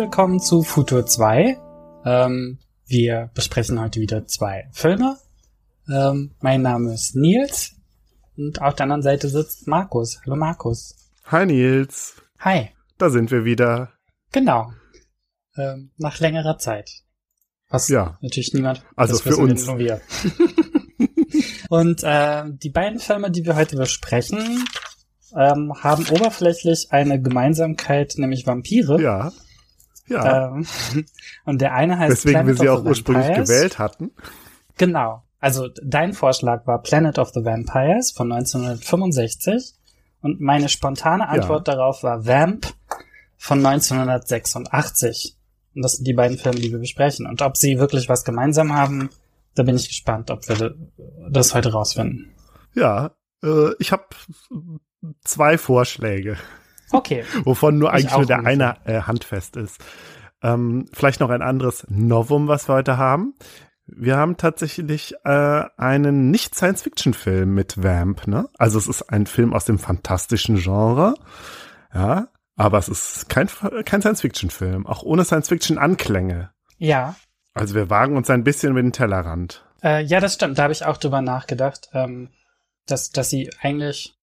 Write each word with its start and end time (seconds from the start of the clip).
Willkommen 0.00 0.40
zu 0.40 0.62
Futur 0.62 1.04
2. 1.04 1.58
Ähm, 2.06 2.58
wir 2.86 3.30
besprechen 3.34 3.78
heute 3.78 4.00
wieder 4.00 4.26
zwei 4.26 4.66
Filme. 4.72 5.18
Ähm, 5.92 6.30
mein 6.40 6.62
Name 6.62 6.94
ist 6.94 7.16
Nils 7.16 7.76
und 8.34 8.62
auf 8.62 8.74
der 8.76 8.84
anderen 8.84 9.02
Seite 9.02 9.28
sitzt 9.28 9.66
Markus. 9.66 10.18
Hallo 10.24 10.36
Markus. 10.36 10.96
Hi 11.26 11.44
Nils. 11.44 12.14
Hi. 12.38 12.70
Da 12.96 13.10
sind 13.10 13.30
wir 13.30 13.44
wieder. 13.44 13.90
Genau. 14.32 14.72
Ähm, 15.58 15.90
nach 15.98 16.18
längerer 16.18 16.56
Zeit. 16.56 16.90
Was 17.68 17.88
ja. 17.88 18.16
natürlich 18.22 18.54
niemand. 18.54 18.82
Also 18.96 19.18
für 19.18 19.36
uns. 19.36 19.66
Nur 19.66 19.78
wir. 19.78 20.00
und 21.68 22.02
äh, 22.04 22.44
die 22.46 22.70
beiden 22.70 23.00
Filme, 23.00 23.30
die 23.30 23.44
wir 23.44 23.54
heute 23.54 23.76
besprechen, 23.76 24.64
ähm, 25.36 25.74
haben 25.78 26.06
oberflächlich 26.08 26.86
eine 26.90 27.20
Gemeinsamkeit, 27.20 28.14
nämlich 28.16 28.46
Vampire. 28.46 28.98
Ja. 28.98 29.30
Ja. 30.10 30.48
Ähm, 30.48 30.66
und 31.44 31.60
der 31.60 31.72
eine 31.72 31.98
heißt 31.98 32.12
Deswegen 32.12 32.34
Planet 32.34 32.48
wir 32.48 32.56
sie 32.56 32.68
auch 32.68 32.84
ursprünglich 32.84 33.34
gewählt 33.34 33.78
hatten. 33.78 34.10
Genau. 34.76 35.22
Also 35.38 35.68
dein 35.82 36.12
Vorschlag 36.12 36.66
war 36.66 36.82
Planet 36.82 37.18
of 37.18 37.30
the 37.30 37.44
Vampires 37.44 38.10
von 38.10 38.30
1965 38.30 39.74
und 40.20 40.40
meine 40.40 40.68
spontane 40.68 41.28
Antwort 41.28 41.66
ja. 41.66 41.74
darauf 41.74 42.02
war 42.02 42.26
Vamp 42.26 42.66
von 43.38 43.64
1986. 43.64 45.36
Und 45.74 45.82
das 45.82 45.92
sind 45.92 46.06
die 46.06 46.12
beiden 46.12 46.36
Filme, 46.36 46.60
die 46.60 46.72
wir 46.72 46.78
besprechen. 46.78 47.26
Und 47.26 47.40
ob 47.40 47.56
sie 47.56 47.78
wirklich 47.78 48.08
was 48.08 48.24
gemeinsam 48.24 48.74
haben, 48.74 49.08
da 49.54 49.62
bin 49.62 49.76
ich 49.76 49.88
gespannt, 49.88 50.30
ob 50.30 50.46
wir 50.48 50.74
das 51.30 51.54
heute 51.54 51.72
rausfinden. 51.72 52.32
Ja, 52.74 53.12
äh, 53.42 53.72
ich 53.78 53.92
habe 53.92 54.04
zwei 55.24 55.56
Vorschläge. 55.56 56.36
Okay. 56.92 57.24
Wovon 57.44 57.78
nur 57.78 57.92
eigentlich 57.92 58.16
nur 58.16 58.26
der 58.26 58.44
eine 58.44 58.76
äh, 58.84 59.02
handfest 59.02 59.56
ist. 59.56 59.82
Ähm, 60.42 60.86
vielleicht 60.92 61.20
noch 61.20 61.30
ein 61.30 61.42
anderes 61.42 61.86
Novum, 61.88 62.48
was 62.48 62.68
wir 62.68 62.74
heute 62.74 62.96
haben. 62.96 63.34
Wir 63.86 64.16
haben 64.16 64.36
tatsächlich 64.36 65.14
äh, 65.24 65.64
einen 65.76 66.30
Nicht-Science-Fiction-Film 66.30 67.52
mit 67.52 67.82
Vamp, 67.82 68.26
ne? 68.26 68.48
Also 68.56 68.78
es 68.78 68.86
ist 68.86 69.02
ein 69.10 69.26
Film 69.26 69.52
aus 69.52 69.64
dem 69.64 69.78
fantastischen 69.78 70.56
Genre, 70.56 71.14
ja, 71.92 72.28
aber 72.56 72.78
es 72.78 72.88
ist 72.88 73.28
kein, 73.28 73.48
kein 73.84 74.00
Science-Fiction-Film, 74.00 74.86
auch 74.86 75.02
ohne 75.02 75.24
Science-Fiction-Anklänge. 75.24 76.50
Ja. 76.78 77.16
Also 77.52 77.74
wir 77.74 77.90
wagen 77.90 78.16
uns 78.16 78.30
ein 78.30 78.44
bisschen 78.44 78.70
über 78.70 78.82
den 78.82 78.92
Tellerrand. 78.92 79.64
Äh, 79.82 80.04
ja, 80.04 80.20
das 80.20 80.34
stimmt. 80.34 80.58
Da 80.58 80.64
habe 80.64 80.72
ich 80.72 80.84
auch 80.84 80.96
drüber 80.96 81.20
nachgedacht, 81.20 81.90
ähm, 81.92 82.28
dass, 82.86 83.10
dass 83.10 83.28
sie 83.28 83.50
eigentlich 83.60 84.14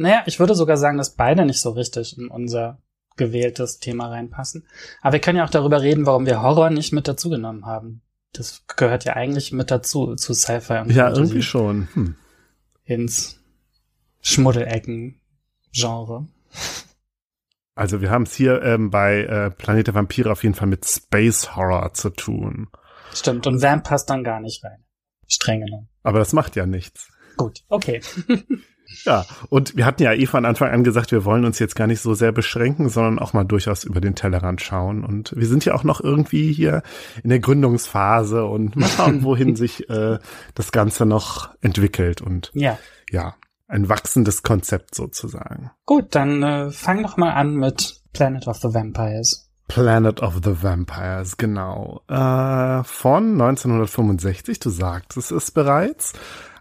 naja, 0.00 0.22
ich 0.24 0.40
würde 0.40 0.54
sogar 0.54 0.78
sagen, 0.78 0.96
dass 0.96 1.14
beide 1.14 1.44
nicht 1.44 1.60
so 1.60 1.68
richtig 1.70 2.16
in 2.16 2.28
unser 2.28 2.80
gewähltes 3.16 3.80
Thema 3.80 4.08
reinpassen. 4.08 4.66
Aber 5.02 5.12
wir 5.12 5.20
können 5.20 5.36
ja 5.36 5.44
auch 5.44 5.50
darüber 5.50 5.82
reden, 5.82 6.06
warum 6.06 6.24
wir 6.24 6.40
Horror 6.40 6.70
nicht 6.70 6.92
mit 6.92 7.06
dazugenommen 7.06 7.66
haben. 7.66 8.00
Das 8.32 8.64
gehört 8.66 9.04
ja 9.04 9.12
eigentlich 9.12 9.52
mit 9.52 9.70
dazu, 9.70 10.14
zu 10.14 10.32
Sci-Fi 10.32 10.78
und 10.78 10.90
Ja, 10.90 11.04
Fantasy 11.04 11.20
irgendwie 11.20 11.42
schon. 11.42 11.88
Hm. 11.92 12.14
Ins 12.84 13.38
Schmuddelecken-Genre. 14.22 16.26
Also 17.74 18.00
wir 18.00 18.10
haben 18.10 18.22
es 18.22 18.34
hier 18.34 18.62
ähm, 18.62 18.90
bei 18.90 19.24
äh, 19.24 19.50
Planet 19.50 19.88
der 19.88 19.94
Vampire 19.94 20.32
auf 20.32 20.44
jeden 20.44 20.54
Fall 20.54 20.68
mit 20.68 20.86
Space 20.86 21.56
Horror 21.56 21.92
zu 21.92 22.08
tun. 22.08 22.70
Stimmt, 23.12 23.46
und 23.46 23.60
Vamp 23.60 23.84
passt 23.84 24.08
dann 24.08 24.24
gar 24.24 24.40
nicht 24.40 24.64
rein. 24.64 24.82
Streng 25.26 25.60
genommen. 25.60 25.90
Aber 26.02 26.20
das 26.20 26.32
macht 26.32 26.56
ja 26.56 26.64
nichts. 26.64 27.12
Gut, 27.36 27.64
okay. 27.68 28.00
Ja, 29.04 29.24
und 29.48 29.76
wir 29.76 29.86
hatten 29.86 30.02
ja 30.02 30.12
eh 30.12 30.26
von 30.26 30.44
Anfang 30.44 30.70
an 30.70 30.84
gesagt, 30.84 31.12
wir 31.12 31.24
wollen 31.24 31.44
uns 31.44 31.58
jetzt 31.58 31.76
gar 31.76 31.86
nicht 31.86 32.00
so 32.00 32.14
sehr 32.14 32.32
beschränken, 32.32 32.88
sondern 32.88 33.18
auch 33.18 33.32
mal 33.32 33.44
durchaus 33.44 33.84
über 33.84 34.00
den 34.00 34.14
Tellerrand 34.14 34.60
schauen. 34.60 35.04
Und 35.04 35.32
wir 35.36 35.46
sind 35.46 35.64
ja 35.64 35.74
auch 35.74 35.84
noch 35.84 36.00
irgendwie 36.00 36.52
hier 36.52 36.82
in 37.22 37.30
der 37.30 37.40
Gründungsphase 37.40 38.44
und 38.44 38.76
mal 38.76 38.88
schauen, 38.88 39.22
wohin 39.22 39.56
sich 39.56 39.88
äh, 39.88 40.18
das 40.54 40.72
Ganze 40.72 41.06
noch 41.06 41.50
entwickelt. 41.60 42.20
Und 42.20 42.50
ja, 42.54 42.78
ja 43.10 43.34
ein 43.68 43.88
wachsendes 43.88 44.42
Konzept 44.42 44.94
sozusagen. 44.94 45.70
Gut, 45.86 46.14
dann 46.14 46.42
äh, 46.42 46.70
fang 46.70 47.02
doch 47.02 47.16
mal 47.16 47.32
an 47.32 47.54
mit 47.54 48.00
Planet 48.12 48.48
of 48.48 48.58
the 48.58 48.74
Vampires. 48.74 49.48
Planet 49.68 50.20
of 50.20 50.40
the 50.42 50.62
Vampires, 50.62 51.36
genau. 51.36 52.02
Äh, 52.08 52.82
von 52.82 53.40
1965, 53.40 54.58
du 54.58 54.70
sagtest 54.70 55.30
es 55.30 55.52
bereits 55.52 56.12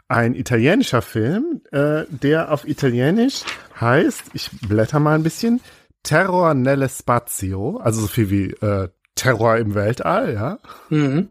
ein 0.09 0.35
italienischer 0.35 1.01
Film, 1.01 1.61
äh, 1.71 2.03
der 2.09 2.51
auf 2.51 2.67
Italienisch 2.67 3.43
heißt, 3.79 4.23
ich 4.33 4.49
blätter 4.67 4.99
mal 4.99 5.15
ein 5.15 5.23
bisschen, 5.23 5.61
Terror 6.03 6.53
nelle 6.53 6.89
Spazio, 6.89 7.77
also 7.77 8.01
so 8.01 8.07
viel 8.07 8.29
wie 8.29 8.51
äh, 8.65 8.89
Terror 9.15 9.57
im 9.57 9.75
Weltall, 9.75 10.33
ja. 10.33 10.59
Mhm. 10.89 11.29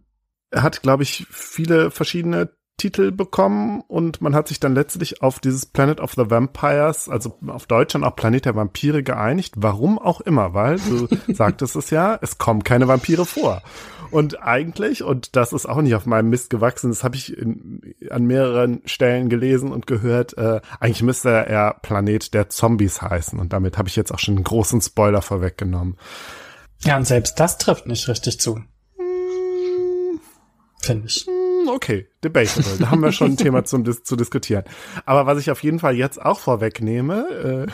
Er 0.50 0.62
hat, 0.62 0.82
glaube 0.82 1.02
ich, 1.02 1.26
viele 1.30 1.90
verschiedene 1.90 2.50
Titel 2.78 3.10
bekommen 3.10 3.82
und 3.88 4.22
man 4.22 4.34
hat 4.34 4.48
sich 4.48 4.60
dann 4.60 4.74
letztlich 4.74 5.20
auf 5.20 5.40
dieses 5.40 5.66
Planet 5.66 6.00
of 6.00 6.12
the 6.12 6.30
Vampires, 6.30 7.08
also 7.08 7.36
auf 7.46 7.66
Deutsch 7.66 7.92
dann 7.92 8.04
auch 8.04 8.16
Planet 8.16 8.46
der 8.46 8.54
Vampire 8.54 9.02
geeinigt. 9.02 9.54
Warum 9.56 9.98
auch 9.98 10.20
immer, 10.22 10.54
weil 10.54 10.78
du 10.78 11.08
sagtest 11.34 11.76
es 11.76 11.90
ja, 11.90 12.18
es 12.22 12.38
kommen 12.38 12.64
keine 12.64 12.88
Vampire 12.88 13.26
vor. 13.26 13.62
Und 14.10 14.42
eigentlich, 14.42 15.02
und 15.02 15.36
das 15.36 15.52
ist 15.52 15.66
auch 15.66 15.82
nicht 15.82 15.94
auf 15.94 16.06
meinem 16.06 16.30
Mist 16.30 16.48
gewachsen, 16.50 16.90
das 16.90 17.04
habe 17.04 17.16
ich 17.16 17.36
in, 17.36 17.94
an 18.10 18.24
mehreren 18.24 18.80
Stellen 18.86 19.28
gelesen 19.28 19.70
und 19.72 19.86
gehört, 19.86 20.38
äh, 20.38 20.60
eigentlich 20.80 21.02
müsste 21.02 21.30
er 21.30 21.74
Planet 21.82 22.32
der 22.32 22.48
Zombies 22.48 23.02
heißen. 23.02 23.38
Und 23.38 23.52
damit 23.52 23.76
habe 23.76 23.88
ich 23.88 23.96
jetzt 23.96 24.14
auch 24.14 24.18
schon 24.18 24.36
einen 24.36 24.44
großen 24.44 24.80
Spoiler 24.80 25.20
vorweggenommen. 25.20 25.98
Ja, 26.84 26.96
und 26.96 27.06
selbst 27.06 27.38
das 27.40 27.58
trifft 27.58 27.86
nicht 27.86 28.08
richtig 28.08 28.40
zu. 28.40 28.62
Hm. 28.96 30.20
Finde 30.80 31.06
ich. 31.08 31.26
Hm, 31.26 31.37
okay, 31.68 32.08
debatable. 32.24 32.78
Da 32.78 32.90
haben 32.90 33.02
wir 33.02 33.12
schon 33.12 33.32
ein 33.32 33.36
Thema 33.36 33.64
zum, 33.64 33.84
zu 33.84 34.16
diskutieren. 34.16 34.64
Aber 35.06 35.26
was 35.26 35.38
ich 35.38 35.50
auf 35.50 35.62
jeden 35.62 35.78
Fall 35.78 35.94
jetzt 35.94 36.20
auch 36.20 36.40
vorwegnehme, 36.40 37.66
äh, 37.66 37.72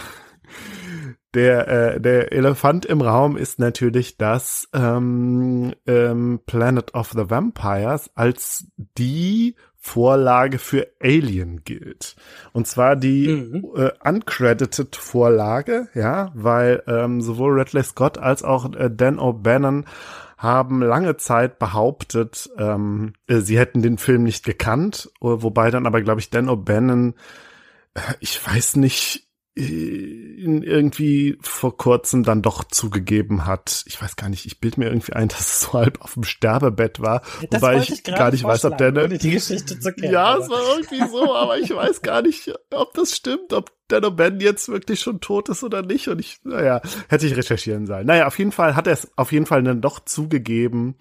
der, 1.35 1.69
äh, 1.69 2.01
der 2.01 2.33
Elefant 2.33 2.87
im 2.87 3.01
Raum 3.01 3.37
ist 3.37 3.59
natürlich, 3.59 4.17
dass 4.17 4.69
ähm, 4.73 5.75
ähm, 5.87 6.41
Planet 6.47 6.95
of 6.95 7.11
the 7.11 7.29
Vampires 7.29 8.11
als 8.15 8.67
die 8.77 9.57
Vorlage 9.77 10.59
für 10.59 10.87
Alien 11.03 11.63
gilt. 11.65 12.17
Und 12.53 12.67
zwar 12.67 12.97
die 12.97 13.29
mhm. 13.29 13.67
äh, 13.77 13.91
uncredited 14.09 14.97
Vorlage, 14.97 15.89
ja, 15.95 16.31
weil 16.35 16.83
ähm, 16.87 17.21
sowohl 17.21 17.59
Ridley 17.59 17.83
Scott 17.83 18.17
als 18.17 18.43
auch 18.45 18.73
äh, 18.73 18.89
Dan 18.91 19.19
O'Bannon 19.19 19.85
haben 20.37 20.83
lange 20.83 21.17
Zeit 21.17 21.59
behauptet, 21.59 22.51
ähm, 22.59 23.15
äh, 23.27 23.39
sie 23.39 23.59
hätten 23.59 23.83
den 23.83 23.99
Film 23.99 24.25
nicht 24.25 24.45
gekannt, 24.45 25.11
wobei 25.21 25.71
dann 25.71 25.87
aber, 25.87 26.03
glaube 26.03 26.21
ich, 26.21 26.31
Dan 26.31 26.49
O'Bannon, 26.49 27.15
äh, 27.95 28.01
ich 28.21 28.45
weiß 28.47 28.77
nicht, 28.77 29.25
irgendwie 29.57 31.39
vor 31.41 31.77
kurzem 31.77 32.25
dann 32.25 32.43
doch 32.43 32.65
zugegeben 32.65 33.47
hat. 33.47 33.85
Ich 33.87 34.03
weiß 34.03 34.17
gar 34.17 34.29
nicht, 34.29 34.47
ich 34.47 34.59
bild 34.59 34.79
mir 34.79 34.87
irgendwie 34.87 35.13
ein, 35.13 35.29
dass 35.29 35.41
es 35.41 35.61
so 35.63 35.75
halb 35.75 36.01
auf 36.03 36.15
dem 36.15 36.25
Sterbebett 36.25 37.01
war, 37.01 37.23
das 37.51 37.63
wobei 37.63 37.79
ich, 37.79 37.91
ich 37.91 38.03
gar 38.03 38.33
nicht 38.33 38.43
weiß, 38.43 38.65
ob 38.65 38.79
der 38.79 38.91
ne 38.91 39.09
die 39.09 39.31
Geschichte 39.31 39.79
zu 39.79 39.93
kennen. 39.93 40.13
Ja, 40.13 40.37
es 40.37 40.49
war 40.49 40.61
irgendwie 40.77 41.09
so, 41.09 41.35
aber 41.35 41.59
ich 41.59 41.71
weiß 41.71 42.03
gar 42.03 42.23
nicht, 42.23 42.53
ob 42.73 42.95
das 42.95 43.15
stimmt, 43.15 43.53
ob 43.53 43.71
Dan 43.89 44.05
O'Bannon 44.05 44.41
jetzt 44.41 44.69
wirklich 44.69 45.01
schon 45.01 45.21
tot 45.21 45.49
ist 45.49 45.63
oder 45.63 45.83
nicht. 45.83 46.09
Und 46.09 46.19
ich, 46.19 46.41
naja, 46.45 46.81
hätte 47.09 47.27
ich 47.27 47.37
recherchieren 47.37 47.87
sollen. 47.87 48.07
Naja, 48.07 48.27
auf 48.27 48.39
jeden 48.39 48.53
Fall 48.53 48.77
hat 48.77 48.87
er 48.87 48.95
es 48.95 49.11
auf 49.17 49.33
jeden 49.33 49.47
Fall 49.47 49.63
dann 49.63 49.81
doch 49.81 50.01
zugegeben, 50.01 50.97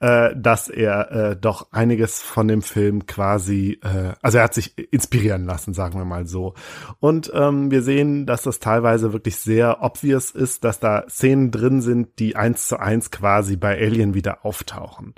äh, 0.00 0.30
dass 0.36 0.68
er 0.68 1.10
äh, 1.10 1.36
doch 1.36 1.72
einiges 1.72 2.22
von 2.22 2.48
dem 2.48 2.62
Film 2.62 3.06
quasi, 3.06 3.80
äh, 3.82 4.12
also 4.20 4.38
er 4.38 4.44
hat 4.44 4.54
sich 4.54 4.76
inspirieren 4.92 5.44
lassen, 5.44 5.72
sagen 5.72 5.98
wir 5.98 6.04
mal 6.04 6.26
so. 6.26 6.54
Und 7.00 7.30
ähm, 7.34 7.70
wir 7.70 7.82
sehen, 7.82 8.26
dass 8.26 8.42
das 8.42 8.58
teilweise 8.58 9.12
wirklich 9.12 9.36
sehr 9.36 9.82
obvious 9.82 10.30
ist, 10.30 10.64
dass 10.64 10.78
da 10.78 11.04
Szenen 11.08 11.50
drin 11.50 11.80
sind, 11.80 12.18
die 12.18 12.36
eins 12.36 12.68
zu 12.68 12.78
eins 12.78 13.10
quasi 13.10 13.56
bei 13.56 13.78
Alien 13.78 14.14
wieder 14.14 14.44
auftauchen. 14.44 15.14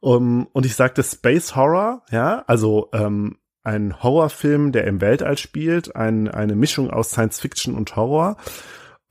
Um, 0.00 0.46
und 0.52 0.64
ich 0.64 0.76
sagte 0.76 1.02
Space 1.02 1.56
Horror, 1.56 2.02
ja, 2.10 2.44
also 2.46 2.88
ähm, 2.92 3.38
ein 3.68 4.02
Horrorfilm, 4.02 4.72
der 4.72 4.84
im 4.84 5.00
Weltall 5.02 5.36
spielt, 5.36 5.94
ein, 5.94 6.28
eine 6.28 6.56
Mischung 6.56 6.90
aus 6.90 7.10
Science 7.10 7.38
Fiction 7.38 7.74
und 7.74 7.94
Horror. 7.96 8.36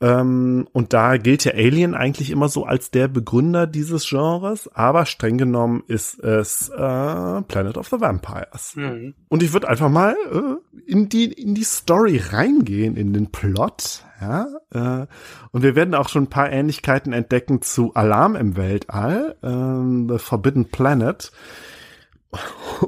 Ähm, 0.00 0.68
und 0.72 0.92
da 0.92 1.16
gilt 1.16 1.44
ja 1.44 1.52
Alien 1.52 1.94
eigentlich 1.94 2.30
immer 2.30 2.48
so 2.48 2.64
als 2.64 2.90
der 2.90 3.08
Begründer 3.08 3.66
dieses 3.66 4.08
Genres, 4.08 4.68
aber 4.72 5.06
streng 5.06 5.38
genommen 5.38 5.82
ist 5.88 6.20
es 6.20 6.68
äh, 6.68 7.42
Planet 7.42 7.76
of 7.76 7.88
the 7.88 8.00
Vampires. 8.00 8.76
Mhm. 8.76 9.14
Und 9.28 9.42
ich 9.42 9.52
würde 9.52 9.68
einfach 9.68 9.88
mal 9.88 10.14
äh, 10.32 10.90
in 10.90 11.08
die 11.08 11.32
in 11.32 11.54
die 11.54 11.64
Story 11.64 12.20
reingehen, 12.30 12.96
in 12.96 13.12
den 13.12 13.32
Plot, 13.32 14.04
ja. 14.20 14.46
Äh, 14.70 15.06
und 15.50 15.62
wir 15.62 15.74
werden 15.74 15.94
auch 15.94 16.08
schon 16.08 16.24
ein 16.24 16.30
paar 16.30 16.50
Ähnlichkeiten 16.50 17.12
entdecken 17.12 17.62
zu 17.62 17.92
Alarm 17.94 18.36
im 18.36 18.56
Weltall, 18.56 19.36
äh, 19.42 20.12
The 20.12 20.18
Forbidden 20.18 20.66
Planet 20.66 21.32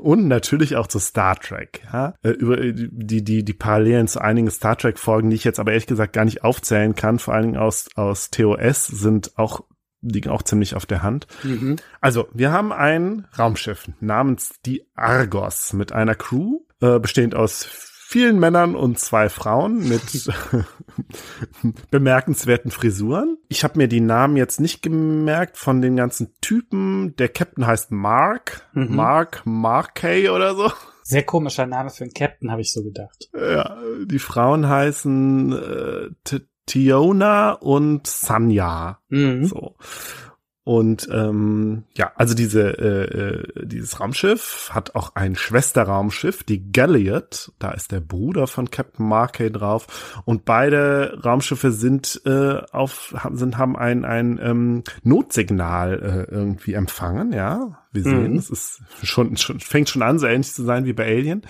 und 0.00 0.28
natürlich 0.28 0.76
auch 0.76 0.86
zu 0.86 0.98
Star 0.98 1.36
Trek. 1.36 1.82
Ja? 1.92 2.14
Äh, 2.22 2.30
über 2.30 2.56
die, 2.56 3.24
die, 3.24 3.44
die 3.44 3.52
Parallelen 3.52 4.08
zu 4.08 4.20
einigen 4.20 4.50
Star 4.50 4.76
Trek-Folgen, 4.76 5.30
die 5.30 5.36
ich 5.36 5.44
jetzt 5.44 5.60
aber 5.60 5.72
ehrlich 5.72 5.86
gesagt 5.86 6.12
gar 6.12 6.24
nicht 6.24 6.44
aufzählen 6.44 6.94
kann, 6.94 7.18
vor 7.18 7.34
allen 7.34 7.44
Dingen 7.44 7.56
aus, 7.56 7.88
aus 7.94 8.30
TOS, 8.30 8.86
sind 8.86 9.36
auch 9.36 9.62
liegen 10.02 10.30
auch 10.30 10.42
ziemlich 10.42 10.74
auf 10.74 10.86
der 10.86 11.02
Hand. 11.02 11.26
Mhm. 11.42 11.76
Also, 12.00 12.28
wir 12.32 12.52
haben 12.52 12.72
ein 12.72 13.26
Raumschiff 13.38 13.90
namens 14.00 14.54
die 14.64 14.86
Argos 14.94 15.74
mit 15.74 15.92
einer 15.92 16.14
Crew, 16.14 16.60
äh, 16.80 16.98
bestehend 16.98 17.34
aus 17.34 17.89
vielen 18.10 18.40
Männern 18.40 18.74
und 18.74 18.98
zwei 18.98 19.28
Frauen 19.28 19.88
mit 19.88 20.02
bemerkenswerten 21.92 22.72
Frisuren. 22.72 23.38
Ich 23.48 23.62
habe 23.62 23.78
mir 23.78 23.86
die 23.86 24.00
Namen 24.00 24.36
jetzt 24.36 24.58
nicht 24.58 24.82
gemerkt 24.82 25.56
von 25.56 25.80
den 25.80 25.94
ganzen 25.94 26.34
Typen. 26.40 27.14
Der 27.18 27.28
Captain 27.28 27.68
heißt 27.68 27.92
Mark, 27.92 28.68
mhm. 28.72 28.96
Mark 28.96 29.42
Markey 29.44 30.28
oder 30.28 30.56
so. 30.56 30.72
Sehr 31.04 31.22
komischer 31.22 31.66
Name 31.66 31.90
für 31.90 32.02
einen 32.02 32.12
Captain, 32.12 32.50
habe 32.50 32.62
ich 32.62 32.72
so 32.72 32.82
gedacht. 32.82 33.30
Ja, 33.32 33.78
die 34.04 34.18
Frauen 34.18 34.68
heißen 34.68 35.52
äh, 35.52 36.40
Tiona 36.66 37.52
und 37.52 38.08
Sanya. 38.08 38.98
Mhm. 39.08 39.44
So. 39.44 39.76
Und 40.70 41.08
ähm, 41.12 41.82
ja, 41.96 42.12
also 42.14 42.32
diese 42.32 42.62
äh, 42.78 43.60
äh, 43.60 43.66
dieses 43.66 43.98
Raumschiff 43.98 44.70
hat 44.72 44.94
auch 44.94 45.16
ein 45.16 45.34
Schwesterraumschiff, 45.34 46.44
die 46.44 46.70
Galliot. 46.70 47.50
Da 47.58 47.72
ist 47.72 47.90
der 47.90 47.98
Bruder 47.98 48.46
von 48.46 48.70
Captain 48.70 49.04
Markey 49.04 49.50
drauf. 49.50 50.22
Und 50.26 50.44
beide 50.44 51.18
Raumschiffe 51.24 51.72
sind 51.72 52.22
äh, 52.24 52.60
auf 52.70 53.16
sind 53.32 53.58
haben 53.58 53.74
ein 53.74 54.04
ein 54.04 54.38
ähm, 54.40 54.84
Notsignal 55.02 56.28
äh, 56.30 56.32
irgendwie 56.32 56.74
empfangen. 56.74 57.32
Ja, 57.32 57.79
wir 57.92 58.02
sehen, 58.02 58.32
mhm. 58.32 58.38
es 58.38 58.50
ist 58.50 58.82
schon, 59.02 59.36
schon 59.36 59.58
fängt 59.58 59.88
schon 59.88 60.02
an, 60.02 60.18
so 60.18 60.26
ähnlich 60.26 60.52
zu 60.52 60.62
sein 60.64 60.84
wie 60.84 60.92
bei 60.92 61.06
Alien, 61.06 61.42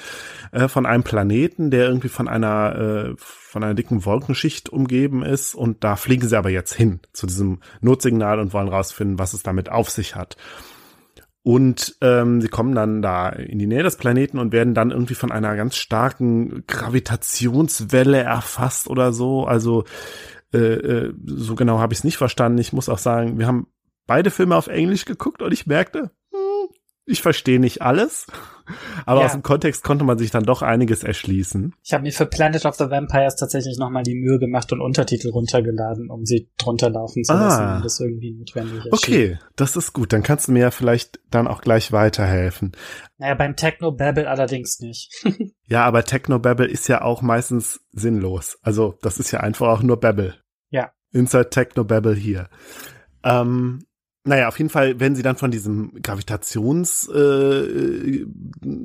äh, 0.53 0.69
von 0.69 0.87
einem 0.87 1.03
Planeten, 1.03 1.71
der 1.71 1.87
irgendwie 1.87 2.09
von 2.09 2.29
einer 2.29 3.11
äh, 3.11 3.15
von 3.19 3.63
einer 3.63 3.75
dicken 3.75 4.05
Wolkenschicht 4.05 4.69
umgeben 4.69 5.23
ist 5.23 5.55
und 5.55 5.85
da 5.85 5.97
fliegen 5.97 6.27
sie 6.27 6.39
aber 6.39 6.51
jetzt 6.51 6.73
hin 6.73 7.01
zu 7.13 7.27
diesem 7.27 7.61
Notsignal 7.81 8.39
und 8.39 8.53
wollen 8.53 8.69
rausfinden, 8.69 9.19
was 9.19 9.35
es 9.35 9.43
damit 9.43 9.71
auf 9.71 9.91
sich 9.91 10.17
hat. 10.17 10.37
Und 11.43 11.97
ähm, 12.03 12.41
sie 12.41 12.49
kommen 12.49 12.75
dann 12.75 13.01
da 13.01 13.31
in 13.31 13.59
die 13.59 13.67
Nähe 13.67 13.83
des 13.83 13.97
Planeten 13.97 14.39
und 14.39 14.53
werden 14.53 14.75
dann 14.75 14.91
irgendwie 14.91 15.15
von 15.15 15.33
einer 15.33 15.57
ganz 15.57 15.77
starken 15.77 16.65
Gravitationswelle 16.67 18.19
erfasst 18.19 18.89
oder 18.89 19.13
so. 19.13 19.47
Also 19.47 19.85
äh, 20.53 20.59
äh, 20.59 21.15
so 21.25 21.55
genau 21.55 21.79
habe 21.79 21.95
ich 21.95 22.01
es 22.01 22.05
nicht 22.05 22.19
verstanden. 22.19 22.59
Ich 22.59 22.73
muss 22.73 22.91
auch 22.91 22.99
sagen, 22.99 23.39
wir 23.39 23.47
haben 23.47 23.69
beide 24.07 24.31
Filme 24.31 24.57
auf 24.57 24.67
Englisch 24.67 25.07
geguckt 25.07 25.41
und 25.41 25.53
ich 25.53 25.67
merkte, 25.67 26.11
ich 27.11 27.23
verstehe 27.23 27.61
nicht 27.61 27.83
alles, 27.83 28.27
aber 29.05 29.21
ja. 29.21 29.27
aus 29.27 29.33
dem 29.33 29.43
Kontext 29.43 29.83
konnte 29.83 30.05
man 30.05 30.19
sich 30.19 30.31
dann 30.31 30.45
doch 30.45 30.63
einiges 30.63 31.03
erschließen. 31.03 31.75
Ich 31.83 31.93
habe 31.93 32.03
mir 32.03 32.13
für 32.13 32.27
Planet 32.27 32.65
of 32.67 32.77
the 32.77 32.91
Vampires 32.91 33.37
tatsächlich 33.37 33.79
nochmal 33.79 34.03
die 34.03 34.15
Mühe 34.15 34.39
gemacht 34.39 34.73
und 34.73 34.81
Untertitel 34.81 35.31
runtergeladen, 35.31 36.11
um 36.11 36.25
sie 36.25 36.49
drunter 36.59 36.91
laufen 36.91 37.25
zu 37.25 37.33
lassen, 37.33 37.63
ah. 37.63 37.75
wenn 37.77 37.83
das 37.83 38.01
irgendwie 38.01 38.33
notwendig 38.33 38.85
ist. 38.87 38.93
Okay, 38.93 39.39
das 39.57 39.77
ist 39.77 39.93
gut. 39.93 40.13
Dann 40.13 40.23
kannst 40.23 40.49
du 40.49 40.53
mir 40.53 40.61
ja 40.61 40.71
vielleicht 40.71 41.21
dann 41.31 41.49
auch 41.49 41.61
gleich 41.61 41.93
weiterhelfen. 41.93 42.73
Naja, 43.19 43.35
beim 43.35 43.57
Techno-Babble 43.57 44.29
allerdings 44.29 44.81
nicht. 44.81 45.13
ja, 45.67 45.85
aber 45.85 46.05
Techno-Babble 46.05 46.67
ist 46.67 46.89
ja 46.89 47.03
auch 47.03 47.23
meistens 47.23 47.81
sinnlos. 47.93 48.59
Also 48.63 48.99
das 49.03 49.19
ist 49.19 49.31
ja 49.31 49.41
einfach 49.41 49.69
auch 49.69 49.83
nur 49.83 49.99
Babble. 49.99 50.35
Ja. 50.71 50.93
Inside 51.13 51.51
Techno-Babble 51.51 52.15
hier. 52.15 52.49
Ähm, 53.25 53.81
naja, 54.25 54.49
auf 54.49 54.59
jeden 54.59 54.69
Fall 54.69 55.01
werden 55.01 55.15
sie 55.15 55.23
dann 55.23 55.37
von 55.37 55.51
diesem 55.51 55.93
Gravitations, 56.03 57.09
äh, 57.09 58.27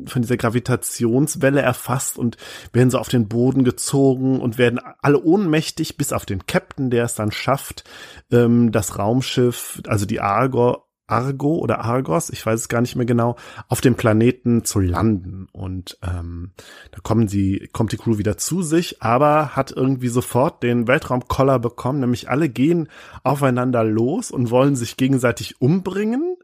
von 0.06 0.22
dieser 0.22 0.38
Gravitationswelle 0.38 1.62
erfasst 1.62 2.18
und 2.18 2.38
werden 2.72 2.90
so 2.90 3.00
auf 3.00 3.10
den 3.10 3.28
Boden 3.28 3.66
gezogen 3.66 4.40
und 4.40 4.58
werden 4.58 4.80
alle 5.02 5.22
ohnmächtig, 5.22 5.98
bis 5.98 6.14
auf 6.14 6.26
den 6.26 6.46
Captain, 6.46 6.90
der 6.90 7.04
es 7.04 7.16
dann 7.16 7.32
schafft, 7.32 7.84
ähm, 8.32 8.72
das 8.72 8.98
Raumschiff, 8.98 9.82
also 9.88 10.06
die 10.06 10.22
Argo, 10.22 10.85
Argo 11.08 11.58
oder 11.58 11.80
Argos, 11.80 12.30
ich 12.30 12.46
weiß 12.46 12.60
es 12.62 12.70
gar 12.70 12.82
nicht 12.82 12.96
mehr 12.96 13.06
genau, 13.06 13.36
auf 13.68 13.82
dem 13.82 13.96
Planeten 13.96 14.64
zu 14.64 14.80
landen. 14.80 15.48
Und 15.52 15.98
ähm, 16.04 16.52
da 16.92 17.00
kommen 17.02 17.28
sie, 17.28 17.70
kommt 17.72 17.92
die 17.92 17.98
Crew 17.98 18.18
wieder 18.18 18.38
zu 18.38 18.62
sich, 18.62 19.02
aber 19.02 19.56
hat 19.56 19.72
irgendwie 19.72 20.08
sofort 20.08 20.64
den 20.64 20.88
Weltraumkoller 20.88 21.60
bekommen, 21.60 22.00
nämlich 22.00 22.30
alle 22.30 22.50
gehen 22.50 22.90
aufeinander 23.24 23.84
los 23.84 24.32
und 24.32 24.52
wollen 24.52 24.76
sich 24.76 24.98
gegenseitig 24.98 25.62
umbringen. 25.62 26.38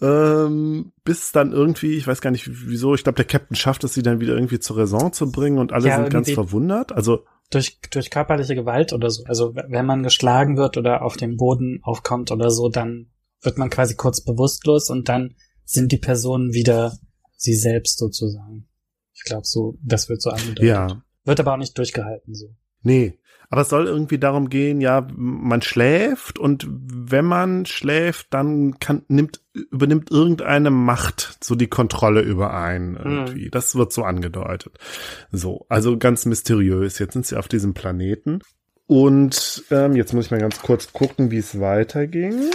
Ähm, 0.00 0.92
bis 1.04 1.30
dann 1.30 1.52
irgendwie, 1.52 1.96
ich 1.96 2.06
weiß 2.08 2.20
gar 2.20 2.32
nicht 2.32 2.50
wieso, 2.50 2.94
ich 2.94 3.04
glaube, 3.04 3.16
der 3.16 3.24
Captain 3.24 3.54
schafft 3.54 3.84
es, 3.84 3.94
sie 3.94 4.02
dann 4.02 4.20
wieder 4.20 4.34
irgendwie 4.34 4.58
zur 4.58 4.78
Raison 4.78 5.12
zu 5.12 5.30
bringen 5.30 5.58
und 5.58 5.72
alle 5.72 5.88
ja, 5.88 5.96
sind 5.96 6.10
ganz 6.10 6.30
verwundert. 6.32 6.90
Also 6.90 7.24
durch, 7.50 7.78
durch 7.90 8.10
körperliche 8.10 8.54
Gewalt 8.54 8.92
oder 8.92 9.10
so. 9.10 9.22
Also 9.26 9.54
wenn 9.54 9.86
man 9.86 10.02
geschlagen 10.02 10.56
wird 10.56 10.76
oder 10.76 11.02
auf 11.02 11.16
dem 11.16 11.36
Boden 11.36 11.80
aufkommt 11.84 12.32
oder 12.32 12.50
so, 12.50 12.68
dann 12.68 13.11
wird 13.42 13.58
man 13.58 13.70
quasi 13.70 13.94
kurz 13.94 14.20
bewusstlos 14.20 14.90
und 14.90 15.08
dann 15.08 15.34
sind 15.64 15.92
die 15.92 15.98
Personen 15.98 16.52
wieder 16.52 16.98
sie 17.36 17.54
selbst 17.54 17.98
sozusagen. 17.98 18.68
Ich 19.14 19.24
glaube, 19.24 19.44
so, 19.44 19.78
das 19.82 20.08
wird 20.08 20.22
so 20.22 20.30
angedeutet. 20.30 20.64
Ja. 20.64 21.02
Wird 21.24 21.40
aber 21.40 21.54
auch 21.54 21.58
nicht 21.58 21.76
durchgehalten 21.76 22.34
so. 22.34 22.54
Nee, 22.82 23.18
aber 23.52 23.60
es 23.60 23.68
soll 23.68 23.86
irgendwie 23.86 24.16
darum 24.16 24.48
gehen, 24.48 24.80
ja, 24.80 25.06
man 25.14 25.60
schläft 25.60 26.38
und 26.38 26.66
wenn 26.70 27.26
man 27.26 27.66
schläft, 27.66 28.28
dann 28.30 28.78
kann, 28.80 29.02
nimmt, 29.08 29.42
übernimmt 29.52 30.10
irgendeine 30.10 30.70
Macht 30.70 31.36
so 31.44 31.54
die 31.54 31.66
Kontrolle 31.66 32.22
über 32.22 32.54
einen 32.54 32.96
irgendwie. 32.96 33.44
Mhm. 33.44 33.50
Das 33.50 33.74
wird 33.74 33.92
so 33.92 34.04
angedeutet. 34.04 34.78
So, 35.32 35.66
also 35.68 35.98
ganz 35.98 36.24
mysteriös. 36.24 36.98
Jetzt 36.98 37.12
sind 37.12 37.26
sie 37.26 37.36
auf 37.36 37.46
diesem 37.46 37.74
Planeten. 37.74 38.40
Und 38.86 39.64
ähm, 39.70 39.96
jetzt 39.96 40.14
muss 40.14 40.24
ich 40.24 40.30
mal 40.30 40.40
ganz 40.40 40.62
kurz 40.62 40.94
gucken, 40.94 41.30
wie 41.30 41.36
es 41.36 41.60
weiterging. 41.60 42.52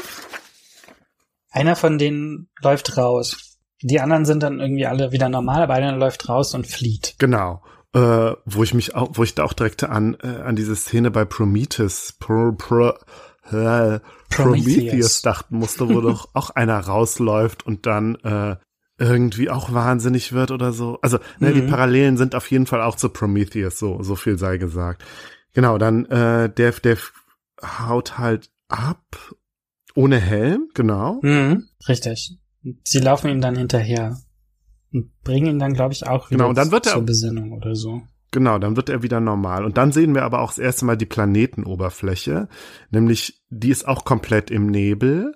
Einer 1.58 1.76
von 1.76 1.98
denen 1.98 2.50
läuft 2.62 2.98
raus. 2.98 3.58
Die 3.82 4.00
anderen 4.00 4.26
sind 4.26 4.44
dann 4.44 4.60
irgendwie 4.60 4.86
alle 4.86 5.12
wieder 5.12 5.28
normal, 5.28 5.64
aber 5.64 5.74
einer 5.74 5.98
läuft 5.98 6.30
raus 6.30 6.54
und 6.54 6.68
flieht. 6.68 7.16
Genau. 7.18 7.64
Äh, 7.96 8.34
wo 8.46 8.62
ich 8.62 8.76
mich 8.76 8.94
auch, 8.94 9.10
wo 9.14 9.24
ich 9.24 9.34
da 9.34 9.44
auch 9.44 9.54
direkt 9.54 9.84
an, 9.84 10.16
äh, 10.22 10.28
an 10.28 10.56
diese 10.56 10.76
Szene 10.76 11.10
bei 11.10 11.26
Prometheus, 11.26 12.14
Pro, 12.20 12.52
Pro, 12.52 12.90
äh, 13.52 14.00
Prometheus 14.30 15.24
dachten 15.24 15.58
musste, 15.58 15.90
wo 15.90 16.00
doch 16.00 16.30
auch 16.36 16.52
einer 16.52 16.80
rausläuft 16.80 17.66
und 17.66 17.88
dann 17.88 18.18
äh, 18.18 18.58
irgendwie 19.00 19.50
auch 19.50 19.74
wahnsinnig 19.74 20.34
wird 20.34 20.52
oder 20.52 20.74
so. 20.74 21.00
Also, 21.02 21.18
ne, 21.40 21.50
mhm. 21.50 21.54
die 21.56 21.62
Parallelen 21.64 22.18
sind 22.18 22.36
auf 22.36 22.52
jeden 22.52 22.68
Fall 22.68 22.84
auch 22.84 22.98
zu 22.98 23.10
Prometheus, 23.10 23.80
so, 23.80 24.04
so 24.04 24.16
viel 24.16 24.38
sei 24.38 24.58
gesagt. 24.58 25.04
Genau, 25.56 25.80
dann 25.80 26.06
äh, 26.06 26.52
der, 26.52 26.72
der 26.74 26.98
haut 27.64 28.20
halt 28.20 28.52
ab 28.68 29.34
ohne 29.98 30.20
Helm, 30.20 30.70
genau. 30.76 31.20
Mhm, 31.24 31.70
richtig. 31.88 32.38
Sie 32.84 33.00
laufen 33.00 33.32
ihm 33.32 33.42
dann 33.42 33.56
hinterher 33.56 34.20
und 34.94 35.12
bringen 35.24 35.48
ihn 35.48 35.60
dann, 35.60 35.74
glaube 35.74 35.94
ich, 35.94 36.06
auch 36.06 36.30
wieder 36.30 36.38
genau, 36.38 36.50
und 36.50 36.58
dann 36.58 36.72
wird 36.72 36.86
zur 36.86 37.02
er, 37.02 37.02
Besinnung 37.02 37.52
oder 37.52 37.76
so. 37.76 38.04
Genau, 38.30 38.60
dann 38.60 38.76
wird 38.76 38.90
er 38.90 39.02
wieder 39.02 39.20
normal. 39.20 39.66
Und 39.66 39.78
dann 39.78 39.92
sehen 39.92 40.14
wir 40.14 40.24
aber 40.24 40.42
auch 40.42 40.52
das 40.52 40.60
erste 40.60 40.86
Mal 40.86 40.98
die 40.98 41.08
Planetenoberfläche, 41.08 42.48
nämlich 42.92 43.42
die 43.50 43.70
ist 43.72 43.88
auch 43.88 44.06
komplett 44.06 44.52
im 44.52 44.68
Nebel. 44.68 45.34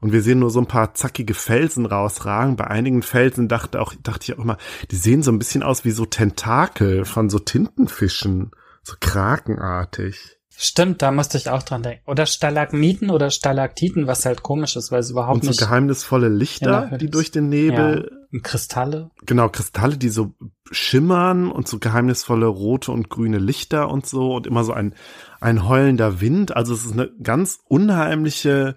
Und 0.00 0.12
wir 0.12 0.22
sehen 0.22 0.38
nur 0.38 0.50
so 0.50 0.60
ein 0.60 0.66
paar 0.66 0.94
zackige 0.94 1.34
Felsen 1.34 1.84
rausragen. 1.84 2.54
Bei 2.54 2.68
einigen 2.68 3.02
Felsen 3.02 3.48
dachte, 3.48 3.80
auch, 3.80 3.94
dachte 4.00 4.24
ich 4.30 4.38
auch 4.38 4.44
immer, 4.44 4.58
die 4.92 4.96
sehen 4.96 5.24
so 5.24 5.32
ein 5.32 5.40
bisschen 5.40 5.64
aus 5.64 5.84
wie 5.84 5.90
so 5.90 6.06
Tentakel 6.06 7.04
von 7.04 7.28
so 7.30 7.40
Tintenfischen, 7.40 8.52
so 8.84 8.94
krakenartig. 9.00 10.38
Stimmt, 10.64 11.02
da 11.02 11.10
musste 11.10 11.38
ich 11.38 11.50
auch 11.50 11.64
dran 11.64 11.82
denken. 11.82 12.08
Oder 12.08 12.24
Stalagmiten 12.24 13.10
oder 13.10 13.30
Stalaktiten, 13.30 14.06
was 14.06 14.24
halt 14.24 14.44
komisch 14.44 14.76
ist, 14.76 14.92
weil 14.92 15.00
es 15.00 15.10
überhaupt 15.10 15.34
Und 15.34 15.42
so 15.42 15.50
nicht. 15.50 15.58
geheimnisvolle 15.58 16.28
Lichter, 16.28 16.96
die 16.98 17.10
durch 17.10 17.32
den 17.32 17.48
Nebel. 17.48 18.08
Ja. 18.08 18.16
Und 18.30 18.44
Kristalle. 18.44 19.10
Genau, 19.26 19.48
Kristalle, 19.48 19.96
die 19.96 20.08
so 20.08 20.34
schimmern 20.70 21.50
und 21.50 21.66
so 21.66 21.80
geheimnisvolle 21.80 22.46
rote 22.46 22.92
und 22.92 23.10
grüne 23.10 23.38
Lichter 23.38 23.90
und 23.90 24.06
so 24.06 24.36
und 24.36 24.46
immer 24.46 24.62
so 24.62 24.72
ein, 24.72 24.94
ein 25.40 25.66
heulender 25.66 26.20
Wind. 26.20 26.54
Also 26.54 26.74
es 26.74 26.84
ist 26.84 26.92
eine 26.92 27.10
ganz 27.20 27.58
unheimliche 27.64 28.76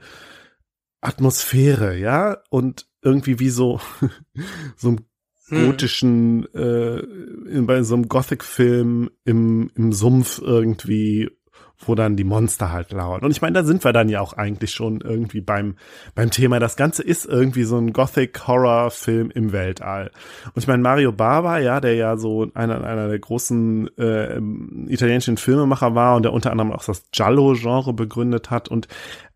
Atmosphäre, 1.01 1.96
ja. 1.96 2.38
Und 2.50 2.88
irgendwie 3.04 3.38
wie 3.39 3.51
so, 3.51 3.80
so 4.75 4.89
ein 4.89 5.01
hm. 5.50 5.65
gotischen, 5.68 6.51
äh, 6.56 7.62
bei 7.62 7.84
so 7.84 7.94
einem 7.94 8.08
Gothic-Film 8.08 9.12
im, 9.24 9.70
im 9.75 9.94
Sumpf 9.94 10.42
irgendwie 10.44 11.30
wo 11.79 11.96
dann 11.96 12.15
die 12.15 12.24
Monster 12.24 12.72
halt 12.72 12.91
lauern. 12.91 13.22
Und 13.22 13.32
ich 13.32 13.41
meine, 13.41 13.53
da 13.53 13.63
sind 13.63 13.84
wir 13.84 13.94
dann 13.94 14.10
ja 14.10 14.22
auch 14.22 14.34
eigentlich 14.34 14.72
schon 14.72 15.01
irgendwie 15.01 15.41
beim, 15.41 15.75
beim 16.13 16.32
Thema. 16.32 16.60
Das 16.60 16.75
Ganze 16.75 17.03
ist 17.03 17.25
irgendwie 17.25 17.63
so 17.63 17.77
ein 17.77 17.94
Gothic-Horror-Film 17.94 19.32
im 19.32 19.51
Weltall. 19.51 20.12
Und 20.53 20.62
ich 20.62 20.67
meine, 20.67 20.84
Mario 20.84 21.12
Bava, 21.12 21.60
ja, 21.60 21.79
der 21.79 21.96
ja 21.96 22.17
so 22.17 22.48
einer, 22.53 22.84
einer 22.84 23.08
der 23.08 23.20
großen 23.20 23.89
äh, 23.98 24.39
italienischen 24.88 25.38
Filmemacher 25.38 25.96
war 25.96 26.15
und 26.15 26.24
der 26.24 26.34
unter 26.34 26.51
anderem 26.51 26.72
auch 26.72 26.84
das 26.84 27.05
Giallo-Genre 27.12 27.94
begründet 27.94 28.51
hat 28.51 28.70
und 28.70 28.88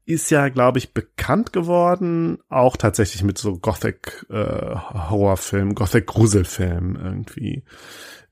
ist 0.09 0.31
ja, 0.31 0.49
glaube 0.49 0.79
ich, 0.79 0.95
bekannt 0.95 1.53
geworden, 1.53 2.39
auch 2.49 2.75
tatsächlich 2.77 3.23
mit 3.23 3.37
so 3.37 3.59
Gothic-Horrorfilmen, 3.59 5.71
äh, 5.71 5.75
Gothic-Gruselfilmen 5.75 6.95
irgendwie. 6.95 7.63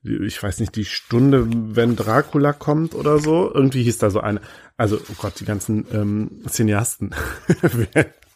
Ich 0.02 0.42
weiß 0.42 0.60
nicht, 0.60 0.76
die 0.76 0.84
Stunde, 0.84 1.46
wenn 1.50 1.96
Dracula 1.96 2.52
kommt 2.52 2.94
oder 2.94 3.18
so. 3.18 3.52
Irgendwie 3.52 3.82
hieß 3.82 3.98
da 3.98 4.10
so 4.10 4.20
eine. 4.20 4.40
Also, 4.76 4.96
oh 4.96 5.14
Gott, 5.18 5.40
die 5.40 5.44
ganzen 5.44 5.86
ähm, 5.92 6.42
Cineasten 6.48 7.14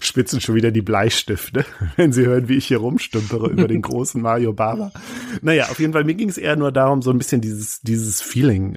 spitzen 0.00 0.40
schon 0.40 0.54
wieder 0.54 0.70
die 0.70 0.82
Bleistifte, 0.82 1.64
wenn 1.96 2.12
sie 2.12 2.26
hören, 2.26 2.48
wie 2.48 2.56
ich 2.56 2.66
hier 2.66 2.78
rumstümpere 2.78 3.48
über 3.48 3.68
den 3.68 3.82
großen 3.82 4.20
Mario 4.20 4.52
Baba. 4.52 4.92
Naja, 5.40 5.68
auf 5.68 5.78
jeden 5.78 5.92
Fall, 5.92 6.04
mir 6.04 6.14
ging 6.14 6.28
es 6.28 6.38
eher 6.38 6.56
nur 6.56 6.72
darum, 6.72 7.00
so 7.00 7.10
ein 7.10 7.18
bisschen 7.18 7.40
dieses, 7.40 7.80
dieses 7.80 8.20
Feeling 8.20 8.76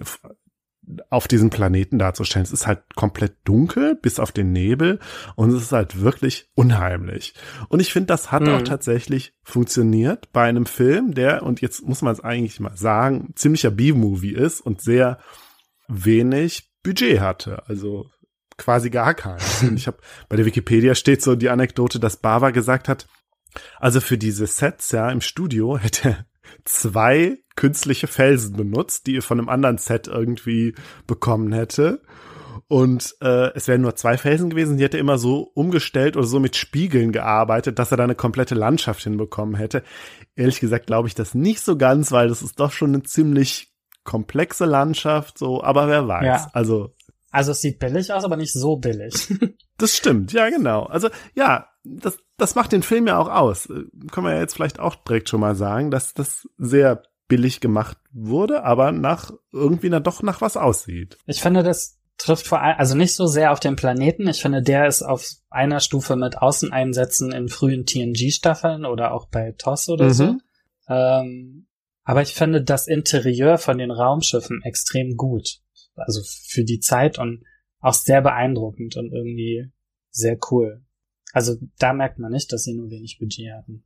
auf 1.10 1.28
diesem 1.28 1.50
Planeten 1.50 2.00
darzustellen. 2.00 2.46
Es 2.46 2.52
ist 2.52 2.68
halt 2.68 2.82
komplett 2.96 3.36
dunkel, 3.44 3.96
bis 3.96 4.20
auf 4.20 4.32
den 4.32 4.52
Nebel, 4.52 5.00
und 5.36 5.52
es 5.52 5.62
ist 5.62 5.72
halt 5.72 6.02
wirklich 6.02 6.50
unheimlich. 6.56 7.34
Und 7.70 7.80
ich 7.80 7.92
finde, 7.92 8.08
das 8.08 8.32
hat 8.32 8.44
mhm. 8.44 8.50
auch 8.50 8.62
tatsächlich 8.62 9.34
funktioniert 9.44 10.32
bei 10.32 10.44
einem 10.44 10.66
Film, 10.66 11.14
der, 11.14 11.44
und 11.44 11.62
jetzt 11.62 11.86
muss 11.86 12.02
man 12.02 12.14
es 12.14 12.22
eigentlich 12.22 12.60
mal 12.60 12.78
sagen, 12.78 13.34
ziemlicher 13.36 13.72
B-Movie 13.72 14.34
ist 14.34 14.62
und 14.62 14.82
sehr 14.82 15.20
wenig 15.88 16.72
Budget 16.84 17.20
hatte. 17.20 17.64
Also 17.68 18.10
quasi 18.58 18.90
gar 18.90 19.14
keins. 19.14 19.62
Und 19.62 19.78
ich 19.78 19.88
habe 19.88 19.98
bei 20.30 20.36
der 20.36 20.46
Wikipedia 20.46 20.96
steht 20.96 21.22
so 21.22 21.36
die 21.36 21.50
Anekdote, 21.50 22.00
dass 22.00 22.18
Bava 22.18 22.50
gesagt 22.50 22.90
hat, 22.90 23.08
also 23.80 24.02
für 24.02 24.18
diese 24.18 24.48
Sets 24.48 24.92
ja 24.92 25.10
im 25.12 25.22
Studio 25.22 25.78
hätte 25.78 26.10
er 26.10 26.26
zwei 26.66 27.38
künstliche 27.56 28.08
Felsen 28.08 28.56
benutzt, 28.56 29.08
die 29.08 29.18
er 29.18 29.22
von 29.22 29.40
einem 29.40 29.50
anderen 29.50 29.78
Set 29.78 30.08
irgendwie 30.08 30.76
bekommen 31.08 31.52
hätte. 31.52 32.02
Und 32.70 33.16
äh, 33.22 33.54
es 33.56 33.68
wären 33.68 33.82
nur 33.82 33.96
zwei 33.96 34.18
Felsen 34.18 34.50
gewesen, 34.50 34.78
die 34.78 34.84
hätte 34.84 34.98
er 34.98 35.02
immer 35.02 35.18
so 35.18 35.52
umgestellt 35.54 36.18
oder 36.18 36.28
so 36.28 36.40
mit 36.40 36.56
Spiegeln 36.58 37.14
gearbeitet, 37.14 37.80
dass 37.80 37.92
er 37.92 37.98
da 37.98 38.04
eine 38.04 38.16
komplette 38.16 38.56
Landschaft 38.56 39.04
hinbekommen 39.04 39.56
hätte. 39.56 39.84
Ehrlich 40.36 40.60
gesagt 40.60 40.88
glaube 40.88 41.08
ich 41.08 41.16
das 41.16 41.34
nicht 41.34 41.62
so 41.62 41.78
ganz, 41.78 42.12
weil 42.12 42.28
das 42.28 42.42
ist 42.42 42.60
doch 42.60 42.74
schon 42.74 42.94
eine 42.94 43.04
ziemlich 43.04 43.74
komplexe 44.04 44.66
Landschaft, 44.66 45.38
so, 45.38 45.64
aber 45.64 45.88
wer 45.88 46.08
weiß. 46.08 46.26
Ja. 46.26 46.50
Also 46.54 46.94
also 47.32 47.52
es 47.52 47.62
sieht 47.62 47.80
billig 47.80 48.12
aus, 48.12 48.24
aber 48.24 48.38
nicht 48.38 48.54
so 48.54 48.78
billig. 48.78 49.14
das 49.78 49.96
stimmt, 49.96 50.34
ja 50.34 50.50
genau. 50.50 50.84
Also 50.84 51.10
ja, 51.36 51.68
das, 51.88 52.18
das 52.38 52.56
macht 52.56 52.72
den 52.72 52.84
Film 52.84 53.08
ja 53.08 53.18
auch 53.18 53.30
aus. 53.30 53.68
Können 53.68 54.28
wir 54.28 54.34
ja 54.34 54.40
jetzt 54.40 54.56
vielleicht 54.56 54.80
auch 54.80 54.96
direkt 54.96 55.30
schon 55.30 55.40
mal 55.40 55.56
sagen, 55.56 55.92
dass 55.92 56.14
das 56.14 56.48
sehr 56.58 57.04
billig 57.28 57.60
gemacht 57.60 57.98
wurde, 58.12 58.64
aber 58.64 58.92
nach 58.92 59.32
irgendwie 59.52 59.90
dann 59.90 60.04
doch 60.04 60.24
nach 60.24 60.42
was 60.42 60.58
aussieht. 60.58 61.18
Ich 61.26 61.42
finde, 61.42 61.64
das 61.64 62.00
trifft 62.18 62.48
vor 62.48 62.62
allem, 62.62 62.78
also 62.78 62.96
nicht 62.96 63.16
so 63.16 63.28
sehr 63.28 63.52
auf 63.52 63.60
den 63.60 63.76
Planeten. 63.76 64.28
Ich 64.28 64.42
finde, 64.42 64.62
der 64.62 64.88
ist 64.88 65.04
auf 65.04 65.30
einer 65.50 65.80
Stufe 65.80 66.16
mit 66.16 66.38
Außeneinsätzen 66.38 67.32
in 67.32 67.50
frühen 67.50 67.86
TNG-Staffeln 67.86 68.86
oder 68.86 69.14
auch 69.14 69.28
bei 69.28 69.54
TOS 69.58 69.90
oder 69.90 70.06
mhm. 70.06 70.14
so. 70.14 70.36
Ähm, 70.90 71.68
aber 72.04 72.22
ich 72.22 72.34
finde 72.34 72.64
das 72.64 72.88
Interieur 72.88 73.58
von 73.58 73.78
den 73.78 73.92
Raumschiffen 73.92 74.62
extrem 74.64 75.18
gut 75.18 75.60
also 75.98 76.22
für 76.24 76.64
die 76.64 76.80
Zeit 76.80 77.20
und 77.20 77.44
auch 77.80 77.94
sehr 77.94 78.22
beeindruckend 78.22 78.96
und 78.98 79.12
irgendwie 79.12 79.72
sehr 80.10 80.38
cool. 80.52 80.84
Also 81.34 81.58
da 81.78 81.94
merkt 81.94 82.20
man 82.20 82.32
nicht, 82.32 82.52
dass 82.52 82.64
sie 82.64 82.74
nur 82.74 82.90
wenig 82.90 83.20
Budget 83.20 83.54
hatten. 83.54 83.84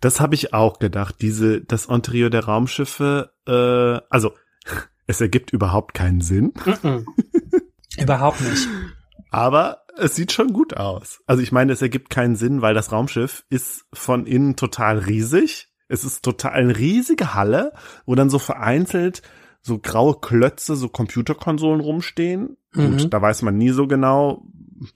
Das 0.00 0.20
habe 0.20 0.34
ich 0.34 0.54
auch 0.54 0.78
gedacht. 0.78 1.16
Diese, 1.20 1.60
das 1.60 1.86
Interieur 1.86 2.30
der 2.30 2.44
Raumschiffe, 2.44 3.32
äh, 3.46 4.00
also 4.10 4.32
es 5.06 5.20
ergibt 5.20 5.52
überhaupt 5.52 5.94
keinen 5.94 6.20
Sinn. 6.20 6.52
Mm 6.64 6.70
-mm. 6.70 7.04
überhaupt 8.02 8.40
nicht. 8.40 8.68
Aber 9.30 9.82
es 9.96 10.14
sieht 10.14 10.32
schon 10.32 10.52
gut 10.52 10.76
aus. 10.76 11.20
Also 11.26 11.42
ich 11.42 11.52
meine, 11.52 11.72
es 11.72 11.82
ergibt 11.82 12.10
keinen 12.10 12.36
Sinn, 12.36 12.62
weil 12.62 12.74
das 12.74 12.92
Raumschiff 12.92 13.44
ist 13.50 13.84
von 13.92 14.26
innen 14.26 14.56
total 14.56 14.98
riesig. 14.98 15.68
Es 15.88 16.04
ist 16.04 16.22
total 16.24 16.52
eine 16.52 16.76
riesige 16.76 17.34
Halle, 17.34 17.72
wo 18.06 18.14
dann 18.14 18.30
so 18.30 18.38
vereinzelt 18.38 19.22
so 19.62 19.78
graue 19.78 20.20
Klötze, 20.20 20.76
so 20.76 20.88
Computerkonsolen 20.88 21.80
rumstehen. 21.80 22.56
Mhm. 22.72 22.98
Gut, 22.98 23.12
da 23.12 23.20
weiß 23.20 23.42
man 23.42 23.56
nie 23.56 23.70
so 23.70 23.86
genau, 23.86 24.46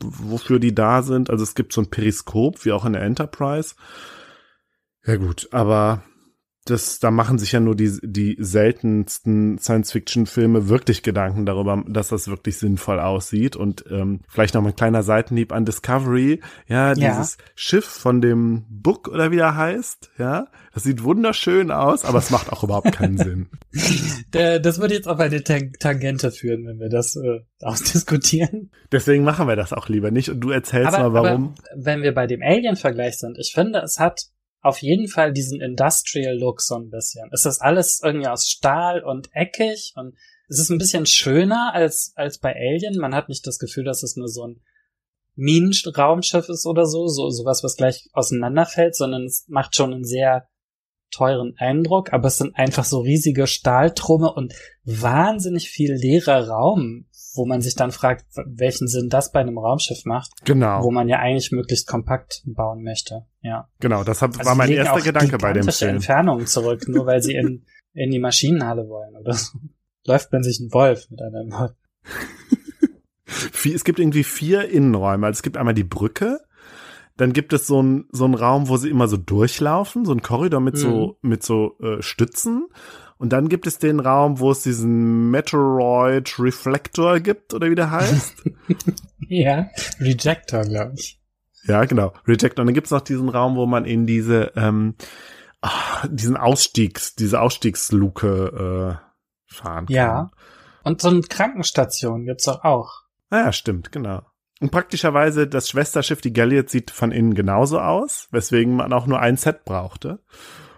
wofür 0.00 0.58
die 0.58 0.74
da 0.74 1.02
sind. 1.02 1.30
Also 1.30 1.44
es 1.44 1.54
gibt 1.54 1.72
so 1.72 1.80
ein 1.80 1.90
Periskop, 1.90 2.64
wie 2.64 2.72
auch 2.72 2.84
in 2.84 2.92
der 2.92 3.02
Enterprise. 3.02 3.74
Ja 5.04 5.16
gut, 5.16 5.48
aber 5.50 6.02
das, 6.64 7.00
da 7.00 7.10
machen 7.10 7.38
sich 7.38 7.52
ja 7.52 7.60
nur 7.60 7.74
die, 7.74 7.98
die 8.02 8.36
seltensten 8.38 9.58
Science-Fiction-Filme 9.58 10.68
wirklich 10.68 11.02
Gedanken 11.02 11.44
darüber, 11.44 11.82
dass 11.88 12.08
das 12.08 12.28
wirklich 12.28 12.56
sinnvoll 12.58 13.00
aussieht. 13.00 13.56
Und 13.56 13.84
ähm, 13.90 14.20
vielleicht 14.28 14.54
noch 14.54 14.62
mal 14.62 14.68
ein 14.68 14.76
kleiner 14.76 15.02
Seitenhieb 15.02 15.52
an 15.52 15.64
Discovery. 15.64 16.40
Ja, 16.68 16.94
dieses 16.94 17.36
ja. 17.36 17.44
Schiff 17.56 17.84
von 17.84 18.20
dem 18.20 18.64
Book 18.68 19.08
oder 19.08 19.32
wie 19.32 19.38
er 19.38 19.56
heißt, 19.56 20.12
ja, 20.18 20.46
das 20.72 20.84
sieht 20.84 21.02
wunderschön 21.02 21.72
aus, 21.72 22.04
aber 22.04 22.18
es 22.18 22.30
macht 22.30 22.52
auch 22.52 22.62
überhaupt 22.62 22.92
keinen 22.92 23.18
Sinn. 23.18 23.48
das 24.30 24.78
würde 24.78 24.94
jetzt 24.94 25.08
auf 25.08 25.18
eine 25.18 25.42
Tangente 25.42 26.30
führen, 26.30 26.64
wenn 26.66 26.78
wir 26.78 26.88
das 26.88 27.16
äh, 27.16 27.40
ausdiskutieren. 27.60 28.70
Deswegen 28.92 29.24
machen 29.24 29.48
wir 29.48 29.56
das 29.56 29.72
auch 29.72 29.88
lieber 29.88 30.12
nicht. 30.12 30.28
Und 30.28 30.40
du 30.40 30.50
erzählst 30.50 30.94
aber, 30.94 31.10
mal, 31.10 31.22
warum. 31.22 31.54
Aber 31.72 31.84
wenn 31.84 32.02
wir 32.02 32.14
bei 32.14 32.28
dem 32.28 32.40
Alien-Vergleich 32.40 33.18
sind, 33.18 33.36
ich 33.38 33.52
finde, 33.52 33.80
es 33.80 33.98
hat 33.98 34.31
auf 34.62 34.80
jeden 34.80 35.08
Fall 35.08 35.32
diesen 35.32 35.60
Industrial 35.60 36.36
Look 36.36 36.62
so 36.62 36.76
ein 36.76 36.88
bisschen. 36.88 37.28
Es 37.32 37.44
ist 37.44 37.60
alles 37.60 38.00
irgendwie 38.02 38.28
aus 38.28 38.48
Stahl 38.48 39.02
und 39.02 39.28
eckig 39.32 39.92
und 39.96 40.14
es 40.48 40.58
ist 40.58 40.70
ein 40.70 40.78
bisschen 40.78 41.06
schöner 41.06 41.72
als, 41.74 42.12
als 42.14 42.38
bei 42.38 42.54
Alien. 42.54 42.98
Man 42.98 43.14
hat 43.14 43.28
nicht 43.28 43.46
das 43.46 43.58
Gefühl, 43.58 43.84
dass 43.84 44.02
es 44.02 44.16
nur 44.16 44.28
so 44.28 44.46
ein 44.46 44.60
Minenraumschiff 45.34 46.48
ist 46.48 46.66
oder 46.66 46.86
so, 46.86 47.08
so 47.08 47.30
sowas, 47.30 47.64
was 47.64 47.76
gleich 47.76 48.08
auseinanderfällt, 48.12 48.94
sondern 48.94 49.24
es 49.24 49.46
macht 49.48 49.74
schon 49.74 49.92
einen 49.92 50.04
sehr 50.04 50.46
teuren 51.10 51.54
Eindruck, 51.58 52.12
aber 52.12 52.28
es 52.28 52.38
sind 52.38 52.56
einfach 52.56 52.84
so 52.84 53.00
riesige 53.00 53.46
Stahltrumme 53.46 54.32
und 54.32 54.54
wahnsinnig 54.84 55.68
viel 55.68 55.92
leerer 55.92 56.48
Raum, 56.48 57.06
wo 57.34 57.46
man 57.46 57.60
sich 57.60 57.74
dann 57.74 57.92
fragt, 57.92 58.26
welchen 58.46 58.88
Sinn 58.88 59.08
das 59.08 59.32
bei 59.32 59.40
einem 59.40 59.58
Raumschiff 59.58 60.04
macht. 60.04 60.30
Genau. 60.44 60.82
Wo 60.82 60.90
man 60.90 61.08
ja 61.08 61.18
eigentlich 61.18 61.52
möglichst 61.52 61.86
kompakt 61.86 62.42
bauen 62.46 62.82
möchte. 62.82 63.26
Ja. 63.40 63.68
Genau, 63.80 64.04
das 64.04 64.22
hab, 64.22 64.36
also 64.36 64.48
war 64.48 64.54
mein 64.54 64.70
erster 64.70 65.00
Gedanke 65.00 65.38
bei 65.38 65.52
dem 65.52 65.68
Film. 65.68 65.96
Entfernungen 65.96 66.46
zurück, 66.46 66.86
nur 66.88 67.06
weil 67.06 67.22
sie 67.22 67.34
in, 67.34 67.64
in 67.94 68.10
die 68.10 68.18
Maschinenhalle 68.18 68.88
wollen 68.88 69.16
oder 69.16 69.32
so. 69.32 69.58
Läuft 70.06 70.32
man 70.32 70.42
sich 70.42 70.60
ein 70.60 70.72
Wolf 70.72 71.08
mit 71.10 71.20
einem 71.22 71.52
Wort. 71.52 71.76
es 73.74 73.84
gibt 73.84 73.98
irgendwie 73.98 74.24
vier 74.24 74.68
Innenräume. 74.68 75.26
Also 75.26 75.38
es 75.38 75.42
gibt 75.42 75.56
einmal 75.56 75.74
die 75.74 75.84
Brücke, 75.84 76.40
dann 77.16 77.32
gibt 77.32 77.52
es 77.52 77.66
so 77.66 77.78
einen 77.78 78.08
so 78.10 78.24
einen 78.24 78.34
Raum, 78.34 78.68
wo 78.68 78.76
sie 78.76 78.90
immer 78.90 79.06
so 79.06 79.16
durchlaufen, 79.16 80.04
so 80.04 80.12
ein 80.12 80.22
Korridor 80.22 80.60
mit 80.60 80.74
mhm. 80.74 80.78
so 80.78 81.18
mit 81.22 81.42
so 81.42 81.78
äh, 81.80 82.02
Stützen. 82.02 82.66
Und 83.22 83.28
dann 83.28 83.48
gibt 83.48 83.68
es 83.68 83.78
den 83.78 84.00
Raum, 84.00 84.40
wo 84.40 84.50
es 84.50 84.64
diesen 84.64 85.30
Meteoroid 85.30 86.40
Reflector 86.40 87.20
gibt, 87.20 87.54
oder 87.54 87.70
wie 87.70 87.76
der 87.76 87.92
heißt. 87.92 88.42
ja, 89.28 89.68
Rejector, 90.00 90.62
glaube 90.62 90.94
ich. 90.96 91.20
Ja, 91.62 91.84
genau, 91.84 92.12
Rejector. 92.26 92.62
Und 92.62 92.66
dann 92.66 92.74
gibt 92.74 92.88
es 92.88 92.90
noch 92.90 93.02
diesen 93.02 93.28
Raum, 93.28 93.54
wo 93.54 93.64
man 93.64 93.84
in 93.84 94.08
diese, 94.08 94.50
ähm, 94.56 94.96
ach, 95.60 96.04
diesen 96.10 96.36
Ausstiegs, 96.36 97.14
diese 97.14 97.40
Ausstiegsluke 97.40 98.98
äh, 98.98 99.54
fahren 99.54 99.86
kann. 99.86 99.94
Ja. 99.94 100.30
Und 100.82 101.00
so 101.00 101.08
eine 101.08 101.20
Krankenstation 101.20 102.24
gibt's 102.24 102.46
doch 102.46 102.64
auch. 102.64 103.02
Ah, 103.30 103.44
ja, 103.44 103.52
stimmt, 103.52 103.92
genau. 103.92 104.22
Und 104.60 104.72
praktischerweise 104.72 105.46
das 105.46 105.68
Schwesterschiff, 105.68 106.22
die 106.22 106.32
Galliot, 106.32 106.70
sieht 106.70 106.90
von 106.90 107.12
innen 107.12 107.34
genauso 107.34 107.78
aus, 107.78 108.26
weswegen 108.32 108.74
man 108.74 108.92
auch 108.92 109.06
nur 109.06 109.20
ein 109.20 109.36
Set 109.36 109.64
brauchte. 109.64 110.18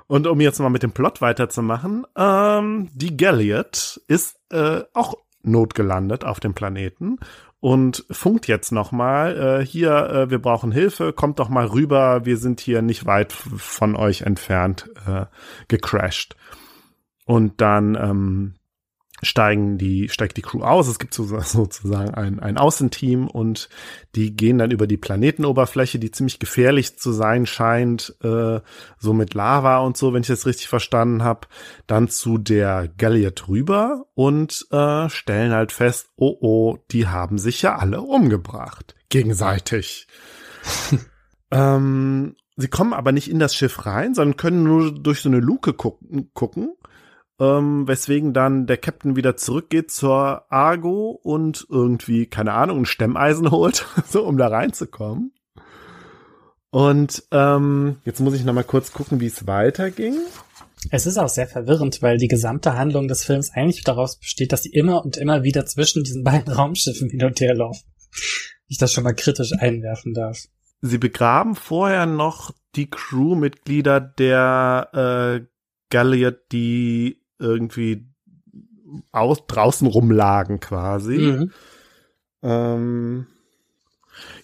Und 0.07 0.27
um 0.27 0.41
jetzt 0.41 0.59
mal 0.61 0.69
mit 0.69 0.83
dem 0.83 0.93
Plot 0.93 1.21
weiterzumachen, 1.21 2.07
ähm, 2.17 2.91
die 2.93 3.17
Galliot 3.17 4.01
ist 4.07 4.39
äh, 4.51 4.83
auch 4.93 5.15
notgelandet 5.43 6.25
auf 6.25 6.41
dem 6.41 6.55
Planeten 6.55 7.19
und 7.61 8.05
funkt 8.11 8.47
jetzt 8.47 8.73
nochmal, 8.73 9.61
äh, 9.63 9.67
hier, 9.67 9.91
äh, 10.11 10.31
wir 10.31 10.39
brauchen 10.39 10.71
Hilfe, 10.71 11.15
kommt 11.15 11.39
doch 11.39 11.49
mal 11.49 11.65
rüber, 11.65 12.27
wir 12.27 12.37
sind 12.37 12.61
hier 12.61 12.83
nicht 12.83 13.07
weit 13.07 13.33
von 13.33 13.97
euch 13.97 14.23
entfernt 14.23 14.91
äh, 15.07 15.25
gecrashed. 15.69 16.37
Und 17.25 17.63
dann 17.63 17.95
ähm, 17.95 18.55
steigen 19.25 19.79
die, 19.79 20.09
steigt 20.09 20.37
die 20.37 20.43
Crew 20.43 20.63
aus. 20.63 20.89
Es 20.89 20.99
gibt 20.99 21.15
sozusagen 21.15 22.15
ein, 22.15 22.41
ein 22.41 22.59
Außenteam 22.59 23.27
und 23.29 23.69
die 24.15 24.37
gehen 24.37 24.59
dann 24.59 24.71
über 24.71 24.87
die 24.87 24.97
Planetenoberfläche, 24.97 25.99
die 25.99 26.11
ziemlich 26.11 26.39
gefährlich 26.39 26.99
zu 26.99 27.13
sein 27.13 27.47
scheint, 27.47 28.17
äh, 28.23 28.61
so 28.99 29.13
mit 29.13 29.35
Lava 29.35 29.79
und 29.79 29.97
so, 29.97 30.13
wenn 30.13 30.23
ich 30.23 30.29
das 30.29 30.47
richtig 30.47 30.69
verstanden 30.69 31.25
habe, 31.25 31.49
dann 31.87 32.09
zu 32.09 32.39
der 32.39 32.89
Galliot 32.97 33.49
rüber 33.49 34.07
und 34.15 34.67
äh, 34.71 35.09
stellen 35.09 35.53
halt 35.53 35.73
fest, 35.73 36.09
oh 36.17 36.37
oh, 36.41 36.79
die 36.91 37.07
haben 37.09 37.39
sich 37.39 37.63
ja 37.63 37.77
alle 37.77 38.03
umgebracht. 38.03 38.95
Gegenseitig. 39.09 40.07
ähm, 41.51 42.37
sie 42.57 42.69
kommen 42.69 42.93
aber 42.93 43.13
nicht 43.13 43.31
in 43.31 43.39
das 43.39 43.55
Schiff 43.55 43.87
rein, 43.87 44.15
sondern 44.15 44.37
können 44.37 44.65
nur 44.65 44.93
durch 44.93 45.21
so 45.21 45.29
eine 45.29 45.41
Luke 45.41 45.73
gucken, 45.73 46.31
gucken 46.35 46.75
ähm, 47.41 47.89
weswegen 47.89 48.33
dann 48.33 48.67
der 48.67 48.77
Captain 48.77 49.17
wieder 49.17 49.37
zurückgeht 49.37 49.91
zur 49.91 50.51
Argo 50.53 51.11
und 51.23 51.67
irgendwie, 51.69 52.27
keine 52.27 52.53
Ahnung, 52.53 52.81
ein 52.81 52.87
Stemmeisen 52.87 53.51
holt, 53.51 53.87
so 54.09 54.25
um 54.25 54.37
da 54.37 54.49
reinzukommen. 54.49 55.33
Und 56.71 57.23
ähm, 57.31 57.99
jetzt 58.05 58.21
muss 58.21 58.35
ich 58.35 58.45
noch 58.45 58.53
mal 58.53 58.65
kurz 58.65 58.93
gucken, 58.93 59.21
wie 59.21 59.27
es 59.27 59.47
weiterging. 59.47 60.17
Es 60.91 61.07
ist 61.07 61.19
auch 61.19 61.29
sehr 61.29 61.47
verwirrend, 61.47 62.03
weil 62.03 62.19
die 62.19 62.29
gesamte 62.29 62.77
Handlung 62.77 63.09
des 63.09 63.25
Films 63.25 63.51
eigentlich 63.55 63.85
daraus 63.85 64.19
besteht, 64.19 64.53
dass 64.53 64.65
sie 64.65 64.73
immer 64.73 65.05
und 65.05 65.17
immer 65.17 65.45
wieder 65.45 65.67
zwischen 65.67 66.03
diesen 66.03 66.25
beiden 66.25 66.53
Raumschiffen 66.53 67.11
hin 67.11 67.25
und 67.25 67.41
her 67.41 67.55
laufen. 67.55 67.85
Ich 68.67 68.79
das 68.79 68.93
schon 68.93 69.05
mal 69.05 69.15
kritisch 69.15 69.53
einwerfen 69.59 70.15
darf. 70.15 70.39
Sie 70.81 70.99
begraben 70.99 71.55
vorher 71.55 72.07
noch 72.07 72.53
die 72.75 72.91
Crewmitglieder 72.91 74.01
der 74.01 74.89
äh, 75.43 75.47
Galliot, 75.91 76.41
die 76.53 77.24
irgendwie 77.39 78.07
aus, 79.13 79.47
draußen 79.47 79.87
rumlagen 79.87 80.61
quasi. 80.61 81.19
Mhm. 81.19 81.51
Ähm, 82.43 83.27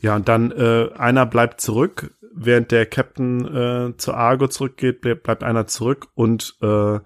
ja, 0.01 0.17
und 0.17 0.29
dann 0.29 0.51
äh, 0.51 0.91
einer 0.97 1.27
bleibt 1.27 1.61
zurück, 1.61 2.15
während 2.35 2.71
der 2.71 2.87
Captain 2.87 3.45
äh, 3.47 3.97
zur 3.97 4.17
Argo 4.17 4.49
zurückgeht, 4.49 5.01
bleibt 5.01 5.43
einer 5.43 5.67
zurück 5.67 6.09
und 6.15 6.57
äh, 6.63 6.99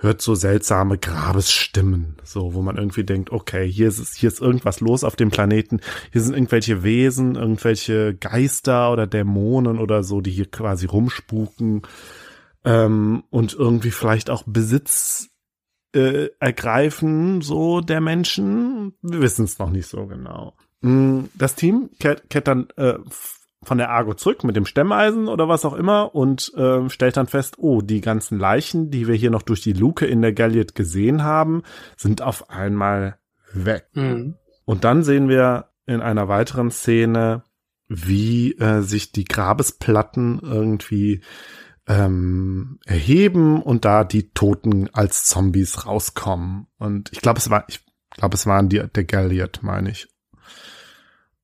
hört 0.00 0.22
so 0.22 0.34
seltsame 0.34 0.96
Grabesstimmen, 0.96 2.16
so 2.22 2.54
wo 2.54 2.62
man 2.62 2.76
irgendwie 2.76 3.04
denkt, 3.04 3.30
okay, 3.30 3.68
hier 3.68 3.88
ist 3.88 4.14
hier 4.14 4.28
ist 4.28 4.40
irgendwas 4.40 4.80
los 4.80 5.02
auf 5.02 5.16
dem 5.16 5.30
Planeten, 5.30 5.80
hier 6.12 6.20
sind 6.20 6.34
irgendwelche 6.34 6.84
Wesen, 6.84 7.34
irgendwelche 7.34 8.14
Geister 8.14 8.92
oder 8.92 9.06
Dämonen 9.06 9.78
oder 9.78 10.04
so, 10.04 10.20
die 10.20 10.30
hier 10.30 10.50
quasi 10.50 10.86
rumspuken 10.86 11.82
ähm, 12.64 13.24
und 13.30 13.54
irgendwie 13.54 13.90
vielleicht 13.90 14.30
auch 14.30 14.42
Besitz 14.46 15.30
äh, 15.94 16.28
ergreifen, 16.38 17.40
so 17.40 17.80
der 17.80 18.00
Menschen. 18.00 18.94
Wir 19.02 19.20
wissen 19.20 19.44
es 19.44 19.58
noch 19.58 19.70
nicht 19.70 19.86
so 19.86 20.06
genau. 20.06 20.54
Mm, 20.80 21.24
das 21.34 21.54
Team 21.54 21.90
kehrt, 21.98 22.28
kehrt 22.30 22.48
dann 22.48 22.68
äh, 22.76 22.98
von 23.62 23.78
der 23.78 23.90
Argo 23.90 24.14
zurück 24.14 24.44
mit 24.44 24.54
dem 24.56 24.66
Stemmeisen 24.66 25.28
oder 25.28 25.48
was 25.48 25.64
auch 25.64 25.74
immer 25.74 26.14
und 26.14 26.52
äh, 26.56 26.88
stellt 26.90 27.16
dann 27.16 27.26
fest, 27.26 27.56
oh, 27.58 27.80
die 27.80 28.00
ganzen 28.00 28.38
Leichen, 28.38 28.90
die 28.90 29.08
wir 29.08 29.14
hier 29.14 29.30
noch 29.30 29.42
durch 29.42 29.60
die 29.60 29.72
Luke 29.72 30.06
in 30.06 30.22
der 30.22 30.32
Galliot 30.32 30.74
gesehen 30.74 31.24
haben, 31.24 31.62
sind 31.96 32.22
auf 32.22 32.50
einmal 32.50 33.18
weg. 33.52 33.88
Mhm. 33.94 34.36
Und 34.64 34.84
dann 34.84 35.02
sehen 35.02 35.28
wir 35.28 35.70
in 35.86 36.00
einer 36.00 36.28
weiteren 36.28 36.70
Szene, 36.70 37.42
wie 37.88 38.52
äh, 38.58 38.82
sich 38.82 39.12
die 39.12 39.24
Grabesplatten 39.24 40.40
irgendwie 40.42 41.22
ähm, 41.88 42.78
erheben 42.84 43.62
und 43.62 43.84
da 43.84 44.04
die 44.04 44.30
Toten 44.30 44.88
als 44.92 45.24
Zombies 45.24 45.86
rauskommen. 45.86 46.66
Und 46.78 47.10
ich 47.12 47.20
glaube, 47.20 47.38
es 47.38 47.48
war, 47.48 47.64
ich 47.68 47.80
glaube, 48.10 48.34
es 48.34 48.46
waren 48.46 48.68
die 48.68 48.82
der 48.94 49.04
Galliot, 49.04 49.60
meine 49.62 49.90
ich. 49.90 50.06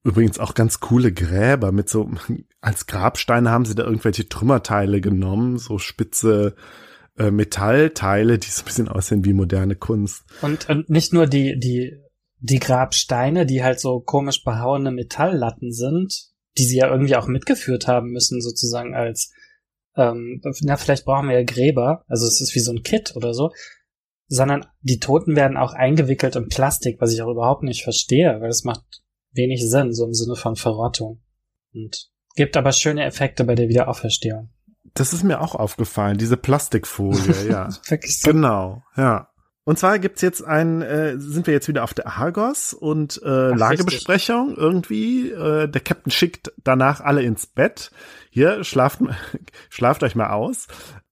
Übrigens 0.04 0.38
auch 0.38 0.52
ganz 0.52 0.80
coole 0.80 1.12
Gräber 1.12 1.72
mit 1.72 1.88
so, 1.88 2.10
als 2.60 2.86
Grabsteine 2.86 3.50
haben 3.50 3.64
sie 3.64 3.74
da 3.74 3.84
irgendwelche 3.84 4.28
Trümmerteile 4.28 5.00
genommen, 5.00 5.58
so 5.58 5.78
spitze 5.78 6.54
äh, 7.16 7.30
Metallteile, 7.30 8.38
die 8.38 8.48
so 8.48 8.62
ein 8.62 8.66
bisschen 8.66 8.88
aussehen 8.88 9.24
wie 9.24 9.32
moderne 9.32 9.76
Kunst. 9.76 10.24
Und, 10.42 10.68
und 10.68 10.90
nicht 10.90 11.14
nur 11.14 11.26
die, 11.26 11.58
die, 11.58 11.96
die 12.40 12.58
Grabsteine, 12.58 13.46
die 13.46 13.64
halt 13.64 13.80
so 13.80 14.00
komisch 14.00 14.44
behauene 14.44 14.90
Metalllatten 14.90 15.72
sind, 15.72 16.34
die 16.58 16.64
sie 16.64 16.76
ja 16.76 16.90
irgendwie 16.90 17.16
auch 17.16 17.28
mitgeführt 17.28 17.88
haben 17.88 18.10
müssen, 18.10 18.42
sozusagen 18.42 18.94
als, 18.94 19.32
ähm, 19.96 20.40
na, 20.62 20.76
vielleicht 20.76 21.04
brauchen 21.04 21.28
wir 21.28 21.38
ja 21.38 21.44
Gräber, 21.44 22.04
also 22.08 22.26
es 22.26 22.40
ist 22.40 22.54
wie 22.54 22.60
so 22.60 22.72
ein 22.72 22.82
Kit 22.82 23.14
oder 23.16 23.34
so, 23.34 23.50
sondern 24.26 24.66
die 24.80 24.98
Toten 24.98 25.36
werden 25.36 25.56
auch 25.56 25.72
eingewickelt 25.72 26.36
in 26.36 26.48
Plastik, 26.48 27.00
was 27.00 27.12
ich 27.12 27.22
auch 27.22 27.30
überhaupt 27.30 27.62
nicht 27.62 27.84
verstehe, 27.84 28.40
weil 28.40 28.50
es 28.50 28.64
macht 28.64 28.82
wenig 29.32 29.68
Sinn, 29.68 29.92
so 29.92 30.06
im 30.06 30.14
Sinne 30.14 30.36
von 30.36 30.56
Verrottung. 30.56 31.20
Und 31.72 32.10
gibt 32.36 32.56
aber 32.56 32.72
schöne 32.72 33.04
Effekte 33.04 33.44
bei 33.44 33.54
der 33.54 33.68
Wiederauferstehung. 33.68 34.50
Das 34.94 35.12
ist 35.12 35.24
mir 35.24 35.40
auch 35.40 35.54
aufgefallen, 35.54 36.18
diese 36.18 36.36
Plastikfolie, 36.36 37.48
ja. 37.48 37.68
Wirklich 37.88 38.20
so. 38.20 38.30
Genau, 38.30 38.82
ja. 38.96 39.28
Und 39.64 39.78
zwar 39.78 39.98
gibt's 39.98 40.20
jetzt 40.20 40.44
ein, 40.44 40.82
äh, 40.82 41.18
sind 41.18 41.46
wir 41.46 41.54
jetzt 41.54 41.68
wieder 41.68 41.84
auf 41.84 41.94
der 41.94 42.06
Argos 42.06 42.74
und 42.74 43.20
äh, 43.24 43.50
Ach, 43.52 43.56
Lagebesprechung 43.56 44.48
richtig. 44.48 44.62
irgendwie. 44.62 45.30
Äh, 45.30 45.68
der 45.68 45.80
Captain 45.80 46.12
schickt 46.12 46.52
danach 46.62 47.00
alle 47.00 47.22
ins 47.22 47.46
Bett. 47.46 47.90
Hier, 48.30 48.62
schlaft, 48.62 49.00
schlaft 49.70 50.02
euch 50.02 50.14
mal 50.14 50.30
aus. 50.30 50.66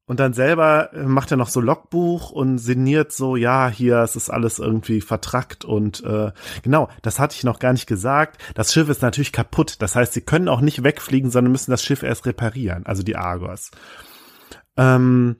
Und 0.04 0.20
dann 0.20 0.34
selber 0.34 0.92
äh, 0.92 1.04
macht 1.04 1.30
er 1.30 1.38
noch 1.38 1.48
so 1.48 1.60
Logbuch 1.60 2.30
und 2.30 2.58
sinniert 2.58 3.12
so, 3.12 3.36
ja, 3.36 3.68
hier, 3.68 4.00
es 4.00 4.16
ist 4.16 4.28
alles 4.28 4.58
irgendwie 4.58 5.00
vertrackt 5.00 5.64
und 5.64 6.04
äh, 6.04 6.32
genau, 6.62 6.88
das 7.00 7.18
hatte 7.18 7.36
ich 7.36 7.44
noch 7.44 7.58
gar 7.58 7.72
nicht 7.72 7.86
gesagt. 7.86 8.36
Das 8.54 8.74
Schiff 8.74 8.90
ist 8.90 9.00
natürlich 9.00 9.32
kaputt. 9.32 9.76
Das 9.78 9.94
heißt, 9.96 10.12
sie 10.12 10.20
können 10.20 10.48
auch 10.48 10.60
nicht 10.60 10.82
wegfliegen, 10.82 11.30
sondern 11.30 11.52
müssen 11.52 11.70
das 11.70 11.82
Schiff 11.82 12.02
erst 12.02 12.26
reparieren, 12.26 12.84
also 12.84 13.02
die 13.02 13.16
Argos. 13.16 13.70
Ähm, 14.76 15.36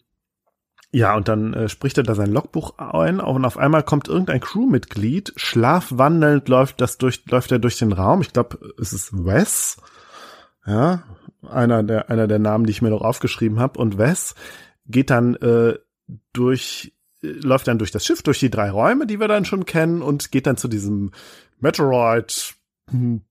ja, 0.95 1.17
und 1.17 1.27
dann 1.27 1.55
äh, 1.55 1.69
spricht 1.71 1.97
er 1.97 2.05
da 2.05 2.15
sein 2.15 2.31
Logbuch 2.31 2.77
ein 2.79 3.19
und 3.19 3.47
auf 3.47 3.57
einmal 3.57 3.83
kommt 3.83 4.09
irgendein 4.09 4.41
Crewmitglied, 4.41 5.33
schlafwandelnd 5.37 6.49
läuft 6.51 6.83
das 6.83 6.99
durch, 6.99 7.25
läuft 7.31 7.51
er 7.51 7.59
durch 7.59 7.79
den 7.79 7.93
Raum. 7.93 8.21
Ich 8.21 8.35
glaube, 8.35 8.59
es 8.79 8.93
ist 8.93 9.13
Wes. 9.25 9.79
Ja, 10.67 11.03
einer 11.49 11.83
der, 11.83 12.11
einer 12.11 12.29
der 12.29 12.39
Namen, 12.39 12.67
die 12.67 12.73
ich 12.73 12.83
mir 12.83 12.91
noch 12.91 13.01
aufgeschrieben 13.01 13.59
habe. 13.59 13.81
Und 13.81 13.97
Wes 13.97 14.35
geht 14.87 15.09
dann 15.09 15.35
äh, 15.37 15.79
durch, 16.35 16.93
äh, 17.23 17.29
läuft 17.29 17.69
dann 17.69 17.79
durch 17.79 17.91
das 17.91 18.05
Schiff, 18.05 18.23
durch 18.23 18.39
die 18.39 18.51
drei 18.51 18.71
Räume, 18.71 19.07
die 19.07 19.19
wir 19.19 19.29
dann 19.29 19.47
schon 19.47 19.65
kennen, 19.65 20.03
und 20.03 20.31
geht 20.31 20.47
dann 20.47 20.59
zu 20.59 20.69
diesem 20.69 21.13
Meteoroid 21.59 22.55
hm, 22.91 23.23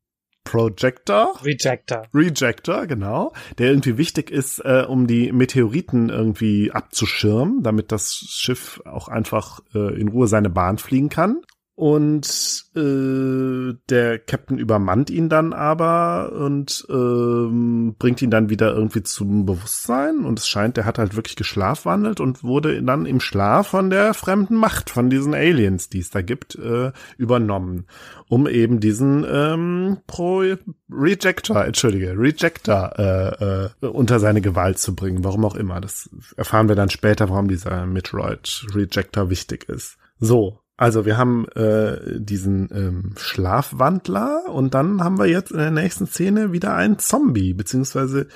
Projector. 0.43 1.39
Rejector. 1.43 2.07
Rejector, 2.13 2.87
genau. 2.87 3.33
Der 3.57 3.69
irgendwie 3.69 3.97
wichtig 3.97 4.31
ist, 4.31 4.59
äh, 4.59 4.85
um 4.87 5.07
die 5.07 5.31
Meteoriten 5.31 6.09
irgendwie 6.09 6.71
abzuschirmen, 6.71 7.63
damit 7.63 7.91
das 7.91 8.13
Schiff 8.13 8.81
auch 8.85 9.07
einfach 9.07 9.59
äh, 9.73 9.99
in 9.99 10.07
Ruhe 10.09 10.27
seine 10.27 10.49
Bahn 10.49 10.77
fliegen 10.77 11.09
kann. 11.09 11.41
Und 11.81 12.65
äh, 12.75 13.73
der 13.89 14.19
Captain 14.19 14.59
übermannt 14.59 15.09
ihn 15.09 15.29
dann 15.29 15.51
aber 15.51 16.31
und 16.31 16.85
ähm, 16.91 17.95
bringt 17.97 18.21
ihn 18.21 18.29
dann 18.29 18.51
wieder 18.51 18.71
irgendwie 18.71 19.01
zum 19.01 19.47
Bewusstsein. 19.47 20.23
Und 20.23 20.37
es 20.37 20.47
scheint, 20.47 20.77
der 20.77 20.85
hat 20.85 20.99
halt 20.99 21.15
wirklich 21.15 21.35
geschlafwandelt 21.35 22.19
und 22.19 22.43
wurde 22.43 22.83
dann 22.83 23.07
im 23.07 23.19
Schlaf 23.19 23.69
von 23.69 23.89
der 23.89 24.13
fremden 24.13 24.57
Macht, 24.57 24.91
von 24.91 25.09
diesen 25.09 25.33
Aliens, 25.33 25.89
die 25.89 26.01
es 26.01 26.11
da 26.11 26.21
gibt, 26.21 26.53
äh, 26.53 26.91
übernommen, 27.17 27.87
um 28.29 28.47
eben 28.47 28.79
diesen 28.79 29.25
ähm, 29.27 29.97
Pro 30.05 30.43
Rejector, 30.87 31.65
entschuldige, 31.65 32.13
Rejector 32.15 32.93
äh, 32.99 33.85
äh, 33.85 33.87
unter 33.87 34.19
seine 34.19 34.41
Gewalt 34.41 34.77
zu 34.77 34.95
bringen. 34.95 35.23
Warum 35.23 35.45
auch 35.45 35.55
immer. 35.55 35.81
Das 35.81 36.11
erfahren 36.37 36.67
wir 36.67 36.75
dann 36.75 36.91
später, 36.91 37.27
warum 37.31 37.47
dieser 37.47 37.87
Metroid 37.87 38.67
Rejector 38.75 39.31
wichtig 39.31 39.67
ist. 39.67 39.97
So, 40.19 40.60
also 40.77 41.05
wir 41.05 41.17
haben 41.17 41.47
äh, 41.49 42.19
diesen 42.19 42.69
ähm, 42.71 43.13
Schlafwandler 43.17 44.45
und 44.49 44.73
dann 44.73 45.03
haben 45.03 45.19
wir 45.19 45.27
jetzt 45.27 45.51
in 45.51 45.57
der 45.57 45.71
nächsten 45.71 46.07
Szene 46.07 46.51
wieder 46.51 46.75
einen 46.75 46.97
Zombie, 46.97 47.53
beziehungsweise 47.53 48.27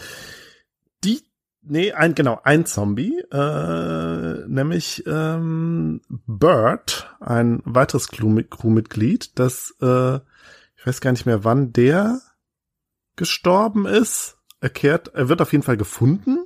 die, 1.03 1.23
nee, 1.63 1.91
ein, 1.91 2.13
genau, 2.13 2.39
ein 2.43 2.65
Zombie, 2.65 3.19
äh, 3.31 4.47
nämlich 4.47 5.03
ähm, 5.07 6.01
Bird, 6.27 7.15
ein 7.19 7.61
weiteres 7.65 8.09
Crewmitglied, 8.09 9.39
das, 9.39 9.73
äh, 9.81 10.17
ich 10.77 10.85
weiß 10.85 11.01
gar 11.01 11.11
nicht 11.11 11.25
mehr, 11.25 11.43
wann 11.43 11.73
der 11.73 12.21
gestorben 13.15 13.85
ist. 13.85 14.37
Er 14.59 14.69
kehrt, 14.69 15.09
er 15.15 15.29
wird 15.29 15.41
auf 15.41 15.51
jeden 15.51 15.63
Fall 15.63 15.77
gefunden 15.77 16.44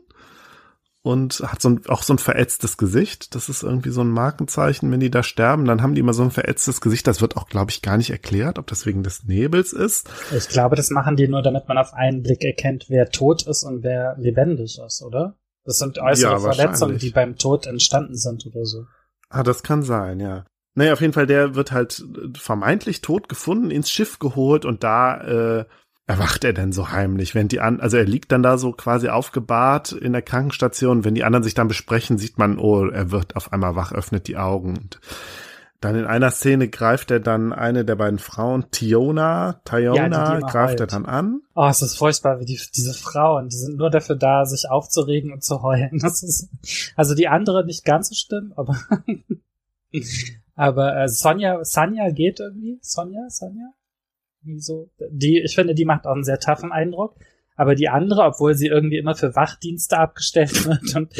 und 1.01 1.39
hat 1.39 1.62
so 1.62 1.69
ein, 1.69 1.81
auch 1.88 2.03
so 2.03 2.13
ein 2.13 2.19
verätztes 2.19 2.77
Gesicht. 2.77 3.33
Das 3.35 3.47
ist 3.47 3.63
irgendwie 3.63 3.89
so 3.89 4.01
ein 4.01 4.09
Markenzeichen, 4.09 4.91
wenn 4.91 4.99
die 4.99 5.12
da 5.12 5.23
sterben, 5.23 5.65
dann 5.65 5.81
haben 5.81 5.95
die 5.95 6.01
immer 6.01 6.13
so 6.13 6.23
ein 6.23 6.31
verätztes 6.31 6.81
Gesicht. 6.81 7.07
Das 7.07 7.21
wird 7.21 7.38
auch, 7.38 7.47
glaube 7.47 7.71
ich, 7.71 7.81
gar 7.81 7.97
nicht 7.97 8.09
erklärt, 8.09 8.59
ob 8.59 8.67
das 8.67 8.85
wegen 8.85 9.03
des 9.03 9.23
Nebels 9.23 9.73
ist. 9.73 10.09
Ich 10.35 10.49
glaube, 10.49 10.75
das 10.75 10.89
machen 10.89 11.15
die 11.15 11.27
nur, 11.27 11.41
damit 11.41 11.67
man 11.67 11.77
auf 11.77 11.93
einen 11.93 12.21
Blick 12.21 12.43
erkennt, 12.43 12.85
wer 12.89 13.09
tot 13.09 13.43
ist 13.47 13.63
und 13.63 13.83
wer 13.83 14.15
lebendig 14.17 14.79
ist, 14.85 15.01
oder? 15.01 15.38
Das 15.63 15.77
sind 15.77 15.99
äußere 15.99 16.31
ja, 16.33 16.39
Verletzungen, 16.39 16.97
die 16.97 17.12
beim 17.12 17.38
Tod 17.38 17.67
entstanden 17.67 18.15
sind 18.15 18.45
oder 18.45 18.65
so. 18.65 18.85
Ah, 19.29 19.43
das 19.43 19.63
kann 19.63 19.83
sein, 19.83 20.19
ja. 20.19 20.45
Naja, 20.75 20.93
auf 20.93 21.01
jeden 21.01 21.13
Fall, 21.13 21.27
der 21.27 21.55
wird 21.55 21.71
halt 21.71 22.03
vermeintlich 22.35 23.01
tot 23.01 23.29
gefunden, 23.29 23.71
ins 23.71 23.91
Schiff 23.91 24.19
geholt 24.19 24.65
und 24.65 24.83
da 24.83 25.59
äh, 25.59 25.65
erwacht 26.10 26.43
er 26.43 26.54
denn 26.54 26.72
so 26.72 26.89
heimlich, 26.89 27.36
wenn 27.36 27.48
die 27.50 27.60
an, 27.60 27.80
also 27.80 27.95
er 27.95 28.04
liegt 28.04 28.32
dann 28.32 28.41
da 28.41 28.58
so 28.58 28.72
quasi 28.72 29.10
aufgebahrt 29.10 29.91
in 29.91 30.12
der 30.12 30.24
Krankenstation, 30.24 31.06
wenn 31.06 31.13
die 31.13 31.24
anderen 31.24 31.43
sich 31.43 31.54
dann 31.54 31.67
besprechen, 31.67 32.17
sieht 32.17 32.39
man, 32.39 32.58
oh, 32.58 32.88
er 32.88 33.12
wird 33.12 33.36
auf 33.36 33.54
einmal 33.54 33.76
wach, 33.76 33.91
öffnet 33.91 34.28
die 34.28 34.36
Augen 34.36 34.76
und 34.76 35.00
Dann 35.82 35.95
in 35.95 36.06
einer 36.06 36.32
Szene 36.32 36.67
greift 36.67 37.12
er 37.12 37.19
dann 37.19 37.54
eine 37.54 37.86
der 37.86 37.95
beiden 37.95 38.17
Frauen, 38.17 38.72
Tiona, 38.72 39.62
Tiona, 39.65 40.39
ja, 40.39 40.39
greift 40.39 40.72
heult. 40.72 40.80
er 40.80 40.88
dann 40.88 41.06
an. 41.06 41.41
Oh, 41.54 41.67
es 41.67 41.84
ist 41.84 41.95
furchtbar, 41.95 42.39
wie 42.39 42.45
die, 42.45 42.60
diese 42.76 42.95
Frauen, 42.95 43.50
die 43.50 43.56
sind 43.56 43.78
nur 43.78 43.91
dafür 43.91 44.15
da, 44.15 44.45
sich 44.45 44.67
aufzuregen 44.67 45.32
und 45.32 45.43
zu 45.43 45.62
heulen. 45.62 46.00
Das 46.02 46.24
ist, 46.24 46.50
also 46.95 47.13
die 47.13 47.28
andere 47.28 47.63
nicht 47.65 47.86
ganz 47.86 48.10
so 48.10 48.15
schlimm, 48.15 48.52
aber, 48.56 48.76
aber 50.56 51.04
äh, 51.04 51.08
Sonja, 51.08 51.63
Sonja 51.63 52.10
geht 52.10 52.39
irgendwie. 52.39 52.80
Sonja, 52.82 53.30
Sonja? 53.30 53.74
So, 54.58 54.89
die, 55.10 55.39
ich 55.39 55.56
finde, 55.56 55.75
die 55.75 55.86
macht 55.86 56.06
auch 56.06 56.13
einen 56.13 56.23
sehr 56.23 56.39
toughen 56.39 56.71
Eindruck. 56.71 57.15
Aber 57.56 57.75
die 57.75 57.89
andere, 57.89 58.23
obwohl 58.23 58.56
sie 58.56 58.67
irgendwie 58.67 58.97
immer 58.97 59.15
für 59.15 59.36
Wachdienste 59.36 59.97
abgestellt 59.97 60.65
wird 60.65 60.95
und 60.95 61.13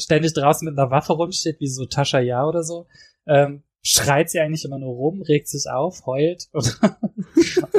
ständig 0.00 0.34
draußen 0.34 0.68
mit 0.68 0.78
einer 0.78 0.90
Waffe 0.90 1.14
rumsteht, 1.14 1.58
wie 1.58 1.68
so 1.68 1.86
Tascha 1.86 2.20
Ja 2.20 2.46
oder 2.46 2.62
so, 2.62 2.86
ähm, 3.26 3.62
schreit 3.82 4.28
sie 4.28 4.40
eigentlich 4.40 4.64
immer 4.64 4.78
nur 4.78 4.94
rum, 4.94 5.22
regt 5.22 5.48
sich 5.48 5.70
auf, 5.70 6.04
heult 6.04 6.48
oder, 6.52 6.98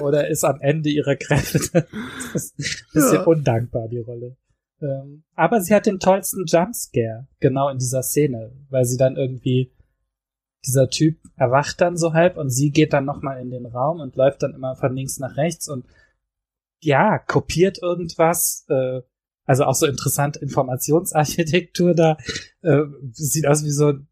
oder 0.01 0.27
ist 0.29 0.43
am 0.45 0.59
Ende 0.61 0.89
ihrer 0.89 1.15
Kräfte. 1.15 1.85
Das 2.33 2.45
ist 2.45 2.59
ein 2.59 2.85
bisschen 2.93 3.13
ja. 3.13 3.23
undankbar, 3.23 3.87
die 3.87 3.99
Rolle. 3.99 4.35
Ähm, 4.81 5.23
aber 5.35 5.61
sie 5.61 5.73
hat 5.73 5.85
den 5.85 5.99
tollsten 5.99 6.45
Jumpscare, 6.47 7.27
genau 7.39 7.69
in 7.69 7.77
dieser 7.77 8.03
Szene, 8.03 8.51
weil 8.69 8.85
sie 8.85 8.97
dann 8.97 9.15
irgendwie, 9.15 9.71
dieser 10.65 10.89
Typ 10.89 11.19
erwacht 11.35 11.81
dann 11.81 11.97
so 11.97 12.13
halb 12.13 12.37
und 12.37 12.49
sie 12.49 12.71
geht 12.71 12.93
dann 12.93 13.05
nochmal 13.05 13.41
in 13.41 13.51
den 13.51 13.65
Raum 13.65 13.99
und 13.99 14.15
läuft 14.15 14.43
dann 14.43 14.53
immer 14.53 14.75
von 14.75 14.95
links 14.95 15.19
nach 15.19 15.37
rechts 15.37 15.67
und 15.69 15.85
ja, 16.79 17.17
kopiert 17.19 17.81
irgendwas, 17.81 18.65
äh, 18.69 19.01
also 19.45 19.63
auch 19.63 19.75
so 19.75 19.85
interessant 19.85 20.37
Informationsarchitektur 20.37 21.93
da, 21.93 22.17
äh, 22.61 22.83
sieht 23.11 23.47
aus 23.47 23.63
wie 23.63 23.71
so 23.71 23.89
ein 23.89 24.07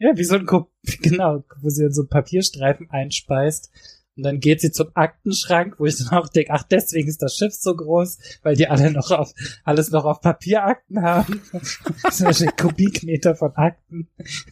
ja, 0.00 0.16
wie 0.16 0.24
so 0.24 0.34
ein 0.34 0.46
Kop 0.46 0.72
genau, 1.02 1.44
wo 1.60 1.68
sie 1.68 1.84
in 1.84 1.92
so 1.92 2.06
Papierstreifen 2.06 2.90
einspeist. 2.90 3.70
Und 4.16 4.24
dann 4.24 4.40
geht 4.40 4.60
sie 4.60 4.72
zum 4.72 4.88
Aktenschrank, 4.94 5.76
wo 5.78 5.86
ich 5.86 5.96
dann 5.96 6.18
auch 6.18 6.28
denke, 6.28 6.52
ach, 6.52 6.64
deswegen 6.64 7.08
ist 7.08 7.22
das 7.22 7.36
Schiff 7.36 7.54
so 7.54 7.74
groß, 7.74 8.18
weil 8.42 8.56
die 8.56 8.68
alle 8.68 8.90
noch 8.90 9.10
auf, 9.10 9.32
alles 9.64 9.90
noch 9.90 10.04
auf 10.04 10.20
Papierakten 10.20 11.02
haben. 11.02 11.40
so 12.10 12.46
Kubikmeter 12.56 13.34
von 13.34 13.52
Akten. 13.54 14.08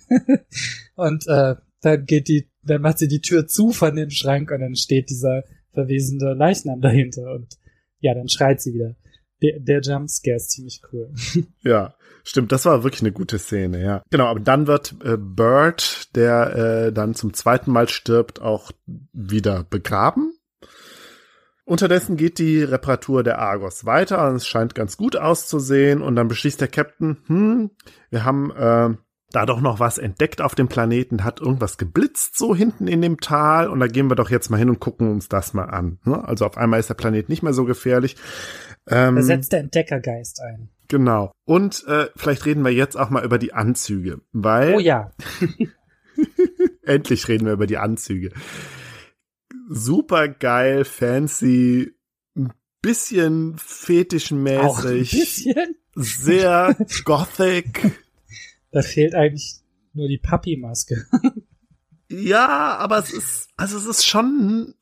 und 0.95 1.27
äh, 1.27 1.57
dann 1.81 2.05
geht 2.07 2.29
die, 2.29 2.49
dann 2.63 2.83
macht 2.83 2.99
sie 2.99 3.09
die 3.09 3.21
Tür 3.21 3.47
zu 3.47 3.73
von 3.73 3.95
dem 3.95 4.11
Schrank 4.11 4.51
und 4.51 4.61
dann 4.61 4.77
steht 4.77 5.11
dieser 5.11 5.45
verwesende 5.73 6.35
Leichnam 6.35 6.81
dahinter 6.81 7.33
und 7.33 7.59
ja, 8.01 8.15
dann 8.15 8.29
schreit 8.29 8.61
sie 8.61 8.75
wieder. 8.75 8.97
Der, 9.43 9.61
der 9.61 9.81
Jumpscare 9.81 10.37
ist 10.37 10.51
ziemlich 10.51 10.83
cool. 10.93 11.13
Ja, 11.63 11.95
Stimmt, 12.29 12.53
das 12.53 12.67
war 12.67 12.83
wirklich 12.83 13.01
eine 13.01 13.13
gute 13.13 13.39
Szene, 13.39 13.83
ja. 13.83 14.03
Genau, 14.11 14.27
aber 14.27 14.41
dann 14.41 14.67
wird 14.67 14.95
äh, 15.03 15.17
Bird, 15.17 16.15
der 16.15 16.57
äh, 16.89 16.93
dann 16.93 17.15
zum 17.15 17.33
zweiten 17.33 17.73
Mal 17.73 17.89
stirbt, 17.89 18.43
auch 18.43 18.71
wieder 19.15 19.65
begraben. 19.65 20.35
Unterdessen 21.65 22.19
geht 22.19 22.39
die 22.39 22.63
Reparatur 22.63 23.23
der 23.23 23.39
Argos 23.39 23.87
weiter 23.87 24.29
und 24.29 24.37
es 24.37 24.47
scheint 24.47 24.75
ganz 24.75 24.99
gut 24.99 25.17
auszusehen 25.17 26.03
und 26.03 26.17
dann 26.17 26.29
beschließt 26.29 26.61
der 26.61 26.69
Captain, 26.69 27.17
hm, 27.29 27.71
wir 28.11 28.25
haben 28.27 28.51
äh, 28.51 28.95
da 29.31 29.45
doch 29.45 29.61
noch 29.61 29.79
was 29.79 29.99
entdeckt 29.99 30.41
auf 30.41 30.55
dem 30.55 30.69
Planeten, 30.69 31.25
hat 31.25 31.41
irgendwas 31.41 31.77
geblitzt 31.77 32.39
so 32.39 32.55
hinten 32.55 32.89
in 32.89 33.03
dem 33.03 33.21
Tal 33.21 33.69
und 33.69 33.81
da 33.81 33.87
gehen 33.87 34.09
wir 34.09 34.17
doch 34.17 34.31
jetzt 34.31 34.51
mal 34.51 34.57
hin 34.57 34.71
und 34.71 34.81
gucken 34.81 35.11
uns 35.11 35.29
das 35.29 35.53
mal 35.53 35.67
an. 35.67 35.99
Ne? 36.05 36.23
Also 36.27 36.47
auf 36.47 36.57
einmal 36.57 36.81
ist 36.81 36.89
der 36.89 36.95
Planet 36.95 37.29
nicht 37.29 37.43
mehr 37.43 37.53
so 37.53 37.65
gefährlich. 37.65 38.17
Ähm, 38.91 39.17
da 39.17 39.23
setzt 39.23 39.53
der 39.53 39.61
Entdeckergeist 39.61 40.41
ein. 40.41 40.71
Genau. 40.89 41.33
Und 41.45 41.85
äh, 41.87 42.09
vielleicht 42.17 42.47
reden 42.47 42.65
wir 42.65 42.73
jetzt 42.73 42.97
auch 42.97 43.11
mal 43.11 43.25
über 43.25 43.39
die 43.39 43.53
Anzüge, 43.53 44.21
weil. 44.33 44.75
Oh 44.75 44.81
ja. 44.81 45.13
endlich 46.89 47.29
reden 47.29 47.47
wir 47.47 47.53
über 47.53 47.67
die 47.67 47.77
Anzüge. 47.77 48.31
Super 49.69 50.29
geil, 50.29 50.85
fancy, 50.85 51.95
ein 52.35 52.53
bisschen 52.81 53.57
fetischmäßig. 53.59 54.61
Auch 54.61 54.85
ein 54.85 55.01
bisschen? 55.01 55.77
Sehr 55.95 56.77
gothic. 57.05 57.93
Da 58.71 58.83
fehlt 58.83 59.15
eigentlich 59.15 59.63
nur 59.95 60.09
die 60.09 60.19
Papi-Maske. 60.19 61.07
ja, 62.11 62.77
aber 62.77 62.99
es 62.99 63.11
ist, 63.11 63.49
also 63.57 63.79
es 63.79 63.87
ist 63.87 64.05
schon, 64.05 64.75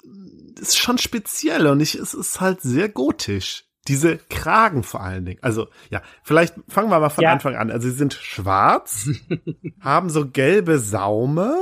ist 0.60 0.76
schon 0.76 0.98
speziell 0.98 1.68
und 1.68 1.78
ich, 1.78 1.94
es 1.94 2.12
ist 2.12 2.40
halt 2.40 2.60
sehr 2.62 2.88
gotisch. 2.88 3.64
Diese 3.88 4.18
Kragen 4.18 4.82
vor 4.82 5.02
allen 5.02 5.24
Dingen. 5.24 5.38
Also, 5.42 5.68
ja, 5.90 6.02
vielleicht 6.22 6.54
fangen 6.68 6.90
wir 6.90 7.00
mal 7.00 7.08
von 7.08 7.24
ja. 7.24 7.32
Anfang 7.32 7.56
an. 7.56 7.70
Also, 7.70 7.88
sie 7.88 7.94
sind 7.94 8.14
schwarz, 8.14 9.08
haben 9.80 10.10
so 10.10 10.28
gelbe 10.28 10.78
Saume 10.78 11.56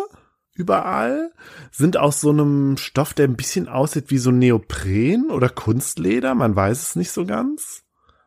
überall, 0.54 1.32
sind 1.70 1.96
aus 1.96 2.20
so 2.20 2.30
einem 2.30 2.76
Stoff, 2.76 3.12
der 3.14 3.26
ein 3.26 3.36
bisschen 3.36 3.68
aussieht 3.68 4.10
wie 4.10 4.18
so 4.18 4.30
Neopren 4.30 5.30
oder 5.30 5.48
Kunstleder. 5.48 6.34
Man 6.34 6.54
weiß 6.54 6.80
es 6.82 6.96
nicht 6.96 7.10
so 7.10 7.26
ganz. 7.26 7.83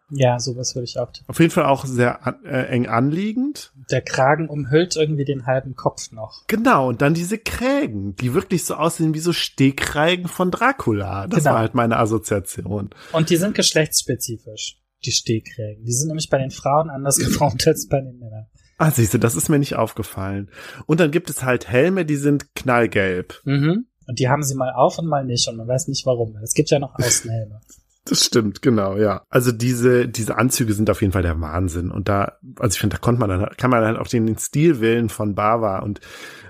Ja, 0.10 0.40
sowas 0.40 0.74
würde 0.76 0.86
ich 0.86 0.98
auch. 1.00 1.12
Auf 1.28 1.40
jeden 1.40 1.52
Fall 1.52 1.66
auch 1.66 1.86
sehr 1.86 2.20
äh, 2.46 2.68
eng 2.68 2.88
anliegend. 2.88 3.74
Der 3.92 4.02
Kragen 4.02 4.48
umhüllt 4.48 4.96
irgendwie 4.96 5.26
den 5.26 5.46
halben 5.46 5.76
Kopf 5.76 6.12
noch. 6.12 6.46
Genau, 6.48 6.88
und 6.90 7.02
dann 7.02 7.14
diese 7.14 7.38
Krägen, 7.38 8.16
die 8.16 8.34
wirklich 8.34 8.64
so 8.64 8.76
aussehen 8.76 9.14
wie 9.14 9.20
so 9.20 9.34
Stehkrägen 9.34 10.28
von 10.28 10.50
Dracula. 10.50 11.28
Das 11.28 11.44
genau. 11.44 11.56
war 11.56 11.60
halt 11.60 11.76
meine 11.76 11.98
Assoziation. 11.98 12.90
Und 13.12 13.30
die 13.30 13.36
sind 13.36 13.54
geschlechtsspezifisch, 13.54 14.78
die 15.06 15.12
Stehkrägen. 15.12 15.84
Die 15.84 15.94
sind 15.94 16.08
nämlich 16.08 16.30
bei 16.30 16.38
den 16.38 16.52
Frauen 16.52 16.90
anders 16.90 17.18
geformt 17.18 17.68
als 17.68 17.88
bei 17.88 18.00
den 18.00 18.18
Männern. 18.18 18.48
Ah, 18.78 18.92
siehst 18.92 19.14
du, 19.14 19.18
das 19.18 19.36
ist 19.36 19.50
mir 19.50 19.60
nicht 19.60 19.76
aufgefallen. 19.76 20.50
Und 20.86 21.00
dann 21.00 21.12
gibt 21.12 21.30
es 21.30 21.44
halt 21.44 21.68
Helme, 21.68 22.06
die 22.06 22.16
sind 22.16 22.54
knallgelb. 22.56 23.42
Mhm. 23.44 23.88
Und 24.08 24.20
die 24.20 24.30
haben 24.30 24.44
sie 24.44 24.56
mal 24.56 24.72
auf 24.72 25.00
und 25.00 25.08
mal 25.08 25.26
nicht 25.26 25.50
und 25.50 25.58
man 25.58 25.68
weiß 25.68 25.90
nicht 25.90 26.06
warum. 26.06 26.38
Es 26.42 26.54
gibt 26.54 26.70
ja 26.70 26.80
noch 26.80 26.96
Außenhelme. 26.96 27.60
Das 28.08 28.24
stimmt, 28.24 28.62
genau, 28.62 28.96
ja. 28.96 29.24
Also 29.30 29.52
diese, 29.52 30.08
diese 30.08 30.38
Anzüge 30.38 30.74
sind 30.74 30.90
auf 30.90 31.02
jeden 31.02 31.14
Fall 31.14 31.24
der 31.24 31.40
Wahnsinn. 31.42 31.92
Und 31.92 32.08
da, 32.08 32.38
also 32.58 32.74
ich 32.74 32.80
finde, 32.80 32.96
da 32.96 33.02
konnte 33.02 33.20
man 33.20 33.30
dann, 33.30 33.50
kann 33.58 33.70
man 33.70 33.82
dann 33.82 33.98
auch 33.98 34.08
den, 34.08 34.26
den 34.26 34.38
Stil 34.38 34.80
wählen 34.80 35.10
von 35.10 35.36
Bava 35.36 35.80
und 35.80 36.00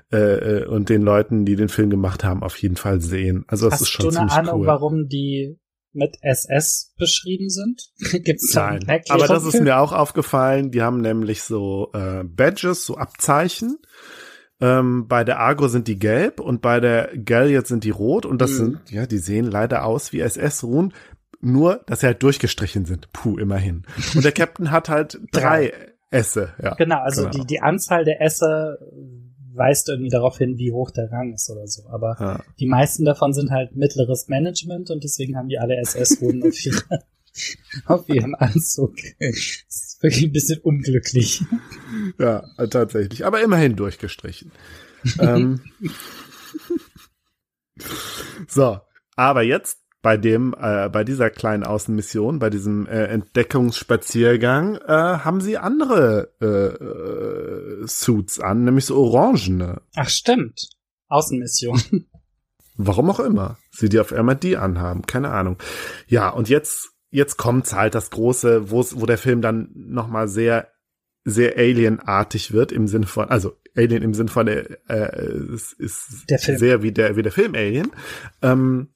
äh, 0.10 0.66
und 0.66 0.90
den 0.90 1.02
Leuten, 1.02 1.46
die 1.46 1.56
den 1.56 1.70
Film 1.70 1.90
gemacht 1.90 2.24
haben, 2.24 2.44
auf 2.44 2.58
jeden 2.58 2.78
Fall 2.78 3.02
sehen. 3.02 3.44
Also 3.48 3.66
das 3.66 3.76
Hast 3.76 3.82
ist 3.82 3.90
schon 3.90 4.12
ziemlich 4.12 4.20
cool. 4.20 4.28
Hast 4.30 4.38
du 4.38 4.40
eine 4.40 4.52
Ahnung, 4.52 4.66
warum 4.66 5.08
die 5.08 5.60
mit 5.94 6.18
SS 6.22 6.94
beschrieben 6.98 7.50
sind? 7.50 7.90
Gibt's 8.24 8.52
da 8.52 8.78
Nein, 8.86 9.02
aber 9.10 9.28
das 9.28 9.46
ist 9.46 9.60
mir 9.60 9.80
auch 9.80 9.92
aufgefallen. 9.92 10.72
Die 10.72 10.82
haben 10.82 11.02
nämlich 11.02 11.44
so 11.44 11.90
äh, 11.94 12.24
Badges, 12.24 12.86
so 12.86 12.96
Abzeichen. 12.96 13.78
Ähm, 14.60 15.08
bei 15.08 15.24
der 15.24 15.40
Argo 15.40 15.68
sind 15.68 15.88
die 15.88 16.00
gelb 16.00 16.40
und 16.40 16.62
bei 16.62 16.80
der 16.80 17.12
Galliot 17.16 17.68
sind 17.68 17.84
die 17.84 17.92
rot 17.92 18.26
und 18.26 18.42
das 18.42 18.52
mhm. 18.52 18.56
sind, 18.56 18.92
ja, 18.92 19.06
die 19.06 19.20
sehen 19.20 19.46
leider 19.46 19.86
aus 19.86 20.14
wie 20.14 20.22
SS-Ruhen. 20.22 20.94
Nur, 21.40 21.84
dass 21.86 22.00
sie 22.02 22.08
halt 22.08 22.24
durchgestrichen 22.24 22.86
sind. 22.86 23.12
Puh, 23.14 23.38
immerhin. 23.38 23.84
Und 24.16 24.26
der 24.26 24.32
Captain 24.32 24.72
hat 24.72 24.90
halt 24.90 25.20
drei 25.32 25.74
Esse. 26.10 26.54
Ja, 26.62 26.74
genau, 26.76 27.00
also 27.00 27.24
genau. 27.24 27.38
Die, 27.38 27.46
die 27.48 27.62
Anzahl 27.62 28.06
der 28.06 28.22
Esse 28.22 28.80
weist 29.54 29.90
irgendwie 29.90 30.10
darauf 30.10 30.38
hin, 30.38 30.58
wie 30.58 30.72
hoch 30.72 30.92
der 30.92 31.12
Rang 31.12 31.34
ist 31.34 31.50
oder 31.50 31.68
so. 31.68 31.88
Aber 31.90 32.16
ja. 32.20 32.44
die 32.60 32.68
meisten 32.68 33.06
davon 33.06 33.34
sind 33.34 33.52
halt 33.52 33.76
mittleres 33.76 34.28
Management 34.28 34.92
und 34.92 35.04
deswegen 35.04 35.36
haben 35.36 35.50
die 35.50 35.58
alle 35.58 35.78
SS-Runden 35.78 36.48
auf, 36.48 36.66
ihre, 36.66 37.04
auf 37.86 38.10
ihrem 38.10 38.36
Anzug. 38.36 38.96
Das 39.20 39.36
ist 39.36 39.98
wirklich 40.02 40.26
ein 40.26 40.32
bisschen 40.32 40.60
unglücklich. 40.62 41.44
Ja, 42.20 42.44
tatsächlich. 42.70 43.26
Aber 43.26 43.42
immerhin 43.42 43.76
durchgestrichen. 43.76 44.52
ähm. 45.20 45.62
So, 48.48 48.80
aber 49.16 49.44
jetzt 49.44 49.78
bei 50.02 50.18
dem, 50.18 50.56
äh, 50.60 50.90
bei 50.90 51.04
dieser 51.04 51.30
kleinen 51.30 51.64
Außenmission, 51.64 52.40
bei 52.40 52.50
diesem 52.50 52.88
äh, 52.88 53.06
Entdeckungsspaziergang, 53.06 54.76
äh, 54.76 54.88
haben 54.88 55.42
sie 55.42 55.58
andere 55.58 56.32
äh, 56.40 57.84
äh, 57.84 57.88
Suits 57.88 58.40
an, 58.40 58.64
nämlich 58.64 58.86
so 58.86 58.98
orangene. 58.98 59.82
Ach 59.96 60.10
stimmt. 60.10 60.70
Außenmission. 61.08 61.82
Warum 62.78 63.10
auch 63.10 63.20
immer. 63.20 63.58
Sie 63.72 63.90
die 63.90 64.00
auf 64.00 64.14
einmal 64.14 64.36
die 64.36 64.56
anhaben, 64.56 65.08
keine 65.08 65.32
Ahnung. 65.32 65.58
Ja, 66.08 66.30
und 66.30 66.48
jetzt, 66.48 66.92
jetzt 67.10 67.38
kommt's 67.38 67.74
halt 67.74 67.96
das 67.96 68.12
große, 68.12 68.70
wo 68.70 68.86
wo 68.94 69.06
der 69.08 69.18
Film 69.18 69.42
dann 69.42 69.72
nochmal 69.74 70.28
sehr, 70.28 70.70
sehr 71.24 71.58
alienartig 71.58 72.54
wird 72.54 72.72
im 72.72 72.88
Sinne 72.88 73.08
von, 73.08 73.30
also 73.30 73.58
Alien 73.76 74.04
im 74.04 74.14
Sinne 74.14 74.30
von, 74.30 74.48
äh, 74.48 74.68
ist, 75.54 75.74
ist 75.74 76.28
sehr 76.28 76.84
wie 76.84 76.92
der, 76.92 77.16
wie 77.16 77.24
der 77.24 77.32
Film 77.32 77.56
Alien. 77.56 77.92
Ähm, 78.42 78.90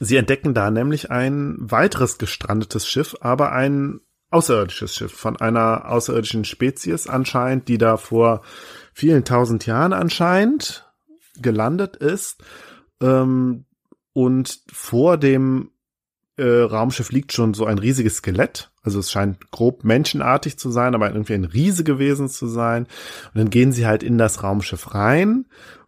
Sie 0.00 0.16
entdecken 0.16 0.54
da 0.54 0.70
nämlich 0.70 1.10
ein 1.10 1.56
weiteres 1.58 2.18
gestrandetes 2.18 2.88
Schiff, 2.88 3.16
aber 3.20 3.52
ein 3.52 4.00
außerirdisches 4.30 4.94
Schiff 4.94 5.12
von 5.12 5.36
einer 5.36 5.88
außerirdischen 5.88 6.44
Spezies 6.44 7.06
anscheinend, 7.06 7.68
die 7.68 7.78
da 7.78 7.96
vor 7.96 8.42
vielen 8.92 9.24
tausend 9.24 9.66
Jahren 9.66 9.92
anscheinend 9.92 10.90
gelandet 11.40 11.96
ist. 11.96 12.42
Ähm, 13.00 13.66
und 14.12 14.60
vor 14.72 15.18
dem 15.18 15.70
äh, 16.36 16.44
Raumschiff 16.44 17.12
liegt 17.12 17.32
schon 17.32 17.54
so 17.54 17.64
ein 17.64 17.78
riesiges 17.78 18.16
Skelett. 18.16 18.70
Also 18.82 18.98
es 18.98 19.10
scheint 19.10 19.50
grob 19.50 19.84
menschenartig 19.84 20.58
zu 20.58 20.70
sein, 20.70 20.94
aber 20.94 21.10
irgendwie 21.10 21.34
ein 21.34 21.44
Riese 21.44 21.84
gewesen 21.84 22.28
zu 22.28 22.46
sein. 22.46 22.84
Und 23.32 23.38
dann 23.38 23.50
gehen 23.50 23.72
sie 23.72 23.86
halt 23.86 24.02
in 24.02 24.18
das 24.18 24.42
Raumschiff 24.42 24.94
rein 24.94 25.46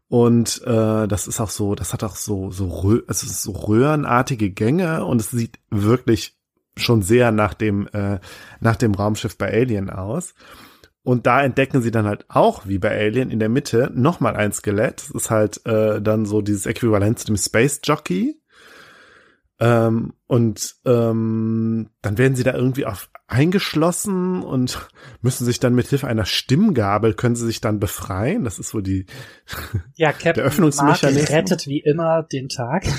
Und 0.09 0.63
äh, 0.65 1.09
das 1.09 1.27
ist 1.27 1.41
auch 1.41 1.51
so, 1.51 1.75
das 1.75 1.93
hat 1.93 2.05
auch 2.05 2.17
so 2.17 2.51
so 2.51 2.69
Rö 2.69 3.03
also 3.09 3.27
so 3.27 3.51
röhrenartige 3.53 4.51
Gänge 4.51 5.05
und 5.05 5.21
es 5.21 5.31
sieht 5.31 5.59
wirklich 5.71 6.39
schon 6.77 7.03
sehr 7.03 7.33
nach 7.33 7.55
dem 7.55 7.89
äh, 7.89 8.21
nach 8.61 8.77
dem 8.77 8.95
Raumschiff 8.95 9.37
bei 9.37 9.53
Alien 9.53 9.91
aus. 9.91 10.35
Und 11.03 11.27
da 11.27 11.43
entdecken 11.43 11.83
sie 11.83 11.93
dann 11.93 12.07
halt 12.07 12.25
auch, 12.29 12.67
wie 12.67 12.79
bei 12.79 12.91
Alien, 12.91 13.31
in 13.31 13.39
der 13.39 13.49
Mitte 13.49 13.93
nochmal 13.95 14.35
ein 14.37 14.53
Skelett. 14.53 15.03
Das 15.03 15.11
ist 15.11 15.31
halt 15.31 15.65
äh, 15.65 16.03
dann 16.03 16.27
so 16.27 16.43
dieses 16.43 16.67
Äquivalent 16.67 17.21
zu 17.21 17.27
dem 17.27 17.37
Space 17.37 17.81
Jockey. 17.85 18.41
Ähm, 19.61 20.15
und 20.27 20.75
ähm, 20.85 21.91
dann 22.03 22.19
werden 22.19 22.35
sie 22.35 22.43
da 22.43 22.55
irgendwie 22.55 22.87
auf 22.87 23.09
eingeschlossen 23.29 24.43
und 24.43 24.89
müssen 25.21 25.45
sich 25.45 25.59
dann 25.59 25.75
mit 25.75 25.89
Hilfe 25.89 26.07
einer 26.07 26.27
Stimmgabel 26.27 27.15
können 27.15 27.35
sie 27.35 27.47
sich 27.47 27.61
dann 27.61 27.81
befreien. 27.81 28.45
Das 28.45 28.61
ist 28.61 28.69
so 28.69 28.81
die 28.81 29.07
ja, 29.97 30.13
Captain 30.13 30.35
der 30.35 30.45
Öffnungsmechanismus. 30.45 31.31
Mark 31.31 31.39
rettet 31.39 31.67
wie 31.67 31.81
immer 31.81 32.23
den 32.23 32.49
Tag. 32.49 32.85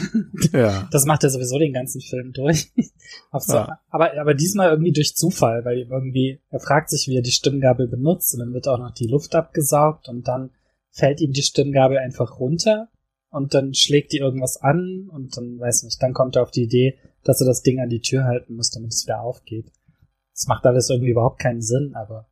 Ja. 0.53 0.87
Das 0.91 1.05
macht 1.05 1.23
er 1.23 1.29
sowieso 1.29 1.57
den 1.57 1.73
ganzen 1.73 2.01
Film 2.01 2.31
durch. 2.31 2.71
ja. 3.47 3.79
aber, 3.89 4.19
aber 4.19 4.33
diesmal 4.33 4.69
irgendwie 4.69 4.91
durch 4.91 5.15
Zufall, 5.15 5.65
weil 5.65 5.87
irgendwie, 5.89 6.39
er 6.49 6.59
fragt 6.59 6.89
sich, 6.89 7.07
wie 7.07 7.17
er 7.17 7.21
die 7.21 7.31
Stimmgabel 7.31 7.87
benutzt 7.87 8.33
und 8.33 8.39
dann 8.39 8.53
wird 8.53 8.67
auch 8.67 8.77
noch 8.77 8.91
die 8.91 9.07
Luft 9.07 9.35
abgesaugt 9.35 10.07
und 10.07 10.27
dann 10.27 10.51
fällt 10.91 11.21
ihm 11.21 11.31
die 11.31 11.43
Stimmgabel 11.43 11.97
einfach 11.97 12.39
runter 12.39 12.89
und 13.29 13.53
dann 13.53 13.73
schlägt 13.73 14.13
die 14.13 14.17
irgendwas 14.17 14.57
an 14.57 15.09
und 15.11 15.37
dann, 15.37 15.59
weiß 15.59 15.83
nicht, 15.83 16.01
dann 16.01 16.13
kommt 16.13 16.35
er 16.35 16.43
auf 16.43 16.51
die 16.51 16.63
Idee, 16.63 16.97
dass 17.23 17.41
er 17.41 17.47
das 17.47 17.61
Ding 17.61 17.79
an 17.79 17.89
die 17.89 18.01
Tür 18.01 18.23
halten 18.23 18.55
muss, 18.55 18.69
damit 18.69 18.93
es 18.93 19.05
wieder 19.05 19.21
aufgeht. 19.21 19.71
Das 20.37 20.47
macht 20.47 20.67
alles 20.67 20.89
irgendwie 20.91 21.09
überhaupt 21.09 21.39
keinen 21.39 21.63
Sinn, 21.63 21.93
aber. 21.95 22.27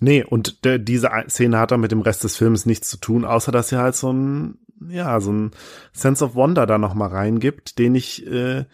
Nee, 0.00 0.22
und 0.22 0.64
de, 0.64 0.78
diese 0.78 1.10
Szene 1.28 1.58
hat 1.58 1.72
dann 1.72 1.80
mit 1.80 1.90
dem 1.90 2.02
Rest 2.02 2.22
des 2.22 2.36
Films 2.36 2.66
nichts 2.66 2.88
zu 2.88 2.98
tun, 2.98 3.24
außer 3.24 3.50
dass 3.50 3.72
er 3.72 3.80
halt 3.80 3.96
so 3.96 4.12
ein, 4.12 4.58
ja, 4.88 5.18
so 5.18 5.32
ein 5.32 5.50
Sense 5.92 6.24
of 6.24 6.36
Wonder 6.36 6.66
da 6.66 6.78
nochmal 6.78 7.08
reingibt, 7.08 7.80
den 7.80 7.96
ich, 7.96 8.24
äh, 8.28 8.64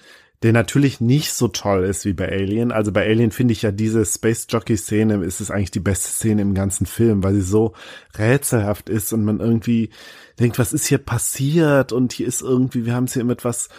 der 0.42 0.52
natürlich 0.52 1.00
nicht 1.00 1.32
so 1.32 1.48
toll 1.48 1.84
ist 1.84 2.04
wie 2.04 2.12
bei 2.12 2.30
Alien. 2.30 2.72
Also 2.72 2.92
bei 2.92 3.08
Alien 3.08 3.30
finde 3.30 3.52
ich 3.52 3.62
ja 3.62 3.72
diese 3.72 4.04
Space 4.04 4.46
Jockey 4.50 4.76
Szene 4.76 5.24
ist 5.24 5.40
es 5.40 5.50
eigentlich 5.50 5.70
die 5.70 5.80
beste 5.80 6.08
Szene 6.08 6.42
im 6.42 6.52
ganzen 6.52 6.84
Film, 6.84 7.24
weil 7.24 7.32
sie 7.36 7.40
so 7.40 7.72
rätselhaft 8.18 8.90
ist 8.90 9.14
und 9.14 9.24
man 9.24 9.40
irgendwie 9.40 9.88
denkt, 10.38 10.58
was 10.58 10.74
ist 10.74 10.84
hier 10.86 10.98
passiert 10.98 11.92
und 11.92 12.12
hier 12.12 12.26
ist 12.26 12.42
irgendwie, 12.42 12.84
wir 12.84 12.94
haben 12.94 13.04
es 13.04 13.14
hier 13.14 13.24
mit 13.24 13.46
was 13.46 13.70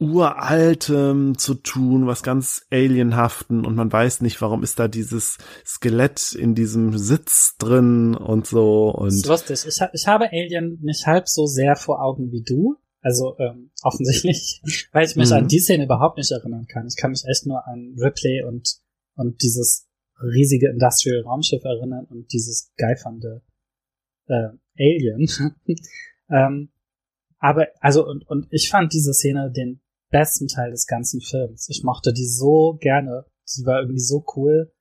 Uraltem 0.00 1.36
zu 1.36 1.54
tun, 1.54 2.06
was 2.06 2.22
ganz 2.22 2.66
Alienhaften 2.70 3.66
und 3.66 3.74
man 3.74 3.92
weiß 3.92 4.22
nicht, 4.22 4.40
warum 4.40 4.62
ist 4.62 4.78
da 4.78 4.88
dieses 4.88 5.36
Skelett 5.64 6.32
in 6.32 6.54
diesem 6.54 6.96
Sitz 6.96 7.58
drin 7.58 8.14
und 8.14 8.46
so. 8.46 8.90
Und 8.90 9.08
das 9.08 9.16
ist 9.16 9.26
lustig. 9.26 9.66
Ich, 9.66 9.80
ich 9.92 10.06
habe 10.06 10.30
Alien 10.32 10.78
nicht 10.80 11.06
halb 11.06 11.28
so 11.28 11.44
sehr 11.46 11.76
vor 11.76 12.02
Augen 12.02 12.32
wie 12.32 12.42
du. 12.42 12.76
Also 13.02 13.36
ähm, 13.38 13.70
offensichtlich, 13.82 14.62
weil 14.92 15.06
ich 15.06 15.16
mich 15.16 15.28
mhm. 15.28 15.36
an 15.36 15.48
die 15.48 15.60
Szene 15.60 15.84
überhaupt 15.84 16.16
nicht 16.16 16.30
erinnern 16.30 16.66
kann. 16.66 16.86
Ich 16.86 16.96
kann 16.96 17.10
mich 17.10 17.24
echt 17.28 17.46
nur 17.46 17.66
an 17.66 17.94
Ripley 17.98 18.42
und, 18.42 18.76
und 19.16 19.42
dieses 19.42 19.86
riesige 20.22 20.70
Industrial 20.70 21.22
Raumschiff 21.22 21.64
erinnern 21.64 22.06
und 22.08 22.32
dieses 22.32 22.72
geifernde 22.78 23.42
äh, 24.28 24.48
Alien. 24.78 25.28
ähm, 26.30 26.70
aber, 27.38 27.68
also, 27.80 28.06
und, 28.06 28.26
und 28.28 28.46
ich 28.50 28.70
fand 28.70 28.92
diese 28.94 29.12
Szene 29.12 29.50
den 29.50 29.80
besten 30.10 30.48
Teil 30.48 30.70
des 30.70 30.86
ganzen 30.86 31.20
Films. 31.20 31.68
Ich 31.68 31.82
mochte 31.82 32.12
die 32.12 32.26
so 32.26 32.76
gerne. 32.80 33.24
Sie 33.44 33.64
war 33.64 33.80
irgendwie 33.80 34.00
so 34.00 34.24
cool, 34.36 34.72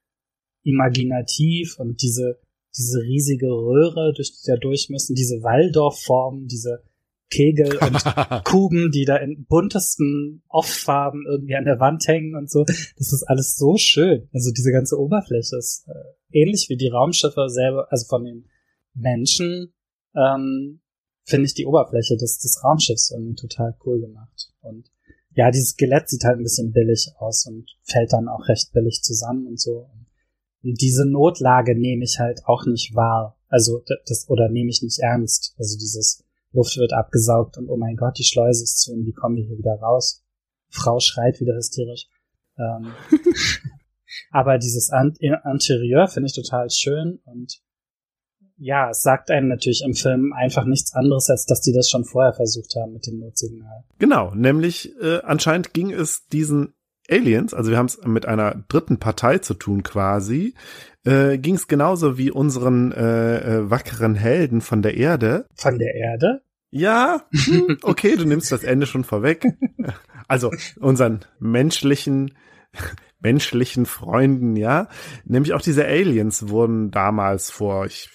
imaginativ 0.64 1.80
und 1.80 2.02
diese, 2.02 2.40
diese 2.78 3.02
riesige 3.02 3.48
Röhre, 3.48 4.14
durch 4.14 4.32
die 4.32 4.48
da 4.48 4.58
durch 4.58 4.90
müssen, 4.90 5.16
diese 5.16 5.42
Waldorfformen, 5.42 6.48
diese 6.48 6.84
Kegel 7.30 7.78
und 7.78 8.04
Kuben, 8.46 8.92
die 8.92 9.06
da 9.06 9.18
in 9.18 9.46
buntesten 9.46 10.44
Off-Farben 10.48 11.26
irgendwie 11.28 11.56
an 11.56 11.66
der 11.66 11.80
Wand 11.80 12.08
hängen 12.08 12.36
und 12.36 12.50
so. 12.50 12.64
Das 12.66 13.14
ist 13.14 13.24
alles 13.28 13.56
so 13.56 13.78
schön. 13.78 14.28
Also 14.34 14.52
diese 14.52 14.72
ganze 14.72 15.00
Oberfläche 15.00 15.58
ist 15.58 15.88
äh, 15.88 16.40
ähnlich 16.40 16.68
wie 16.70 16.78
die 16.78 16.90
Raumschiffe 16.90 17.50
selber, 17.50 17.88
also 17.92 18.08
von 18.08 18.24
den 18.24 18.50
Menschen, 18.94 19.74
ähm, 20.16 20.82
finde 21.24 21.46
ich 21.46 21.54
die 21.54 21.68
Oberfläche 21.68 22.18
des, 22.18 22.40
des 22.40 22.64
Raumschiffs 22.64 23.12
irgendwie 23.12 23.36
total 23.36 23.76
cool 23.86 24.02
gemacht. 24.02 24.52
Und 24.62 24.90
ja, 25.40 25.52
dieses 25.52 25.70
Skelett 25.70 26.10
sieht 26.10 26.26
halt 26.26 26.38
ein 26.38 26.44
bisschen 26.44 26.74
billig 26.74 27.14
aus 27.18 27.46
und 27.46 27.72
fällt 27.84 28.12
dann 28.12 28.28
auch 28.28 28.50
recht 28.50 28.74
billig 28.74 29.02
zusammen 29.04 29.48
und 29.48 29.58
so. 29.58 29.90
Und 30.64 30.82
diese 30.82 31.06
Notlage 31.06 31.80
nehme 31.80 32.04
ich 32.04 32.20
halt 32.20 32.42
auch 32.44 32.66
nicht 32.66 32.94
wahr. 32.94 33.38
Also 33.48 33.82
das, 34.06 34.30
oder 34.30 34.50
nehme 34.50 34.70
ich 34.70 34.82
nicht 34.82 35.00
ernst. 35.00 35.56
Also 35.58 35.78
dieses 35.78 36.26
Luft 36.52 36.76
wird 36.76 36.92
abgesaugt 36.92 37.58
und 37.58 37.70
oh 37.70 37.78
mein 37.78 37.96
Gott, 37.96 38.18
die 38.18 38.26
Schleuse 38.26 38.66
ist 38.66 38.82
zu 38.82 38.92
und 38.92 39.06
wie 39.06 39.14
kommen 39.14 39.38
wir 39.38 39.46
hier 39.46 39.58
wieder 39.58 39.76
raus? 39.76 40.26
Frau 40.68 41.00
schreit 41.00 41.40
wieder 41.40 41.56
hysterisch. 41.56 42.10
Ähm, 42.58 42.92
aber 44.32 44.58
dieses 44.58 44.90
An 44.90 45.14
Interieur 45.22 46.10
finde 46.10 46.28
ich 46.28 46.36
total 46.36 46.70
schön 46.70 47.22
und 47.24 47.62
ja, 48.60 48.90
es 48.90 49.02
sagt 49.02 49.32
einem 49.32 49.48
natürlich 49.48 49.84
im 49.86 49.94
Film 49.94 50.34
einfach 50.34 50.66
nichts 50.66 50.94
anderes, 50.94 51.30
als 51.30 51.46
dass 51.46 51.62
die 51.62 51.74
das 51.74 51.90
schon 51.90 52.04
vorher 52.04 52.34
versucht 52.34 52.76
haben 52.76 52.94
mit 52.94 53.08
dem 53.08 53.20
Notsignal. 53.20 53.84
Genau, 53.98 54.34
nämlich 54.36 54.94
äh, 55.02 55.20
anscheinend 55.24 55.74
ging 55.74 55.92
es 55.92 56.28
diesen 56.28 56.74
Aliens, 57.10 57.54
also 57.54 57.72
wir 57.72 57.78
haben 57.78 57.88
es 57.88 58.00
mit 58.06 58.26
einer 58.26 58.64
dritten 58.68 59.00
Partei 59.00 59.40
zu 59.40 59.54
tun 59.54 59.82
quasi, 59.82 60.54
äh, 61.06 61.38
ging 61.38 61.56
es 61.56 61.68
genauso 61.68 62.18
wie 62.18 62.32
unseren 62.32 62.92
äh, 62.92 63.38
äh, 63.38 63.70
wackeren 63.70 64.16
Helden 64.16 64.62
von 64.62 64.82
der 64.82 64.96
Erde. 64.96 65.46
Von 65.56 65.80
der 65.80 65.96
Erde? 65.96 66.42
Ja, 66.70 67.24
hm, 67.32 67.78
okay, 67.82 68.16
du 68.16 68.26
nimmst 68.26 68.52
das 68.52 68.64
Ende 68.64 68.86
schon 68.86 69.04
vorweg. 69.04 69.46
Also 70.28 70.52
unseren 70.80 71.22
menschlichen 71.40 72.36
menschlichen 73.20 73.86
Freunden, 73.86 74.56
ja. 74.56 74.88
Nämlich 75.26 75.54
auch 75.54 75.62
diese 75.62 75.86
Aliens 75.86 76.50
wurden 76.50 76.92
damals 76.92 77.50
vor 77.50 77.86
ich, 77.86 78.10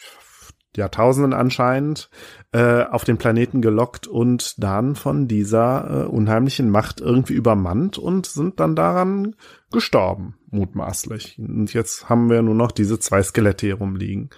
Jahrtausenden 0.76 1.32
anscheinend 1.32 2.10
äh, 2.52 2.82
auf 2.82 3.04
den 3.04 3.18
Planeten 3.18 3.62
gelockt 3.62 4.06
und 4.06 4.62
dann 4.62 4.94
von 4.94 5.28
dieser 5.28 6.04
äh, 6.04 6.06
unheimlichen 6.06 6.70
Macht 6.70 7.00
irgendwie 7.00 7.34
übermannt 7.34 7.98
und 7.98 8.26
sind 8.26 8.60
dann 8.60 8.76
daran 8.76 9.37
gestorben, 9.72 10.37
mutmaßlich. 10.50 11.38
Und 11.38 11.72
jetzt 11.72 12.08
haben 12.08 12.30
wir 12.30 12.42
nur 12.42 12.54
noch 12.54 12.72
diese 12.72 12.98
zwei 12.98 13.22
Skelette 13.22 13.66
hier 13.66 13.76
rumliegen. 13.76 14.30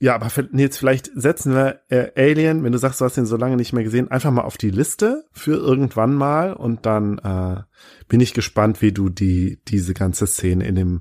Ja, 0.00 0.16
aber 0.16 0.30
jetzt 0.52 0.76
vielleicht 0.76 1.10
setzen 1.14 1.54
wir 1.54 1.80
äh, 1.88 2.10
Alien, 2.14 2.62
wenn 2.62 2.72
du 2.72 2.78
sagst, 2.78 3.00
du 3.00 3.06
hast 3.06 3.16
den 3.16 3.26
so 3.26 3.38
lange 3.38 3.56
nicht 3.56 3.72
mehr 3.72 3.84
gesehen, 3.84 4.10
einfach 4.10 4.32
mal 4.32 4.42
auf 4.42 4.58
die 4.58 4.70
Liste 4.70 5.24
für 5.32 5.56
irgendwann 5.56 6.14
mal 6.14 6.52
und 6.52 6.84
dann 6.84 7.18
äh, 7.18 7.62
bin 8.06 8.20
ich 8.20 8.34
gespannt, 8.34 8.82
wie 8.82 8.92
du 8.92 9.08
die 9.08 9.62
diese 9.68 9.94
ganze 9.94 10.26
Szene 10.26 10.66
in 10.66 10.74
dem 10.74 11.00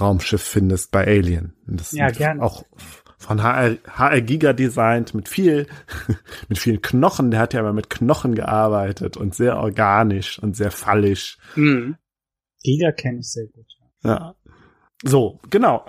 Raumschiff 0.00 0.42
findest 0.42 0.92
bei 0.92 1.04
Alien. 1.04 1.54
Das 1.66 1.90
ja, 1.92 2.10
gerne. 2.10 2.42
Auch 2.42 2.64
von 3.18 3.42
HR, 3.42 3.76
HR 3.86 4.20
Giga 4.20 4.52
designt 4.52 5.14
mit 5.14 5.28
viel, 5.28 5.66
mit 6.48 6.58
vielen 6.58 6.82
Knochen. 6.82 7.30
Der 7.30 7.40
hat 7.40 7.54
ja 7.54 7.60
immer 7.60 7.72
mit 7.72 7.90
Knochen 7.90 8.34
gearbeitet 8.34 9.16
und 9.16 9.34
sehr 9.34 9.56
organisch 9.58 10.38
und 10.38 10.56
sehr 10.56 10.70
fallisch. 10.70 11.38
Mhm. 11.56 11.96
Giga 12.62 12.92
kenne 12.92 13.20
ich 13.20 13.30
sehr 13.30 13.46
gut. 13.46 13.66
Ja. 14.02 14.34
So, 15.02 15.40
genau. 15.50 15.84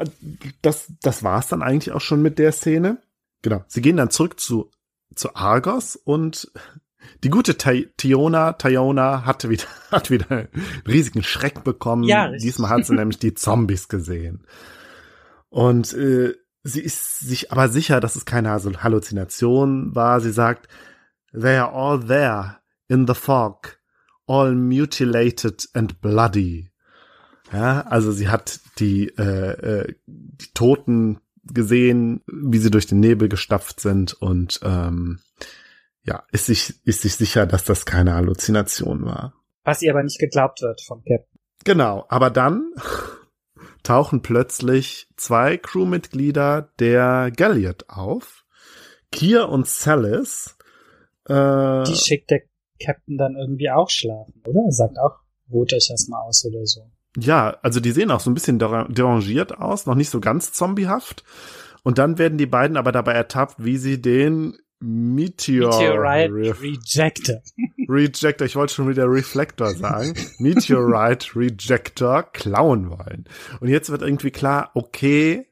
Das, 0.61 0.91
das 1.01 1.23
war's 1.23 1.47
dann 1.47 1.61
eigentlich 1.61 1.93
auch 1.93 2.01
schon 2.01 2.21
mit 2.21 2.37
der 2.37 2.51
Szene. 2.51 3.01
Genau. 3.41 3.63
Sie 3.67 3.81
gehen 3.81 3.97
dann 3.97 4.09
zurück 4.09 4.39
zu, 4.39 4.71
zu 5.13 5.35
Argos 5.35 5.95
und 5.95 6.51
die 7.23 7.29
gute 7.29 7.55
Tiona, 7.55 8.53
Tiona 8.53 9.25
hatte 9.25 9.49
wieder, 9.49 9.65
hat 9.91 10.11
wieder 10.11 10.31
einen 10.31 10.49
riesigen 10.87 11.23
Schreck 11.23 11.63
bekommen. 11.63 12.03
Ja, 12.03 12.31
Diesmal 12.31 12.71
hat 12.71 12.85
sie 12.85 12.95
nämlich 12.95 13.19
die 13.19 13.33
Zombies 13.33 13.87
gesehen. 13.87 14.45
Und 15.49 15.93
äh, 15.93 16.33
Sie 16.67 16.81
ist 16.81 17.19
sich 17.19 17.51
aber 17.51 17.69
sicher, 17.69 17.99
dass 17.99 18.15
es 18.15 18.25
keine 18.25 18.49
Halluzination 18.49 19.93
war. 19.93 20.19
Sie 20.19 20.31
sagt, 20.31 20.67
they 21.31 21.57
are 21.57 21.71
all 21.71 21.99
there 21.99 22.57
in 22.87 23.05
the 23.05 23.13
fog, 23.13 23.77
all 24.25 24.55
mutilated 24.55 25.69
and 25.73 26.01
bloody. 26.01 26.71
Ja, 27.53 27.81
also 27.81 28.11
sie 28.11 28.29
hat 28.29 28.61
die, 28.79 29.09
äh, 29.09 29.83
äh, 29.83 29.95
die 30.07 30.51
Toten 30.55 31.19
gesehen, 31.43 32.21
wie 32.25 32.57
sie 32.57 32.71
durch 32.71 32.87
den 32.87 32.99
Nebel 32.99 33.29
gestapft 33.29 33.79
sind 33.79 34.13
und 34.13 34.59
ähm, 34.63 35.19
ja, 36.01 36.23
ist 36.31 36.47
sich, 36.47 36.83
ist 36.83 37.03
sich 37.03 37.13
sicher, 37.15 37.45
dass 37.45 37.63
das 37.63 37.85
keine 37.85 38.15
Halluzination 38.15 39.05
war. 39.05 39.35
Was 39.63 39.83
ihr 39.83 39.91
aber 39.91 40.01
nicht 40.01 40.19
geglaubt 40.19 40.63
wird 40.63 40.81
vom 40.81 41.03
Captain. 41.03 41.39
Genau, 41.63 42.05
aber 42.09 42.31
dann 42.31 42.71
tauchen 43.85 44.21
plötzlich 44.21 45.07
zwei 45.15 45.57
Crewmitglieder 45.57 46.69
der 46.79 47.31
Galliot 47.35 47.85
auf. 47.87 48.45
Kier 49.11 49.47
und 49.47 49.67
Salis. 49.67 50.57
Äh, 51.27 51.83
Die 51.83 51.95
schickt 51.95 52.31
der 52.31 52.41
Captain 52.83 53.17
dann 53.17 53.35
irgendwie 53.35 53.69
auch 53.69 53.89
schlafen, 53.89 54.41
oder? 54.45 54.61
Er 54.65 54.71
sagt 54.71 54.97
auch, 54.99 55.19
ruht 55.49 55.73
euch 55.73 55.89
erstmal 55.89 56.27
aus 56.27 56.45
oder 56.45 56.65
so. 56.65 56.89
Ja, 57.17 57.57
also 57.61 57.79
die 57.79 57.91
sehen 57.91 58.11
auch 58.11 58.19
so 58.19 58.29
ein 58.29 58.33
bisschen 58.33 58.59
derangiert 58.59 59.57
aus, 59.57 59.85
noch 59.85 59.95
nicht 59.95 60.09
so 60.09 60.19
ganz 60.19 60.51
zombiehaft. 60.51 61.23
Und 61.83 61.97
dann 61.97 62.17
werden 62.17 62.37
die 62.37 62.45
beiden 62.47 62.75
aber 62.75 62.91
dabei 62.91 63.13
ertappt, 63.13 63.63
wie 63.63 63.77
sie 63.77 64.01
den 64.01 64.57
Meteor 64.85 65.79
Meteorite 65.79 66.33
Re 66.33 66.61
Rejector. 66.61 67.41
Rejector, 67.89 68.45
ich 68.45 68.55
wollte 68.55 68.73
schon 68.73 68.87
wieder 68.87 69.09
Reflector 69.09 69.73
sagen. 69.73 70.13
Meteorite 70.37 71.35
Rejector 71.35 72.23
klauen 72.23 72.91
wollen. 72.91 73.25
Und 73.59 73.69
jetzt 73.69 73.89
wird 73.89 74.03
irgendwie 74.03 74.31
klar, 74.31 74.71
okay, 74.75 75.47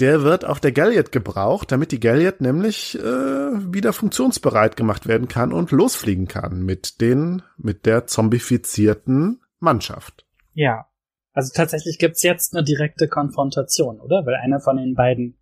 der 0.00 0.22
wird 0.22 0.44
auf 0.44 0.60
der 0.60 0.72
Galliot 0.72 1.12
gebraucht, 1.12 1.70
damit 1.70 1.92
die 1.92 2.00
Galliot 2.00 2.40
nämlich 2.40 2.98
äh, 2.98 3.02
wieder 3.02 3.92
funktionsbereit 3.92 4.76
gemacht 4.76 5.06
werden 5.06 5.28
kann 5.28 5.52
und 5.52 5.70
losfliegen 5.70 6.26
kann 6.26 6.62
mit 6.62 7.00
den, 7.00 7.42
mit 7.58 7.86
der 7.86 8.06
zombifizierten 8.06 9.40
Mannschaft. 9.60 10.26
Ja. 10.54 10.86
Also 11.32 11.52
tatsächlich 11.54 11.98
gibt's 11.98 12.24
jetzt 12.24 12.54
eine 12.54 12.64
direkte 12.64 13.06
Konfrontation, 13.06 14.00
oder? 14.00 14.26
Weil 14.26 14.34
einer 14.34 14.58
von 14.58 14.78
den 14.78 14.94
beiden 14.94 15.36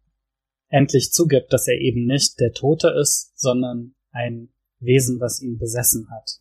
endlich 0.69 1.13
zugibt, 1.13 1.53
dass 1.53 1.67
er 1.67 1.79
eben 1.79 2.07
nicht 2.07 2.41
der 2.41 2.53
Tote 2.53 2.95
ist, 3.01 3.33
sondern 3.39 3.95
ein 4.13 4.51
Wesen, 4.81 5.21
was 5.21 5.43
ihn 5.43 5.59
besessen 5.59 6.09
hat. 6.11 6.41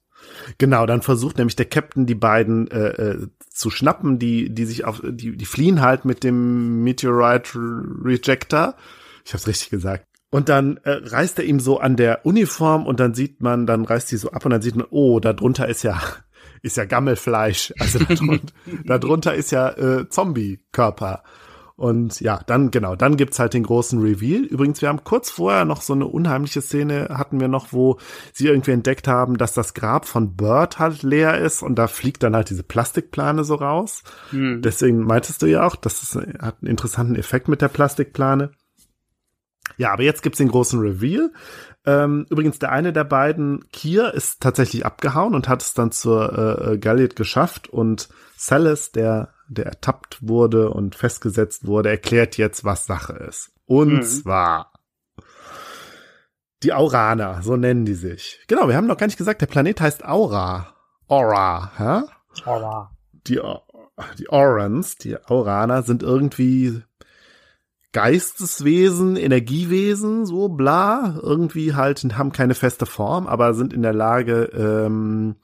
Genau, 0.57 0.85
dann 0.85 1.01
versucht 1.01 1.37
nämlich 1.37 1.55
der 1.55 1.67
Captain 1.67 2.05
die 2.05 2.15
beiden 2.15 2.69
äh, 2.71 2.89
äh, 2.89 3.27
zu 3.49 3.69
schnappen, 3.69 4.17
die 4.17 4.53
die 4.53 4.65
sich 4.65 4.85
auf 4.85 5.01
die 5.03 5.37
die 5.37 5.45
fliehen 5.45 5.81
halt 5.81 6.05
mit 6.05 6.23
dem 6.23 6.83
Meteorite 6.83 7.57
Rejector. 8.03 8.75
Ich 9.25 9.33
hab's 9.33 9.47
richtig 9.47 9.69
gesagt. 9.69 10.05
Und 10.29 10.49
dann 10.49 10.77
äh, 10.83 10.91
reißt 10.91 11.39
er 11.39 11.45
ihm 11.45 11.59
so 11.59 11.79
an 11.79 11.95
der 11.95 12.25
Uniform 12.25 12.85
und 12.85 12.99
dann 12.99 13.13
sieht 13.13 13.41
man, 13.41 13.65
dann 13.65 13.85
reißt 13.85 14.11
die 14.11 14.17
so 14.17 14.31
ab 14.31 14.43
und 14.43 14.51
dann 14.51 14.61
sieht 14.61 14.75
man, 14.75 14.87
oh, 14.89 15.19
da 15.19 15.33
drunter 15.33 15.67
ist 15.67 15.83
ja 15.83 16.01
ist 16.61 16.77
ja 16.77 16.85
Gammelfleisch, 16.85 17.73
also 17.79 17.99
darunter, 17.99 18.53
darunter 18.85 19.35
ist 19.35 19.51
ja 19.51 19.69
äh, 19.69 20.09
Zombie-Körper. 20.09 21.23
Und 21.77 22.21
ja, 22.21 22.41
dann, 22.47 22.71
genau, 22.71 22.95
dann 22.95 23.17
gibt's 23.17 23.37
halt 23.37 23.53
den 23.53 23.61
großen 23.61 24.01
Reveal. 24.01 24.41
Übrigens, 24.41 24.81
wir 24.81 24.89
haben 24.89 25.03
kurz 25.03 25.29
vorher 25.29 25.63
noch 25.63 25.83
so 25.83 25.93
eine 25.93 26.07
unheimliche 26.07 26.59
Szene, 26.59 27.09
hatten 27.11 27.39
wir 27.39 27.47
noch, 27.47 27.71
wo 27.71 27.99
sie 28.33 28.47
irgendwie 28.47 28.71
entdeckt 28.71 29.07
haben, 29.07 29.37
dass 29.37 29.53
das 29.53 29.75
Grab 29.75 30.07
von 30.07 30.35
Bird 30.35 30.79
halt 30.79 31.03
leer 31.03 31.37
ist 31.37 31.61
und 31.61 31.75
da 31.75 31.87
fliegt 31.87 32.23
dann 32.23 32.35
halt 32.35 32.49
diese 32.49 32.63
Plastikplane 32.63 33.43
so 33.43 33.53
raus. 33.53 34.03
Hm. 34.31 34.63
Deswegen 34.63 35.01
meintest 35.01 35.43
du 35.43 35.45
ja 35.45 35.67
auch, 35.67 35.75
das 35.75 36.01
ist, 36.01 36.15
hat 36.15 36.57
einen 36.61 36.71
interessanten 36.71 37.15
Effekt 37.15 37.47
mit 37.47 37.61
der 37.61 37.67
Plastikplane. 37.67 38.53
Ja, 39.77 39.93
aber 39.93 40.01
jetzt 40.01 40.23
gibt's 40.23 40.39
den 40.39 40.49
großen 40.49 40.79
Reveal. 40.79 41.31
Ähm, 41.85 42.25
übrigens, 42.31 42.57
der 42.57 42.71
eine 42.71 42.91
der 42.91 43.03
beiden, 43.03 43.69
Kier, 43.71 44.15
ist 44.15 44.41
tatsächlich 44.41 44.83
abgehauen 44.83 45.35
und 45.35 45.47
hat 45.47 45.61
es 45.61 45.75
dann 45.75 45.91
zur 45.91 46.33
äh, 46.33 46.73
äh 46.73 46.77
Galliot 46.79 47.15
geschafft 47.15 47.69
und 47.69 48.09
Salas, 48.35 48.91
der 48.91 49.33
der 49.49 49.65
ertappt 49.65 50.19
wurde 50.21 50.69
und 50.69 50.95
festgesetzt 50.95 51.65
wurde, 51.65 51.89
erklärt 51.89 52.37
jetzt, 52.37 52.63
was 52.63 52.85
Sache 52.85 53.13
ist. 53.13 53.51
Und 53.65 53.93
mhm. 53.93 54.03
zwar 54.03 54.73
die 56.63 56.73
Auraner, 56.73 57.41
so 57.43 57.55
nennen 57.55 57.85
die 57.85 57.93
sich. 57.93 58.39
Genau, 58.47 58.67
wir 58.67 58.75
haben 58.75 58.87
noch 58.87 58.97
gar 58.97 59.05
nicht 59.05 59.17
gesagt, 59.17 59.41
der 59.41 59.47
Planet 59.47 59.79
heißt 59.79 60.03
Aura. 60.03 60.73
Aura, 61.07 61.71
hä? 61.77 62.07
Aura. 62.45 62.91
Die, 63.27 63.39
die 64.17 64.29
Aurans, 64.29 64.95
die 64.95 65.17
Auraner 65.17 65.83
sind 65.83 66.03
irgendwie 66.03 66.81
Geisteswesen, 67.93 69.15
Energiewesen, 69.15 70.25
so 70.25 70.49
bla, 70.49 71.17
irgendwie 71.21 71.73
halt 71.73 72.03
haben 72.17 72.31
keine 72.31 72.53
feste 72.53 72.85
Form, 72.85 73.27
aber 73.27 73.53
sind 73.53 73.73
in 73.73 73.81
der 73.81 73.93
Lage, 73.93 74.51
ähm, 74.53 75.35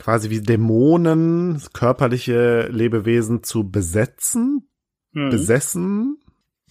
quasi 0.00 0.30
wie 0.30 0.40
Dämonen, 0.40 1.62
körperliche 1.72 2.68
Lebewesen 2.68 3.44
zu 3.44 3.70
besetzen, 3.70 4.68
mhm. 5.12 5.30
besessen. 5.30 6.18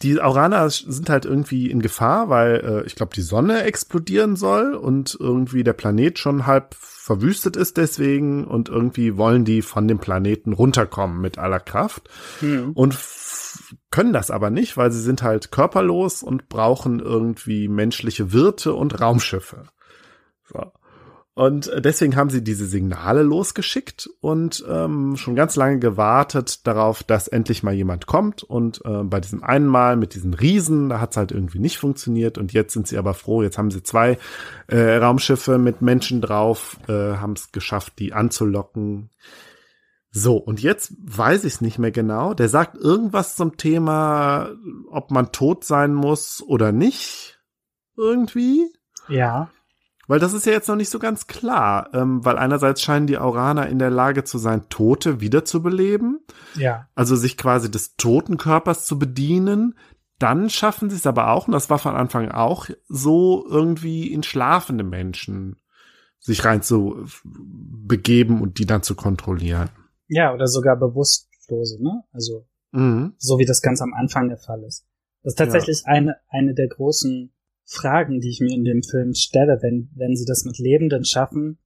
Die 0.02 0.20
Auraner 0.20 0.70
sind 0.70 1.10
halt 1.10 1.26
irgendwie 1.26 1.70
in 1.70 1.82
Gefahr, 1.82 2.30
weil 2.30 2.56
äh, 2.56 2.88
ich 2.88 2.96
glaube, 2.96 3.14
die 3.14 3.22
Sonne 3.22 3.64
explodieren 3.64 4.36
soll 4.36 4.74
und 4.74 5.16
irgendwie 5.20 5.64
der 5.64 5.74
Planet 5.74 6.18
schon 6.18 6.48
halb 6.48 6.74
verwüstet 6.74 7.56
ist 7.56 7.78
deswegen 7.78 8.46
und 8.46 8.70
irgendwie 8.70 9.18
wollen 9.18 9.46
die 9.46 9.62
von 9.62 9.88
dem 9.88 10.00
Planeten 10.00 10.54
runterkommen 10.54 11.22
mit 11.22 11.38
aller 11.38 11.60
Kraft 11.60 12.10
mhm. 12.42 12.72
und 12.74 12.98
können 13.92 14.14
das 14.14 14.32
aber 14.32 14.50
nicht, 14.50 14.78
weil 14.78 14.92
sie 14.92 15.02
sind 15.02 15.22
halt 15.22 15.52
körperlos 15.52 16.24
und 16.24 16.50
brauchen 16.50 17.00
irgendwie 17.00 17.68
menschliche 17.68 18.32
Wirte 18.32 18.74
und 18.74 19.02
Raumschiffe. 19.02 19.66
So. 20.46 20.72
Und 21.40 21.72
deswegen 21.74 22.18
haben 22.18 22.30
sie 22.30 22.44
diese 22.44 22.66
Signale 22.66 23.24
losgeschickt 23.24 24.10
und 24.20 24.62
ähm, 24.68 25.16
schon 25.16 25.38
ganz 25.38 25.56
lange 25.56 25.80
gewartet 25.80 26.68
darauf, 26.68 27.02
dass 27.02 27.30
endlich 27.30 27.64
mal 27.64 27.74
jemand 27.74 28.08
kommt. 28.08 28.44
Und 28.44 28.82
äh, 28.84 29.04
bei 29.04 29.22
diesem 29.22 29.42
einen 29.42 29.68
Mal 29.68 29.96
mit 29.96 30.16
diesen 30.16 30.34
Riesen, 30.34 30.90
da 30.90 31.00
hat 31.00 31.12
es 31.12 31.18
halt 31.18 31.32
irgendwie 31.32 31.60
nicht 31.60 31.78
funktioniert. 31.78 32.38
Und 32.38 32.52
jetzt 32.52 32.74
sind 32.74 32.90
sie 32.90 32.98
aber 32.98 33.14
froh. 33.14 33.42
Jetzt 33.42 33.58
haben 33.58 33.72
sie 33.72 33.84
zwei 33.84 34.18
äh, 34.68 34.98
Raumschiffe 34.98 35.60
mit 35.60 35.82
Menschen 35.82 36.20
drauf, 36.20 36.76
äh, 36.90 36.92
haben 36.92 37.36
es 37.38 37.54
geschafft, 37.54 38.00
die 38.00 38.12
anzulocken. 38.12 39.10
So, 40.12 40.36
und 40.36 40.62
jetzt 40.62 40.92
weiß 41.00 41.46
ich 41.46 41.54
es 41.54 41.62
nicht 41.62 41.80
mehr 41.80 41.92
genau. 41.92 42.34
Der 42.34 42.50
sagt 42.50 42.76
irgendwas 42.76 43.38
zum 43.38 43.56
Thema, 43.56 44.50
ob 44.92 45.10
man 45.10 45.32
tot 45.32 45.64
sein 45.64 45.94
muss 45.94 46.44
oder 46.46 46.74
nicht. 46.74 47.40
Irgendwie. 47.96 48.66
Ja. 49.08 49.50
Weil 50.10 50.20
das 50.20 50.34
ist 50.34 50.48
ja 50.48 50.54
jetzt 50.54 50.68
noch 50.68 50.76
nicht 50.76 50.90
so 50.90 50.98
ganz 50.98 51.28
klar, 51.28 51.92
ähm, 51.94 52.26
weil 52.26 52.40
einerseits 52.40 52.82
scheinen 52.82 53.06
die 53.06 53.20
Auraner 53.20 53.68
in 53.68 53.78
der 53.78 53.92
Lage 53.92 54.24
zu 54.24 54.40
sein, 54.40 54.68
Tote 54.68 55.22
wiederzubeleben. 55.22 56.20
Ja. 56.56 56.88
Also 56.96 57.16
sich 57.16 57.38
quasi 57.38 57.70
des 57.70 57.96
toten 57.96 58.38
Körpers 58.38 58.88
zu 58.88 58.98
bedienen. 58.98 59.78
Dann 60.18 60.50
schaffen 60.50 60.90
sie 60.90 60.96
es 60.96 61.06
aber 61.06 61.30
auch, 61.30 61.48
und 61.48 61.54
das 61.54 61.70
war 61.70 61.78
von 61.78 61.96
Anfang 61.96 62.32
auch 62.32 62.72
so, 62.88 63.46
irgendwie 63.48 64.12
in 64.12 64.24
schlafende 64.24 64.84
Menschen 64.84 65.58
sich 66.18 66.44
rein 66.44 66.64
zu 66.64 67.06
begeben 67.24 68.42
und 68.42 68.58
die 68.58 68.66
dann 68.66 68.82
zu 68.82 68.96
kontrollieren. 68.96 69.70
Ja, 70.08 70.34
oder 70.34 70.48
sogar 70.48 70.76
bewusstlose, 70.76 71.84
ne? 71.84 72.04
Also, 72.14 72.48
mhm. 72.72 73.14
so 73.20 73.38
wie 73.38 73.46
das 73.46 73.62
ganz 73.62 73.80
am 73.80 73.94
Anfang 73.94 74.28
der 74.28 74.40
Fall 74.40 74.64
ist. 74.64 74.88
Das 75.22 75.34
ist 75.34 75.38
tatsächlich 75.38 75.84
ja. 75.86 75.94
eine, 75.94 76.16
eine 76.30 76.56
der 76.56 76.68
großen 76.68 77.32
Fragen, 77.70 78.20
die 78.20 78.30
ich 78.30 78.40
mir 78.42 78.54
in 78.54 78.64
dem 78.64 78.82
Film 78.82 79.14
stelle, 79.14 79.60
wenn, 79.62 79.90
wenn 79.96 80.16
sie 80.16 80.26
das 80.26 80.44
mit 80.44 80.58
Lebenden 80.58 81.06
schaffen, 81.06 81.60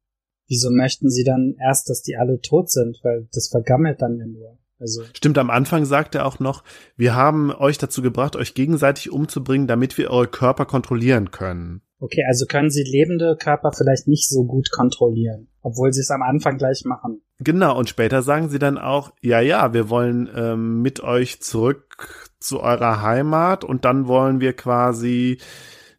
wieso 0.48 0.70
möchten 0.70 1.10
sie 1.10 1.24
dann 1.24 1.56
erst, 1.60 1.90
dass 1.90 2.02
die 2.02 2.18
alle 2.18 2.42
tot 2.42 2.70
sind? 2.70 3.00
Weil 3.04 3.28
das 3.34 3.48
vergammelt 3.48 4.02
dann 4.02 4.18
ja 4.18 4.28
nur. 4.28 4.58
Also. 4.80 5.04
Stimmt, 5.14 5.38
am 5.38 5.50
Anfang 5.50 5.86
sagt 5.86 6.14
er 6.14 6.26
auch 6.26 6.40
noch, 6.40 6.64
wir 6.98 7.16
haben 7.16 7.52
euch 7.52 7.78
dazu 7.78 8.02
gebracht, 8.02 8.36
euch 8.36 8.54
gegenseitig 8.54 9.12
umzubringen, 9.12 9.66
damit 9.66 9.98
wir 9.98 10.12
eure 10.12 10.28
Körper 10.28 10.66
kontrollieren 10.66 11.32
können. 11.32 11.82
Okay, 12.00 12.26
also 12.28 12.46
können 12.48 12.70
sie 12.70 12.84
lebende 12.84 13.38
Körper 13.40 13.72
vielleicht 13.72 14.10
nicht 14.10 14.28
so 14.28 14.44
gut 14.44 14.72
kontrollieren, 14.72 15.48
obwohl 15.62 15.94
sie 15.94 16.02
es 16.02 16.12
am 16.12 16.22
Anfang 16.22 16.58
gleich 16.58 16.84
machen. 16.84 17.22
Genau, 17.40 17.78
und 17.78 17.88
später 17.88 18.24
sagen 18.24 18.50
sie 18.50 18.60
dann 18.60 18.78
auch, 18.78 19.14
ja, 19.22 19.40
ja, 19.40 19.74
wir 19.74 19.90
wollen 19.90 20.30
ähm, 20.36 20.82
mit 20.82 21.02
euch 21.02 21.42
zurück 21.42 22.30
zu 22.42 22.60
eurer 22.60 23.02
Heimat 23.02 23.64
und 23.64 23.86
dann 23.86 24.08
wollen 24.08 24.42
wir 24.42 24.52
quasi 24.52 25.38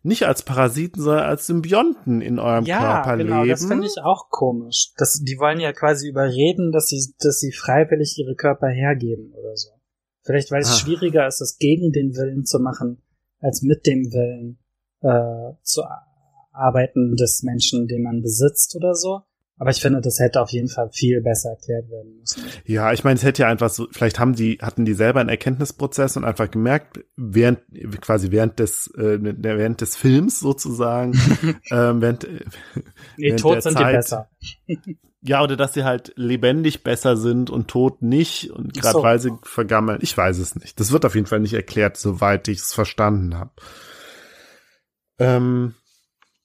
nicht 0.05 0.25
als 0.25 0.43
Parasiten, 0.43 1.03
sondern 1.03 1.25
als 1.25 1.47
Symbionten 1.47 2.21
in 2.21 2.39
eurem 2.39 2.65
ja, 2.67 2.79
Körper 2.79 3.17
genau, 3.17 3.37
leben. 3.39 3.49
Ja, 3.49 3.55
das 3.55 3.65
finde 3.65 3.87
ich 3.87 4.03
auch 4.03 4.29
komisch. 4.29 4.93
Das, 4.99 5.21
die 5.23 5.39
wollen 5.39 5.61
ja 5.61 5.73
quasi 5.73 6.09
überreden, 6.09 6.73
dass 6.73 6.89
sie, 6.89 7.15
dass 7.19 7.41
sie 7.41 7.53
freiwillig 7.53 8.19
ihre 8.19 8.35
Körper 8.35 8.69
hergeben 8.69 9.33
oder 9.33 9.57
so. 9.57 9.71
Vielleicht, 10.23 10.51
weil 10.51 10.61
es 10.61 10.71
ah. 10.71 10.77
schwieriger 10.77 11.27
ist, 11.27 11.41
es 11.41 11.57
gegen 11.59 11.91
den 11.91 12.15
Willen 12.17 12.45
zu 12.45 12.59
machen, 12.59 13.03
als 13.41 13.63
mit 13.63 13.87
dem 13.87 14.13
Willen 14.13 14.59
äh, 15.01 15.55
zu 15.63 15.83
arbeiten 16.53 17.17
des 17.17 17.43
Menschen, 17.43 17.89
den 17.89 18.03
man 18.03 18.21
besitzt 18.21 18.77
oder 18.77 18.95
so. 18.95 19.23
Aber 19.57 19.71
ich 19.71 19.81
finde, 19.81 20.01
das 20.01 20.19
hätte 20.19 20.41
auf 20.41 20.51
jeden 20.51 20.69
Fall 20.69 20.91
viel 20.93 21.23
besser 21.23 21.51
erklärt 21.51 21.89
werden 21.89 22.19
müssen. 22.19 22.43
Ja, 22.65 22.93
ich 22.93 23.05
meine, 23.05 23.17
es 23.17 23.23
hätte 23.23 23.43
ja 23.43 23.49
einfach 23.49 23.71
so, 23.71 23.87
vielleicht 23.93 24.19
haben 24.19 24.35
die, 24.35 24.59
hatten 24.61 24.85
die 24.85 24.95
selber 24.95 25.21
einen 25.21 25.29
Erkenntnisprozess 25.29 26.17
und 26.17 26.25
einfach 26.25 26.51
gemerkt, 26.51 27.05
während, 27.17 27.61
quasi 28.01 28.33
während 28.33 28.59
des, 28.59 28.93
äh, 28.97 29.19
während 29.21 29.81
des 29.81 29.95
Films 29.95 30.41
sozusagen, 30.41 31.13
ähm, 31.71 32.01
während, 32.01 32.25
nee, 33.17 33.29
während 33.29 33.41
tot 33.41 33.63
sind 33.63 33.75
Zeit, 33.75 33.91
die 33.91 33.97
besser. 33.97 34.29
ja, 35.23 35.41
oder 35.41 35.57
dass 35.57 35.73
sie 35.73 35.85
halt 35.85 36.13
lebendig 36.17 36.83
besser 36.83 37.17
sind 37.17 37.49
und 37.49 37.69
tot 37.69 38.03
nicht 38.03 38.51
und 38.51 38.75
gerade 38.75 38.93
so. 38.93 39.03
weil 39.05 39.21
sie 39.21 39.31
vergammeln. 39.45 40.01
Ich 40.03 40.17
weiß 40.17 40.39
es 40.39 40.57
nicht. 40.57 40.81
Das 40.81 40.91
wird 40.91 41.05
auf 41.05 41.15
jeden 41.15 41.29
Fall 41.29 41.41
nicht 41.41 41.55
erklärt, 41.55 41.97
soweit 41.97 42.49
ich 42.49 42.59
es 42.59 42.75
verstanden 42.75 43.39
habe. 43.39 43.53
Ähm, 45.19 45.75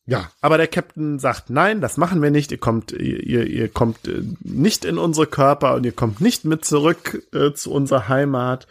ja, 0.09 0.31
aber 0.41 0.57
der 0.57 0.67
Captain 0.67 1.19
sagt, 1.19 1.49
nein, 1.49 1.81
das 1.81 1.97
machen 1.97 2.21
wir 2.21 2.31
nicht. 2.31 2.51
Ihr 2.51 2.57
kommt, 2.57 2.91
ihr, 2.91 3.45
ihr 3.45 3.69
kommt 3.69 4.07
äh, 4.07 4.23
nicht 4.41 4.83
in 4.83 4.97
unsere 4.97 5.27
Körper 5.27 5.75
und 5.75 5.85
ihr 5.85 5.91
kommt 5.91 6.19
nicht 6.19 6.45
mit 6.45 6.65
zurück 6.65 7.27
äh, 7.33 7.53
zu 7.53 7.71
unserer 7.71 8.09
Heimat. 8.09 8.67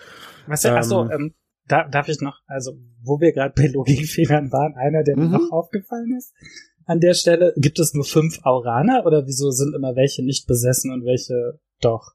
Was 0.49 0.65
ja, 0.65 0.73
ähm, 0.73 0.77
achso, 0.79 1.09
ähm, 1.11 1.35
da, 1.67 1.87
darf 1.89 2.09
ich 2.09 2.21
noch, 2.21 2.41
also 2.47 2.73
wo 3.03 3.21
wir 3.21 3.33
gerade 3.33 3.55
bei 3.57 3.69
Logikfehlern 3.69 4.51
waren, 4.51 4.75
einer, 4.75 5.05
der 5.05 5.17
mir 5.17 5.27
mhm. 5.27 5.33
noch 5.33 5.53
aufgefallen 5.53 6.17
ist. 6.17 6.35
An 6.87 7.01
der 7.01 7.15
Stelle 7.15 7.53
gibt 7.57 7.79
es 7.79 7.95
nur 7.95 8.05
fünf 8.05 8.41
Auraner 8.43 9.05
oder 9.07 9.27
wieso 9.27 9.51
sind 9.51 9.75
immer 9.77 9.95
welche 9.95 10.25
nicht 10.25 10.47
besessen 10.47 10.91
und 10.91 11.05
welche 11.05 11.61
doch? 11.81 12.15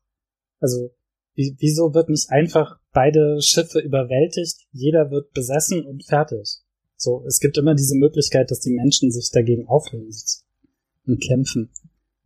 Also 0.59 0.89
wie, 1.35 1.55
wieso 1.59 1.93
wird 1.93 2.09
nicht 2.09 2.29
einfach 2.29 2.79
beide 2.91 3.41
Schiffe 3.41 3.79
überwältigt, 3.79 4.67
jeder 4.71 5.11
wird 5.11 5.31
besessen 5.31 5.85
und 5.85 6.03
fertig. 6.05 6.62
So, 7.03 7.23
es 7.27 7.39
gibt 7.39 7.57
immer 7.57 7.75
diese 7.75 7.95
Möglichkeit, 7.95 8.49
dass 8.49 8.61
die 8.61 8.73
Menschen 8.73 9.11
sich 9.11 9.29
dagegen 9.31 9.67
auflehnen 9.67 10.11
und 11.05 11.21
kämpfen. 11.21 11.69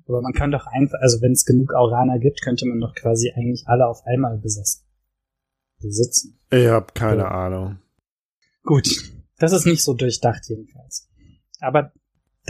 Aber 0.08 0.22
man 0.22 0.34
kann 0.34 0.52
doch 0.52 0.68
einfach, 0.68 1.00
also 1.02 1.22
wenn 1.22 1.34
es 1.34 1.46
genug 1.46 1.74
Auraner 1.74 2.20
gibt, 2.20 2.42
könnte 2.42 2.66
man 2.66 2.80
doch 2.80 2.94
quasi 2.96 3.32
eigentlich 3.36 3.68
alle 3.68 3.88
auf 3.88 4.06
einmal 4.06 4.38
besessen. 4.38 4.84
Besitzen. 5.80 6.40
Ich 6.52 6.68
hab 6.68 6.96
keine 6.96 7.24
ja. 7.24 7.32
Ahnung. 7.32 7.80
Gut, 8.64 8.88
das 9.38 9.52
ist 9.52 9.66
nicht 9.66 9.84
so 9.84 9.94
durchdacht 9.94 10.48
jedenfalls. 10.48 11.08
Aber 11.60 11.92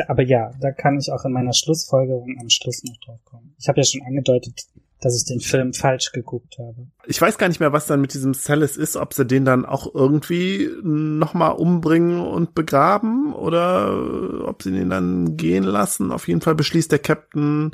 aber 0.08 0.22
ja, 0.22 0.52
da 0.60 0.72
kann 0.72 1.00
ich 1.00 1.12
auch 1.12 1.26
in 1.26 1.32
meiner 1.32 1.54
Schlussfolgerung 1.54 2.38
am 2.40 2.50
Schluss 2.50 2.84
noch 2.84 2.98
drauf 2.98 3.24
kommen. 3.24 3.56
Ich 3.58 3.68
habe 3.68 3.80
ja 3.80 3.84
schon 3.84 4.04
angedeutet, 4.04 4.68
dass 5.02 5.16
ich 5.16 5.26
den 5.26 5.40
Film 5.40 5.74
falsch 5.74 6.12
geguckt 6.12 6.58
habe. 6.58 6.88
Ich 7.06 7.22
weiß 7.22 7.38
gar 7.38 7.48
nicht 7.48 7.60
mehr, 7.60 7.74
was 7.74 7.86
dann 7.86 8.02
mit 8.02 8.14
diesem 8.14 8.34
Celis 8.34 8.78
ist, 8.78 8.96
ob 8.98 9.14
sie 9.14 9.26
den 9.26 9.46
dann 9.46 9.66
auch 9.66 9.94
irgendwie 9.94 10.70
nochmal 10.82 11.52
umbringen 11.52 12.20
und 12.20 12.56
begraben 12.56 13.34
oder 13.34 14.48
ob 14.48 14.64
sie 14.64 14.72
den 14.72 14.90
dann 14.90 15.38
gehen 15.38 15.64
lassen. 15.64 16.12
Auf 16.12 16.28
jeden 16.28 16.42
Fall 16.42 16.56
beschließt 16.56 16.92
der 16.92 17.00
Captain, 17.00 17.72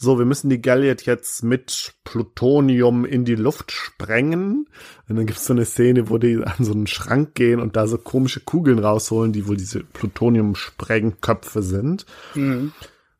so, 0.00 0.16
wir 0.16 0.26
müssen 0.26 0.48
die 0.48 0.62
Galliot 0.62 1.02
jetzt 1.02 1.42
mit 1.42 1.94
Plutonium 2.04 3.04
in 3.04 3.24
die 3.24 3.34
Luft 3.34 3.72
sprengen. 3.72 4.68
Und 5.08 5.16
dann 5.16 5.26
gibt's 5.26 5.46
so 5.46 5.52
eine 5.52 5.64
Szene, 5.64 6.08
wo 6.08 6.18
die 6.18 6.36
an 6.44 6.64
so 6.64 6.70
einen 6.70 6.86
Schrank 6.86 7.34
gehen 7.34 7.58
und 7.58 7.74
da 7.74 7.88
so 7.88 7.98
komische 7.98 8.38
Kugeln 8.38 8.78
rausholen, 8.78 9.32
die 9.32 9.48
wohl 9.48 9.56
diese 9.56 9.80
Plutonium-Sprengköpfe 9.80 11.62
sind. 11.62 12.06
Mhm. 12.36 12.72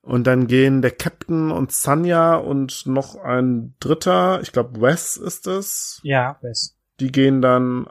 Und 0.08 0.26
dann 0.26 0.46
gehen 0.46 0.80
der 0.80 0.90
Captain 0.90 1.50
und 1.50 1.70
Sanya 1.70 2.36
und 2.36 2.86
noch 2.86 3.16
ein 3.16 3.74
Dritter, 3.78 4.40
ich 4.40 4.52
glaube 4.52 4.80
Wes 4.80 5.18
ist 5.18 5.46
es. 5.46 6.00
Ja, 6.02 6.38
Wes. 6.40 6.78
Die 6.98 7.12
gehen 7.12 7.42
dann 7.42 7.88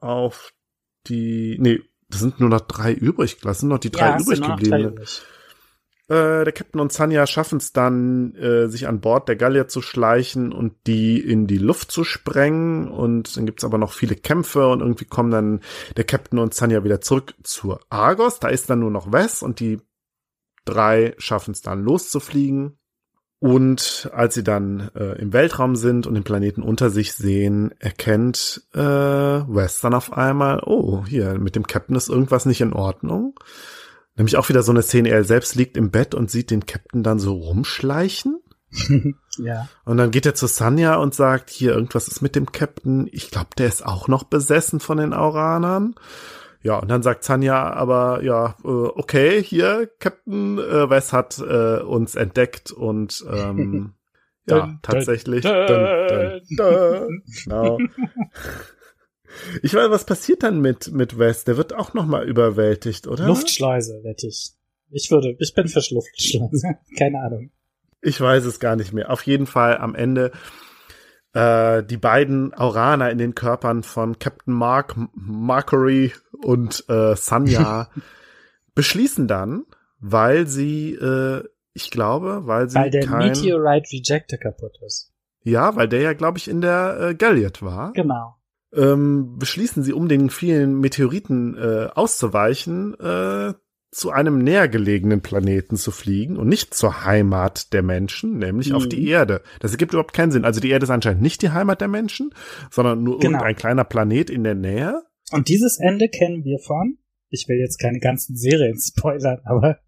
auf 0.00 0.52
die, 1.06 1.58
nee, 1.60 1.80
das 2.08 2.18
sind 2.18 2.40
nur 2.40 2.48
noch 2.48 2.62
drei 2.62 2.92
übrig, 2.92 3.38
das 3.40 3.60
sind 3.60 3.68
noch 3.68 3.78
die 3.78 3.92
drei 3.92 4.08
ja, 4.08 4.18
übrig 4.18 4.42
geblieben. 4.42 4.96
Äh, 6.08 6.42
der 6.44 6.50
Captain 6.50 6.80
und 6.80 6.92
Sanya 6.92 7.24
schaffen 7.28 7.58
es 7.58 7.72
dann, 7.72 8.34
äh, 8.34 8.66
sich 8.66 8.88
an 8.88 9.00
Bord 9.00 9.28
der 9.28 9.36
Gallier 9.36 9.68
zu 9.68 9.80
schleichen 9.80 10.52
und 10.52 10.72
die 10.88 11.20
in 11.20 11.46
die 11.46 11.58
Luft 11.58 11.92
zu 11.92 12.02
sprengen. 12.02 12.88
Und 12.88 13.36
dann 13.36 13.46
gibt's 13.46 13.62
aber 13.62 13.78
noch 13.78 13.92
viele 13.92 14.16
Kämpfe 14.16 14.66
und 14.66 14.80
irgendwie 14.80 15.04
kommen 15.04 15.30
dann 15.30 15.60
der 15.96 16.02
Captain 16.02 16.40
und 16.40 16.52
Sanya 16.52 16.82
wieder 16.82 17.00
zurück 17.00 17.34
zur 17.44 17.78
Argos. 17.90 18.40
Da 18.40 18.48
ist 18.48 18.68
dann 18.68 18.80
nur 18.80 18.90
noch 18.90 19.12
Wes 19.12 19.44
und 19.44 19.60
die 19.60 19.78
drei 20.64 21.14
schaffen 21.18 21.52
es 21.52 21.62
dann 21.62 21.82
loszufliegen. 21.82 22.78
Und 23.40 24.10
als 24.12 24.34
sie 24.34 24.44
dann 24.44 24.90
äh, 24.94 25.18
im 25.18 25.32
Weltraum 25.32 25.74
sind 25.74 26.06
und 26.06 26.12
den 26.12 26.24
Planeten 26.24 26.62
unter 26.62 26.90
sich 26.90 27.14
sehen, 27.14 27.72
erkennt 27.78 28.68
äh, 28.74 28.78
Wes 28.78 29.80
dann 29.80 29.94
auf 29.94 30.12
einmal, 30.12 30.60
oh, 30.62 31.06
hier, 31.06 31.38
mit 31.38 31.56
dem 31.56 31.66
Captain 31.66 31.96
ist 31.96 32.10
irgendwas 32.10 32.44
nicht 32.44 32.60
in 32.60 32.74
Ordnung. 32.74 33.34
Nämlich 34.14 34.36
auch 34.36 34.50
wieder 34.50 34.62
so 34.62 34.72
eine 34.72 34.82
Szene, 34.82 35.08
er 35.08 35.24
selbst 35.24 35.54
liegt 35.54 35.78
im 35.78 35.90
Bett 35.90 36.14
und 36.14 36.30
sieht 36.30 36.50
den 36.50 36.66
Captain 36.66 37.02
dann 37.02 37.18
so 37.18 37.32
rumschleichen. 37.32 38.40
ja. 39.38 39.68
Und 39.86 39.96
dann 39.96 40.10
geht 40.10 40.26
er 40.26 40.34
zu 40.34 40.46
Sanya 40.46 40.96
und 40.96 41.14
sagt, 41.14 41.48
hier, 41.48 41.72
irgendwas 41.72 42.08
ist 42.08 42.20
mit 42.20 42.36
dem 42.36 42.52
Captain. 42.52 43.08
Ich 43.10 43.30
glaube, 43.30 43.50
der 43.56 43.68
ist 43.68 43.86
auch 43.86 44.06
noch 44.06 44.24
besessen 44.24 44.80
von 44.80 44.98
den 44.98 45.14
Auranern. 45.14 45.94
Ja, 46.62 46.78
und 46.78 46.90
dann 46.90 47.02
sagt 47.02 47.24
Sanya 47.24 47.72
aber, 47.72 48.22
ja, 48.22 48.56
äh, 48.64 48.68
okay, 48.68 49.42
hier, 49.42 49.90
Captain 49.98 50.58
äh, 50.58 50.90
Wes 50.90 51.12
hat 51.12 51.38
äh, 51.38 51.80
uns 51.80 52.16
entdeckt 52.16 52.70
und 52.70 53.24
ähm, 53.30 53.94
ja, 54.46 54.66
dun, 54.66 54.78
tatsächlich. 54.82 55.42
Dun, 55.42 55.66
dun, 56.56 57.22
genau. 57.44 57.78
Ich 59.62 59.74
weiß, 59.74 59.90
was 59.90 60.04
passiert 60.04 60.42
dann 60.42 60.60
mit, 60.60 60.92
mit 60.92 61.18
Wes? 61.18 61.44
Der 61.44 61.56
wird 61.56 61.72
auch 61.72 61.94
nochmal 61.94 62.28
überwältigt, 62.28 63.06
oder? 63.06 63.26
Luftschleuse, 63.26 64.00
wette 64.02 64.26
ich. 64.26 64.52
Ich 64.90 65.10
würde, 65.10 65.36
ich 65.38 65.54
bin 65.54 65.68
für 65.68 65.82
Luftschleuse. 65.90 66.74
Keine 66.98 67.20
Ahnung. 67.20 67.50
Ich 68.02 68.20
weiß 68.20 68.44
es 68.44 68.60
gar 68.60 68.76
nicht 68.76 68.92
mehr. 68.92 69.10
Auf 69.10 69.22
jeden 69.22 69.46
Fall 69.46 69.78
am 69.78 69.94
Ende 69.94 70.32
äh, 71.32 71.82
die 71.82 71.96
beiden 71.96 72.54
Auraner 72.54 73.10
in 73.10 73.18
den 73.18 73.34
Körpern 73.34 73.82
von 73.82 74.18
Captain 74.18 74.54
Mark, 74.54 74.96
Markery 75.14 76.12
und 76.44 76.84
äh, 76.88 77.14
Sanya 77.16 77.88
beschließen 78.74 79.28
dann, 79.28 79.64
weil 80.00 80.46
sie, 80.46 80.94
äh, 80.94 81.44
ich 81.72 81.90
glaube, 81.90 82.46
weil 82.46 82.68
sie 82.68 82.78
weil 82.78 82.90
der 82.90 83.06
kein, 83.06 83.28
Meteorite 83.28 83.92
Rejector 83.92 84.38
kaputt 84.38 84.78
ist. 84.84 85.12
Ja, 85.42 85.76
weil 85.76 85.88
der 85.88 86.00
ja, 86.00 86.12
glaube 86.12 86.38
ich, 86.38 86.48
in 86.48 86.60
der 86.60 86.98
äh, 87.00 87.14
Galliot 87.14 87.62
war. 87.62 87.92
Genau. 87.92 88.36
Ähm, 88.72 89.36
beschließen 89.38 89.82
sie, 89.82 89.92
um 89.92 90.08
den 90.08 90.30
vielen 90.30 90.78
Meteoriten 90.78 91.56
äh, 91.56 91.88
auszuweichen, 91.94 92.94
äh, 93.00 93.54
zu 93.90 94.10
einem 94.10 94.38
näher 94.38 94.68
gelegenen 94.68 95.20
Planeten 95.20 95.76
zu 95.76 95.90
fliegen 95.90 96.36
und 96.36 96.48
nicht 96.48 96.74
zur 96.74 97.04
Heimat 97.04 97.72
der 97.72 97.82
Menschen, 97.82 98.38
nämlich 98.38 98.70
mhm. 98.70 98.76
auf 98.76 98.88
die 98.88 99.08
Erde. 99.08 99.42
Das 99.58 99.72
ergibt 99.72 99.92
überhaupt 99.92 100.12
keinen 100.12 100.30
Sinn. 100.30 100.44
Also 100.44 100.60
die 100.60 100.70
Erde 100.70 100.84
ist 100.84 100.90
anscheinend 100.90 101.22
nicht 101.22 101.42
die 101.42 101.50
Heimat 101.50 101.80
der 101.80 101.88
Menschen, 101.88 102.32
sondern 102.70 103.02
nur 103.02 103.18
genau. 103.18 103.38
irgendein 103.38 103.56
kleiner 103.56 103.84
Planet 103.84 104.30
in 104.30 104.44
der 104.44 104.54
Nähe. 104.54 105.02
Und 105.32 105.48
dieses 105.48 105.78
Ende 105.78 106.08
kennen 106.08 106.44
wir 106.44 106.58
von, 106.60 106.98
ich 107.30 107.48
will 107.48 107.58
jetzt 107.58 107.78
keine 107.78 107.98
ganzen 107.98 108.36
Serien 108.36 108.78
spoilern, 108.80 109.40
aber 109.44 109.78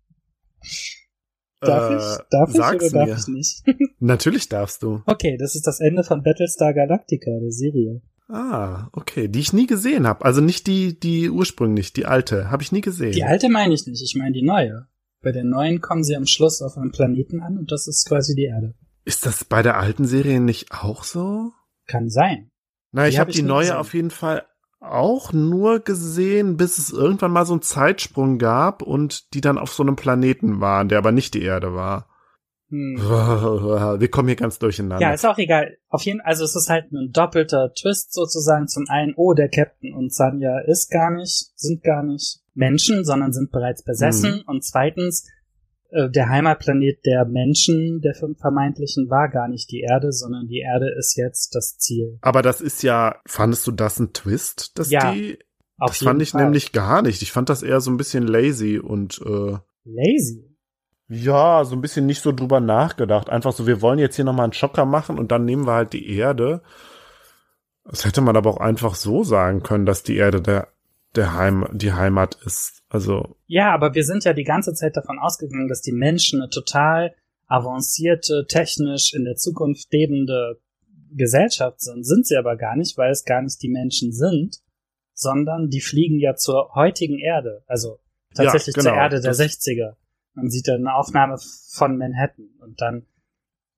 darf 1.61 1.90
äh, 1.90 1.96
ich? 1.96 2.26
Darf 2.30 2.50
ich 2.50 2.61
oder 2.61 3.07
darf 3.07 3.09
mir. 3.09 3.16
ich 3.16 3.28
nicht? 3.28 3.64
Natürlich 4.00 4.48
darfst 4.48 4.82
du. 4.82 5.03
Okay, 5.07 5.36
das 5.38 5.55
ist 5.55 5.66
das 5.66 5.80
Ende 5.80 6.03
von 6.03 6.22
Battlestar 6.22 6.74
Galactica, 6.74 7.30
der 7.40 7.53
Serie. 7.53 8.03
Ah, 8.28 8.88
okay. 8.92 9.28
Die 9.28 9.40
ich 9.40 9.52
nie 9.52 9.66
gesehen 9.66 10.06
habe. 10.06 10.24
Also 10.24 10.40
nicht 10.40 10.66
die, 10.66 10.98
die 10.98 11.30
ursprünglich, 11.30 11.92
die 11.92 12.06
alte. 12.06 12.50
Habe 12.50 12.62
ich 12.62 12.72
nie 12.72 12.80
gesehen. 12.80 13.12
Die 13.12 13.24
alte 13.24 13.48
meine 13.48 13.74
ich 13.74 13.86
nicht. 13.86 14.02
Ich 14.02 14.14
meine 14.16 14.32
die 14.32 14.42
neue. 14.42 14.86
Bei 15.22 15.32
der 15.32 15.44
neuen 15.44 15.80
kommen 15.80 16.02
sie 16.02 16.16
am 16.16 16.26
Schluss 16.26 16.62
auf 16.62 16.76
einem 16.76 16.90
Planeten 16.90 17.40
an 17.40 17.56
und 17.56 17.70
das 17.70 17.86
ist 17.86 18.08
quasi 18.08 18.34
die 18.34 18.44
Erde. 18.44 18.74
Ist 19.04 19.26
das 19.26 19.44
bei 19.44 19.62
der 19.62 19.78
alten 19.78 20.04
Serie 20.04 20.40
nicht 20.40 20.72
auch 20.72 21.04
so? 21.04 21.52
Kann 21.86 22.08
sein. 22.08 22.50
Na, 22.92 23.08
ich 23.08 23.18
habe 23.18 23.28
hab 23.28 23.34
die 23.34 23.42
neue 23.42 23.60
gesehen. 23.62 23.76
auf 23.76 23.94
jeden 23.94 24.10
Fall 24.10 24.44
auch 24.80 25.32
nur 25.32 25.80
gesehen, 25.80 26.56
bis 26.56 26.78
es 26.78 26.90
irgendwann 26.90 27.30
mal 27.30 27.46
so 27.46 27.52
einen 27.52 27.62
Zeitsprung 27.62 28.38
gab 28.38 28.82
und 28.82 29.32
die 29.34 29.40
dann 29.40 29.58
auf 29.58 29.72
so 29.72 29.82
einem 29.82 29.96
Planeten 29.96 30.60
waren, 30.60 30.88
der 30.88 30.98
aber 30.98 31.12
nicht 31.12 31.34
die 31.34 31.42
Erde 31.42 31.74
war. 31.74 32.08
Hm. 32.72 32.96
Wir 34.00 34.08
kommen 34.08 34.28
hier 34.28 34.36
ganz 34.36 34.58
durcheinander. 34.58 35.06
Ja, 35.06 35.12
ist 35.12 35.26
auch 35.26 35.36
egal. 35.36 35.76
Auf 35.90 36.02
jeden 36.02 36.22
also 36.22 36.42
es 36.42 36.56
ist 36.56 36.70
halt 36.70 36.90
ein 36.90 37.12
doppelter 37.12 37.72
Twist 37.74 38.14
sozusagen. 38.14 38.66
Zum 38.66 38.86
einen, 38.88 39.12
oh, 39.14 39.34
der 39.34 39.50
Captain 39.50 39.94
und 39.94 40.12
Sanya 40.12 40.60
ist 40.60 40.90
gar 40.90 41.10
nicht, 41.10 41.52
sind 41.54 41.84
gar 41.84 42.02
nicht 42.02 42.40
Menschen, 42.54 43.04
sondern 43.04 43.34
sind 43.34 43.52
bereits 43.52 43.84
besessen. 43.84 44.36
Mhm. 44.36 44.42
Und 44.46 44.64
zweitens, 44.64 45.28
äh, 45.90 46.08
der 46.08 46.30
Heimatplanet 46.30 47.04
der 47.04 47.26
Menschen, 47.26 48.00
der 48.00 48.14
vermeintlichen, 48.14 49.10
war 49.10 49.28
gar 49.28 49.48
nicht 49.48 49.70
die 49.70 49.80
Erde, 49.80 50.10
sondern 50.10 50.46
die 50.46 50.60
Erde 50.60 50.94
ist 50.98 51.14
jetzt 51.18 51.54
das 51.54 51.76
Ziel. 51.76 52.18
Aber 52.22 52.40
das 52.40 52.62
ist 52.62 52.82
ja, 52.82 53.20
fandest 53.26 53.66
du 53.66 53.72
das 53.72 53.98
ein 53.98 54.14
Twist, 54.14 54.78
dass 54.78 54.90
ja, 54.90 55.12
die? 55.12 55.38
das 55.78 55.98
fand 55.98 56.22
ich 56.22 56.30
Fall. 56.30 56.44
nämlich 56.44 56.72
gar 56.72 57.02
nicht. 57.02 57.20
Ich 57.20 57.32
fand 57.32 57.50
das 57.50 57.62
eher 57.62 57.82
so 57.82 57.90
ein 57.90 57.98
bisschen 57.98 58.26
lazy 58.26 58.78
und 58.78 59.20
äh, 59.26 59.58
lazy. 59.84 60.51
Ja, 61.09 61.64
so 61.64 61.74
ein 61.74 61.80
bisschen 61.80 62.07
nicht 62.07 62.20
so 62.20 62.32
drüber 62.32 62.61
nachgedacht. 62.61 63.28
Einfach 63.28 63.53
so, 63.53 63.66
wir 63.66 63.82
wollen 63.82 63.98
jetzt 63.98 64.16
hier 64.16 64.24
nochmal 64.24 64.44
einen 64.44 64.53
Schocker 64.53 64.84
machen 64.84 65.18
und 65.18 65.30
dann 65.30 65.44
nehmen 65.44 65.66
wir 65.66 65.72
halt 65.72 65.92
die 65.92 66.16
Erde. 66.16 66.62
Das 67.84 68.05
hätte 68.05 68.20
man 68.20 68.36
aber 68.36 68.50
auch 68.50 68.61
einfach 68.61 68.94
so 68.94 69.24
sagen 69.24 69.62
können, 69.62 69.86
dass 69.86 70.03
die 70.03 70.16
Erde 70.16 70.40
der, 70.40 70.68
der 71.14 71.34
Heim, 71.34 71.66
die 71.72 71.92
Heimat 71.92 72.36
ist. 72.46 72.82
Also. 72.88 73.36
Ja, 73.46 73.72
aber 73.74 73.94
wir 73.94 74.05
sind 74.05 74.24
ja 74.24 74.32
die 74.32 74.44
ganze 74.44 74.74
Zeit 74.74 74.96
davon 74.96 75.18
ausgegangen, 75.18 75.68
dass 75.68 75.82
die 75.82 75.92
Menschen 75.92 76.40
eine 76.40 76.50
total 76.50 77.14
avancierte, 77.46 78.46
technisch 78.48 79.12
in 79.12 79.24
der 79.24 79.36
Zukunft 79.36 79.92
lebende 79.92 80.61
Gesellschaft 81.14 81.80
sind. 81.80 82.05
Sind 82.05 82.26
sie 82.26 82.36
aber 82.36 82.57
gar 82.57 82.76
nicht, 82.76 82.96
weil 82.96 83.11
es 83.11 83.24
gar 83.24 83.42
nicht 83.42 83.62
die 83.62 83.68
Menschen 83.68 84.12
sind, 84.12 84.61
sondern 85.12 85.68
die 85.68 85.80
fliegen 85.80 86.18
ja 86.18 86.34
zur 86.34 86.74
heutigen 86.74 87.18
Erde. 87.18 87.62
Also 87.66 87.98
tatsächlich 88.34 88.76
ja, 88.76 88.82
genau. 88.82 88.94
zur 88.94 89.03
Erde 89.03 89.20
der 89.20 89.30
das 89.32 89.40
60er. 89.40 89.96
Man 90.34 90.50
sieht 90.50 90.68
dann 90.68 90.86
eine 90.86 90.94
Aufnahme 90.94 91.36
von 91.70 91.96
Manhattan 91.98 92.48
und 92.60 92.80
dann 92.80 93.06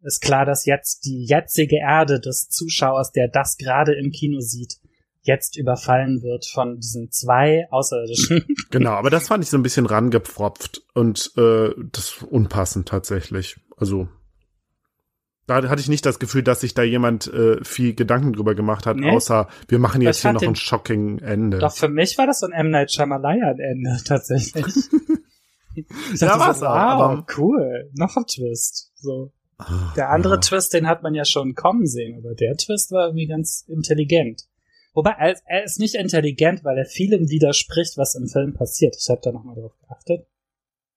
ist 0.03 0.21
klar, 0.21 0.45
dass 0.45 0.67
jetzt 0.67 1.05
die 1.07 1.25
jetzige 1.25 1.77
Erde 1.77 2.21
des 2.21 2.49
Zuschauers, 2.49 3.11
der 3.13 3.29
das 3.29 3.57
gerade 3.57 3.95
im 3.95 4.11
Kino 4.11 4.41
sieht, 4.41 4.77
jetzt 5.23 5.57
überfallen 5.57 6.23
wird 6.23 6.45
von 6.47 6.79
diesen 6.79 7.11
zwei 7.11 7.67
Außerirdischen. 7.71 8.45
Genau, 8.71 8.91
aber 8.91 9.09
das 9.09 9.29
fand 9.29 9.43
ich 9.43 9.51
so 9.51 9.57
ein 9.57 9.63
bisschen 9.63 9.87
rangepfropft 9.87 10.83
und 10.95 11.33
äh, 11.37 11.71
das 11.93 12.23
unpassend 12.23 12.89
tatsächlich. 12.89 13.57
Also 13.77 14.09
da 15.47 15.63
hatte 15.69 15.81
ich 15.81 15.89
nicht 15.89 16.05
das 16.07 16.19
Gefühl, 16.19 16.43
dass 16.43 16.61
sich 16.61 16.75
da 16.75 16.83
jemand 16.83 17.27
äh, 17.33 17.63
viel 17.63 17.95
Gedanken 17.95 18.33
drüber 18.33 18.55
gemacht 18.55 18.87
hat, 18.87 18.97
nee. 18.97 19.11
außer 19.11 19.49
wir 19.69 19.79
machen 19.79 20.03
jetzt 20.03 20.23
hier 20.23 20.33
noch 20.33 20.43
ein 20.43 20.57
shocking 20.57 21.19
Ende. 21.19 21.59
Doch 21.59 21.75
für 21.75 21.89
mich 21.89 22.19
war 22.19 22.27
das 22.27 22.41
so 22.41 22.47
ein 22.47 22.53
M. 22.53 22.71
Night 22.71 22.93
Shyamalan 22.93 23.59
Ende 23.59 23.99
tatsächlich. 24.05 24.65
Ich 25.77 26.21
dachte 26.21 26.39
ja, 26.39 26.55
so, 26.55 26.67
wow, 26.67 26.69
aber 26.69 27.27
cool, 27.37 27.91
noch 27.95 28.17
ein 28.17 28.27
Twist. 28.27 28.93
So. 28.97 29.33
Der 29.97 30.11
andere 30.11 30.35
ja. 30.35 30.41
Twist, 30.41 30.75
den 30.75 30.89
hat 30.89 31.03
man 31.03 31.15
ja 31.15 31.25
schon 31.25 31.55
kommen 31.55 31.87
sehen, 31.87 32.17
aber 32.19 32.35
der 32.35 32.57
Twist 32.57 32.91
war 32.93 33.07
irgendwie 33.07 33.27
ganz 33.27 33.65
intelligent. 33.69 34.47
Wobei, 34.95 35.11
er, 35.19 35.37
er 35.47 35.65
ist 35.65 35.79
nicht 35.79 35.95
intelligent, 35.95 36.65
weil 36.65 36.79
er 36.79 36.87
vielem 36.87 37.29
widerspricht, 37.29 37.97
was 37.97 38.15
im 38.15 38.29
Film 38.29 38.55
passiert. 38.55 38.97
Ich 38.99 39.09
habe 39.09 39.21
da 39.23 39.33
nochmal 39.33 39.57
drauf 39.57 39.77
geachtet. 39.81 40.27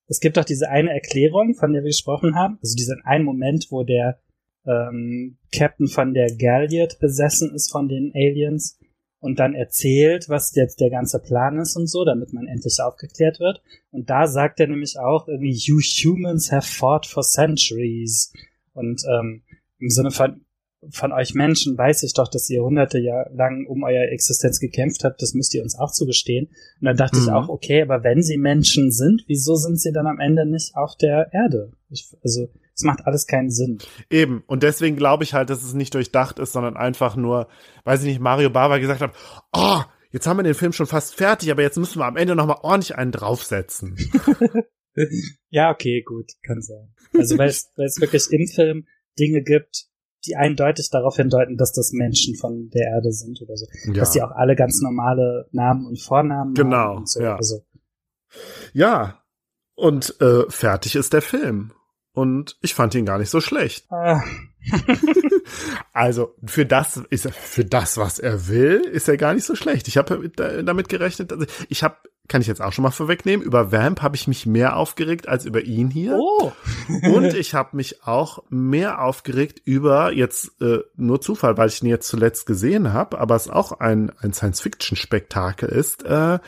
Es 0.07 0.19
gibt 0.19 0.37
doch 0.37 0.45
diese 0.45 0.69
eine 0.69 0.91
Erklärung, 0.91 1.55
von 1.55 1.73
der 1.73 1.83
wir 1.83 1.89
gesprochen 1.89 2.35
haben. 2.35 2.59
Also 2.61 2.75
diesen 2.75 3.01
einen 3.03 3.25
Moment, 3.25 3.67
wo 3.71 3.83
der 3.83 4.19
ähm, 4.65 5.37
Captain 5.51 5.87
von 5.87 6.13
der 6.13 6.35
Galliot 6.35 6.99
besessen 6.99 7.53
ist 7.53 7.71
von 7.71 7.87
den 7.87 8.11
Aliens 8.13 8.79
und 9.19 9.39
dann 9.39 9.53
erzählt, 9.53 10.29
was 10.29 10.53
jetzt 10.55 10.79
der 10.79 10.89
ganze 10.89 11.19
Plan 11.19 11.59
ist 11.59 11.75
und 11.75 11.87
so, 11.87 12.05
damit 12.05 12.33
man 12.33 12.47
endlich 12.47 12.77
aufgeklärt 12.81 13.39
wird. 13.39 13.61
Und 13.91 14.09
da 14.09 14.27
sagt 14.27 14.59
er 14.59 14.67
nämlich 14.67 14.99
auch 14.99 15.27
irgendwie, 15.27 15.53
you 15.53 15.79
humans 15.79 16.51
have 16.51 16.67
fought 16.67 17.05
for 17.05 17.23
centuries. 17.23 18.31
Und 18.73 19.01
ähm, 19.09 19.43
im 19.79 19.89
Sinne 19.89 20.11
von, 20.11 20.45
von 20.91 21.11
euch 21.11 21.33
Menschen 21.33 21.77
weiß 21.77 22.03
ich 22.03 22.13
doch, 22.13 22.27
dass 22.27 22.49
ihr 22.49 22.61
hunderte 22.61 22.99
Jahre 22.99 23.31
lang 23.33 23.65
um 23.67 23.83
eure 23.83 24.09
Existenz 24.09 24.59
gekämpft 24.59 25.03
habt, 25.03 25.21
das 25.21 25.33
müsst 25.33 25.53
ihr 25.53 25.63
uns 25.63 25.77
auch 25.77 25.91
zugestehen. 25.91 26.47
Und 26.79 26.85
dann 26.85 26.97
dachte 26.97 27.17
mhm. 27.17 27.23
ich 27.23 27.31
auch, 27.31 27.49
okay, 27.49 27.81
aber 27.81 28.03
wenn 28.03 28.21
sie 28.21 28.37
Menschen 28.37 28.91
sind, 28.91 29.23
wieso 29.27 29.55
sind 29.55 29.79
sie 29.79 29.91
dann 29.91 30.07
am 30.07 30.19
Ende 30.19 30.45
nicht 30.45 30.75
auf 30.75 30.95
der 30.95 31.33
Erde? 31.33 31.71
Ich, 31.89 32.15
also, 32.23 32.49
es 32.75 32.83
macht 32.83 33.05
alles 33.07 33.25
keinen 33.25 33.49
Sinn. 33.49 33.79
Eben. 34.09 34.43
Und 34.45 34.61
deswegen 34.61 34.95
glaube 34.95 35.23
ich 35.23 35.33
halt, 35.33 35.49
dass 35.49 35.63
es 35.63 35.73
nicht 35.73 35.95
durchdacht 35.95 36.37
ist, 36.37 36.53
sondern 36.53 36.77
einfach 36.77 37.15
nur, 37.15 37.47
weiß 37.83 38.01
ich 38.01 38.07
nicht, 38.07 38.21
Mario 38.21 38.51
Bava 38.51 38.77
gesagt 38.77 39.01
hat, 39.01 39.15
oh, 39.53 39.81
jetzt 40.11 40.27
haben 40.27 40.37
wir 40.37 40.43
den 40.43 40.53
Film 40.53 40.73
schon 40.73 40.85
fast 40.85 41.15
fertig, 41.15 41.49
aber 41.49 41.63
jetzt 41.63 41.77
müssen 41.77 41.99
wir 41.99 42.05
am 42.05 42.17
Ende 42.17 42.35
nochmal 42.35 42.59
ordentlich 42.61 42.95
einen 42.95 43.11
draufsetzen. 43.11 43.97
ja, 45.49 45.71
okay, 45.71 46.03
gut, 46.03 46.33
kann 46.43 46.61
sein. 46.61 46.93
Also 47.15 47.37
weil 47.37 47.49
es 47.49 47.71
wirklich 47.99 48.27
im 48.29 48.47
Film 48.47 48.85
Dinge 49.17 49.41
gibt, 49.41 49.87
die 50.25 50.35
eindeutig 50.35 50.89
darauf 50.89 51.15
hindeuten, 51.15 51.57
dass 51.57 51.71
das 51.71 51.91
Menschen 51.91 52.35
von 52.35 52.69
der 52.69 52.87
Erde 52.87 53.11
sind 53.11 53.41
oder 53.41 53.55
so. 53.55 53.65
Ja. 53.85 53.93
Dass 53.93 54.11
die 54.11 54.21
auch 54.21 54.31
alle 54.31 54.55
ganz 54.55 54.81
normale 54.81 55.47
Namen 55.51 55.85
und 55.85 56.01
Vornamen 56.01 56.53
genau, 56.53 56.77
haben. 56.77 56.95
Genau, 56.95 57.05
so. 57.05 57.21
ja. 57.21 57.35
Also. 57.35 57.65
Ja, 58.73 59.23
und 59.75 60.19
äh, 60.21 60.49
fertig 60.49 60.95
ist 60.95 61.13
der 61.13 61.21
Film 61.21 61.71
und 62.13 62.57
ich 62.61 62.73
fand 62.73 62.95
ihn 62.95 63.05
gar 63.05 63.19
nicht 63.19 63.29
so 63.29 63.41
schlecht. 63.41 63.85
Ah. 63.91 64.23
also 65.93 66.33
für 66.43 66.65
das 66.65 66.97
ist 67.09 67.29
für 67.31 67.63
das, 67.63 67.97
was 67.97 68.17
er 68.17 68.47
will, 68.47 68.81
ist 68.91 69.07
er 69.07 69.17
gar 69.17 69.35
nicht 69.35 69.45
so 69.45 69.55
schlecht. 69.55 69.87
Ich 69.87 69.97
habe 69.97 70.29
damit 70.63 70.89
gerechnet. 70.89 71.31
Also 71.31 71.45
ich 71.69 71.83
habe, 71.83 71.97
kann 72.27 72.41
ich 72.41 72.47
jetzt 72.47 72.61
auch 72.61 72.73
schon 72.73 72.83
mal 72.83 72.91
vorwegnehmen, 72.91 73.45
über 73.45 73.71
Vamp 73.71 74.01
habe 74.01 74.15
ich 74.15 74.27
mich 74.27 74.45
mehr 74.45 74.75
aufgeregt 74.75 75.27
als 75.27 75.45
über 75.45 75.61
ihn 75.61 75.89
hier. 75.89 76.17
Oh. 76.17 76.51
und 77.03 77.33
ich 77.33 77.53
habe 77.53 77.75
mich 77.75 78.03
auch 78.03 78.43
mehr 78.49 79.01
aufgeregt 79.01 79.61
über 79.65 80.11
jetzt 80.11 80.61
äh, 80.61 80.79
nur 80.95 81.21
Zufall, 81.21 81.57
weil 81.57 81.69
ich 81.69 81.81
ihn 81.81 81.89
jetzt 81.89 82.07
zuletzt 82.07 82.45
gesehen 82.45 82.93
habe, 82.93 83.19
aber 83.19 83.35
es 83.35 83.49
auch 83.49 83.79
ein 83.79 84.11
ein 84.19 84.33
Science-Fiction-Spektakel 84.33 85.69
ist. 85.69 86.03
Äh, 86.03 86.39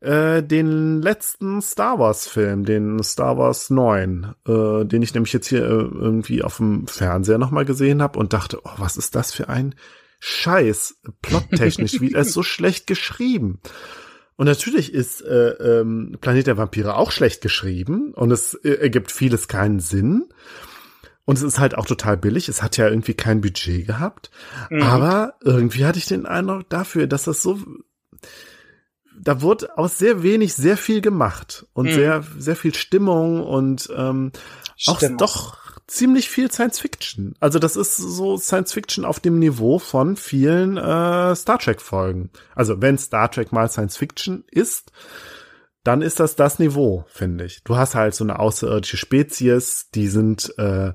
äh, 0.00 0.42
den 0.44 1.02
letzten 1.02 1.60
Star 1.60 1.98
Wars 1.98 2.28
Film, 2.28 2.64
den 2.64 3.02
Star 3.02 3.36
Wars 3.36 3.70
9, 3.70 4.34
äh, 4.46 4.84
den 4.84 5.02
ich 5.02 5.12
nämlich 5.14 5.32
jetzt 5.32 5.48
hier 5.48 5.64
äh, 5.64 5.66
irgendwie 5.66 6.42
auf 6.42 6.58
dem 6.58 6.86
Fernseher 6.86 7.38
nochmal 7.38 7.64
gesehen 7.64 8.00
habe 8.00 8.18
und 8.18 8.32
dachte, 8.32 8.60
oh, 8.62 8.70
was 8.76 8.96
ist 8.96 9.16
das 9.16 9.32
für 9.32 9.48
ein 9.48 9.74
Scheiß, 10.20 11.00
plottechnisch, 11.22 12.00
wie 12.00 12.12
er 12.12 12.22
ist 12.22 12.32
so 12.32 12.42
schlecht 12.44 12.86
geschrieben. 12.86 13.60
Und 14.38 14.46
natürlich 14.46 14.94
ist 14.94 15.20
äh, 15.20 15.80
ähm, 15.80 16.16
Planet 16.20 16.46
der 16.46 16.56
Vampire 16.56 16.96
auch 16.96 17.10
schlecht 17.10 17.40
geschrieben 17.40 18.14
und 18.14 18.30
es 18.30 18.54
äh, 18.54 18.74
ergibt 18.74 19.10
vieles 19.10 19.48
keinen 19.48 19.80
Sinn. 19.80 20.28
Und 21.24 21.36
es 21.36 21.42
ist 21.42 21.58
halt 21.58 21.76
auch 21.76 21.86
total 21.86 22.16
billig. 22.16 22.48
Es 22.48 22.62
hat 22.62 22.76
ja 22.76 22.88
irgendwie 22.88 23.14
kein 23.14 23.40
Budget 23.40 23.84
gehabt. 23.84 24.30
Mhm. 24.70 24.82
Aber 24.82 25.34
irgendwie 25.42 25.84
hatte 25.84 25.98
ich 25.98 26.06
den 26.06 26.24
Eindruck 26.24 26.70
dafür, 26.70 27.08
dass 27.08 27.24
das 27.24 27.42
so 27.42 27.58
da 29.20 29.42
wurde 29.42 29.76
aus 29.76 29.98
sehr 29.98 30.22
wenig 30.22 30.54
sehr 30.54 30.76
viel 30.76 31.00
gemacht 31.00 31.66
und 31.72 31.86
mhm. 31.86 31.94
sehr 31.94 32.24
sehr 32.38 32.54
viel 32.54 32.76
Stimmung 32.76 33.44
und 33.44 33.88
ähm, 33.92 34.30
auch 34.86 35.02
doch 35.18 35.67
ziemlich 35.88 36.28
viel 36.28 36.50
Science 36.50 36.78
Fiction. 36.78 37.34
Also 37.40 37.58
das 37.58 37.74
ist 37.74 37.96
so 37.96 38.36
Science 38.36 38.72
Fiction 38.72 39.04
auf 39.04 39.18
dem 39.18 39.38
Niveau 39.38 39.78
von 39.78 40.16
vielen 40.16 40.76
äh, 40.76 41.34
Star 41.34 41.58
Trek 41.58 41.80
Folgen. 41.80 42.30
Also 42.54 42.80
wenn 42.80 42.98
Star 42.98 43.30
Trek 43.30 43.50
mal 43.50 43.68
Science 43.68 43.96
Fiction 43.96 44.44
ist, 44.50 44.92
dann 45.82 46.02
ist 46.02 46.20
das 46.20 46.36
das 46.36 46.58
Niveau, 46.58 47.04
finde 47.08 47.46
ich. 47.46 47.64
Du 47.64 47.76
hast 47.76 47.94
halt 47.94 48.14
so 48.14 48.22
eine 48.22 48.38
außerirdische 48.38 48.98
Spezies, 48.98 49.88
die 49.94 50.08
sind 50.08 50.56
äh, 50.58 50.92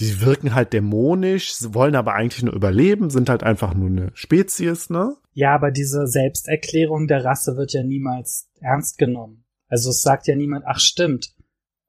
die 0.00 0.22
wirken 0.22 0.54
halt 0.54 0.72
dämonisch, 0.72 1.56
wollen 1.74 1.94
aber 1.94 2.14
eigentlich 2.14 2.42
nur 2.42 2.54
überleben, 2.54 3.10
sind 3.10 3.28
halt 3.28 3.42
einfach 3.42 3.74
nur 3.74 3.88
eine 3.88 4.10
Spezies, 4.14 4.88
ne? 4.88 5.14
Ja, 5.34 5.54
aber 5.54 5.70
diese 5.70 6.06
Selbsterklärung 6.06 7.06
der 7.06 7.24
Rasse 7.24 7.56
wird 7.56 7.72
ja 7.72 7.82
niemals 7.82 8.48
ernst 8.60 8.96
genommen. 8.96 9.44
Also 9.68 9.90
es 9.90 10.02
sagt 10.02 10.26
ja 10.26 10.34
niemand, 10.34 10.64
ach 10.66 10.80
stimmt, 10.80 11.34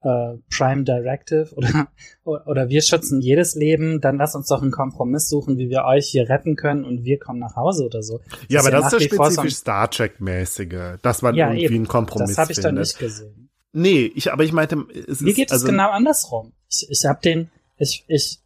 äh, 0.04 0.38
Prime 0.49 0.84
Directive 0.84 1.49
oder, 1.56 1.88
oder 2.24 2.70
wir 2.70 2.82
schützen 2.82 3.22
jedes 3.22 3.56
Leben, 3.56 4.02
dann 4.02 4.18
lass 4.18 4.36
uns 4.36 4.47
doch 4.47 4.62
einen 4.62 4.72
Kompromiss 4.72 5.30
suchen, 5.30 5.58
wie 5.58 5.70
wir 5.70 5.84
euch 5.86 6.08
hier 6.08 6.30
retten 6.30 6.56
können 6.56 6.86
und 6.86 7.04
wir 7.04 7.20
kommen 7.20 7.39
nach 7.39 7.56
Hause 7.56 7.86
oder 7.86 8.02
so. 8.02 8.18
Das 8.18 8.45
ja, 8.49 8.60
aber 8.62 8.72
das 8.72 8.93
ist 8.93 8.93
ja 8.93 9.08
spezifisch 9.08 9.56
Star 9.56 9.89
Trek-mäßige, 9.89 10.99
dass 11.02 11.22
man 11.22 11.36
ja, 11.36 11.47
irgendwie 11.47 11.66
eben. 11.66 11.76
einen 11.76 11.88
Kompromiss 11.88 12.30
Das 12.30 12.38
habe 12.38 12.52
ich 12.52 12.60
doch 12.60 12.72
nicht 12.72 12.97
gesehen. 12.99 13.49
Nee, 13.74 14.12
ich, 14.16 14.32
aber 14.32 14.43
ich 14.43 14.52
meinte, 14.52 14.86
es 15.08 15.22
Mir 15.22 15.34
geht 15.34 15.47
es 15.47 15.54
also, 15.54 15.68
genau 15.68 15.91
andersrum. 15.91 16.52
Ich, 16.70 16.88
ich 16.89 17.06
habe 17.06 17.22
den, 17.22 17.49
ich, 17.78 18.04
ich 18.08 18.39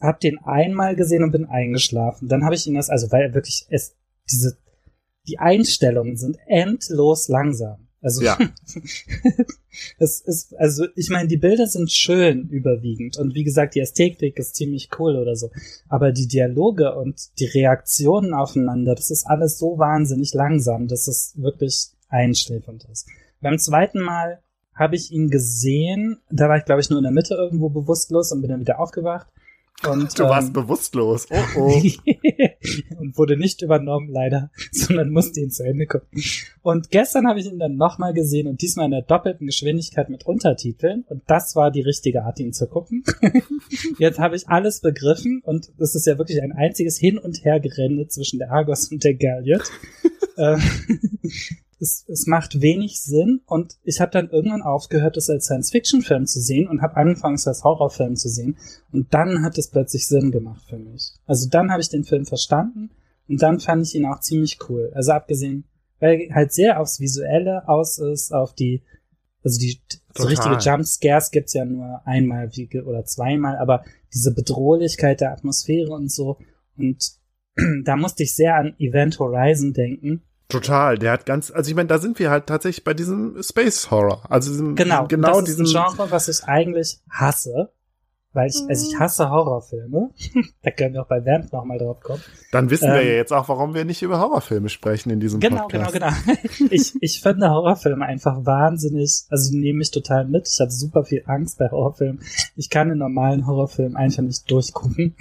habe 0.00 0.18
den 0.20 0.38
einmal 0.38 0.96
gesehen 0.96 1.22
und 1.22 1.30
bin 1.30 1.46
eingeschlafen. 1.46 2.28
Dann 2.28 2.44
habe 2.44 2.56
ich 2.56 2.66
ihn 2.66 2.74
das, 2.74 2.90
also 2.90 3.12
weil 3.12 3.34
wirklich 3.34 3.66
es 3.70 3.94
diese 4.28 4.56
die 5.28 5.38
Einstellungen 5.38 6.16
sind 6.16 6.36
endlos 6.46 7.28
langsam. 7.28 7.81
Also 8.02 8.22
ja. 8.22 8.36
es 9.98 10.20
ist 10.20 10.54
also 10.58 10.86
ich 10.96 11.08
meine 11.08 11.28
die 11.28 11.36
Bilder 11.36 11.68
sind 11.68 11.90
schön 11.92 12.48
überwiegend 12.48 13.16
und 13.16 13.34
wie 13.34 13.44
gesagt 13.44 13.76
die 13.76 13.80
Ästhetik 13.80 14.38
ist 14.38 14.56
ziemlich 14.56 14.90
cool 14.98 15.16
oder 15.16 15.36
so, 15.36 15.50
aber 15.88 16.10
die 16.10 16.26
Dialoge 16.26 16.94
und 16.96 17.38
die 17.38 17.46
Reaktionen 17.46 18.34
aufeinander, 18.34 18.96
das 18.96 19.10
ist 19.10 19.24
alles 19.26 19.58
so 19.58 19.78
wahnsinnig 19.78 20.34
langsam, 20.34 20.88
dass 20.88 21.06
es 21.06 21.34
wirklich 21.36 21.90
einschläfernd 22.08 22.86
ist. 22.90 23.06
Beim 23.40 23.58
zweiten 23.58 24.00
Mal 24.00 24.40
habe 24.74 24.96
ich 24.96 25.12
ihn 25.12 25.30
gesehen. 25.30 26.18
Da 26.30 26.48
war 26.48 26.56
ich, 26.56 26.64
glaube 26.64 26.80
ich, 26.80 26.90
nur 26.90 26.98
in 26.98 27.04
der 27.04 27.12
Mitte 27.12 27.34
irgendwo 27.34 27.68
bewusstlos 27.68 28.32
und 28.32 28.40
bin 28.40 28.50
dann 28.50 28.60
wieder 28.60 28.80
aufgewacht. 28.80 29.26
Und, 29.88 30.18
du 30.18 30.24
warst 30.24 30.48
ähm, 30.48 30.52
bewusstlos. 30.52 31.26
Oh, 31.30 31.36
oh. 31.56 31.82
und 32.98 33.18
wurde 33.18 33.36
nicht 33.36 33.62
übernommen, 33.62 34.08
leider, 34.10 34.50
sondern 34.72 35.10
musste 35.10 35.40
ihn 35.40 35.50
zu 35.50 35.64
Ende 35.64 35.86
gucken. 35.86 36.22
Und 36.62 36.90
gestern 36.90 37.26
habe 37.26 37.40
ich 37.40 37.46
ihn 37.46 37.58
dann 37.58 37.76
nochmal 37.76 38.12
gesehen 38.14 38.46
und 38.46 38.62
diesmal 38.62 38.86
in 38.86 38.92
der 38.92 39.02
doppelten 39.02 39.46
Geschwindigkeit 39.46 40.08
mit 40.08 40.26
Untertiteln. 40.26 41.04
Und 41.08 41.22
das 41.26 41.56
war 41.56 41.70
die 41.70 41.82
richtige 41.82 42.22
Art, 42.22 42.38
ihn 42.40 42.52
zu 42.52 42.66
gucken. 42.66 43.02
Jetzt 43.98 44.18
habe 44.18 44.36
ich 44.36 44.48
alles 44.48 44.80
begriffen 44.80 45.42
und 45.44 45.72
es 45.78 45.94
ist 45.94 46.06
ja 46.06 46.18
wirklich 46.18 46.42
ein 46.42 46.52
einziges 46.52 46.98
Hin- 46.98 47.18
und 47.18 47.44
Hergerenne 47.44 48.06
zwischen 48.08 48.38
der 48.38 48.50
Argos 48.50 48.90
und 48.90 49.02
der 49.04 49.14
Galliot. 49.14 49.70
Es, 51.82 52.04
es 52.08 52.28
macht 52.28 52.60
wenig 52.60 53.02
Sinn 53.02 53.40
und 53.46 53.76
ich 53.82 54.00
habe 54.00 54.12
dann 54.12 54.30
irgendwann 54.30 54.62
aufgehört, 54.62 55.16
das 55.16 55.28
als 55.28 55.46
Science-Fiction-Film 55.46 56.26
zu 56.26 56.40
sehen 56.40 56.68
und 56.68 56.80
habe 56.80 56.96
angefangen, 56.96 57.34
es 57.34 57.48
als 57.48 57.64
Horrorfilm 57.64 58.14
zu 58.14 58.28
sehen 58.28 58.56
und 58.92 59.12
dann 59.12 59.42
hat 59.42 59.58
es 59.58 59.68
plötzlich 59.68 60.06
Sinn 60.06 60.30
gemacht 60.30 60.62
für 60.68 60.78
mich. 60.78 61.12
Also 61.26 61.48
dann 61.50 61.72
habe 61.72 61.82
ich 61.82 61.88
den 61.88 62.04
Film 62.04 62.24
verstanden 62.24 62.90
und 63.28 63.42
dann 63.42 63.58
fand 63.58 63.84
ich 63.84 63.96
ihn 63.96 64.06
auch 64.06 64.20
ziemlich 64.20 64.58
cool. 64.68 64.92
Also 64.94 65.10
abgesehen, 65.10 65.64
weil 65.98 66.28
halt 66.32 66.52
sehr 66.52 66.80
aufs 66.80 67.00
Visuelle 67.00 67.68
aus 67.68 67.98
ist, 67.98 68.32
auf 68.32 68.54
die, 68.54 68.82
also 69.42 69.58
die 69.58 69.80
so 70.16 70.24
richtige 70.28 70.58
Jumpscares 70.58 71.32
gibt's 71.32 71.54
ja 71.54 71.64
nur 71.64 72.00
einmal 72.06 72.48
oder 72.86 73.04
zweimal, 73.04 73.56
aber 73.58 73.84
diese 74.14 74.32
Bedrohlichkeit 74.32 75.20
der 75.20 75.32
Atmosphäre 75.32 75.90
und 75.90 76.12
so 76.12 76.38
und 76.76 77.20
da 77.84 77.96
musste 77.96 78.22
ich 78.22 78.36
sehr 78.36 78.56
an 78.56 78.74
Event 78.78 79.18
Horizon 79.18 79.72
denken, 79.72 80.22
Total, 80.52 80.98
der 80.98 81.12
hat 81.12 81.26
ganz, 81.26 81.50
also 81.50 81.68
ich 81.70 81.74
meine, 81.74 81.88
da 81.88 81.98
sind 81.98 82.18
wir 82.18 82.30
halt 82.30 82.46
tatsächlich 82.46 82.84
bei 82.84 82.94
diesem 82.94 83.42
Space 83.42 83.90
Horror. 83.90 84.22
Also 84.28 84.50
diesem, 84.50 84.76
genau, 84.76 85.06
genau 85.06 85.40
das 85.40 85.44
diesem 85.44 85.64
ist 85.64 85.74
ein 85.74 85.84
Genre, 85.84 86.10
was 86.10 86.28
ich 86.28 86.44
eigentlich 86.44 87.00
hasse, 87.10 87.70
weil 88.34 88.48
ich, 88.48 88.56
also 88.66 88.90
ich 88.90 88.98
hasse 88.98 89.28
Horrorfilme. 89.28 90.10
da 90.62 90.70
können 90.70 90.94
wir 90.94 91.02
auch 91.02 91.08
bei 91.08 91.24
Vamp 91.24 91.52
nochmal 91.52 91.78
drauf 91.78 92.00
kommen. 92.00 92.22
Dann 92.50 92.70
wissen 92.70 92.88
ähm, 92.88 92.94
wir 92.94 93.02
ja 93.02 93.12
jetzt 93.12 93.32
auch, 93.32 93.48
warum 93.48 93.74
wir 93.74 93.84
nicht 93.84 94.02
über 94.02 94.20
Horrorfilme 94.20 94.68
sprechen 94.68 95.10
in 95.10 95.20
diesem 95.20 95.40
genau, 95.40 95.62
Podcast. 95.62 95.92
Genau, 95.92 96.08
genau, 96.08 96.38
genau. 96.56 96.68
ich, 96.70 96.94
ich 97.00 97.20
finde 97.20 97.50
Horrorfilme 97.50 98.04
einfach 98.04 98.44
wahnsinnig, 98.44 99.24
also 99.28 99.50
die 99.50 99.58
nehmen 99.58 99.78
mich 99.78 99.90
total 99.90 100.26
mit. 100.26 100.48
Ich 100.48 100.60
habe 100.60 100.70
super 100.70 101.04
viel 101.04 101.22
Angst 101.26 101.58
bei 101.58 101.70
Horrorfilmen. 101.70 102.22
Ich 102.56 102.70
kann 102.70 102.88
den 102.88 102.98
normalen 102.98 103.46
Horrorfilm 103.46 103.96
einfach 103.96 104.22
nicht 104.22 104.50
durchgucken. 104.50 105.14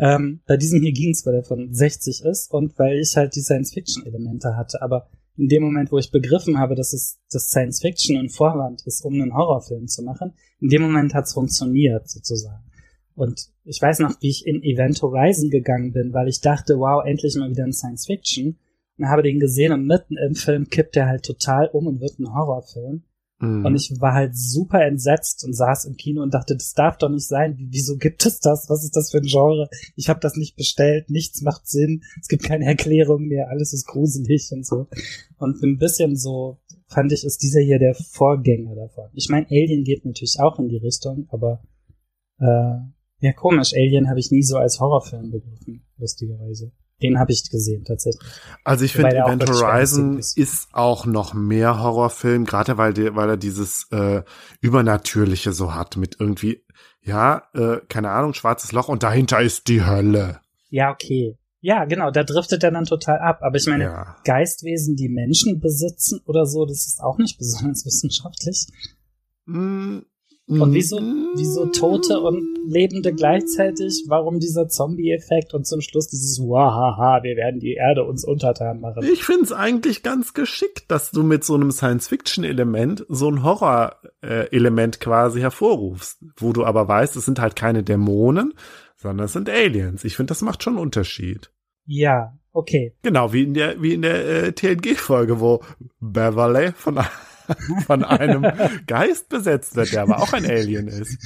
Ähm, 0.00 0.40
bei 0.46 0.56
diesem 0.56 0.80
hier 0.80 0.92
ging 0.92 1.10
es, 1.10 1.26
weil 1.26 1.34
er 1.34 1.44
von 1.44 1.74
60 1.74 2.24
ist 2.24 2.50
und 2.50 2.78
weil 2.78 2.98
ich 2.98 3.16
halt 3.16 3.36
die 3.36 3.42
Science-Fiction-Elemente 3.42 4.56
hatte. 4.56 4.80
Aber 4.80 5.08
in 5.36 5.48
dem 5.48 5.62
Moment, 5.62 5.92
wo 5.92 5.98
ich 5.98 6.10
begriffen 6.10 6.58
habe, 6.58 6.74
dass 6.74 6.94
es 6.94 7.18
das 7.30 7.50
Science 7.50 7.80
Fiction 7.80 8.16
ein 8.16 8.30
Vorwand 8.30 8.82
ist, 8.86 9.04
um 9.04 9.14
einen 9.14 9.34
Horrorfilm 9.34 9.88
zu 9.88 10.02
machen, 10.02 10.32
in 10.58 10.68
dem 10.68 10.82
Moment 10.82 11.12
hat 11.12 11.26
es 11.26 11.34
funktioniert, 11.34 12.08
sozusagen. 12.08 12.64
Und 13.14 13.50
ich 13.64 13.80
weiß 13.80 13.98
noch, 13.98 14.14
wie 14.20 14.30
ich 14.30 14.46
in 14.46 14.62
Event 14.62 15.02
Horizon 15.02 15.50
gegangen 15.50 15.92
bin, 15.92 16.14
weil 16.14 16.28
ich 16.28 16.40
dachte, 16.40 16.78
wow, 16.78 17.04
endlich 17.04 17.36
mal 17.36 17.50
wieder 17.50 17.64
ein 17.64 17.72
Science 17.72 18.06
Fiction. 18.06 18.58
Und 18.96 19.08
habe 19.08 19.22
den 19.22 19.40
gesehen 19.40 19.72
und 19.72 19.86
mitten 19.86 20.16
im 20.16 20.34
Film 20.34 20.68
kippt 20.68 20.96
er 20.96 21.06
halt 21.06 21.24
total 21.24 21.68
um 21.68 21.86
und 21.86 22.00
wird 22.00 22.18
ein 22.18 22.34
Horrorfilm. 22.34 23.02
Mhm. 23.40 23.64
Und 23.64 23.74
ich 23.74 23.90
war 24.00 24.12
halt 24.12 24.36
super 24.36 24.84
entsetzt 24.84 25.44
und 25.44 25.54
saß 25.54 25.86
im 25.86 25.96
Kino 25.96 26.22
und 26.22 26.34
dachte, 26.34 26.54
das 26.54 26.74
darf 26.74 26.98
doch 26.98 27.08
nicht 27.08 27.26
sein. 27.26 27.56
Wieso 27.58 27.96
gibt 27.96 28.24
es 28.26 28.38
das? 28.38 28.68
Was 28.68 28.84
ist 28.84 28.94
das 28.94 29.10
für 29.10 29.18
ein 29.18 29.26
Genre? 29.26 29.68
Ich 29.96 30.08
habe 30.08 30.20
das 30.20 30.36
nicht 30.36 30.56
bestellt, 30.56 31.08
nichts 31.08 31.40
macht 31.40 31.66
Sinn, 31.66 32.02
es 32.20 32.28
gibt 32.28 32.42
keine 32.42 32.66
Erklärung 32.66 33.26
mehr, 33.26 33.48
alles 33.48 33.72
ist 33.72 33.86
gruselig 33.86 34.50
und 34.52 34.66
so. 34.66 34.88
Und 35.38 35.62
ein 35.62 35.78
bisschen 35.78 36.16
so 36.16 36.58
fand 36.86 37.12
ich, 37.12 37.24
ist 37.24 37.42
dieser 37.42 37.60
hier 37.60 37.78
der 37.78 37.94
Vorgänger 37.94 38.74
davon. 38.74 39.08
Ich 39.14 39.28
meine, 39.28 39.46
Alien 39.46 39.84
geht 39.84 40.04
natürlich 40.04 40.38
auch 40.40 40.58
in 40.58 40.68
die 40.68 40.76
Richtung, 40.76 41.26
aber 41.30 41.62
äh, 42.38 42.76
ja, 43.20 43.32
komisch, 43.34 43.72
Alien 43.74 44.08
habe 44.08 44.20
ich 44.20 44.30
nie 44.30 44.42
so 44.42 44.56
als 44.56 44.80
Horrorfilm 44.80 45.30
begriffen, 45.30 45.82
lustigerweise. 45.98 46.72
Den 47.02 47.18
habe 47.18 47.32
ich 47.32 47.48
gesehen, 47.50 47.84
tatsächlich. 47.84 48.22
Also 48.64 48.84
ich 48.84 48.92
finde, 48.92 49.16
Event 49.16 49.48
Horizon 49.48 50.18
ist. 50.18 50.36
ist 50.36 50.68
auch 50.72 51.06
noch 51.06 51.34
mehr 51.34 51.82
Horrorfilm, 51.82 52.44
gerade 52.44 52.76
weil, 52.76 52.92
die, 52.92 53.14
weil 53.14 53.30
er 53.30 53.36
dieses 53.36 53.86
äh, 53.90 54.22
Übernatürliche 54.60 55.52
so 55.52 55.74
hat, 55.74 55.96
mit 55.96 56.16
irgendwie, 56.20 56.62
ja, 57.02 57.44
äh, 57.54 57.78
keine 57.88 58.10
Ahnung, 58.10 58.34
schwarzes 58.34 58.72
Loch 58.72 58.88
und 58.88 59.02
dahinter 59.02 59.40
ist 59.40 59.68
die 59.68 59.84
Hölle. 59.84 60.40
Ja, 60.68 60.90
okay. 60.90 61.38
Ja, 61.62 61.84
genau, 61.84 62.10
da 62.10 62.24
driftet 62.24 62.64
er 62.64 62.70
dann 62.70 62.86
total 62.86 63.18
ab. 63.18 63.40
Aber 63.42 63.56
ich 63.56 63.66
meine, 63.66 63.84
ja. 63.84 64.16
Geistwesen, 64.24 64.96
die 64.96 65.08
Menschen 65.08 65.60
besitzen 65.60 66.20
oder 66.24 66.46
so, 66.46 66.64
das 66.64 66.86
ist 66.86 67.02
auch 67.02 67.18
nicht 67.18 67.38
besonders 67.38 67.84
wissenschaftlich. 67.86 68.66
Mm, 69.44 70.00
und 70.50 70.74
wieso, 70.74 70.98
wieso 71.36 71.66
Tote 71.66 72.20
und 72.20 72.58
Lebende 72.66 73.12
gleichzeitig? 73.12 74.04
Warum 74.08 74.40
dieser 74.40 74.68
Zombie-Effekt 74.68 75.54
und 75.54 75.66
zum 75.66 75.80
Schluss 75.80 76.08
dieses 76.08 76.40
Wahaha, 76.40 77.22
wir 77.22 77.36
werden 77.36 77.60
die 77.60 77.74
Erde 77.74 78.04
uns 78.04 78.24
untertan 78.24 78.80
machen? 78.80 79.04
Ich 79.04 79.24
find's 79.24 79.52
eigentlich 79.52 80.02
ganz 80.02 80.34
geschickt, 80.34 80.84
dass 80.88 81.12
du 81.12 81.22
mit 81.22 81.44
so 81.44 81.54
einem 81.54 81.70
Science-Fiction-Element 81.70 83.06
so 83.08 83.30
ein 83.30 83.44
Horror-Element 83.44 85.00
quasi 85.00 85.40
hervorrufst, 85.40 86.18
wo 86.36 86.52
du 86.52 86.64
aber 86.64 86.88
weißt, 86.88 87.16
es 87.16 87.24
sind 87.24 87.40
halt 87.40 87.54
keine 87.54 87.82
Dämonen, 87.84 88.54
sondern 88.96 89.26
es 89.26 89.32
sind 89.32 89.48
Aliens. 89.48 90.04
Ich 90.04 90.16
finde, 90.16 90.32
das 90.32 90.42
macht 90.42 90.62
schon 90.62 90.74
einen 90.74 90.82
Unterschied. 90.82 91.50
Ja, 91.86 92.36
okay. 92.52 92.94
Genau, 93.02 93.32
wie 93.32 93.44
in 93.44 93.54
der, 93.54 93.80
wie 93.80 93.94
in 93.94 94.02
der 94.02 94.44
äh, 94.44 94.52
TNG-Folge, 94.52 95.40
wo 95.40 95.62
Beverly 96.00 96.72
von 96.72 96.98
von 97.86 98.04
einem 98.04 98.46
Geist 98.86 99.28
besetzt 99.28 99.76
wird, 99.76 99.92
der 99.92 100.02
aber 100.02 100.20
auch 100.20 100.32
ein 100.32 100.44
Alien 100.44 100.88
ist. 100.88 101.18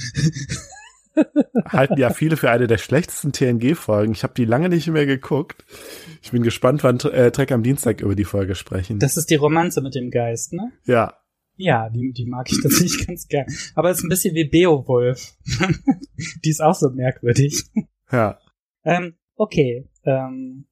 Halten 1.67 1.97
ja 1.97 2.09
viele 2.09 2.37
für 2.37 2.49
eine 2.49 2.67
der 2.67 2.77
schlechtesten 2.77 3.31
TNG-Folgen. 3.31 4.13
Ich 4.13 4.23
habe 4.23 4.33
die 4.33 4.45
lange 4.45 4.69
nicht 4.69 4.87
mehr 4.87 5.05
geguckt. 5.05 5.63
Ich 6.21 6.31
bin 6.31 6.43
gespannt, 6.43 6.83
wann 6.83 6.99
äh, 6.99 7.31
Trek 7.31 7.51
am 7.51 7.63
Dienstag 7.63 8.01
über 8.01 8.15
die 8.15 8.25
Folge 8.25 8.55
sprechen. 8.55 8.99
Das 8.99 9.17
ist 9.17 9.29
die 9.29 9.35
Romanze 9.35 9.81
mit 9.81 9.95
dem 9.95 10.11
Geist, 10.11 10.53
ne? 10.53 10.71
Ja. 10.85 11.13
Ja, 11.57 11.89
die, 11.89 12.11
die 12.11 12.25
mag 12.25 12.51
ich 12.51 12.61
tatsächlich 12.61 13.07
ganz 13.07 13.27
gern. 13.27 13.45
Aber 13.75 13.89
es 13.89 13.99
ist 13.99 14.03
ein 14.03 14.09
bisschen 14.09 14.35
wie 14.35 14.45
Beowulf. 14.45 15.35
die 16.43 16.49
ist 16.49 16.61
auch 16.61 16.75
so 16.75 16.89
merkwürdig. 16.89 17.63
Ja. 18.11 18.39
Ähm, 18.83 19.15
okay. 19.35 19.89
Ähm, 20.03 20.65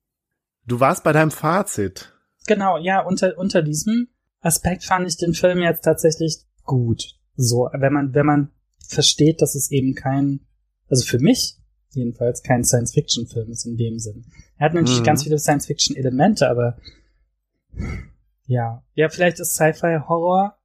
du 0.65 0.79
warst 0.79 1.03
bei 1.03 1.13
deinem 1.13 1.31
Fazit. 1.31 2.13
Genau, 2.47 2.77
ja, 2.77 2.99
unter, 2.99 3.37
unter 3.37 3.61
diesem 3.61 4.09
Aspekt 4.43 4.83
fand 4.83 5.07
ich 5.07 5.17
den 5.17 5.33
Film 5.33 5.59
jetzt 5.59 5.81
tatsächlich 5.81 6.37
gut. 6.63 7.15
So, 7.35 7.69
wenn 7.73 7.93
man, 7.93 8.13
wenn 8.13 8.25
man 8.25 8.51
versteht, 8.87 9.41
dass 9.41 9.55
es 9.55 9.71
eben 9.71 9.95
kein, 9.95 10.41
also 10.87 11.05
für 11.05 11.19
mich 11.19 11.57
jedenfalls 11.91 12.43
kein 12.43 12.63
Science-Fiction-Film 12.63 13.51
ist 13.51 13.65
in 13.65 13.77
dem 13.77 13.99
Sinn. 13.99 14.25
Er 14.57 14.65
hat 14.65 14.73
natürlich 14.73 14.99
mhm. 14.99 15.05
ganz 15.05 15.23
viele 15.23 15.39
Science-Fiction-Elemente, 15.39 16.49
aber 16.49 16.77
ja, 18.45 18.83
ja, 18.93 19.09
vielleicht 19.09 19.39
ist 19.39 19.55
Sci-Fi-Horror 19.55 20.57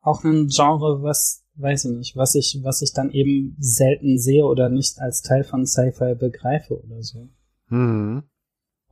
auch 0.00 0.24
ein 0.24 0.48
Genre, 0.48 1.02
was, 1.02 1.44
weiß 1.54 1.84
ich 1.84 1.90
nicht, 1.92 2.16
was 2.16 2.34
ich, 2.34 2.58
was 2.62 2.82
ich 2.82 2.92
dann 2.92 3.10
eben 3.10 3.56
selten 3.60 4.18
sehe 4.18 4.44
oder 4.44 4.68
nicht 4.68 4.98
als 4.98 5.22
Teil 5.22 5.44
von 5.44 5.66
Sci-Fi 5.66 6.14
begreife 6.16 6.82
oder 6.82 7.02
so. 7.02 7.28
Mhm. 7.68 8.24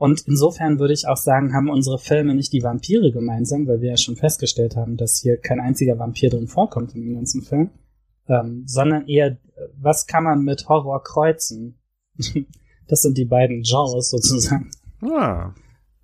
Und 0.00 0.22
insofern 0.26 0.78
würde 0.78 0.94
ich 0.94 1.06
auch 1.06 1.18
sagen, 1.18 1.52
haben 1.52 1.68
unsere 1.68 1.98
Filme 1.98 2.34
nicht 2.34 2.54
die 2.54 2.62
Vampire 2.62 3.12
gemeinsam, 3.12 3.66
weil 3.66 3.82
wir 3.82 3.90
ja 3.90 3.96
schon 3.98 4.16
festgestellt 4.16 4.74
haben, 4.74 4.96
dass 4.96 5.18
hier 5.20 5.36
kein 5.36 5.60
einziger 5.60 5.98
Vampir 5.98 6.30
drin 6.30 6.48
vorkommt 6.48 6.94
in 6.94 7.02
dem 7.02 7.14
ganzen 7.16 7.42
Film, 7.42 7.68
ähm, 8.26 8.62
sondern 8.66 9.06
eher, 9.08 9.36
was 9.78 10.06
kann 10.06 10.24
man 10.24 10.42
mit 10.42 10.70
Horror 10.70 11.02
kreuzen? 11.02 11.78
das 12.88 13.02
sind 13.02 13.18
die 13.18 13.26
beiden 13.26 13.60
Genres 13.60 14.08
sozusagen. 14.08 14.70
Ah, 15.02 15.52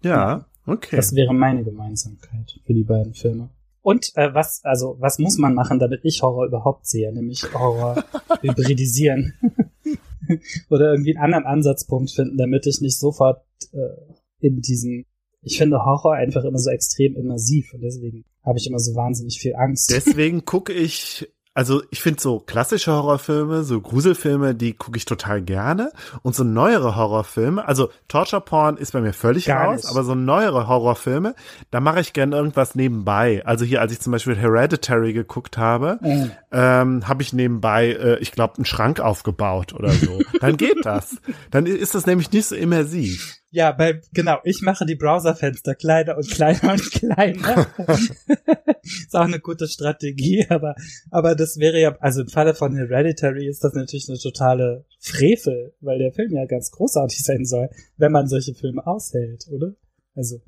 ja, 0.03 0.45
okay. 0.67 0.97
Das 0.97 1.15
wäre 1.15 1.33
meine 1.33 1.65
Gemeinsamkeit 1.65 2.61
für 2.67 2.75
die 2.75 2.85
beiden 2.85 3.15
Filme. 3.15 3.49
Und 3.81 4.13
äh, 4.17 4.35
was, 4.35 4.63
also 4.63 4.97
was 5.01 5.19
muss 5.19 5.39
man 5.39 5.55
machen, 5.55 5.79
damit 5.79 6.01
ich 6.03 6.21
Horror 6.21 6.45
überhaupt 6.45 6.87
sehe, 6.87 7.11
nämlich 7.15 7.51
Horror 7.55 8.05
hybridisieren. 8.43 9.33
oder 10.69 10.91
irgendwie 10.91 11.17
einen 11.17 11.33
anderen 11.33 11.47
Ansatzpunkt 11.47 12.11
finden, 12.11 12.37
damit 12.37 12.67
ich 12.67 12.83
nicht 12.83 12.99
sofort 12.99 13.46
äh, 13.73 14.47
in 14.47 14.61
diesen. 14.61 15.07
Ich 15.43 15.59
finde 15.59 15.79
Horror 15.85 16.15
einfach 16.15 16.45
immer 16.45 16.59
so 16.59 16.71
extrem 16.71 17.15
immersiv 17.15 17.73
und 17.73 17.81
deswegen 17.81 18.25
habe 18.45 18.59
ich 18.59 18.67
immer 18.67 18.81
so 18.81 18.95
wahnsinnig 18.95 19.39
viel 19.39 19.55
Angst. 19.55 19.91
Deswegen 19.91 20.45
gucke 20.45 20.73
ich 20.73 21.29
also 21.57 21.83
ich 21.91 22.03
finde 22.03 22.21
so 22.21 22.39
klassische 22.39 22.93
Horrorfilme, 22.93 23.65
so 23.65 23.81
Gruselfilme, 23.81 24.55
die 24.55 24.75
gucke 24.75 24.99
ich 24.99 25.07
total 25.07 25.41
gerne. 25.41 25.91
Und 26.21 26.35
so 26.35 26.45
neuere 26.45 26.97
Horrorfilme, 26.97 27.67
also 27.67 27.89
Torture 28.09 28.43
Porn 28.43 28.77
ist 28.77 28.93
bei 28.93 29.01
mir 29.01 29.15
völlig 29.15 29.47
Gar 29.47 29.65
raus, 29.65 29.85
nicht. 29.85 29.91
aber 29.91 30.05
so 30.05 30.15
neuere 30.15 30.69
Horrorfilme, 30.69 31.35
da 31.71 31.81
mache 31.81 32.01
ich 32.01 32.13
gerne 32.13 32.37
irgendwas 32.37 32.75
nebenbei. 32.75 33.43
Also 33.47 33.65
hier, 33.65 33.81
als 33.81 33.91
ich 33.91 34.01
zum 34.01 34.13
Beispiel 34.13 34.37
Hereditary 34.37 35.15
geguckt 35.15 35.57
habe, 35.57 35.99
mhm. 36.03 36.31
ähm, 36.53 37.09
habe 37.09 37.23
ich 37.23 37.33
nebenbei, 37.33 37.89
äh, 37.89 38.19
ich 38.19 38.33
glaube, 38.33 38.57
einen 38.57 38.67
Schrank 38.67 39.01
aufgebaut 39.01 39.73
oder 39.73 39.93
so. 39.93 40.21
Dann 40.43 40.59
geht 40.59 40.85
das. 40.85 41.17
Dann 41.51 41.65
ist 41.65 41.95
das 41.95 42.05
nämlich 42.05 42.31
nicht 42.33 42.49
so 42.49 42.55
immersiv. 42.55 43.39
Ja, 43.57 43.73
bei, 43.73 44.03
genau, 44.13 44.37
ich 44.45 44.61
mache 44.61 44.85
die 44.85 44.97
Browserfenster 44.97 45.75
kleiner 45.75 46.19
und 46.19 46.31
kleiner 46.31 46.73
und 46.73 46.91
kleiner. 46.91 47.67
ist 48.83 49.17
auch 49.17 49.23
eine 49.23 49.41
gute 49.41 49.67
Strategie, 49.67 50.45
aber, 50.51 50.75
aber 51.11 51.35
das 51.35 51.57
wäre 51.57 51.81
ja, 51.81 51.97
also 52.01 52.21
im 52.21 52.29
Falle 52.29 52.55
von 52.55 52.77
Hereditary 52.77 53.49
ist 53.49 53.65
das 53.65 53.73
natürlich 53.73 54.11
eine 54.11 54.19
totale 54.19 54.85
Frevel, 55.01 55.75
weil 55.81 55.99
der 56.01 56.13
Film 56.13 56.35
ja 56.35 56.45
ganz 56.45 56.71
großartig 56.71 57.25
sein 57.25 57.47
soll, 57.47 57.71
wenn 57.97 58.13
man 58.13 58.29
solche 58.29 58.53
Filme 58.53 58.87
aushält, 58.87 59.47
oder? 59.51 59.73
Also. 60.15 60.43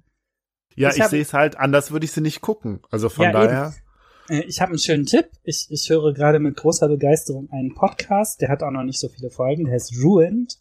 Ja, 0.77 0.91
ich, 0.91 0.99
ich 0.99 1.05
sehe 1.05 1.23
es 1.23 1.33
halt, 1.33 1.57
anders 1.57 1.91
würde 1.91 2.05
ich 2.05 2.13
sie 2.13 2.21
nicht 2.21 2.43
gucken. 2.43 2.81
Also 2.91 3.09
von 3.09 3.25
ja, 3.25 3.33
daher. 3.33 3.75
Eben. 4.29 4.43
Äh, 4.43 4.45
ich 4.45 4.61
habe 4.61 4.73
einen 4.73 4.81
schönen 4.81 5.07
Tipp. 5.07 5.31
Ich, 5.45 5.69
ich 5.71 5.89
höre 5.89 6.13
gerade 6.13 6.41
mit 6.41 6.57
großer 6.59 6.89
Begeisterung 6.89 7.49
einen 7.53 7.75
Podcast, 7.75 8.43
der 8.43 8.51
hat 8.51 8.63
auch 8.63 8.71
noch 8.71 8.85
nicht 8.85 9.01
so 9.01 9.09
viele 9.09 9.31
Folgen, 9.31 9.65
der 9.65 9.73
heißt 9.73 9.95
Ruined, 9.99 10.59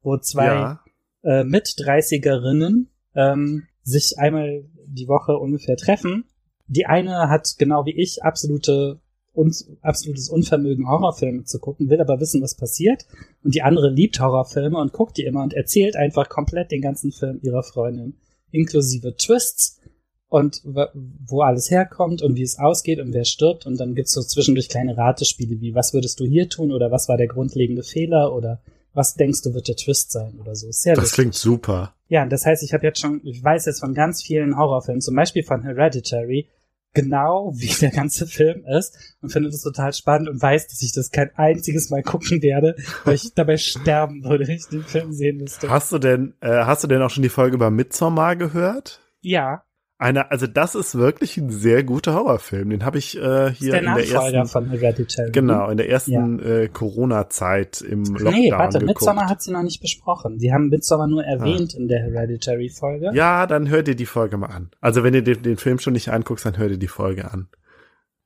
wo 0.00 0.16
zwei 0.16 0.46
ja 0.46 0.83
äh, 1.24 1.44
mit 1.44 1.66
30erinnen 1.66 2.86
ähm, 3.14 3.64
sich 3.82 4.18
einmal 4.18 4.64
die 4.86 5.08
Woche 5.08 5.36
ungefähr 5.36 5.76
treffen. 5.76 6.24
Die 6.66 6.86
eine 6.86 7.28
hat 7.28 7.56
genau 7.58 7.84
wie 7.86 7.96
ich 8.00 8.22
absolute 8.22 9.00
un 9.34 9.52
absolutes 9.82 10.28
Unvermögen, 10.28 10.88
Horrorfilme 10.88 11.44
zu 11.44 11.58
gucken, 11.58 11.90
will 11.90 12.00
aber 12.00 12.20
wissen, 12.20 12.40
was 12.40 12.54
passiert. 12.54 13.04
Und 13.42 13.54
die 13.54 13.62
andere 13.62 13.90
liebt 13.90 14.20
Horrorfilme 14.20 14.78
und 14.78 14.92
guckt 14.92 15.16
die 15.16 15.24
immer 15.24 15.42
und 15.42 15.54
erzählt 15.54 15.96
einfach 15.96 16.28
komplett 16.28 16.70
den 16.70 16.80
ganzen 16.80 17.10
Film 17.10 17.40
ihrer 17.42 17.64
Freundin, 17.64 18.14
inklusive 18.52 19.16
Twists 19.16 19.80
und 20.28 20.62
wo 20.64 21.42
alles 21.42 21.70
herkommt 21.70 22.22
und 22.22 22.36
wie 22.36 22.42
es 22.42 22.58
ausgeht 22.58 23.00
und 23.00 23.12
wer 23.12 23.24
stirbt. 23.24 23.66
Und 23.66 23.78
dann 23.78 23.94
gibt's 23.94 24.12
so 24.12 24.22
zwischendurch 24.22 24.68
kleine 24.68 24.96
Ratespiele 24.96 25.60
wie, 25.60 25.74
was 25.74 25.94
würdest 25.94 26.20
du 26.20 26.24
hier 26.24 26.48
tun 26.48 26.72
oder 26.72 26.90
was 26.90 27.08
war 27.08 27.16
der 27.16 27.28
grundlegende 27.28 27.82
Fehler 27.82 28.34
oder 28.34 28.62
was 28.94 29.14
denkst 29.14 29.42
du, 29.42 29.54
wird 29.54 29.68
der 29.68 29.76
Twist 29.76 30.12
sein 30.12 30.38
oder 30.40 30.54
so. 30.54 30.70
Sehr 30.70 30.94
das 30.94 31.04
lustig. 31.04 31.16
klingt 31.16 31.34
super. 31.34 31.94
Ja, 32.08 32.24
das 32.26 32.46
heißt, 32.46 32.62
ich 32.62 32.72
habe 32.72 32.86
jetzt 32.86 33.00
schon, 33.00 33.20
ich 33.24 33.42
weiß 33.42 33.66
jetzt 33.66 33.80
von 33.80 33.94
ganz 33.94 34.22
vielen 34.22 34.56
Horrorfilmen, 34.56 35.00
zum 35.00 35.16
Beispiel 35.16 35.42
von 35.42 35.62
Hereditary, 35.62 36.48
genau 36.94 37.52
wie 37.56 37.74
der 37.80 37.90
ganze 37.90 38.26
Film 38.26 38.64
ist 38.66 38.96
und 39.20 39.30
finde 39.30 39.50
das 39.50 39.62
total 39.62 39.92
spannend 39.92 40.28
und 40.28 40.40
weiß, 40.40 40.68
dass 40.68 40.80
ich 40.82 40.92
das 40.92 41.10
kein 41.10 41.30
einziges 41.34 41.90
Mal 41.90 42.02
gucken 42.02 42.40
werde, 42.40 42.76
weil 43.04 43.16
ich 43.16 43.34
dabei 43.34 43.56
sterben 43.56 44.24
würde, 44.24 44.46
wenn 44.46 44.56
ich 44.56 44.68
den 44.68 44.84
Film 44.84 45.12
sehen 45.12 45.38
müsste. 45.38 45.68
Hast 45.68 45.90
du 45.92 45.98
denn, 45.98 46.34
äh, 46.40 46.64
hast 46.64 46.84
du 46.84 46.88
denn 46.88 47.02
auch 47.02 47.10
schon 47.10 47.24
die 47.24 47.28
Folge 47.28 47.56
über 47.56 47.70
Midsommar 47.70 48.36
gehört? 48.36 49.00
Ja. 49.20 49.63
Eine, 49.96 50.30
also 50.32 50.48
das 50.48 50.74
ist 50.74 50.96
wirklich 50.96 51.36
ein 51.36 51.50
sehr 51.50 51.84
guter 51.84 52.14
Horrorfilm. 52.14 52.70
Den 52.70 52.84
habe 52.84 52.98
ich 52.98 53.16
äh, 53.16 53.52
hier 53.52 53.70
der 53.72 53.80
in 53.80 53.94
der 53.94 54.10
ersten 54.10 54.46
von 54.46 54.68
Hereditary. 54.70 55.30
Genau, 55.30 55.70
in 55.70 55.76
der 55.76 55.88
ersten 55.88 56.38
ja. 56.40 56.44
äh, 56.44 56.68
Corona-Zeit 56.68 57.80
im 57.80 58.02
Lockdown 58.02 58.34
Nee, 58.34 58.50
warte, 58.50 58.80
geguckt. 58.80 59.00
Midsommar 59.00 59.28
hat 59.28 59.40
sie 59.42 59.52
noch 59.52 59.62
nicht 59.62 59.80
besprochen. 59.80 60.40
Sie 60.40 60.52
haben 60.52 60.68
Midsommar 60.68 61.06
nur 61.06 61.24
erwähnt 61.24 61.74
ah. 61.74 61.78
in 61.78 61.86
der 61.86 62.00
Hereditary-Folge. 62.02 63.12
Ja, 63.14 63.46
dann 63.46 63.68
hört 63.68 63.86
ihr 63.86 63.94
die 63.94 64.06
Folge 64.06 64.36
mal 64.36 64.48
an. 64.48 64.72
Also 64.80 65.04
wenn 65.04 65.14
ihr 65.14 65.22
den, 65.22 65.42
den 65.42 65.58
Film 65.58 65.78
schon 65.78 65.92
nicht 65.92 66.08
anguckst, 66.08 66.44
dann 66.44 66.58
hört 66.58 66.72
ihr 66.72 66.78
die 66.78 66.88
Folge 66.88 67.30
an. 67.30 67.48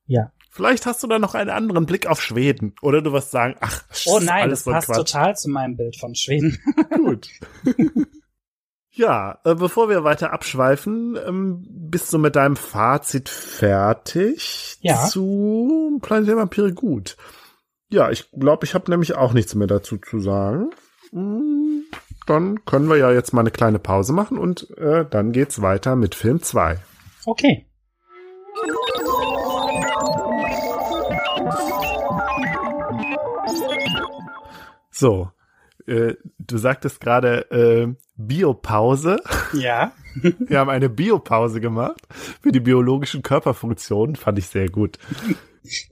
Ja. 0.07 0.31
Vielleicht 0.49 0.87
hast 0.87 1.03
du 1.03 1.07
da 1.07 1.19
noch 1.19 1.35
einen 1.35 1.51
anderen 1.51 1.85
Blick 1.85 2.07
auf 2.07 2.19
Schweden. 2.19 2.73
Oder 2.81 3.03
du 3.03 3.13
wirst 3.13 3.29
sagen, 3.29 3.55
ach, 3.61 3.83
Oh 4.07 4.19
nein, 4.19 4.49
das 4.49 4.63
passt 4.63 4.87
Quatsch. 4.87 4.97
total 4.97 5.37
zu 5.37 5.51
meinem 5.51 5.77
Bild 5.77 5.97
von 5.97 6.15
Schweden. 6.15 6.57
Gut. 6.95 7.29
ja, 8.99 9.39
äh, 9.45 9.55
bevor 9.55 9.87
wir 9.87 10.03
weiter 10.03 10.33
abschweifen, 10.33 11.17
ähm, 11.25 11.65
bist 11.69 12.11
du 12.11 12.17
mit 12.19 12.35
deinem 12.35 12.57
Fazit 12.57 13.29
fertig 13.29 14.77
ja. 14.81 15.05
zu 15.05 15.99
Planet 16.01 16.27
der 16.27 16.37
Vampire 16.37 16.73
gut. 16.73 17.15
Ja, 17.89 18.11
ich 18.11 18.29
glaube, 18.31 18.65
ich 18.65 18.75
habe 18.75 18.91
nämlich 18.91 19.15
auch 19.15 19.31
nichts 19.31 19.55
mehr 19.55 19.67
dazu 19.67 19.97
zu 19.97 20.19
sagen. 20.19 20.71
Hm, 21.11 21.85
dann 22.27 22.65
können 22.65 22.89
wir 22.89 22.97
ja 22.97 23.11
jetzt 23.11 23.31
mal 23.31 23.39
eine 23.39 23.51
kleine 23.51 23.79
Pause 23.79 24.11
machen 24.11 24.37
und 24.37 24.69
äh, 24.77 25.05
dann 25.09 25.31
geht's 25.31 25.61
weiter 25.61 25.95
mit 25.95 26.13
Film 26.13 26.43
2. 26.43 26.77
Okay. 27.25 27.65
So, 34.91 35.31
äh, 35.87 36.15
du 36.37 36.57
sagtest 36.57 36.99
gerade 36.99 37.49
äh, 37.51 37.87
Biopause. 38.15 39.21
Ja. 39.53 39.93
Wir 40.39 40.59
haben 40.59 40.69
eine 40.69 40.89
Biopause 40.89 41.61
gemacht 41.61 42.01
für 42.41 42.51
die 42.51 42.59
biologischen 42.59 43.21
Körperfunktionen. 43.21 44.15
Fand 44.15 44.37
ich 44.39 44.47
sehr 44.47 44.69
gut. 44.69 44.97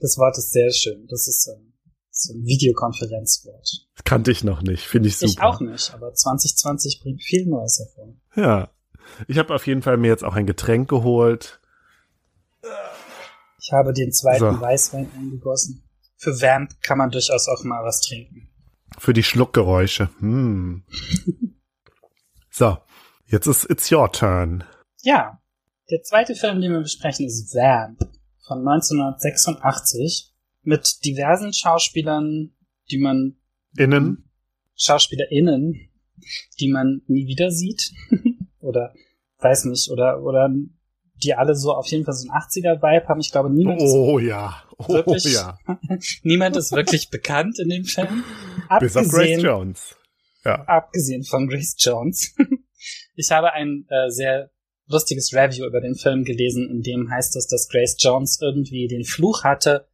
Das 0.00 0.18
Wort 0.18 0.36
ist 0.38 0.52
sehr 0.52 0.70
schön. 0.72 1.06
Das 1.08 1.28
ist 1.28 1.44
so 1.44 1.52
ein, 1.52 1.72
so 2.10 2.34
ein 2.34 2.44
Videokonferenzwort. 2.44 3.86
Das 3.94 4.04
kannte 4.04 4.30
ich 4.30 4.44
noch 4.44 4.62
nicht. 4.62 4.86
Finde 4.86 5.08
ich 5.08 5.16
super. 5.16 5.30
Ich 5.30 5.40
auch 5.40 5.60
nicht, 5.60 5.94
aber 5.94 6.12
2020 6.12 7.00
bringt 7.02 7.22
viel 7.22 7.46
Neues 7.46 7.78
hervor. 7.78 8.14
Ja. 8.34 8.70
Ich 9.26 9.38
habe 9.38 9.54
auf 9.54 9.66
jeden 9.66 9.82
Fall 9.82 9.96
mir 9.96 10.08
jetzt 10.08 10.24
auch 10.24 10.34
ein 10.34 10.46
Getränk 10.46 10.88
geholt. 10.88 11.60
Ich 13.60 13.72
habe 13.72 13.92
den 13.92 14.12
zweiten 14.12 14.54
so. 14.54 14.60
Weißwein 14.60 15.10
eingegossen. 15.16 15.84
Für 16.16 16.40
Vamp 16.40 16.80
kann 16.82 16.98
man 16.98 17.10
durchaus 17.10 17.48
auch 17.48 17.62
mal 17.64 17.84
was 17.84 18.00
trinken. 18.00 18.48
Für 18.96 19.12
die 19.12 19.22
Schluckgeräusche. 19.22 20.10
Hm. 20.20 20.84
so, 22.50 22.78
jetzt 23.26 23.46
ist 23.46 23.68
It's 23.70 23.90
Your 23.92 24.10
Turn. 24.10 24.64
Ja, 25.02 25.40
der 25.90 26.02
zweite 26.02 26.34
Film, 26.34 26.60
den 26.60 26.72
wir 26.72 26.80
besprechen, 26.80 27.26
ist 27.26 27.54
Vamp 27.54 28.00
von 28.46 28.66
1986 28.66 30.32
mit 30.62 31.04
diversen 31.04 31.52
Schauspielern, 31.52 32.52
die 32.90 32.98
man 32.98 33.36
innen 33.76 34.28
SchauspielerInnen, 34.76 35.90
die 36.60 36.68
man 36.68 37.02
nie 37.06 37.26
wieder 37.26 37.50
sieht 37.50 37.92
oder 38.60 38.94
weiß 39.38 39.66
nicht 39.66 39.90
oder 39.90 40.22
oder 40.22 40.50
die 41.22 41.34
alle 41.34 41.54
so 41.54 41.72
auf 41.72 41.86
jeden 41.88 42.04
Fall 42.04 42.14
so 42.14 42.28
ein 42.28 42.36
80er-Vibe 42.36 43.08
haben. 43.08 43.20
Ich 43.20 43.32
glaube, 43.32 43.50
niemand 43.50 43.80
oh, 43.82 44.18
ja. 44.18 44.62
Oh, 44.78 44.88
wirklich, 44.88 45.24
ja. 45.34 45.58
niemand 46.22 46.56
ist 46.56 46.72
wirklich 46.72 47.10
bekannt 47.10 47.58
in 47.58 47.68
dem 47.68 47.84
Film. 47.84 48.24
Bis 48.80 48.96
auf 48.96 49.08
Grace 49.08 49.42
Jones. 49.42 49.96
Ja. 50.44 50.62
Abgesehen 50.64 51.24
von 51.24 51.48
Grace 51.48 51.74
Jones. 51.78 52.34
ich 53.16 53.30
habe 53.30 53.52
ein 53.52 53.86
äh, 53.88 54.08
sehr 54.08 54.50
lustiges 54.86 55.34
Review 55.34 55.66
über 55.66 55.80
den 55.80 55.96
Film 55.96 56.24
gelesen, 56.24 56.70
in 56.70 56.82
dem 56.82 57.10
heißt 57.10 57.36
es, 57.36 57.46
dass 57.46 57.68
Grace 57.68 57.96
Jones 57.98 58.38
irgendwie 58.40 58.86
den 58.88 59.04
Fluch 59.04 59.44
hatte, 59.44 59.88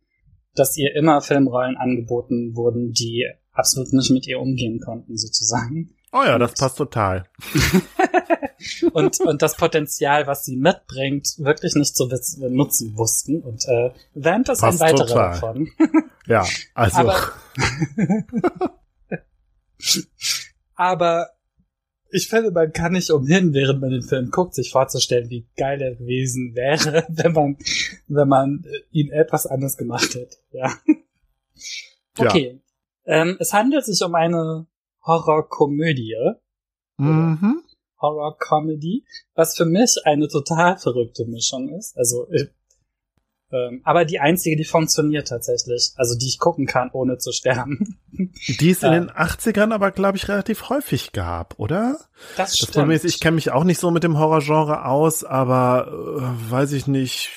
dass 0.54 0.76
ihr 0.76 0.94
immer 0.94 1.20
Filmrollen 1.20 1.76
angeboten 1.76 2.54
wurden, 2.54 2.92
die 2.92 3.26
absolut 3.52 3.92
nicht 3.92 4.10
mit 4.10 4.26
ihr 4.26 4.38
umgehen 4.38 4.80
konnten, 4.80 5.16
sozusagen. 5.16 5.94
Oh 6.12 6.22
ja, 6.22 6.38
das 6.38 6.54
passt 6.54 6.78
total. 6.78 7.24
und, 8.92 9.20
und 9.20 9.42
das 9.42 9.56
Potenzial, 9.56 10.26
was 10.26 10.44
sie 10.44 10.56
mitbringt, 10.56 11.34
wirklich 11.38 11.74
nicht 11.74 11.96
zu 11.96 12.08
nutzen 12.48 12.96
wussten. 12.96 13.40
Und 13.42 13.64
äh, 13.66 13.90
Vamp 14.14 14.48
ist 14.48 14.60
passt 14.60 14.80
ein 14.82 14.88
weiterer 14.88 15.06
total. 15.06 15.30
davon. 15.32 15.68
ja, 16.26 16.46
also. 16.74 16.98
Aber, 16.98 17.32
aber 20.74 21.28
ich 22.14 22.28
finde, 22.28 22.52
man 22.52 22.72
kann 22.72 22.92
nicht 22.92 23.10
umhin, 23.10 23.52
während 23.54 23.80
man 23.80 23.90
den 23.90 24.02
Film 24.02 24.30
guckt, 24.30 24.54
sich 24.54 24.70
vorzustellen, 24.70 25.30
wie 25.30 25.48
geil 25.56 25.82
er 25.82 25.96
gewesen 25.96 26.54
wäre, 26.54 27.04
wenn 27.08 27.32
man, 27.32 27.56
wenn 28.06 28.28
man 28.28 28.64
ihn 28.92 29.10
etwas 29.10 29.46
anders 29.46 29.76
gemacht 29.76 30.14
hätte. 30.14 30.36
Ja. 30.52 30.72
Okay. 32.16 32.60
Ja. 33.04 33.22
Ähm, 33.22 33.36
es 33.40 33.52
handelt 33.52 33.84
sich 33.84 34.00
um 34.02 34.14
eine 34.14 34.66
Horrorkomödie. 35.04 36.14
Mhm. 36.98 37.62
Horror-Comedy, 38.00 39.04
was 39.34 39.56
für 39.56 39.64
mich 39.64 39.96
eine 40.04 40.28
total 40.28 40.76
verrückte 40.76 41.24
Mischung 41.26 41.74
ist. 41.76 41.96
Also, 41.96 42.28
ich, 42.30 42.46
ähm, 43.52 43.80
aber 43.84 44.04
die 44.04 44.20
einzige, 44.20 44.56
die 44.56 44.64
funktioniert 44.64 45.28
tatsächlich. 45.28 45.92
Also, 45.96 46.18
die 46.18 46.26
ich 46.26 46.38
gucken 46.38 46.66
kann, 46.66 46.90
ohne 46.92 47.16
zu 47.18 47.32
sterben. 47.32 47.98
Die 48.60 48.70
es 48.70 48.84
in 48.84 48.92
den 48.92 49.10
80ern 49.10 49.74
aber, 49.74 49.90
glaube 49.90 50.18
ich, 50.18 50.28
relativ 50.28 50.68
häufig 50.68 51.10
gab, 51.10 51.58
oder? 51.58 51.98
Das 52.36 52.56
stimmt. 52.56 52.68
Das 52.68 52.74
Problem 52.74 52.92
ist, 52.92 53.04
ich 53.04 53.18
kenne 53.20 53.34
mich 53.34 53.50
auch 53.50 53.64
nicht 53.64 53.80
so 53.80 53.90
mit 53.90 54.04
dem 54.04 54.18
Horrorgenre 54.18 54.84
aus, 54.84 55.24
aber 55.24 55.88
äh, 55.88 56.22
weiß 56.50 56.70
ich 56.72 56.86
nicht, 56.86 57.30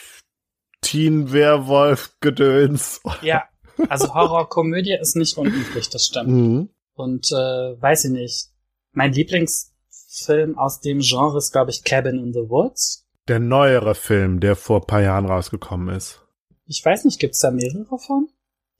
Teen-Werwolf-Gedöns. 0.82 3.02
Ja, 3.24 3.46
also 3.90 4.14
Horrorkomödie 4.14 4.96
ist 5.00 5.16
nicht 5.16 5.38
unüblich, 5.38 5.90
das 5.90 6.06
stimmt. 6.06 6.28
Mhm. 6.38 6.70
Und 6.94 7.32
äh, 7.32 7.82
weiß 7.82 8.06
ich 8.06 8.12
nicht. 8.12 8.50
Mein 8.92 9.12
Lieblingsfilm 10.18 10.58
aus 10.58 10.80
dem 10.82 11.00
Genre 11.00 11.38
ist, 11.38 11.52
glaube 11.52 11.72
ich, 11.72 11.84
Cabin 11.84 12.18
in 12.18 12.34
the 12.34 12.50
Woods. 12.50 13.06
Der 13.28 13.40
neuere 13.40 13.96
Film, 13.96 14.40
der 14.40 14.56
vor 14.56 14.82
ein 14.82 14.88
paar 14.88 15.02
Jahren 15.02 15.26
rausgekommen 15.26 15.96
ist. 15.96 16.22
Ich 16.66 16.84
weiß 16.84 17.06
nicht, 17.06 17.20
gibt's 17.20 17.40
da 17.40 17.52
mehrere 17.52 17.98
von? 17.98 18.30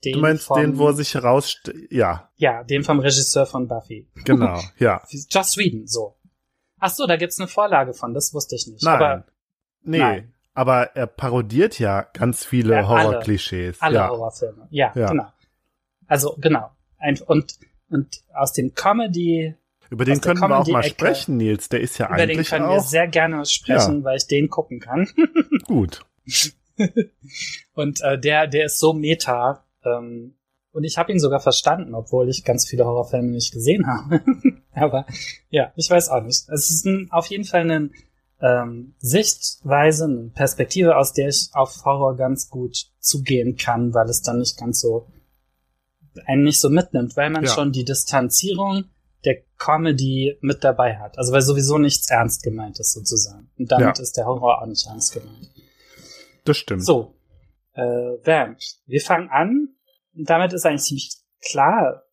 Den 0.04 0.14
du 0.14 0.20
meinst 0.20 0.44
vom, 0.44 0.60
den, 0.60 0.78
wo 0.78 0.88
er 0.88 0.94
sich 0.94 1.14
heraus... 1.14 1.56
Ja. 1.90 2.30
Ja, 2.36 2.62
den 2.62 2.84
vom 2.84 3.00
Regisseur 3.00 3.46
von 3.46 3.66
Buffy. 3.66 4.08
Genau, 4.24 4.60
ja. 4.78 5.02
Just 5.10 5.52
Sweden, 5.52 5.86
so. 5.86 6.16
Ach 6.78 6.90
so, 6.90 7.06
da 7.06 7.16
gibt's 7.16 7.38
eine 7.38 7.48
Vorlage 7.48 7.94
von, 7.94 8.14
das 8.14 8.32
wusste 8.32 8.54
ich 8.54 8.66
nicht. 8.68 8.84
Nein. 8.84 8.94
Aber, 8.94 9.24
nee. 9.82 9.98
Nein. 9.98 10.34
Aber 10.54 10.96
er 10.96 11.06
parodiert 11.06 11.78
ja 11.78 12.02
ganz 12.02 12.44
viele 12.44 12.74
ja, 12.74 12.88
Horrorklischees. 12.88 13.80
Alle, 13.80 14.00
alle 14.00 14.06
ja. 14.06 14.10
Horrorfilme, 14.10 14.68
ja, 14.70 14.92
ja, 14.94 15.08
genau. 15.08 15.32
Also, 16.06 16.36
genau. 16.40 16.70
Ein, 16.98 17.20
und 17.20 17.58
und 17.90 18.22
aus 18.34 18.52
dem 18.52 18.74
Comedy 18.74 19.54
über 19.90 20.04
den 20.04 20.20
können 20.20 20.40
wir 20.40 20.58
auch 20.58 20.66
mal 20.66 20.82
sprechen, 20.82 21.36
Nils. 21.36 21.68
Der 21.68 21.80
ist 21.80 21.98
ja 21.98 22.06
über 22.06 22.16
eigentlich 22.16 22.48
den 22.48 22.58
können 22.58 22.64
auch, 22.66 22.74
wir 22.74 22.80
sehr 22.80 23.08
gerne 23.08 23.44
sprechen, 23.46 23.98
ja. 23.98 24.04
weil 24.04 24.16
ich 24.16 24.26
den 24.26 24.48
gucken 24.48 24.80
kann. 24.80 25.08
Gut. 25.64 26.04
und 27.74 28.00
äh, 28.02 28.18
der, 28.18 28.46
der 28.46 28.66
ist 28.66 28.78
so 28.78 28.92
meta. 28.92 29.64
Ähm, 29.84 30.34
und 30.72 30.84
ich 30.84 30.98
habe 30.98 31.10
ihn 31.10 31.18
sogar 31.18 31.40
verstanden, 31.40 31.94
obwohl 31.94 32.28
ich 32.28 32.44
ganz 32.44 32.68
viele 32.68 32.84
Horrorfilme 32.84 33.30
nicht 33.30 33.52
gesehen 33.52 33.86
habe. 33.86 34.22
Aber 34.72 35.06
ja, 35.50 35.72
ich 35.76 35.90
weiß 35.90 36.10
auch 36.10 36.22
nicht. 36.22 36.48
Es 36.48 36.70
ist 36.70 36.84
ein, 36.84 37.08
auf 37.10 37.26
jeden 37.26 37.44
Fall 37.44 37.62
eine 37.62 37.90
ähm, 38.40 38.94
Sichtweise, 38.98 40.04
eine 40.04 40.30
Perspektive, 40.34 40.96
aus 40.96 41.12
der 41.14 41.28
ich 41.28 41.48
auf 41.52 41.84
Horror 41.84 42.16
ganz 42.16 42.48
gut 42.50 42.90
zugehen 43.00 43.56
kann, 43.56 43.94
weil 43.94 44.08
es 44.08 44.22
dann 44.22 44.38
nicht 44.38 44.58
ganz 44.58 44.80
so 44.80 45.08
einen 46.26 46.44
nicht 46.44 46.60
so 46.60 46.68
mitnimmt, 46.68 47.16
weil 47.16 47.30
man 47.30 47.44
ja. 47.44 47.50
schon 47.50 47.72
die 47.72 47.84
Distanzierung 47.84 48.84
der 49.24 49.42
Comedy 49.58 50.38
mit 50.40 50.62
dabei 50.62 50.98
hat. 50.98 51.18
Also 51.18 51.32
weil 51.32 51.42
sowieso 51.42 51.78
nichts 51.78 52.10
ernst 52.10 52.42
gemeint 52.42 52.78
ist 52.78 52.92
sozusagen. 52.92 53.50
Und 53.58 53.70
damit 53.70 53.98
ja. 53.98 54.02
ist 54.02 54.16
der 54.16 54.26
Horror 54.26 54.62
auch 54.62 54.66
nicht 54.66 54.86
ernst 54.86 55.12
gemeint. 55.12 55.50
Das 56.44 56.56
stimmt. 56.56 56.84
So, 56.84 57.14
äh, 57.74 57.82
Vamp. 57.82 58.58
Wir 58.86 59.00
fangen 59.00 59.28
an. 59.28 59.74
Damit 60.14 60.52
ist 60.52 60.66
eigentlich 60.66 60.82
ziemlich 60.82 61.16
klar, 61.40 62.04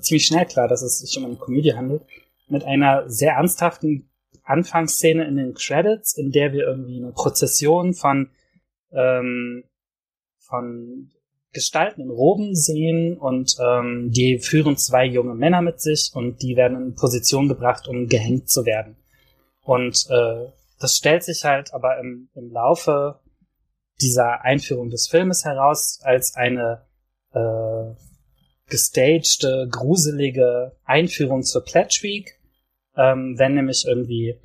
ziemlich 0.00 0.26
schnell 0.26 0.46
klar, 0.46 0.68
dass 0.68 0.82
es 0.82 0.98
sich 0.98 1.16
um 1.18 1.24
eine 1.24 1.36
Komödie 1.36 1.74
handelt. 1.74 2.02
Mit 2.48 2.64
einer 2.64 3.08
sehr 3.08 3.32
ernsthaften 3.34 4.10
Anfangsszene 4.44 5.26
in 5.26 5.36
den 5.36 5.54
Credits, 5.54 6.16
in 6.16 6.30
der 6.32 6.52
wir 6.52 6.66
irgendwie 6.66 6.96
eine 6.96 7.12
Prozession 7.12 7.92
von 7.94 8.30
ähm, 8.90 9.64
von 10.38 11.12
Gestalten 11.52 12.02
in 12.02 12.10
Roben 12.10 12.54
sehen 12.54 13.16
und 13.16 13.56
ähm, 13.60 14.10
die 14.10 14.38
führen 14.38 14.76
zwei 14.76 15.06
junge 15.06 15.34
Männer 15.34 15.62
mit 15.62 15.80
sich 15.80 16.10
und 16.14 16.42
die 16.42 16.56
werden 16.56 16.76
in 16.76 16.94
Position 16.94 17.48
gebracht, 17.48 17.88
um 17.88 18.06
gehängt 18.06 18.48
zu 18.50 18.66
werden. 18.66 18.96
Und 19.62 20.06
äh, 20.10 20.50
das 20.78 20.96
stellt 20.96 21.24
sich 21.24 21.44
halt 21.44 21.72
aber 21.72 21.98
im, 21.98 22.28
im 22.34 22.50
Laufe 22.50 23.20
dieser 24.00 24.42
Einführung 24.42 24.90
des 24.90 25.08
Filmes 25.08 25.44
heraus 25.44 26.00
als 26.02 26.36
eine 26.36 26.82
äh, 27.32 27.94
gestagte, 28.68 29.68
gruselige 29.70 30.76
Einführung 30.84 31.42
zur 31.42 31.64
Pledge 31.64 32.00
Week, 32.02 32.38
ähm, 32.96 33.38
wenn 33.38 33.54
nämlich 33.54 33.86
irgendwie 33.86 34.38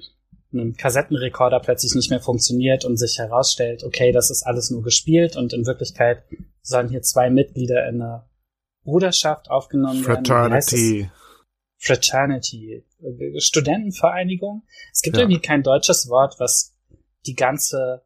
ein 0.54 0.76
Kassettenrekorder 0.76 1.60
plötzlich 1.60 1.95
nicht 1.95 2.10
mehr 2.10 2.22
funktioniert 2.22 2.86
und 2.86 2.97
sich 2.97 3.18
herausstellt, 3.18 3.84
okay, 3.84 4.12
das 4.12 4.30
ist 4.30 4.43
alles 4.43 4.70
nur 4.70 4.84
gespielt 4.84 5.36
und 5.36 5.54
in 5.54 5.66
Wirklichkeit 5.66 6.24
sollen 6.64 6.89
hier 6.89 7.01
zwei 7.01 7.30
Mitglieder 7.30 7.88
in 7.88 8.01
einer 8.01 8.30
Bruderschaft 8.84 9.49
aufgenommen 9.51 10.03
Fraternity. 10.03 10.99
werden. 11.01 11.11
Fraternity. 11.78 12.86
Studentenvereinigung. 13.38 14.64
Es 14.91 15.01
gibt 15.01 15.18
ja. 15.18 15.24
irgendwie 15.24 15.41
kein 15.41 15.64
deutsches 15.64 16.07
Wort, 16.09 16.39
was 16.39 16.76
die 17.26 17.36
ganze 17.36 18.03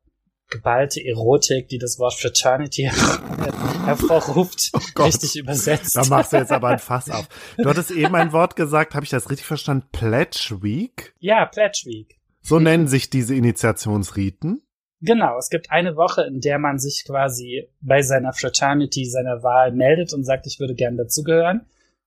geballte 0.49 1.03
Erotik, 1.03 1.67
die 1.67 1.77
das 1.77 1.99
Wort 1.99 2.15
Fraternity 2.15 2.83
hervorruft, 3.85 4.71
oh 4.73 5.03
richtig 5.03 5.35
übersetzt. 5.35 5.95
Da 5.95 6.05
machst 6.05 6.33
du 6.33 6.37
jetzt 6.37 6.51
aber 6.51 6.69
ein 6.69 6.79
Fass 6.79 7.09
auf. 7.09 7.27
Du 7.57 7.69
hattest 7.69 7.91
eben 7.91 8.15
ein 8.15 8.31
Wort 8.31 8.55
gesagt, 8.55 8.95
habe 8.95 9.03
ich 9.03 9.09
das 9.09 9.29
richtig 9.29 9.45
verstanden? 9.45 9.87
Pledge 9.91 10.59
Week? 10.61 11.13
Ja, 11.19 11.45
Pledge 11.45 11.83
Week. 11.85 12.17
So 12.41 12.59
nennen 12.59 12.87
sich 12.87 13.09
diese 13.09 13.35
Initiationsriten? 13.35 14.61
Genau, 15.01 15.37
es 15.37 15.49
gibt 15.49 15.71
eine 15.71 15.95
Woche, 15.95 16.23
in 16.23 16.41
der 16.41 16.57
man 16.57 16.79
sich 16.79 17.03
quasi 17.05 17.69
bei 17.81 18.01
seiner 18.01 18.33
Fraternity, 18.33 19.05
seiner 19.05 19.43
Wahl 19.43 19.71
meldet 19.71 20.13
und 20.13 20.23
sagt, 20.23 20.47
ich 20.47 20.59
würde 20.59 20.73
gern 20.73 20.97
dazugehören. 20.97 21.65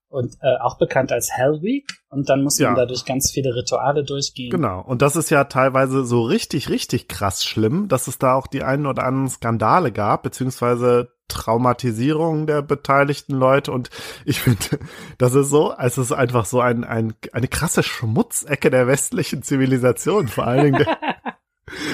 Und 0.09 0.35
äh, 0.41 0.57
auch 0.59 0.77
bekannt 0.77 1.13
als 1.13 1.31
Hell 1.31 1.61
Week. 1.61 1.89
Und 2.09 2.27
dann 2.27 2.43
muss 2.43 2.59
man 2.59 2.71
ja. 2.71 2.75
dadurch 2.75 3.05
ganz 3.05 3.31
viele 3.31 3.55
Rituale 3.55 4.03
durchgehen. 4.03 4.49
Genau. 4.49 4.81
Und 4.81 5.01
das 5.01 5.15
ist 5.15 5.29
ja 5.29 5.45
teilweise 5.45 6.03
so 6.03 6.23
richtig, 6.23 6.67
richtig 6.67 7.07
krass 7.07 7.45
schlimm, 7.45 7.87
dass 7.87 8.07
es 8.07 8.19
da 8.19 8.33
auch 8.33 8.47
die 8.47 8.61
einen 8.61 8.87
oder 8.87 9.05
anderen 9.05 9.29
Skandale 9.29 9.93
gab, 9.93 10.23
beziehungsweise 10.23 11.13
Traumatisierung 11.29 12.45
der 12.45 12.61
beteiligten 12.61 13.35
Leute. 13.35 13.71
Und 13.71 13.89
ich 14.25 14.41
finde, 14.41 14.79
das 15.17 15.33
ist 15.33 15.49
so, 15.49 15.73
es 15.79 15.97
ist 15.97 16.11
einfach 16.11 16.43
so 16.43 16.59
ein, 16.59 16.83
ein, 16.83 17.13
eine 17.31 17.47
krasse 17.47 17.81
Schmutzecke 17.81 18.69
der 18.69 18.87
westlichen 18.87 19.43
Zivilisation, 19.43 20.27
vor 20.27 20.45
allen 20.45 20.73
Dingen. 20.73 20.85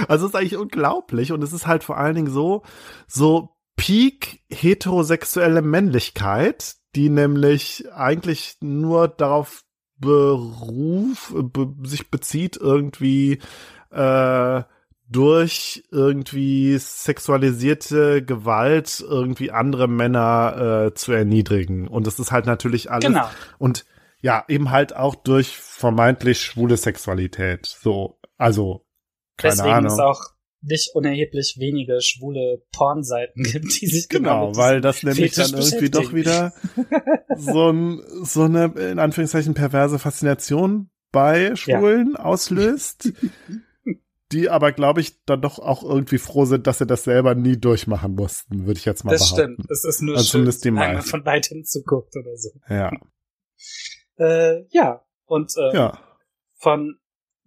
also 0.08 0.26
es 0.26 0.32
ist 0.32 0.36
eigentlich 0.36 0.58
unglaublich. 0.58 1.32
Und 1.32 1.44
es 1.44 1.54
ist 1.54 1.68
halt 1.68 1.84
vor 1.84 1.98
allen 1.98 2.16
Dingen 2.16 2.32
so, 2.32 2.64
so 3.08 3.50
Peak 3.76 4.42
heterosexuelle 4.50 5.62
Männlichkeit, 5.62 6.76
die 6.96 7.10
nämlich 7.10 7.86
eigentlich 7.94 8.58
nur 8.62 9.08
darauf 9.08 9.64
beruf, 10.00 11.34
be, 11.36 11.74
sich 11.84 12.10
bezieht, 12.10 12.58
irgendwie 12.58 13.40
äh, 13.92 14.64
durch 15.10 15.84
irgendwie 15.92 16.78
sexualisierte 16.78 18.24
Gewalt 18.24 19.04
irgendwie 19.08 19.52
andere 19.52 19.88
Männer 19.88 20.88
äh, 20.88 20.94
zu 20.94 21.14
erniedrigen. 21.14 21.88
Und 21.88 22.08
das 22.08 22.20
ist 22.20 22.32
halt 22.32 22.46
natürlich 22.46 22.92
alles. 22.92 23.06
Genau. 23.06 23.30
Und 23.58 23.86
ja, 24.22 24.44
eben 24.48 24.72
halt 24.72 24.96
auch 24.96 25.16
durch 25.16 25.58
vermeintlich 25.58 26.42
schwule 26.42 26.76
Sexualität. 26.78 27.66
So, 27.66 28.20
also 28.38 28.87
keine 29.38 29.56
Deswegen 29.56 29.74
Ahnung. 29.74 29.94
ist 29.94 30.00
auch 30.00 30.22
nicht 30.62 30.96
unerheblich 30.96 31.58
wenige 31.60 32.02
schwule 32.02 32.64
Pornseiten 32.72 33.44
gibt, 33.44 33.80
die 33.82 33.88
sich 33.88 34.10
genau, 34.10 34.48
genau 34.48 34.58
weil 34.58 34.82
das 34.82 35.04
nämlich 35.04 35.34
dann 35.34 35.54
irgendwie 35.54 35.90
doch 35.90 36.14
wieder 36.14 36.54
so, 37.38 37.70
ein, 37.70 38.02
so 38.24 38.44
eine 38.44 38.66
in 38.66 39.00
Anführungszeichen 39.00 39.54
perverse 39.54 40.00
Faszination 40.00 40.90
bei 41.12 41.56
Schwulen 41.56 42.16
ja. 42.18 42.24
auslöst, 42.24 43.14
die 44.32 44.50
aber 44.50 44.72
glaube 44.72 45.02
ich 45.02 45.24
dann 45.26 45.42
doch 45.42 45.60
auch 45.60 45.84
irgendwie 45.84 46.18
froh 46.18 46.46
sind, 46.46 46.68
dass 46.68 46.80
sie 46.80 46.88
das 46.88 47.04
selber 47.04 47.36
nie 47.36 47.58
durchmachen 47.58 48.16
mussten, 48.16 48.66
würde 48.66 48.80
ich 48.80 48.86
jetzt 48.86 49.06
mal 49.06 49.12
das 49.12 49.32
behaupten. 49.32 49.56
Das 49.58 49.66
stimmt, 49.66 49.72
es 49.72 49.84
ist 49.86 50.02
nur 50.02 50.18
also 50.18 50.44
schön, 50.44 50.76
wenn 50.76 50.94
man 50.94 51.02
von 51.02 51.26
weitem 51.26 51.64
zuguckt 51.64 52.16
oder 52.18 52.36
so. 52.36 52.50
Ja. 52.68 52.92
Äh, 54.18 54.66
ja, 54.72 55.06
und 55.26 55.54
äh, 55.58 55.76
ja. 55.76 56.00
von 56.56 56.98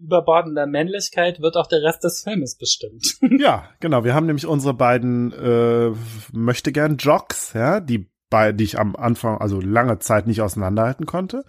überbordender 0.01 0.67
Männlichkeit 0.67 1.41
wird 1.41 1.57
auch 1.57 1.67
der 1.67 1.83
Rest 1.83 2.05
des 2.05 2.23
Filmes 2.23 2.57
bestimmt. 2.57 3.17
ja, 3.39 3.69
genau. 3.81 4.05
Wir 4.05 4.15
haben 4.15 4.27
nämlich 4.27 4.47
unsere 4.47 4.75
beiden 4.75 5.33
äh, 5.33 5.93
möchte 6.33 6.73
gern 6.73 6.97
Jocks, 6.97 7.53
ja, 7.53 7.81
die 7.81 8.11
bei, 8.31 8.53
die 8.53 8.65
ich 8.65 8.79
am 8.79 8.97
Anfang, 8.97 9.39
also 9.39 9.61
lange 9.61 9.99
Zeit 9.99 10.27
nicht 10.27 10.41
auseinanderhalten 10.41 11.05
konnte. 11.05 11.45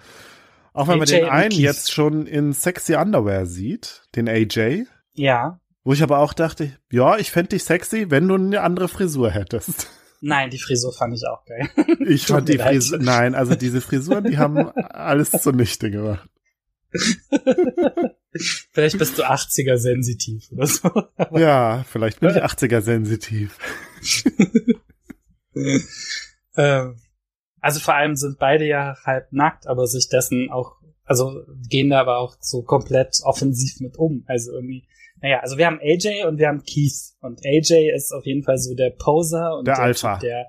Auch 0.73 0.87
wenn 0.87 0.95
AJ 0.95 0.99
man 0.99 1.07
den 1.07 1.29
einen 1.29 1.51
jetzt 1.51 1.91
schon 1.91 2.25
in 2.25 2.53
sexy 2.53 2.95
Underwear 2.95 3.45
sieht, 3.45 4.03
den 4.15 4.27
AJ. 4.27 4.85
Ja. 5.13 5.59
Wo 5.83 5.93
ich 5.93 6.03
aber 6.03 6.19
auch 6.19 6.33
dachte, 6.33 6.77
ja, 6.91 7.17
ich 7.17 7.31
fände 7.31 7.49
dich 7.49 7.63
sexy, 7.63 8.09
wenn 8.09 8.27
du 8.27 8.35
eine 8.35 8.61
andere 8.61 8.87
Frisur 8.87 9.31
hättest. 9.31 9.87
Nein, 10.21 10.51
die 10.51 10.59
Frisur 10.59 10.93
fand 10.93 11.15
ich 11.15 11.23
auch 11.27 11.43
geil. 11.45 11.67
Ich 12.07 12.27
fand 12.27 12.47
die 12.47 12.59
Frisur, 12.59 12.99
nein, 12.99 13.33
also 13.33 13.55
diese 13.55 13.81
Frisuren, 13.81 14.23
die 14.25 14.37
haben 14.37 14.69
alles 14.75 15.31
zunichte 15.31 15.89
gemacht. 15.89 16.29
Vielleicht 18.71 18.97
bist 18.97 19.17
du 19.17 19.23
80er 19.23 19.77
sensitiv 19.77 20.51
oder 20.51 20.67
so. 20.67 20.89
ja, 21.37 21.83
vielleicht 21.87 22.19
bin 22.19 22.29
ich 22.29 22.43
80er 22.43 22.81
sensitiv. 22.81 23.57
ähm, 26.55 26.95
also 27.59 27.79
vor 27.79 27.93
allem 27.93 28.15
sind 28.15 28.39
beide 28.39 28.65
ja 28.65 28.95
halb 29.05 29.31
nackt, 29.31 29.67
aber 29.67 29.85
sich 29.87 30.09
dessen 30.09 30.49
auch, 30.49 30.77
also 31.03 31.43
gehen 31.69 31.89
da 31.89 31.99
aber 32.01 32.17
auch 32.17 32.35
so 32.39 32.63
komplett 32.63 33.19
offensiv 33.23 33.79
mit 33.79 33.97
um. 33.97 34.23
Also 34.27 34.51
irgendwie, 34.53 34.87
naja, 35.21 35.39
also 35.41 35.57
wir 35.57 35.67
haben 35.67 35.79
AJ 35.79 36.25
und 36.25 36.39
wir 36.39 36.47
haben 36.47 36.63
Keith. 36.63 37.13
Und 37.19 37.45
AJ 37.45 37.91
ist 37.93 38.11
auf 38.11 38.25
jeden 38.25 38.43
Fall 38.43 38.57
so 38.57 38.73
der 38.73 38.89
Poser 38.89 39.57
und 39.57 39.67
der, 39.67 39.75
der 39.75 39.83
Alpha. 39.83 40.13
Typ, 40.13 40.21
der, 40.21 40.45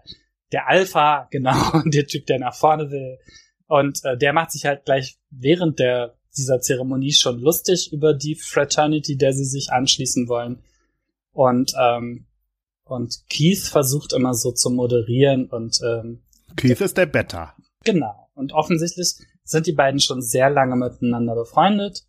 der 0.53 0.69
Alpha, 0.69 1.29
genau, 1.31 1.83
der 1.85 2.07
Typ, 2.07 2.27
der 2.27 2.39
nach 2.39 2.55
vorne 2.55 2.91
will. 2.91 3.19
Und 3.67 4.05
äh, 4.05 4.17
der 4.17 4.33
macht 4.33 4.53
sich 4.53 4.65
halt 4.65 4.85
gleich 4.85 5.19
während 5.31 5.79
der 5.79 6.15
dieser 6.37 6.61
Zeremonie 6.61 7.13
schon 7.13 7.41
lustig 7.41 7.93
über 7.93 8.15
die 8.15 8.35
Fraternity, 8.35 9.17
der 9.17 9.33
sie 9.33 9.45
sich 9.45 9.71
anschließen 9.71 10.29
wollen. 10.29 10.63
Und, 11.33 11.73
ähm, 11.81 12.27
und 12.85 13.25
Keith 13.29 13.63
versucht 13.63 14.13
immer 14.13 14.35
so 14.35 14.53
zu 14.53 14.71
moderieren 14.71 15.47
und 15.47 15.81
ähm, 15.83 16.23
Keith 16.57 16.81
ist 16.81 16.97
der 16.97 17.07
Better. 17.07 17.55
Genau. 17.85 18.29
Und 18.35 18.53
offensichtlich 18.53 19.15
sind 19.45 19.67
die 19.67 19.73
beiden 19.73 20.01
schon 20.01 20.23
sehr 20.23 20.51
lange 20.51 20.77
miteinander 20.77 21.35
befreundet 21.35 22.05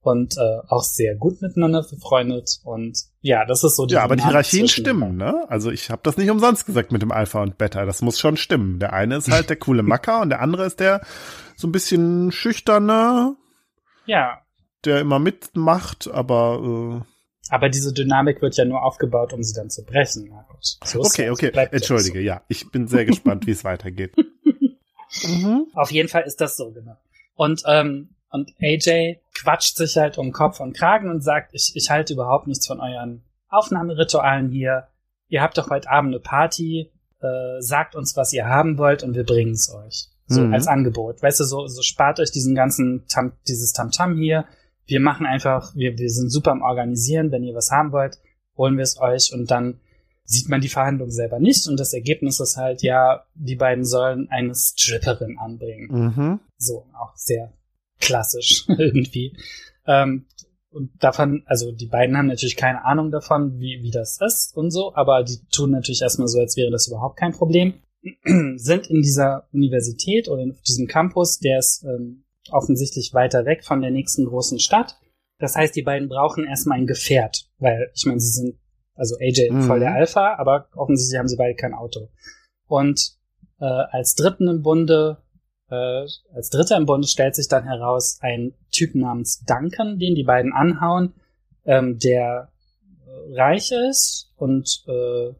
und 0.00 0.36
äh, 0.36 0.58
auch 0.68 0.82
sehr 0.82 1.16
gut 1.16 1.42
miteinander 1.42 1.82
befreundet. 1.82 2.60
Und 2.64 2.98
ja, 3.20 3.44
das 3.44 3.64
ist 3.64 3.76
so 3.76 3.86
die 3.86 3.94
Ja, 3.94 4.04
aber 4.04 4.16
die 4.16 4.22
Hierarchien 4.22 4.68
stimmen, 4.68 5.16
ne? 5.16 5.44
Also 5.48 5.70
ich 5.70 5.90
habe 5.90 6.00
das 6.04 6.16
nicht 6.16 6.30
umsonst 6.30 6.66
gesagt 6.66 6.92
mit 6.92 7.02
dem 7.02 7.12
Alpha 7.12 7.42
und 7.42 7.58
Beta. 7.58 7.84
Das 7.84 8.02
muss 8.02 8.18
schon 8.18 8.36
stimmen. 8.36 8.78
Der 8.78 8.92
eine 8.92 9.16
ist 9.16 9.30
halt 9.30 9.50
der 9.50 9.56
coole 9.56 9.82
Macker 9.82 10.20
und 10.20 10.30
der 10.30 10.40
andere 10.40 10.66
ist 10.66 10.80
der 10.80 11.02
so 11.56 11.66
ein 11.66 11.72
bisschen 11.72 12.30
schüchterne, 12.32 13.36
ja. 14.08 14.42
Der 14.84 15.00
immer 15.00 15.18
mitmacht, 15.18 16.08
aber. 16.08 17.04
Äh 17.04 17.08
aber 17.50 17.68
diese 17.68 17.92
Dynamik 17.92 18.42
wird 18.42 18.56
ja 18.56 18.64
nur 18.64 18.82
aufgebaut, 18.82 19.32
um 19.32 19.42
sie 19.42 19.54
dann 19.54 19.70
zu 19.70 19.84
brechen, 19.84 20.28
Markus. 20.28 20.78
So 20.84 21.00
okay, 21.00 21.30
okay. 21.30 21.50
Entschuldige, 21.70 22.18
so. 22.18 22.24
ja. 22.24 22.42
Ich 22.48 22.70
bin 22.70 22.88
sehr 22.88 23.04
gespannt, 23.04 23.46
wie 23.46 23.52
es 23.52 23.64
weitergeht. 23.64 24.14
mhm. 25.22 25.66
Auf 25.74 25.90
jeden 25.90 26.08
Fall 26.08 26.22
ist 26.22 26.40
das 26.40 26.56
so, 26.56 26.70
genau. 26.72 26.96
Und, 27.34 27.62
ähm, 27.66 28.10
und 28.30 28.52
AJ 28.60 29.20
quatscht 29.34 29.76
sich 29.76 29.96
halt 29.96 30.18
um 30.18 30.32
Kopf 30.32 30.60
und 30.60 30.76
Kragen 30.76 31.10
und 31.10 31.22
sagt, 31.22 31.54
ich, 31.54 31.72
ich 31.74 31.88
halte 31.88 32.12
überhaupt 32.12 32.46
nichts 32.46 32.66
von 32.66 32.80
euren 32.80 33.24
Aufnahmeritualen 33.48 34.50
hier. 34.50 34.88
Ihr 35.28 35.40
habt 35.42 35.56
doch 35.56 35.70
heute 35.70 35.90
Abend 35.90 36.14
eine 36.14 36.20
Party. 36.20 36.90
Äh, 37.20 37.60
sagt 37.60 37.96
uns, 37.96 38.16
was 38.16 38.32
ihr 38.32 38.46
haben 38.46 38.78
wollt 38.78 39.02
und 39.02 39.14
wir 39.14 39.24
bringen 39.24 39.52
es 39.52 39.72
euch. 39.74 40.08
So 40.28 40.42
mhm. 40.42 40.54
als 40.54 40.66
Angebot. 40.66 41.22
Weißt 41.22 41.40
du, 41.40 41.44
so, 41.44 41.66
so 41.66 41.82
spart 41.82 42.20
euch 42.20 42.30
diesen 42.30 42.54
ganzen 42.54 43.04
Tam, 43.08 43.32
dieses 43.48 43.72
Tamtam 43.72 44.12
-Tam 44.12 44.18
hier. 44.18 44.44
Wir 44.86 45.00
machen 45.00 45.26
einfach, 45.26 45.74
wir, 45.74 45.98
wir 45.98 46.10
sind 46.10 46.30
super 46.30 46.52
am 46.52 46.62
Organisieren. 46.62 47.32
Wenn 47.32 47.44
ihr 47.44 47.54
was 47.54 47.70
haben 47.70 47.92
wollt, 47.92 48.18
holen 48.56 48.76
wir 48.76 48.84
es 48.84 49.00
euch 49.00 49.32
und 49.32 49.50
dann 49.50 49.80
sieht 50.24 50.50
man 50.50 50.60
die 50.60 50.68
Verhandlung 50.68 51.10
selber 51.10 51.40
nicht 51.40 51.66
und 51.68 51.80
das 51.80 51.94
Ergebnis 51.94 52.38
ist 52.38 52.58
halt, 52.58 52.82
ja, 52.82 53.24
die 53.34 53.56
beiden 53.56 53.86
sollen 53.86 54.28
eine 54.28 54.54
Stripperin 54.54 55.38
anbringen. 55.38 55.88
Mhm. 55.90 56.40
So, 56.58 56.84
auch 57.00 57.16
sehr 57.16 57.54
klassisch 57.98 58.66
irgendwie. 58.78 59.34
Ähm, 59.86 60.26
und 60.70 60.90
davon, 61.02 61.44
also 61.46 61.72
die 61.72 61.86
beiden 61.86 62.16
haben 62.18 62.26
natürlich 62.26 62.56
keine 62.56 62.84
Ahnung 62.84 63.10
davon, 63.10 63.58
wie, 63.58 63.82
wie 63.82 63.90
das 63.90 64.20
ist 64.20 64.54
und 64.54 64.70
so, 64.70 64.94
aber 64.94 65.24
die 65.24 65.38
tun 65.50 65.70
natürlich 65.70 66.02
erstmal 66.02 66.28
so, 66.28 66.40
als 66.40 66.58
wäre 66.58 66.70
das 66.70 66.88
überhaupt 66.88 67.18
kein 67.18 67.32
Problem. 67.32 67.74
sind 68.56 68.88
in 68.88 69.02
dieser 69.02 69.48
Universität 69.52 70.28
oder 70.28 70.42
auf 70.50 70.62
diesem 70.62 70.86
Campus, 70.86 71.38
der 71.38 71.58
ist 71.58 71.84
ähm, 71.84 72.24
offensichtlich 72.50 73.12
weiter 73.14 73.44
weg 73.44 73.64
von 73.64 73.80
der 73.80 73.90
nächsten 73.90 74.26
großen 74.26 74.58
Stadt. 74.58 74.98
Das 75.38 75.54
heißt, 75.54 75.76
die 75.76 75.82
beiden 75.82 76.08
brauchen 76.08 76.44
erstmal 76.44 76.78
ein 76.78 76.86
Gefährt, 76.86 77.48
weil 77.58 77.90
ich 77.94 78.06
meine, 78.06 78.20
sie 78.20 78.30
sind, 78.30 78.58
also 78.94 79.16
AJ 79.20 79.50
mhm. 79.50 79.62
voll 79.62 79.80
der 79.80 79.94
Alpha, 79.94 80.34
aber 80.36 80.68
offensichtlich 80.74 81.18
haben 81.18 81.28
sie 81.28 81.36
beide 81.36 81.54
kein 81.54 81.74
Auto. 81.74 82.08
Und 82.66 83.16
äh, 83.60 83.64
als 83.64 84.14
Dritten 84.14 84.48
im 84.48 84.62
Bunde, 84.62 85.18
äh, 85.70 86.06
als 86.34 86.50
Dritter 86.50 86.76
im 86.76 86.86
Bunde 86.86 87.06
stellt 87.06 87.36
sich 87.36 87.48
dann 87.48 87.64
heraus 87.64 88.18
ein 88.20 88.54
Typ 88.72 88.94
namens 88.94 89.44
Duncan, 89.44 89.98
den 89.98 90.14
die 90.14 90.24
beiden 90.24 90.52
anhauen, 90.52 91.14
ähm, 91.64 91.98
der 91.98 92.50
äh, 93.06 93.40
reich 93.40 93.70
ist 93.72 94.32
und 94.36 94.84
äh, 94.88 95.34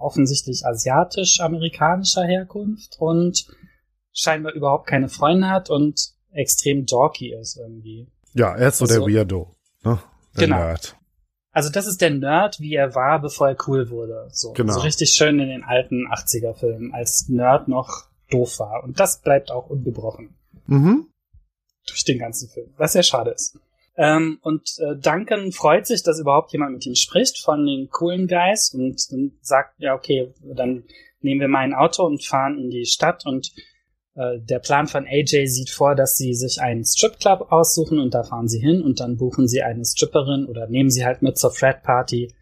offensichtlich 0.00 0.64
asiatisch-amerikanischer 0.66 2.24
Herkunft 2.24 2.96
und 2.98 3.46
scheinbar 4.12 4.52
überhaupt 4.52 4.86
keine 4.86 5.08
Freunde 5.08 5.48
hat 5.48 5.70
und 5.70 6.14
extrem 6.32 6.86
dorky 6.86 7.34
ist 7.34 7.56
irgendwie. 7.56 8.08
Ja, 8.34 8.54
er 8.54 8.68
ist 8.68 8.78
so 8.78 8.84
also, 8.84 9.06
der 9.06 9.14
Weirdo. 9.14 9.56
Ne? 9.82 9.98
Der 10.36 10.46
genau. 10.46 10.56
Nerd. 10.56 10.96
Also 11.52 11.68
das 11.68 11.86
ist 11.86 12.00
der 12.00 12.10
Nerd, 12.10 12.60
wie 12.60 12.74
er 12.74 12.94
war, 12.94 13.20
bevor 13.20 13.48
er 13.48 13.56
cool 13.66 13.90
wurde. 13.90 14.28
So, 14.30 14.52
genau. 14.52 14.72
so 14.72 14.80
richtig 14.80 15.10
schön 15.10 15.40
in 15.40 15.48
den 15.48 15.64
alten 15.64 16.06
80er-Filmen, 16.06 16.94
als 16.94 17.28
Nerd 17.28 17.66
noch 17.66 18.06
doof 18.30 18.60
war. 18.60 18.84
Und 18.84 19.00
das 19.00 19.20
bleibt 19.20 19.50
auch 19.50 19.68
ungebrochen. 19.68 20.36
Mhm. 20.66 21.08
Durch 21.88 22.04
den 22.04 22.18
ganzen 22.18 22.48
Film, 22.48 22.72
was 22.76 22.92
sehr 22.92 23.02
schade 23.02 23.32
ist. 23.32 23.58
Ähm, 24.00 24.38
und 24.40 24.78
äh, 24.78 24.96
Duncan 24.96 25.52
freut 25.52 25.86
sich, 25.86 26.02
dass 26.02 26.18
überhaupt 26.18 26.52
jemand 26.52 26.72
mit 26.72 26.86
ihm 26.86 26.94
spricht 26.94 27.38
von 27.38 27.66
den 27.66 27.90
coolen 27.90 28.28
Guys 28.28 28.72
und, 28.72 28.98
und 29.10 29.32
sagt, 29.42 29.74
ja, 29.76 29.94
okay, 29.94 30.32
dann 30.42 30.84
nehmen 31.20 31.42
wir 31.42 31.48
mein 31.48 31.74
Auto 31.74 32.06
und 32.06 32.24
fahren 32.24 32.58
in 32.58 32.70
die 32.70 32.86
Stadt 32.86 33.26
und 33.26 33.52
äh, 34.14 34.38
der 34.40 34.58
Plan 34.60 34.86
von 34.86 35.06
AJ 35.06 35.48
sieht 35.48 35.68
vor, 35.68 35.94
dass 35.94 36.16
sie 36.16 36.32
sich 36.32 36.62
einen 36.62 36.82
Stripclub 36.82 37.52
aussuchen 37.52 37.98
und 37.98 38.14
da 38.14 38.22
fahren 38.22 38.48
sie 38.48 38.58
hin 38.58 38.80
und 38.80 39.00
dann 39.00 39.18
buchen 39.18 39.46
sie 39.46 39.60
eine 39.60 39.84
Stripperin 39.84 40.46
oder 40.46 40.66
nehmen 40.66 40.88
sie 40.88 41.04
halt 41.04 41.20
mit 41.20 41.36
zur 41.36 41.50
Frat 41.50 41.82
Party. 41.82 42.32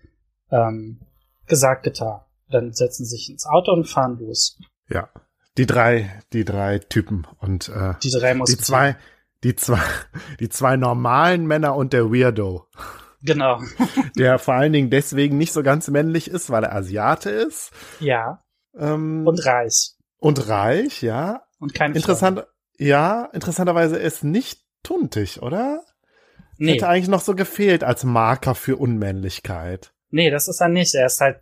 Ähm, 0.53 1.01
gesagt, 1.49 1.83
getan. 1.83 2.21
Dann 2.51 2.73
setzen 2.73 3.05
sie 3.05 3.17
sich 3.17 3.31
ins 3.31 3.47
Auto 3.47 3.73
und 3.73 3.89
fahren 3.89 4.17
los. 4.21 4.61
Ja, 4.89 5.09
die 5.57 5.67
drei, 5.67 6.23
die 6.33 6.45
drei 6.45 6.79
Typen 6.79 7.27
und 7.41 7.69
äh, 7.69 7.95
die 8.01 8.13
drei 8.13 8.35
die 8.35 8.57
zwei, 8.59 8.97
die 9.45 9.57
zwei, 9.57 9.81
die 10.41 10.49
zwei 10.49 10.77
normalen 10.77 11.47
Männer 11.47 11.77
und 11.77 11.93
der 11.93 12.11
Weirdo. 12.11 12.67
Genau. 13.23 13.61
der 14.17 14.39
vor 14.39 14.55
allen 14.55 14.73
Dingen 14.73 14.91
deswegen 14.91 15.39
nicht 15.39 15.53
so 15.53 15.63
ganz 15.63 15.89
männlich 15.89 16.31
ist, 16.31 16.51
weil 16.51 16.65
er 16.65 16.75
Asiate 16.75 17.31
ist. 17.31 17.73
Ja. 18.01 18.45
Ähm, 18.77 19.27
und 19.27 19.45
reich. 19.45 19.95
Und 20.19 20.49
reich, 20.49 21.03
ja. 21.03 21.43
Und 21.59 21.75
kein 21.75 21.95
Interessant, 21.95 22.47
ja, 22.79 23.25
interessanterweise 23.33 23.97
ist 23.97 24.23
nicht 24.23 24.61
tuntig, 24.83 25.43
oder? 25.43 25.83
Nee. 26.57 26.75
Hätte 26.75 26.89
eigentlich 26.89 27.09
noch 27.09 27.21
so 27.21 27.35
gefehlt 27.35 27.85
als 27.85 28.05
Marker 28.05 28.55
für 28.55 28.77
Unmännlichkeit. 28.77 29.93
Nee, 30.11 30.31
das 30.31 30.49
ist 30.49 30.61
er 30.61 30.69
nicht. 30.69 30.95
Er 30.95 31.07
ist 31.07 31.21
halt 31.21 31.41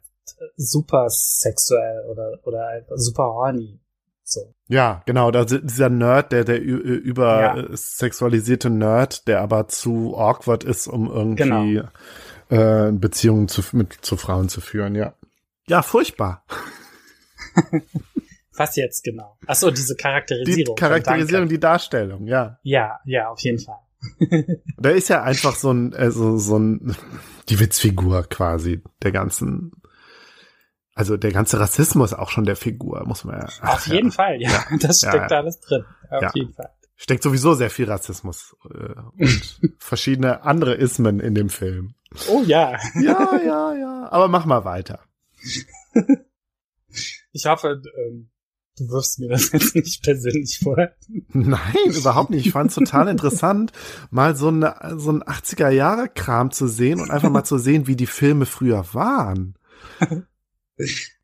super 0.57 1.09
sexuell 1.09 2.07
oder, 2.11 2.39
oder 2.45 2.67
halt 2.67 2.87
super 2.95 3.25
horny. 3.25 3.81
So. 4.29 4.53
Ja, 4.67 5.03
genau, 5.07 5.31
da 5.31 5.45
dieser 5.45 5.89
Nerd, 5.89 6.33
der 6.33 6.43
der 6.43 6.61
über 6.61 7.41
ja. 7.41 7.57
Äh, 7.57 8.69
Nerd, 8.71 9.29
der 9.29 9.41
aber 9.41 9.69
zu 9.69 10.17
awkward 10.19 10.65
ist, 10.65 10.89
um 10.89 11.09
irgendwie 11.09 11.81
genau. 12.49 12.89
äh, 12.89 12.91
Beziehungen 12.91 13.47
zu, 13.47 13.63
mit 13.71 13.93
zu 14.01 14.17
Frauen 14.17 14.49
zu 14.49 14.61
führen, 14.61 14.97
ja. 14.97 15.15
Ja, 15.69 15.83
furchtbar. 15.83 16.45
Was 18.57 18.75
jetzt 18.75 19.05
genau? 19.05 19.39
Ach 19.47 19.55
so, 19.55 19.71
diese 19.71 19.95
Charakterisierung. 19.95 20.75
Die 20.75 20.81
Charakterisierung, 20.81 21.49
die 21.49 21.61
Darstellung, 21.61 22.27
ja. 22.27 22.59
Ja, 22.65 22.99
ja, 23.05 23.29
auf 23.29 23.39
jeden 23.41 23.61
Fall. 23.61 23.79
da 24.77 24.91
ist 24.91 25.09
ja 25.09 25.23
einfach 25.23 25.55
so 25.55 25.71
ein, 25.71 25.95
also 25.95 26.37
so 26.37 26.59
ein, 26.59 26.97
die 27.49 27.61
Witzfigur 27.61 28.25
quasi 28.25 28.83
der 29.03 29.13
ganzen 29.13 29.71
also 30.97 31.19
der 31.19 31.31
ganze 31.31 31.61
Rassismus 31.61 32.15
auch 32.15 32.31
schon 32.31 32.47
der 32.47 32.57
Figur, 32.57 33.05
muss 33.07 33.25
man 33.25 33.39
ja. 33.39 33.49
Auf 33.69 33.87
jeden 33.87 34.11
Fall, 34.11 34.41
ja. 34.41 34.51
ja. 34.51 34.65
Das 34.81 34.99
steckt 35.01 35.31
ja, 35.31 35.37
alles 35.37 35.61
drin. 35.61 35.85
Auf 36.11 36.23
ja. 36.23 36.31
jeden 36.35 36.55
Fall. 36.55 36.71
Steckt 36.97 37.23
sowieso 37.23 37.53
sehr 37.53 37.69
viel 37.69 37.85
Rassismus 37.85 38.57
äh, 38.65 38.95
und 39.23 39.61
verschiedene 39.79 40.43
andere 40.43 40.75
Ismen 40.75 41.21
in 41.21 41.35
dem 41.35 41.51
Film. 41.51 41.95
Oh 42.31 42.43
ja. 42.47 42.79
Ja, 42.95 43.39
ja, 43.45 43.75
ja. 43.75 44.09
Aber 44.11 44.29
mach 44.29 44.47
mal 44.47 44.65
weiter. 44.65 45.01
Ich 47.33 47.45
hoffe, 47.45 47.83
ähm, 47.99 48.31
du 48.79 48.89
wirfst 48.89 49.19
mir 49.19 49.29
das 49.29 49.53
jetzt 49.53 49.75
nicht 49.75 50.03
persönlich 50.03 50.61
vor. 50.63 50.79
Nein, 51.29 51.91
überhaupt 51.91 52.31
nicht. 52.31 52.47
Ich 52.47 52.53
fand 52.53 52.71
es 52.71 52.77
total 52.77 53.09
interessant, 53.09 53.73
mal 54.11 54.35
so, 54.35 54.49
eine, 54.49 54.95
so 54.97 55.11
ein 55.11 55.23
80er-Jahre-Kram 55.23 56.53
zu 56.53 56.67
sehen 56.67 57.03
und 57.03 57.11
einfach 57.11 57.29
mal 57.29 57.45
zu 57.45 57.59
sehen, 57.59 57.87
wie 57.87 57.97
die 57.97 58.07
Filme 58.07 58.47
früher 58.47 58.95
waren. 58.95 59.59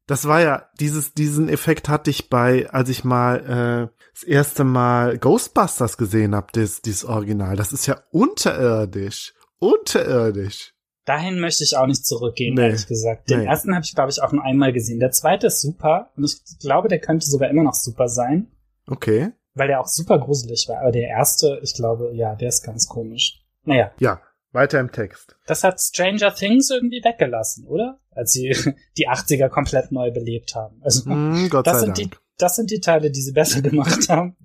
Das 0.06 0.26
war 0.26 0.40
ja, 0.40 0.68
dieses, 0.80 1.14
diesen 1.14 1.48
Effekt 1.48 1.88
hatte 1.88 2.10
ich 2.10 2.28
bei, 2.28 2.68
als 2.70 2.88
ich 2.88 3.04
mal 3.04 3.90
äh, 3.90 4.02
das 4.14 4.24
erste 4.24 4.64
Mal 4.64 5.18
Ghostbusters 5.18 5.96
gesehen 5.96 6.34
habe, 6.34 6.48
das, 6.52 6.82
dieses 6.82 7.04
Original. 7.04 7.56
Das 7.56 7.72
ist 7.72 7.86
ja 7.86 8.02
unterirdisch. 8.10 9.32
Unterirdisch. 9.58 10.74
Dahin 11.04 11.40
möchte 11.40 11.64
ich 11.64 11.76
auch 11.76 11.86
nicht 11.86 12.04
zurückgehen, 12.04 12.54
nee. 12.54 12.62
ehrlich 12.62 12.86
gesagt. 12.86 13.30
Den 13.30 13.40
nee. 13.40 13.46
ersten 13.46 13.74
habe 13.74 13.84
ich, 13.84 13.94
glaube 13.94 14.10
ich, 14.10 14.22
auch 14.22 14.32
nur 14.32 14.44
einmal 14.44 14.72
gesehen. 14.72 15.00
Der 15.00 15.10
zweite 15.10 15.48
ist 15.48 15.60
super 15.60 16.10
und 16.16 16.24
ich 16.24 16.58
glaube, 16.60 16.88
der 16.88 17.00
könnte 17.00 17.26
sogar 17.26 17.48
immer 17.50 17.62
noch 17.62 17.74
super 17.74 18.08
sein. 18.08 18.48
Okay. 18.86 19.32
Weil 19.54 19.68
der 19.68 19.80
auch 19.80 19.88
super 19.88 20.18
gruselig 20.18 20.66
war. 20.68 20.80
Aber 20.80 20.92
der 20.92 21.08
erste, 21.08 21.60
ich 21.62 21.74
glaube, 21.74 22.12
ja, 22.14 22.34
der 22.34 22.48
ist 22.48 22.62
ganz 22.62 22.86
komisch. 22.88 23.44
Naja. 23.64 23.92
Ja, 23.98 24.20
weiter 24.52 24.80
im 24.80 24.92
Text. 24.92 25.36
Das 25.46 25.64
hat 25.64 25.80
Stranger 25.80 26.34
Things 26.34 26.70
irgendwie 26.70 27.02
weggelassen, 27.02 27.66
oder? 27.66 28.00
Als 28.10 28.32
sie 28.32 28.54
die 28.96 29.08
80er 29.08 29.48
komplett 29.48 29.92
neu 29.92 30.10
belebt 30.10 30.54
haben. 30.54 30.80
Also, 30.82 31.08
mm, 31.10 31.48
Gott 31.50 31.66
das 31.66 31.80
sei 31.80 31.86
sind 31.86 31.98
Dank. 31.98 32.10
die, 32.10 32.16
das 32.38 32.56
sind 32.56 32.70
die 32.70 32.80
Teile, 32.80 33.10
die 33.10 33.20
sie 33.20 33.32
besser 33.32 33.62
gemacht 33.62 34.08
haben. 34.08 34.36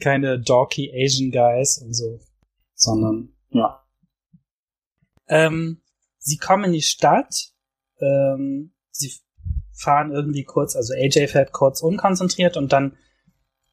Keine 0.00 0.40
dorky 0.40 0.90
Asian 0.94 1.30
Guys 1.30 1.78
und 1.78 1.94
so. 1.94 2.20
Sondern, 2.74 3.30
ja. 3.50 3.84
Ähm, 5.26 5.82
sie 6.18 6.38
kommen 6.38 6.64
in 6.64 6.72
die 6.72 6.82
Stadt, 6.82 7.52
ähm, 8.00 8.72
sie 8.90 9.12
fahren 9.72 10.10
irgendwie 10.10 10.44
kurz, 10.44 10.74
also 10.74 10.94
AJ 10.94 11.28
fährt 11.28 11.52
kurz 11.52 11.82
unkonzentriert 11.82 12.56
und 12.56 12.72
dann 12.72 12.96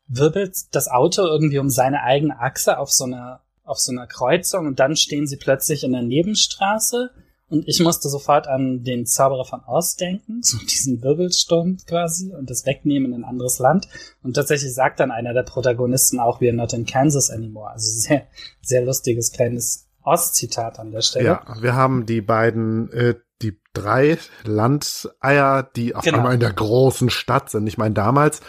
wirbelt 0.08 0.76
das 0.76 0.88
Auto 0.88 1.24
irgendwie 1.24 1.60
um 1.60 1.70
seine 1.70 2.04
eigene 2.04 2.40
Achse 2.40 2.78
auf 2.78 2.92
so 2.92 3.06
einer 3.06 3.45
auf 3.66 3.80
so 3.80 3.92
einer 3.92 4.08
Kreuzung 4.08 4.68
und 4.68 4.80
dann 4.80 4.96
stehen 4.96 5.28
sie 5.28 5.38
plötzlich 5.38 5.84
in 5.84 5.92
der 5.92 6.04
Nebenstraße 6.04 7.12
und 7.48 7.68
ich 7.68 7.80
musste 7.80 8.10
sofort 8.10 8.48
an 8.48 8.84
den 8.84 9.06
Zauberer 9.06 9.46
von 9.46 9.62
Oz 9.68 9.96
denken, 9.96 10.42
so 10.42 10.58
diesen 10.58 11.04
Wirbelsturm 11.04 11.78
quasi 11.88 12.34
und 12.34 12.50
das 12.50 12.66
Wegnehmen 12.66 13.14
in 13.14 13.22
ein 13.22 13.30
anderes 13.30 13.60
Land. 13.60 13.88
Und 14.24 14.34
tatsächlich 14.34 14.74
sagt 14.74 15.00
dann 15.00 15.12
einer 15.12 15.34
der 15.34 15.44
Protagonisten 15.44 16.20
auch, 16.20 16.42
we 16.42 16.48
are 16.48 16.56
not 16.56 16.74
in 16.74 16.86
Kansas 16.86 17.30
anymore. 17.30 17.70
Also 17.70 17.88
sehr, 17.88 18.28
sehr 18.62 18.84
lustiges 18.84 19.32
kleines 19.32 19.88
Oz-Zitat 20.02 20.80
an 20.80 20.92
der 20.92 21.02
Stelle. 21.02 21.26
Ja, 21.26 21.56
wir 21.62 21.76
haben 21.76 22.06
die 22.06 22.22
beiden, 22.22 22.92
äh, 22.92 23.16
die 23.42 23.60
drei 23.74 24.18
Landeier, 24.44 25.70
die 25.76 25.94
auf 25.94 26.04
genau. 26.04 26.18
einmal 26.18 26.34
in 26.34 26.40
der 26.40 26.54
großen 26.54 27.10
Stadt 27.10 27.52
sind. 27.52 27.68
Ich 27.68 27.78
meine, 27.78 27.94
damals 27.94 28.42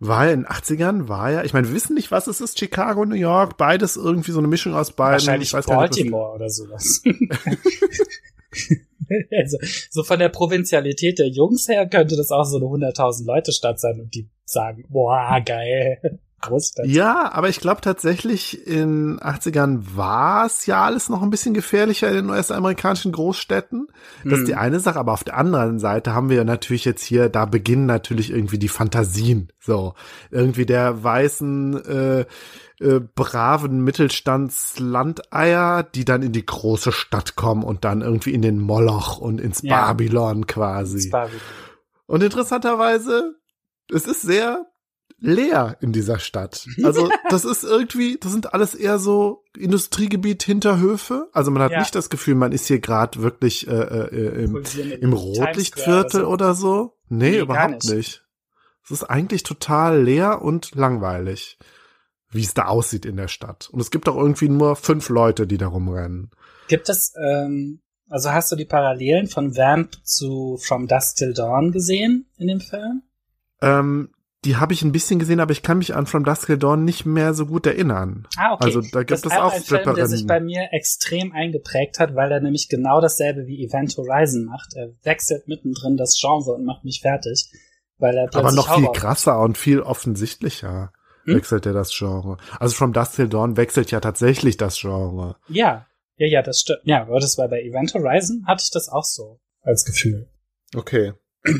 war 0.00 0.26
ja 0.26 0.32
in 0.32 0.40
den 0.40 0.48
80ern, 0.48 1.08
war 1.08 1.30
ja, 1.30 1.44
ich 1.44 1.52
meine, 1.52 1.68
wir 1.68 1.74
wissen 1.74 1.94
nicht, 1.94 2.10
was 2.10 2.26
es 2.26 2.40
ist, 2.40 2.58
Chicago, 2.58 3.04
New 3.04 3.14
York, 3.14 3.58
beides 3.58 3.96
irgendwie 3.96 4.32
so 4.32 4.38
eine 4.38 4.48
Mischung 4.48 4.74
aus 4.74 4.92
beiden. 4.92 5.12
Wahrscheinlich 5.12 5.52
Baltimore 5.52 6.34
oder 6.34 6.48
sowas. 6.48 7.02
also, 9.38 9.58
so 9.90 10.02
von 10.02 10.18
der 10.18 10.30
Provinzialität 10.30 11.18
der 11.18 11.28
Jungs 11.28 11.68
her 11.68 11.86
könnte 11.86 12.16
das 12.16 12.30
auch 12.30 12.44
so 12.44 12.56
eine 12.56 12.66
100.000 12.66 13.26
Leute 13.26 13.52
Stadt 13.52 13.78
sein 13.78 14.00
und 14.00 14.14
die 14.14 14.30
sagen, 14.44 14.86
boah, 14.88 15.38
geil. 15.44 16.20
Großstadt. 16.40 16.86
Ja, 16.86 17.32
aber 17.32 17.48
ich 17.48 17.60
glaube 17.60 17.80
tatsächlich 17.80 18.66
in 18.66 19.18
80ern 19.20 19.96
war 19.96 20.46
es 20.46 20.66
ja 20.66 20.84
alles 20.84 21.08
noch 21.08 21.22
ein 21.22 21.30
bisschen 21.30 21.54
gefährlicher 21.54 22.08
in 22.08 22.16
den 22.16 22.30
US-amerikanischen 22.30 23.12
Großstädten. 23.12 23.88
Das 24.24 24.32
hm. 24.32 24.40
ist 24.40 24.48
die 24.48 24.54
eine 24.54 24.80
Sache, 24.80 24.98
aber 24.98 25.12
auf 25.12 25.24
der 25.24 25.36
anderen 25.36 25.78
Seite 25.78 26.14
haben 26.14 26.28
wir 26.30 26.38
ja 26.38 26.44
natürlich 26.44 26.84
jetzt 26.84 27.02
hier, 27.02 27.28
da 27.28 27.44
beginnen 27.44 27.86
natürlich 27.86 28.30
irgendwie 28.30 28.58
die 28.58 28.68
Fantasien. 28.68 29.52
So, 29.58 29.94
irgendwie 30.30 30.66
der 30.66 31.02
weißen, 31.02 31.84
äh, 31.84 32.24
äh, 32.80 33.00
braven 33.14 33.84
Mittelstandslandeier, 33.84 35.82
die 35.82 36.06
dann 36.06 36.22
in 36.22 36.32
die 36.32 36.46
große 36.46 36.92
Stadt 36.92 37.36
kommen 37.36 37.62
und 37.62 37.84
dann 37.84 38.00
irgendwie 38.00 38.32
in 38.32 38.40
den 38.40 38.58
Moloch 38.58 39.18
und 39.18 39.38
ins 39.40 39.60
ja. 39.62 39.86
Babylon 39.86 40.46
quasi. 40.46 40.96
Ins 40.96 41.10
Babylon. 41.10 41.40
Und 42.06 42.22
interessanterweise, 42.22 43.34
es 43.92 44.06
ist 44.06 44.22
sehr 44.22 44.69
leer 45.20 45.76
in 45.80 45.92
dieser 45.92 46.18
Stadt. 46.18 46.66
Also 46.82 47.10
das 47.28 47.44
ist 47.44 47.62
irgendwie, 47.62 48.18
das 48.18 48.32
sind 48.32 48.54
alles 48.54 48.74
eher 48.74 48.98
so 48.98 49.44
Industriegebiet 49.56 50.42
Hinterhöfe. 50.42 51.28
Also 51.32 51.50
man 51.50 51.62
hat 51.62 51.72
ja. 51.72 51.80
nicht 51.80 51.94
das 51.94 52.10
Gefühl, 52.10 52.34
man 52.34 52.52
ist 52.52 52.66
hier 52.66 52.80
gerade 52.80 53.22
wirklich 53.22 53.68
äh, 53.68 53.72
äh, 53.72 54.44
im, 54.44 54.62
im 55.00 55.12
Rotlichtviertel 55.12 56.24
oder 56.24 56.54
so. 56.54 56.96
Nee, 57.08 57.32
nee 57.32 57.38
überhaupt 57.40 57.84
nicht. 57.84 57.94
nicht. 57.94 58.24
Es 58.84 58.90
ist 58.90 59.04
eigentlich 59.04 59.42
total 59.42 60.02
leer 60.02 60.42
und 60.42 60.74
langweilig, 60.74 61.58
wie 62.30 62.42
es 62.42 62.54
da 62.54 62.66
aussieht 62.66 63.04
in 63.04 63.16
der 63.16 63.28
Stadt. 63.28 63.68
Und 63.70 63.80
es 63.80 63.90
gibt 63.90 64.08
auch 64.08 64.16
irgendwie 64.16 64.48
nur 64.48 64.74
fünf 64.74 65.08
Leute, 65.10 65.46
die 65.46 65.58
da 65.58 65.68
rumrennen. 65.68 66.30
Gibt 66.66 66.88
es, 66.88 67.12
ähm, 67.22 67.82
also 68.08 68.32
hast 68.32 68.50
du 68.50 68.56
die 68.56 68.64
Parallelen 68.64 69.28
von 69.28 69.56
Vamp 69.56 69.94
zu 70.02 70.58
From 70.60 70.88
Dusk 70.88 71.16
Till 71.16 71.34
Dawn 71.34 71.72
gesehen 71.72 72.26
in 72.38 72.48
dem 72.48 72.60
Film? 72.60 73.02
Ähm, 73.62 74.10
die 74.44 74.56
habe 74.56 74.72
ich 74.72 74.82
ein 74.82 74.92
bisschen 74.92 75.18
gesehen, 75.18 75.40
aber 75.40 75.52
ich 75.52 75.62
kann 75.62 75.78
mich 75.78 75.94
an 75.94 76.06
From 76.06 76.24
Dusk 76.24 76.46
Till 76.46 76.56
Dawn 76.56 76.84
nicht 76.84 77.04
mehr 77.04 77.34
so 77.34 77.44
gut 77.44 77.66
erinnern. 77.66 78.26
Ah, 78.38 78.54
okay. 78.54 78.64
Also 78.64 78.80
da 78.80 79.00
gibt 79.00 79.10
das 79.10 79.24
es 79.24 79.32
auch 79.32 79.52
ein 79.52 79.62
Film, 79.62 79.94
der 79.94 80.06
sich 80.06 80.26
bei 80.26 80.40
mir 80.40 80.68
extrem 80.72 81.32
eingeprägt 81.32 81.98
hat, 81.98 82.14
weil 82.14 82.32
er 82.32 82.40
nämlich 82.40 82.68
genau 82.68 83.00
dasselbe 83.02 83.46
wie 83.46 83.62
Event 83.62 83.94
Horizon 83.98 84.46
macht. 84.46 84.74
Er 84.74 84.92
wechselt 85.02 85.46
mittendrin 85.46 85.98
das 85.98 86.18
Genre 86.18 86.52
und 86.52 86.64
macht 86.64 86.84
mich 86.84 87.02
fertig, 87.02 87.50
weil 87.98 88.16
er 88.16 88.34
Aber 88.34 88.52
noch 88.52 88.74
viel 88.74 88.88
krasser 88.92 89.40
und 89.40 89.58
viel 89.58 89.80
offensichtlicher 89.80 90.92
hm? 91.24 91.36
wechselt 91.36 91.66
er 91.66 91.74
das 91.74 91.94
Genre. 91.94 92.38
Also 92.58 92.74
From 92.74 92.94
Dusk 92.94 93.16
Till 93.16 93.28
Dawn 93.28 93.58
wechselt 93.58 93.90
ja 93.90 94.00
tatsächlich 94.00 94.56
das 94.56 94.78
Genre. 94.80 95.36
Ja, 95.48 95.86
ja, 96.16 96.26
ja, 96.26 96.42
das 96.42 96.60
stimmt. 96.60 96.80
Ja, 96.84 97.02
aber 97.02 97.20
das 97.20 97.36
war 97.36 97.48
bei 97.48 97.60
Event 97.60 97.92
Horizon 97.92 98.44
hatte 98.46 98.62
ich 98.64 98.70
das 98.70 98.88
auch 98.88 99.04
so 99.04 99.38
als 99.60 99.84
Gefühl. 99.84 100.30
Okay 100.74 101.12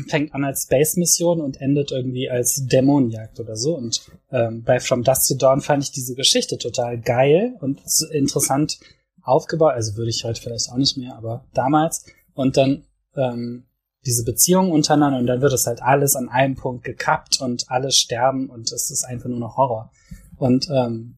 fängt 0.07 0.33
an 0.33 0.43
als 0.43 0.63
Space-Mission 0.63 1.41
und 1.41 1.59
endet 1.59 1.91
irgendwie 1.91 2.29
als 2.29 2.65
Dämonenjagd 2.67 3.39
oder 3.39 3.55
so. 3.55 3.75
Und 3.75 4.01
ähm, 4.31 4.63
bei 4.63 4.79
From 4.79 5.03
Dust 5.03 5.27
to 5.27 5.35
Dawn 5.35 5.61
fand 5.61 5.83
ich 5.83 5.91
diese 5.91 6.15
Geschichte 6.15 6.57
total 6.57 6.99
geil 6.99 7.55
und 7.59 7.81
interessant, 8.11 8.79
aufgebaut, 9.23 9.73
also 9.73 9.97
würde 9.97 10.09
ich 10.09 10.23
heute 10.23 10.41
vielleicht 10.41 10.71
auch 10.71 10.77
nicht 10.77 10.97
mehr, 10.97 11.15
aber 11.15 11.45
damals. 11.53 12.05
Und 12.33 12.57
dann 12.57 12.85
ähm, 13.15 13.65
diese 14.05 14.23
Beziehung 14.23 14.71
untereinander 14.71 15.19
und 15.19 15.27
dann 15.27 15.41
wird 15.41 15.53
es 15.53 15.67
halt 15.67 15.81
alles 15.81 16.15
an 16.15 16.29
einem 16.29 16.55
Punkt 16.55 16.83
gekappt 16.83 17.39
und 17.39 17.69
alle 17.69 17.91
sterben 17.91 18.49
und 18.49 18.71
es 18.71 18.89
ist 18.89 19.03
einfach 19.03 19.29
nur 19.29 19.39
noch 19.39 19.57
Horror. 19.57 19.91
Und 20.37 20.67
ähm, 20.71 21.17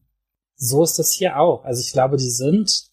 so 0.56 0.82
ist 0.82 0.98
das 0.98 1.10
hier 1.10 1.38
auch. 1.38 1.64
Also 1.64 1.80
ich 1.80 1.92
glaube, 1.92 2.16
die 2.16 2.30
sind 2.30 2.90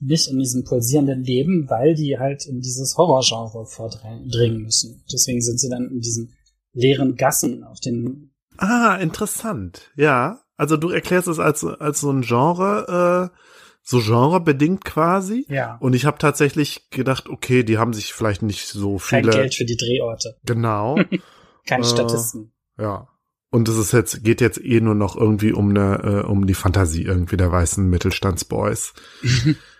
nicht 0.00 0.28
in 0.28 0.38
diesem 0.38 0.64
pulsierenden 0.64 1.22
Leben, 1.22 1.68
weil 1.68 1.94
die 1.94 2.18
halt 2.18 2.46
in 2.46 2.60
dieses 2.60 2.96
Horrorgenre 2.96 3.66
vordringen 3.66 4.62
müssen. 4.62 5.04
Deswegen 5.12 5.40
sind 5.40 5.60
sie 5.60 5.68
dann 5.68 5.90
in 5.90 6.00
diesen 6.00 6.34
leeren 6.72 7.16
Gassen 7.16 7.64
auf 7.64 7.80
den. 7.80 8.32
Ah, 8.56 8.96
interessant. 8.96 9.90
Ja. 9.96 10.40
Also 10.56 10.76
du 10.76 10.90
erklärst 10.90 11.28
es 11.28 11.38
als, 11.38 11.64
als 11.64 12.00
so 12.00 12.10
ein 12.10 12.22
Genre, 12.22 13.30
äh, 13.32 13.38
so 13.82 13.98
genrebedingt 13.98 14.84
quasi. 14.84 15.46
Ja. 15.48 15.76
Und 15.80 15.94
ich 15.94 16.04
habe 16.04 16.18
tatsächlich 16.18 16.90
gedacht, 16.90 17.28
okay, 17.28 17.64
die 17.64 17.78
haben 17.78 17.92
sich 17.92 18.12
vielleicht 18.12 18.42
nicht 18.42 18.66
so 18.66 18.98
viele. 18.98 19.30
Kein 19.30 19.40
Geld 19.40 19.54
für 19.54 19.64
die 19.64 19.76
Drehorte. 19.76 20.36
Genau. 20.44 20.96
Keine 21.66 21.84
äh, 21.84 21.88
Statisten. 21.88 22.52
Ja. 22.78 23.08
Und 23.50 23.68
es 23.68 23.76
ist 23.76 23.92
jetzt, 23.92 24.24
geht 24.24 24.40
jetzt 24.40 24.60
eh 24.64 24.80
nur 24.80 24.96
noch 24.96 25.16
irgendwie 25.16 25.52
um 25.52 25.70
eine, 25.70 26.02
äh, 26.02 26.26
um 26.26 26.46
die 26.46 26.54
Fantasie 26.54 27.04
irgendwie 27.04 27.36
der 27.36 27.52
weißen 27.52 27.88
Mittelstandsboys. 27.88 28.94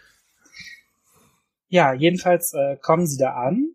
ja, 1.75 1.93
jedenfalls 1.93 2.53
äh, 2.55 2.77
kommen 2.77 3.07
sie 3.07 3.19
da 3.19 3.35
an. 3.35 3.75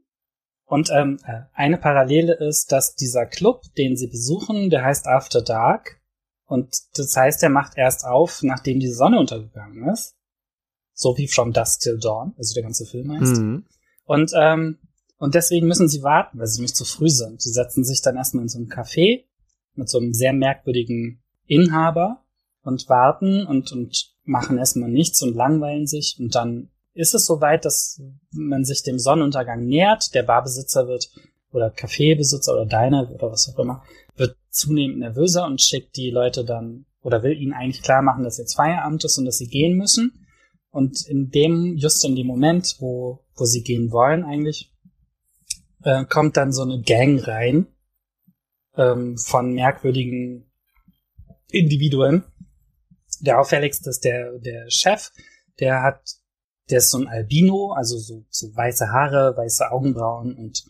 Und 0.66 0.90
ähm, 0.92 1.20
äh, 1.26 1.42
eine 1.54 1.78
Parallele 1.78 2.34
ist, 2.34 2.72
dass 2.72 2.96
dieser 2.96 3.26
Club, 3.26 3.64
den 3.78 3.98
sie 3.98 4.08
besuchen, 4.08 4.70
der 4.70 4.84
heißt 4.84 5.08
After 5.08 5.42
Dark. 5.42 6.00
Und 6.46 6.76
das 6.96 7.16
heißt, 7.16 7.44
er 7.44 7.50
macht 7.50 7.78
erst 7.78 8.06
auf, 8.06 8.42
nachdem 8.44 8.80
die 8.80 8.92
Sonne 8.92 9.20
untergegangen 9.20 9.90
ist 9.90 10.16
so 11.00 11.18
wie 11.18 11.28
From 11.28 11.54
Dusk 11.54 11.80
Till 11.80 11.98
Dawn, 11.98 12.34
also 12.38 12.54
der 12.54 12.64
ganze 12.64 12.86
Film 12.86 13.12
heißt. 13.12 13.38
Mhm. 13.38 13.66
Und, 14.04 14.32
ähm, 14.36 14.80
und 15.18 15.34
deswegen 15.34 15.68
müssen 15.68 15.88
sie 15.88 16.04
warten, 16.04 16.38
weil 16.38 16.48
sie 16.48 16.62
nicht 16.62 16.76
zu 16.76 16.84
früh 16.84 17.10
sind. 17.10 17.42
Sie 17.42 17.52
setzen 17.52 17.86
sich 17.86 18.02
dann 18.02 18.18
erstmal 18.18 18.44
in 18.44 18.50
so 18.50 18.60
ein 18.60 18.68
Café 18.68 19.24
mit 19.76 19.88
so 19.88 19.98
einem 19.98 20.14
sehr 20.14 20.34
merkwürdigen 20.34 21.24
Inhaber 21.46 22.26
und 22.64 22.90
warten 22.90 23.46
und, 23.46 23.72
und 23.72 24.14
machen 24.24 24.58
erstmal 24.58 24.90
nichts 24.90 25.22
und 25.22 25.36
langweilen 25.36 25.88
sich 25.88 26.18
und 26.20 26.36
dann 26.36 26.70
ist 27.00 27.14
es 27.14 27.26
soweit, 27.26 27.64
dass 27.64 28.02
man 28.32 28.66
sich 28.66 28.84
dem 28.84 29.00
Sonnenuntergang 29.00 29.66
nähert. 29.66 30.14
Der 30.14 30.24
Barbesitzer 30.24 30.88
wird 30.88 31.10
oder 31.52 31.72
Kaffeebesitzer 31.72 32.54
oder 32.54 32.66
Diner 32.66 33.10
oder 33.10 33.32
was 33.32 33.50
auch 33.50 33.60
immer 33.60 33.84
wird 34.16 34.36
zunehmend 34.50 35.00
nervöser 35.00 35.46
und 35.46 35.62
schickt 35.62 35.96
die 35.96 36.12
Leute 36.12 36.44
dann 36.44 36.86
oder 37.02 37.24
will 37.24 37.40
ihnen 37.40 37.54
eigentlich 37.54 37.82
klar 37.82 38.02
machen, 38.02 38.24
dass 38.24 38.38
jetzt 38.38 38.56
Feierabend 38.56 39.04
ist 39.06 39.18
und 39.18 39.26
dass 39.26 39.38
sie 39.38 39.48
gehen 39.48 39.78
müssen. 39.78 40.28
Und 40.72 41.08
in 41.08 41.30
dem, 41.30 41.78
just 41.78 42.04
in 42.04 42.16
dem 42.16 42.28
Moment, 42.28 42.76
wo, 42.80 43.26
wo 43.36 43.46
sie 43.46 43.64
gehen 43.64 43.92
wollen 43.92 44.26
eigentlich, 44.26 44.72
äh, 45.84 46.04
kommt 46.06 46.36
dann 46.36 46.52
so 46.52 46.64
eine 46.64 46.82
Gang 46.82 47.26
rein 47.26 47.68
ähm, 48.76 49.18
von 49.18 49.54
merkwürdigen 49.54 50.52
Individuen. 51.50 52.26
Der 53.22 53.40
auffälligste 53.40 53.90
ist 53.90 54.04
der, 54.04 54.38
der 54.40 54.70
Chef, 54.70 55.12
der 55.60 55.82
hat, 55.82 56.19
der 56.70 56.80
ist 56.80 56.92
so 56.92 57.00
ein 57.00 57.08
Albino, 57.08 57.74
also 57.74 57.98
so, 57.98 58.24
so 58.30 58.56
weiße 58.56 58.92
Haare, 58.92 59.36
weiße 59.36 59.72
Augenbrauen 59.72 60.36
und 60.36 60.64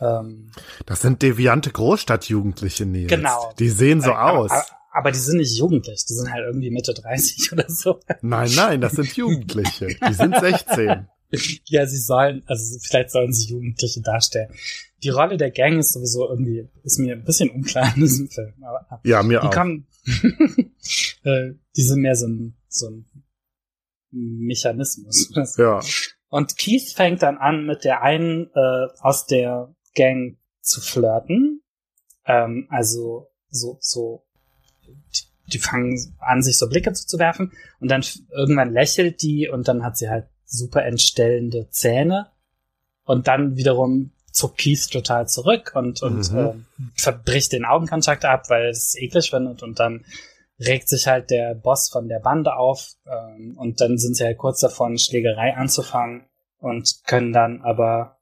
ähm, 0.00 0.50
Das 0.86 1.02
sind 1.02 1.22
deviante 1.22 1.70
Großstadtjugendliche, 1.70 2.86
Nils. 2.86 3.10
Genau. 3.10 3.52
Die 3.58 3.68
sehen 3.68 4.00
so 4.00 4.12
aber, 4.12 4.38
aus. 4.38 4.50
Aber, 4.50 4.64
aber 4.92 5.12
die 5.12 5.18
sind 5.18 5.38
nicht 5.38 5.56
jugendlich, 5.56 6.04
die 6.06 6.14
sind 6.14 6.32
halt 6.32 6.44
irgendwie 6.46 6.70
Mitte 6.70 6.94
30 6.94 7.52
oder 7.52 7.64
so. 7.68 8.00
Nein, 8.20 8.50
nein, 8.54 8.80
das 8.80 8.92
sind 8.92 9.16
Jugendliche. 9.16 9.88
Die 10.08 10.14
sind 10.14 10.36
16. 10.36 11.08
ja, 11.64 11.86
sie 11.86 11.98
sollen, 11.98 12.42
also 12.46 12.78
vielleicht 12.82 13.10
sollen 13.10 13.32
sie 13.32 13.50
Jugendliche 13.50 14.02
darstellen. 14.02 14.52
Die 15.02 15.08
Rolle 15.08 15.36
der 15.36 15.50
Gang 15.50 15.78
ist 15.78 15.92
sowieso 15.92 16.28
irgendwie, 16.28 16.68
ist 16.84 16.98
mir 16.98 17.14
ein 17.14 17.24
bisschen 17.24 17.50
unklar 17.50 17.92
in 17.94 18.02
diesem 18.02 18.28
Film. 18.28 18.52
Aber, 18.62 19.00
ja, 19.04 19.22
mir 19.22 19.40
die 19.40 19.46
auch. 19.46 19.54
Kommen, 19.54 19.86
äh, 21.24 21.52
die 21.76 21.82
sind 21.82 22.02
mehr 22.02 22.14
so 22.14 22.26
ein, 22.26 22.54
so 22.68 22.88
ein 22.88 23.06
Mechanismus. 24.12 25.30
Ja. 25.58 25.80
Und 26.28 26.56
Keith 26.56 26.92
fängt 26.94 27.22
dann 27.22 27.36
an, 27.36 27.66
mit 27.66 27.84
der 27.84 28.02
einen 28.02 28.50
äh, 28.54 28.88
aus 29.00 29.26
der 29.26 29.74
Gang 29.94 30.38
zu 30.62 30.80
flirten. 30.80 31.62
Ähm, 32.24 32.66
also 32.70 33.28
so, 33.50 33.76
so 33.80 34.24
die 35.52 35.58
fangen 35.58 36.16
an, 36.18 36.42
sich 36.42 36.56
so 36.56 36.68
Blicke 36.68 36.92
zuzuwerfen 36.92 37.52
und 37.80 37.90
dann 37.90 38.04
irgendwann 38.30 38.72
lächelt 38.72 39.22
die 39.22 39.48
und 39.48 39.68
dann 39.68 39.84
hat 39.84 39.96
sie 39.96 40.08
halt 40.08 40.26
super 40.46 40.84
entstellende 40.84 41.68
Zähne 41.70 42.28
und 43.04 43.28
dann 43.28 43.56
wiederum 43.56 44.12
zuckt 44.30 44.58
Keith 44.58 44.90
total 44.90 45.28
zurück 45.28 45.72
und, 45.74 46.02
und 46.02 46.32
mhm. 46.32 46.38
äh, 46.38 46.54
verbricht 46.96 47.52
den 47.52 47.64
Augenkontakt 47.64 48.24
ab, 48.24 48.48
weil 48.48 48.68
es 48.68 48.96
eklig 48.96 49.30
findet 49.30 49.62
und 49.62 49.78
dann 49.78 50.04
regt 50.66 50.88
sich 50.88 51.06
halt 51.06 51.30
der 51.30 51.54
Boss 51.54 51.88
von 51.90 52.08
der 52.08 52.20
Bande 52.20 52.56
auf 52.56 52.94
ähm, 53.06 53.56
und 53.56 53.80
dann 53.80 53.98
sind 53.98 54.16
sie 54.16 54.24
halt 54.24 54.38
kurz 54.38 54.60
davon, 54.60 54.98
Schlägerei 54.98 55.54
anzufangen 55.56 56.24
und 56.58 57.00
können 57.06 57.32
dann 57.32 57.62
aber 57.62 58.18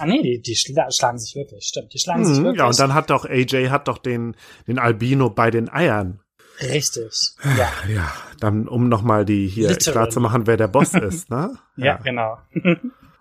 Ah 0.00 0.06
nee, 0.06 0.22
die, 0.22 0.40
die 0.40 0.54
schlagen 0.54 1.18
sich 1.18 1.34
wirklich, 1.34 1.64
stimmt, 1.64 1.92
die 1.92 1.98
schlagen 1.98 2.20
mhm, 2.20 2.26
sich 2.26 2.36
wirklich. 2.36 2.58
Ja, 2.58 2.68
und 2.68 2.78
dann 2.78 2.94
hat 2.94 3.10
doch 3.10 3.24
AJ 3.24 3.68
hat 3.68 3.88
doch 3.88 3.98
den, 3.98 4.36
den 4.68 4.78
Albino 4.78 5.28
bei 5.28 5.50
den 5.50 5.68
Eiern 5.68 6.20
Richtig. 6.60 7.34
Ja. 7.44 7.70
Ja, 7.88 8.12
dann 8.40 8.66
um 8.66 8.88
nochmal 8.88 9.24
die 9.24 9.46
hier 9.46 9.68
Literally. 9.68 9.92
klar 9.92 10.10
zu 10.10 10.20
machen, 10.20 10.46
wer 10.46 10.56
der 10.56 10.68
Boss 10.68 10.94
ist, 10.94 11.30
ne? 11.30 11.56
ja. 11.76 11.84
ja, 11.84 11.96
genau. 11.98 12.38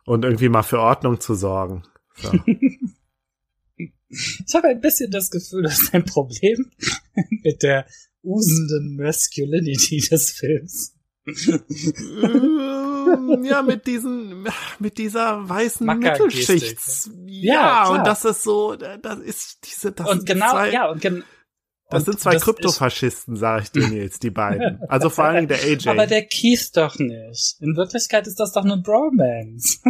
Und 0.05 0.25
irgendwie 0.25 0.49
mal 0.49 0.63
für 0.63 0.79
Ordnung 0.79 1.19
zu 1.19 1.35
sorgen. 1.35 1.83
So. 2.15 2.31
Ich 4.09 4.55
habe 4.55 4.69
ein 4.69 4.79
bisschen 4.79 5.11
das 5.11 5.29
Gefühl, 5.29 5.63
das 5.63 5.81
ist 5.81 5.93
ein 5.93 6.05
Problem 6.05 6.71
mit 7.43 7.61
der 7.61 7.85
usenden 8.23 8.95
Masculinity 8.95 9.99
des 10.09 10.31
Films. 10.31 10.95
Ähm, 11.27 13.43
ja, 13.43 13.61
mit 13.61 13.85
diesen, 13.85 14.47
mit 14.79 14.97
dieser 14.97 15.47
weißen 15.47 15.85
Mittelschicht. 15.85 16.79
Ja, 17.25 17.53
ja 17.53 17.87
und 17.89 18.07
das 18.07 18.25
ist 18.25 18.43
so, 18.43 18.75
das 18.75 19.19
ist 19.19 19.59
diese, 19.65 19.91
das 19.91 20.09
und 20.09 20.25
genau, 20.25 20.51
zwei, 20.51 20.71
ja, 20.71 20.89
und 20.89 21.01
genau 21.01 21.23
das 21.89 22.03
sind 22.03 22.19
zwei 22.19 22.35
Kryptofaschisten, 22.35 23.37
sage 23.37 23.63
ich 23.63 23.71
dir 23.71 23.87
jetzt, 23.87 24.23
die 24.23 24.29
beiden. 24.29 24.81
Also 24.89 25.09
vor 25.09 25.25
allem 25.25 25.47
der 25.47 25.63
AJ. 25.63 25.87
Aber 25.87 26.05
der 26.05 26.25
Keith 26.25 26.75
doch 26.75 26.99
nicht. 26.99 27.55
In 27.61 27.77
Wirklichkeit 27.77 28.27
ist 28.27 28.39
das 28.39 28.51
doch 28.51 28.65
eine 28.65 28.77
Bromance. 28.77 29.79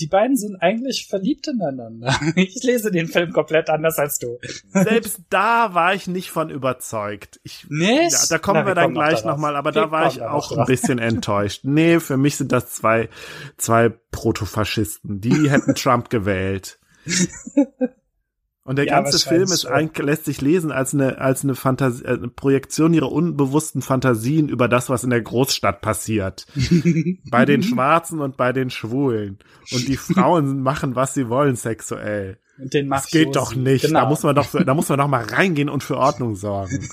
Die 0.00 0.06
beiden 0.06 0.36
sind 0.36 0.56
eigentlich 0.56 1.06
verliebt 1.08 1.48
ineinander. 1.48 2.14
Ich 2.36 2.62
lese 2.62 2.90
den 2.90 3.08
Film 3.08 3.32
komplett 3.32 3.68
anders 3.68 3.98
als 3.98 4.18
du. 4.18 4.38
Selbst 4.68 5.20
da 5.28 5.74
war 5.74 5.94
ich 5.94 6.06
nicht 6.06 6.30
von 6.30 6.50
überzeugt. 6.50 7.40
Ich, 7.42 7.66
nicht? 7.68 8.12
Ja, 8.12 8.18
da 8.28 8.38
kommen 8.38 8.60
Na, 8.60 8.66
wir, 8.66 8.70
wir 8.70 8.74
dann 8.76 8.94
gleich 8.94 9.24
nochmal, 9.24 9.52
noch 9.52 9.58
aber 9.58 9.74
wir 9.74 9.82
da 9.82 9.90
war 9.90 10.06
ich 10.06 10.22
auch 10.22 10.52
ein 10.52 10.66
bisschen 10.66 10.98
enttäuscht. 10.98 11.60
Nee, 11.64 12.00
für 12.00 12.16
mich 12.16 12.36
sind 12.36 12.52
das 12.52 12.70
zwei, 12.70 13.08
zwei 13.56 13.88
Protofaschisten. 13.88 15.20
Die 15.20 15.50
hätten 15.50 15.74
Trump 15.74 16.10
gewählt. 16.10 16.78
Und 18.68 18.76
der 18.76 18.84
ja, 18.84 19.00
ganze 19.00 19.18
Film 19.26 19.44
ist 19.44 19.64
eigentlich, 19.64 20.04
lässt 20.04 20.26
sich 20.26 20.42
lesen 20.42 20.72
als 20.72 20.92
eine, 20.92 21.22
als 21.22 21.42
eine 21.42 21.54
Fantasie, 21.54 22.04
äh, 22.04 22.08
eine 22.08 22.28
Projektion 22.28 22.92
ihrer 22.92 23.10
unbewussten 23.10 23.80
Fantasien 23.80 24.50
über 24.50 24.68
das, 24.68 24.90
was 24.90 25.04
in 25.04 25.08
der 25.08 25.22
Großstadt 25.22 25.80
passiert. 25.80 26.46
bei 27.30 27.46
den 27.46 27.62
Schwarzen 27.62 28.20
und 28.20 28.36
bei 28.36 28.52
den 28.52 28.68
Schwulen. 28.68 29.38
Und 29.72 29.88
die 29.88 29.96
Frauen 29.96 30.60
machen, 30.62 30.96
was 30.96 31.14
sie 31.14 31.30
wollen 31.30 31.56
sexuell. 31.56 32.40
Und 32.58 32.74
den 32.74 32.90
das 32.90 33.10
geht 33.10 33.36
doch 33.36 33.54
nicht. 33.54 33.86
Genau. 33.86 34.00
Da 34.00 34.06
muss 34.06 34.22
man 34.22 34.36
doch, 34.36 34.46
da 34.52 34.74
muss 34.74 34.90
man 34.90 34.98
doch 34.98 35.08
mal 35.08 35.24
reingehen 35.30 35.70
und 35.70 35.82
für 35.82 35.96
Ordnung 35.96 36.36
sorgen. 36.36 36.86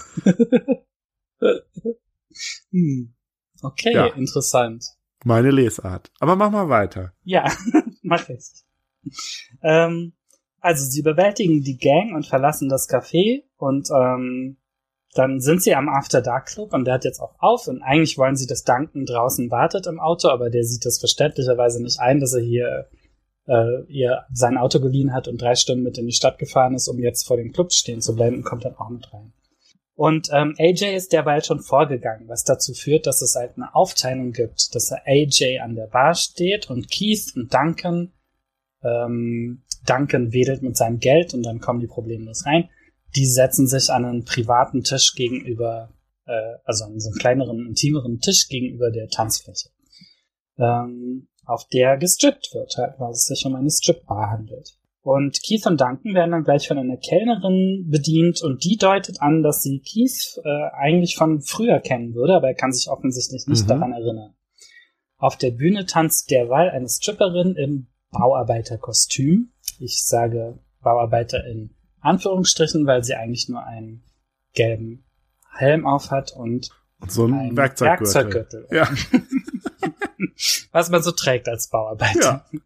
hm. 2.72 3.14
Okay, 3.61 3.93
ja. 3.93 4.06
interessant. 4.06 4.85
Meine 5.26 5.52
Lesart. 5.52 6.10
Aber 6.22 6.38
mach 6.38 6.52
mal 6.52 6.69
weiter. 6.69 7.11
Ja, 7.26 7.52
mach 8.02 8.30
ich. 8.30 8.64
Ähm, 9.61 10.14
also 10.66 10.84
sie 10.84 11.04
bewältigen 11.04 11.62
die 11.62 11.78
Gang 11.78 12.16
und 12.16 12.26
verlassen 12.26 12.70
das 12.70 12.90
Café 12.90 13.44
und 13.58 13.90
ähm, 13.92 14.58
dann 15.14 15.40
sind 15.40 15.62
sie 15.62 15.76
am 15.76 15.88
After 15.88 16.22
Dark 16.22 16.48
Club 16.48 16.74
und 16.74 16.86
der 16.86 16.96
hat 16.96 17.06
jetzt 17.06 17.20
auch 17.20 17.36
auf 17.38 17.68
und 17.68 17.84
eigentlich 17.84 18.18
wollen 18.18 18.36
sie, 18.36 18.48
dass 18.48 18.64
Duncan 18.64 19.06
draußen 19.06 19.52
wartet 19.52 19.86
im 19.86 20.00
Auto, 20.00 20.30
aber 20.30 20.50
der 20.50 20.64
sieht 20.64 20.84
das 20.86 20.98
verständlicherweise 20.98 21.82
nicht 21.84 22.00
ein, 22.00 22.20
dass 22.20 22.34
er 22.34 22.42
hier 22.42 22.90
äh, 23.48 23.84
ihr 23.88 24.24
sein 24.34 24.58
Auto 24.58 24.80
geliehen 24.80 25.14
hat 25.14 25.28
und 25.28 25.40
drei 25.40 25.54
Stunden 25.54 25.84
mit 25.84 26.00
in 26.00 26.08
die 26.08 26.14
Stadt 26.14 26.40
gefahren 26.40 26.74
ist, 26.74 26.88
um 26.88 26.98
jetzt 26.98 27.28
vor 27.28 27.38
dem 27.38 27.52
Club 27.52 27.72
stehen 27.72 28.02
zu 28.02 28.16
bleiben 28.16 28.38
und 28.38 28.44
kommt 28.44 28.66
dann 28.66 28.76
auch 28.76 28.90
mit 28.90 29.14
rein. 29.14 29.34
Und 29.94 30.30
ähm, 30.34 30.56
AJ 30.58 30.96
ist 30.96 31.14
derweil 31.14 31.44
schon 31.44 31.62
vorgegangen, 31.62 32.28
was 32.28 32.44
dazu 32.44 32.74
führt, 32.74 33.06
dass 33.06 33.22
es 33.22 33.36
halt 33.36 33.52
eine 33.56 33.74
Aufteilung 33.76 34.32
gibt, 34.32 34.74
dass 34.74 34.92
er 34.92 35.04
AJ 35.06 35.60
an 35.60 35.76
der 35.76 35.88
Bar 35.88 36.16
steht 36.16 36.72
und 36.72 36.90
Keith 36.92 37.34
und 37.36 37.54
Duncan 37.54 38.12
ähm, 38.84 39.64
Duncan 39.86 40.34
wedelt 40.34 40.62
mit 40.62 40.78
seinem 40.78 40.99
Geld 40.99 41.34
und 41.34 41.44
dann 41.44 41.60
kommen 41.60 41.80
die 41.80 41.88
problemlos 41.88 42.45
rein. 42.45 42.70
Die 43.16 43.26
setzen 43.26 43.68
sich 43.68 43.90
an 43.90 44.06
einen 44.06 44.26
privaten 44.26 44.84
Tisch 44.84 45.14
gegenüber, 45.16 45.94
äh, 46.26 46.57
also 46.64 46.86
an 46.86 46.99
so 46.99 47.10
einen 47.10 47.20
kleineren, 47.20 47.66
intimeren 47.68 48.20
Tisch 48.20 48.48
gegenüber 48.49 48.91
der 48.91 49.07
Tanzfläche. 49.07 49.70
ähm, 50.57 51.28
auf 51.45 51.68
der 51.68 51.98
gestrippt 51.98 52.49
wird, 52.53 52.76
halt, 52.78 52.99
weil 52.99 53.12
es 53.12 53.26
sich 53.26 53.45
um 53.45 53.56
eine 53.56 53.70
Stripbar 53.70 54.32
handelt. 54.32 54.78
Und 55.02 55.40
Keith 55.44 55.68
und 55.68 55.80
Duncan 55.80 56.16
werden 56.16 56.32
dann 56.32 56.44
gleich 56.44 56.68
von 56.68 56.80
einer 56.80 56.98
Kellnerin 56.98 57.88
bedient 57.88 58.41
und 58.41 58.64
die 58.64 58.78
deutet 58.78 59.22
an, 59.22 59.44
dass 59.44 59.62
sie 59.62 59.80
Keith 59.80 60.41
äh, 60.44 60.70
eigentlich 60.74 61.16
von 61.16 61.41
früher 61.41 61.80
kennen 61.80 62.16
würde, 62.16 62.34
aber 62.34 62.48
er 62.48 62.56
kann 62.56 62.72
sich 62.72 62.90
offensichtlich 62.90 63.45
nicht 63.45 63.66
mhm. 63.66 63.68
daran 63.68 63.94
erinnern. 63.94 64.34
Auf 65.18 65.38
der 65.38 65.52
Bühne 65.52 65.86
tanzt 65.86 66.32
derweil 66.32 66.72
eine 66.72 66.90
Stripperin 66.90 67.56
im 67.56 67.88
Bauarbeiterkostüm. 68.12 69.52
Ich 69.80 70.03
sage 70.06 70.60
Bauarbeiter 70.81 71.45
in 71.45 71.72
Anführungsstrichen, 72.02 72.85
weil 72.85 73.03
sie 73.03 73.15
eigentlich 73.15 73.49
nur 73.49 73.64
einen 73.64 74.03
gelben 74.53 75.06
Helm 75.52 75.85
auf 75.85 76.11
hat 76.11 76.31
und, 76.31 76.69
so 77.07 77.26
ein 77.26 77.56
Werkzeuggürtel. 77.56 78.14
Werkzeuggürtel. 78.14 78.68
Ja. 78.72 78.89
Was 80.72 80.89
man 80.89 81.03
so 81.03 81.11
trägt 81.11 81.47
als 81.47 81.69
Bauarbeiter. 81.69 82.45
Ja. 82.52 82.60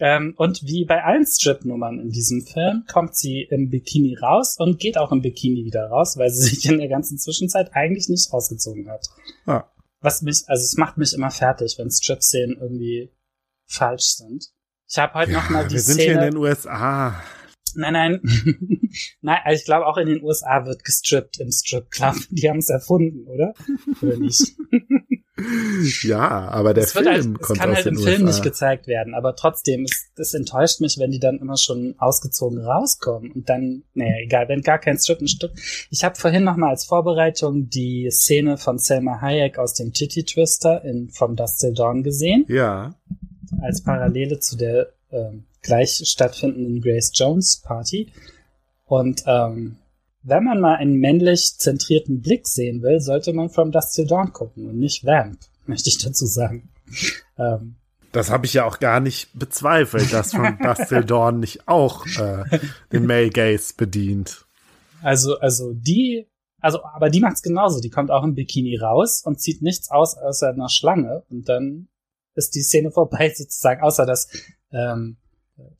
Ähm, 0.00 0.34
und 0.36 0.64
wie 0.64 0.84
bei 0.84 1.04
allen 1.04 1.24
Strip-Nummern 1.24 2.00
in 2.00 2.10
diesem 2.10 2.42
Film 2.42 2.84
kommt 2.90 3.16
sie 3.16 3.42
im 3.42 3.70
Bikini 3.70 4.16
raus 4.16 4.56
und 4.58 4.80
geht 4.80 4.98
auch 4.98 5.12
im 5.12 5.22
Bikini 5.22 5.64
wieder 5.64 5.86
raus, 5.86 6.16
weil 6.16 6.30
sie 6.30 6.42
sich 6.48 6.68
in 6.68 6.78
der 6.78 6.88
ganzen 6.88 7.16
Zwischenzeit 7.16 7.70
eigentlich 7.74 8.08
nicht 8.08 8.32
ausgezogen 8.32 8.90
hat. 8.90 9.06
Ah. 9.46 9.64
Was 10.00 10.22
mich, 10.22 10.42
also 10.46 10.62
es 10.62 10.76
macht 10.76 10.98
mich 10.98 11.14
immer 11.14 11.30
fertig, 11.30 11.76
wenn 11.78 11.90
Strip-Szenen 11.90 12.58
irgendwie 12.60 13.12
falsch 13.66 14.16
sind. 14.16 14.50
Ich 14.88 14.98
habe 14.98 15.14
heute 15.14 15.32
ja, 15.32 15.38
noch 15.38 15.50
mal 15.50 15.66
die 15.66 15.74
wir 15.74 15.80
Szene. 15.80 15.96
Wir 15.98 16.04
sind 16.04 16.12
hier 16.12 16.14
in 16.14 16.30
den 16.32 16.36
USA. 16.36 17.22
Nein, 17.76 17.92
nein. 17.92 18.20
nein, 19.20 19.38
also 19.44 19.58
ich 19.58 19.64
glaube 19.64 19.86
auch 19.86 19.96
in 19.96 20.06
den 20.06 20.22
USA 20.22 20.64
wird 20.64 20.84
gestrippt 20.84 21.40
im 21.40 21.50
Strip 21.50 21.90
Club. 21.90 22.14
Die 22.30 22.48
haben 22.48 22.58
es 22.58 22.70
erfunden, 22.70 23.26
oder? 23.26 23.54
Oder 24.00 24.16
nicht? 24.16 24.52
ja, 26.04 26.48
aber 26.48 26.74
der 26.74 26.86
Film 26.86 27.06
halt, 27.06 27.24
kommt 27.40 27.58
Es 27.58 27.58
kann 27.58 27.70
aus 27.70 27.76
halt 27.76 27.86
im 27.86 27.96
USA. 27.96 28.10
Film 28.10 28.24
nicht 28.24 28.42
gezeigt 28.42 28.86
werden, 28.86 29.14
aber 29.14 29.34
trotzdem, 29.34 29.84
es, 29.84 30.10
es 30.16 30.34
enttäuscht 30.34 30.80
mich, 30.80 30.98
wenn 30.98 31.10
die 31.10 31.18
dann 31.18 31.38
immer 31.38 31.56
schon 31.56 31.94
ausgezogen 31.98 32.60
rauskommen 32.60 33.32
und 33.32 33.48
dann, 33.48 33.82
naja, 33.94 34.14
egal, 34.22 34.48
wenn 34.48 34.62
gar 34.62 34.78
kein 34.78 34.96
Strip 34.98 35.20
ein 35.20 35.28
Stück. 35.28 35.52
Ich 35.90 36.04
habe 36.04 36.14
vorhin 36.14 36.44
noch 36.44 36.56
mal 36.56 36.70
als 36.70 36.84
Vorbereitung 36.84 37.68
die 37.68 38.08
Szene 38.10 38.56
von 38.56 38.78
Selma 38.78 39.20
Hayek 39.20 39.58
aus 39.58 39.74
dem 39.74 39.92
Titty 39.92 40.24
Twister 40.24 40.84
in 40.84 41.10
From 41.10 41.34
Dust 41.34 41.60
Till 41.60 41.74
Dawn 41.74 42.04
gesehen. 42.04 42.44
Ja. 42.48 42.94
Als 43.62 43.82
Parallele 43.82 44.38
zu 44.38 44.56
der 44.56 44.88
ähm, 45.10 45.44
gleich 45.62 46.02
stattfindenden 46.04 46.80
Grace 46.80 47.10
Jones 47.14 47.62
Party. 47.62 48.12
Und 48.84 49.22
ähm, 49.26 49.76
wenn 50.22 50.44
man 50.44 50.60
mal 50.60 50.76
einen 50.76 50.96
männlich 50.96 51.56
zentrierten 51.58 52.20
Blick 52.20 52.46
sehen 52.46 52.82
will, 52.82 53.00
sollte 53.00 53.32
man 53.32 53.50
From 53.50 53.72
Dust 53.72 53.94
Till 53.94 54.06
Dawn 54.06 54.32
gucken 54.32 54.68
und 54.68 54.78
nicht 54.78 55.04
Vamp, 55.04 55.38
möchte 55.66 55.88
ich 55.88 55.98
dazu 55.98 56.26
sagen. 56.26 56.70
Ähm, 57.38 57.76
das 58.12 58.30
habe 58.30 58.46
ich 58.46 58.54
ja 58.54 58.64
auch 58.64 58.78
gar 58.78 59.00
nicht 59.00 59.36
bezweifelt, 59.36 60.12
dass 60.12 60.32
From 60.32 60.58
Dust 60.62 60.88
Till 60.88 61.04
Dawn 61.04 61.40
nicht 61.40 61.66
auch 61.66 62.06
äh, 62.06 62.44
den 62.92 63.06
Male 63.06 63.30
Gaze 63.30 63.74
bedient. 63.76 64.46
Also, 65.02 65.38
also 65.38 65.72
die, 65.74 66.26
also, 66.60 66.82
aber 66.84 67.10
die 67.10 67.20
macht's 67.20 67.42
genauso. 67.42 67.80
Die 67.80 67.90
kommt 67.90 68.10
auch 68.10 68.24
im 68.24 68.34
Bikini 68.34 68.78
raus 68.78 69.22
und 69.24 69.40
zieht 69.40 69.62
nichts 69.62 69.90
aus 69.90 70.16
außer 70.16 70.50
einer 70.50 70.68
Schlange 70.68 71.24
und 71.28 71.48
dann 71.48 71.88
ist 72.34 72.54
die 72.54 72.62
Szene 72.62 72.90
vorbei 72.90 73.32
sozusagen, 73.34 73.82
außer 73.82 74.06
dass 74.06 74.28
ähm, 74.72 75.16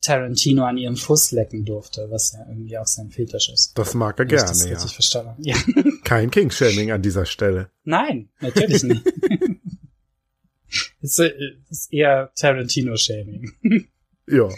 Tarantino 0.01 0.63
an 0.63 0.77
ihrem 0.77 0.95
Fuß 0.95 1.31
lecken 1.31 1.65
durfte, 1.65 2.07
was 2.09 2.31
ja 2.31 2.45
irgendwie 2.47 2.77
auch 2.77 2.87
sein 2.87 3.11
Fetisch 3.11 3.49
ist. 3.49 3.77
Das 3.77 3.93
mag 3.93 4.17
er 4.19 4.25
gerne, 4.25 4.47
das 4.47 4.65
ja. 4.65 4.77
Verstanden. 4.77 5.43
ja. 5.43 5.55
Kein 6.03 6.31
King-Shaming 6.31 6.91
an 6.91 7.01
dieser 7.01 7.25
Stelle. 7.25 7.69
Nein, 7.83 8.29
natürlich 8.39 8.83
nicht. 8.83 9.03
ist, 11.01 11.19
äh, 11.19 11.33
ist 11.69 11.91
eher 11.91 12.31
Tarantino-Shaming. 12.35 13.51
ja. 14.27 14.49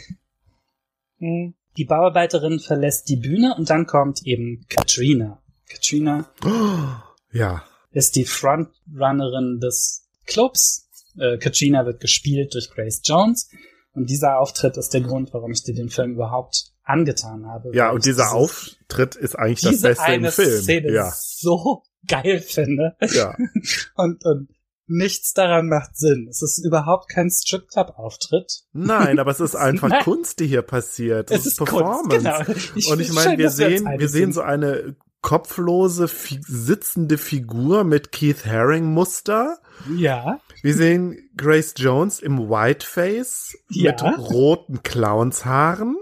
Hm. 1.19 1.55
Die 1.77 1.85
Bauarbeiterin 1.85 2.59
verlässt 2.59 3.07
die 3.09 3.17
Bühne 3.17 3.55
und 3.55 3.69
dann 3.69 3.85
kommt 3.85 4.25
eben 4.25 4.65
Katrina. 4.67 5.41
Katrina 5.69 6.29
ja. 7.31 7.63
ist 7.91 8.15
die 8.15 8.25
Frontrunnerin 8.25 9.59
des 9.59 10.07
Clubs. 10.25 10.86
Äh, 11.19 11.37
Katrina 11.37 11.85
wird 11.85 11.99
gespielt 11.99 12.53
durch 12.53 12.69
Grace 12.69 13.01
Jones. 13.03 13.49
Und 13.93 14.09
dieser 14.09 14.39
Auftritt 14.39 14.77
ist 14.77 14.93
der 14.93 15.01
Grund, 15.01 15.33
warum 15.33 15.51
ich 15.51 15.63
dir 15.63 15.73
den 15.73 15.89
Film 15.89 16.13
überhaupt 16.13 16.71
angetan 16.83 17.47
habe. 17.47 17.75
Ja, 17.75 17.91
und 17.91 18.05
dieser 18.05 18.31
Auftritt 18.31 19.15
ist 19.15 19.35
eigentlich 19.35 19.61
das 19.61 19.81
Beste 19.81 20.13
im 20.13 20.31
Film. 20.31 20.61
Szene 20.61 20.91
ja. 20.91 21.11
so 21.15 21.83
geil 22.07 22.39
finde. 22.39 22.95
Ja. 23.13 23.35
und, 23.95 24.23
und 24.23 24.49
nichts 24.87 25.33
daran 25.33 25.67
macht 25.67 25.97
Sinn. 25.97 26.27
Es 26.29 26.41
ist 26.41 26.63
überhaupt 26.65 27.09
kein 27.09 27.29
Strip 27.29 27.67
Club 27.69 27.93
Auftritt. 27.97 28.61
Nein, 28.71 29.19
aber 29.19 29.31
es 29.31 29.39
ist 29.39 29.55
einfach 29.55 29.89
Nein. 29.89 30.03
Kunst, 30.03 30.39
die 30.39 30.47
hier 30.47 30.61
passiert. 30.61 31.29
Es, 31.31 31.41
es 31.41 31.45
ist 31.47 31.57
Performance. 31.57 32.07
Kunst, 32.09 32.47
genau. 32.53 32.59
Ich 32.75 32.91
und 32.91 32.99
ich 32.99 33.11
meine, 33.11 33.37
wir 33.37 33.49
sehen, 33.49 33.85
wir 33.85 34.09
sehen 34.09 34.31
so 34.31 34.41
eine 34.41 34.95
kopflose, 35.21 36.07
fi 36.07 36.39
sitzende 36.41 37.17
Figur 37.17 37.83
mit 37.83 38.11
Keith 38.11 38.45
Haring 38.45 38.85
Muster. 38.85 39.59
Ja. 39.95 40.39
Wir 40.61 40.73
sehen 40.73 41.29
Grace 41.35 41.73
Jones 41.77 42.19
im 42.19 42.49
Whiteface 42.49 43.57
ja. 43.69 43.91
mit 43.91 44.01
roten 44.03 44.83
Clownshaaren. 44.83 45.97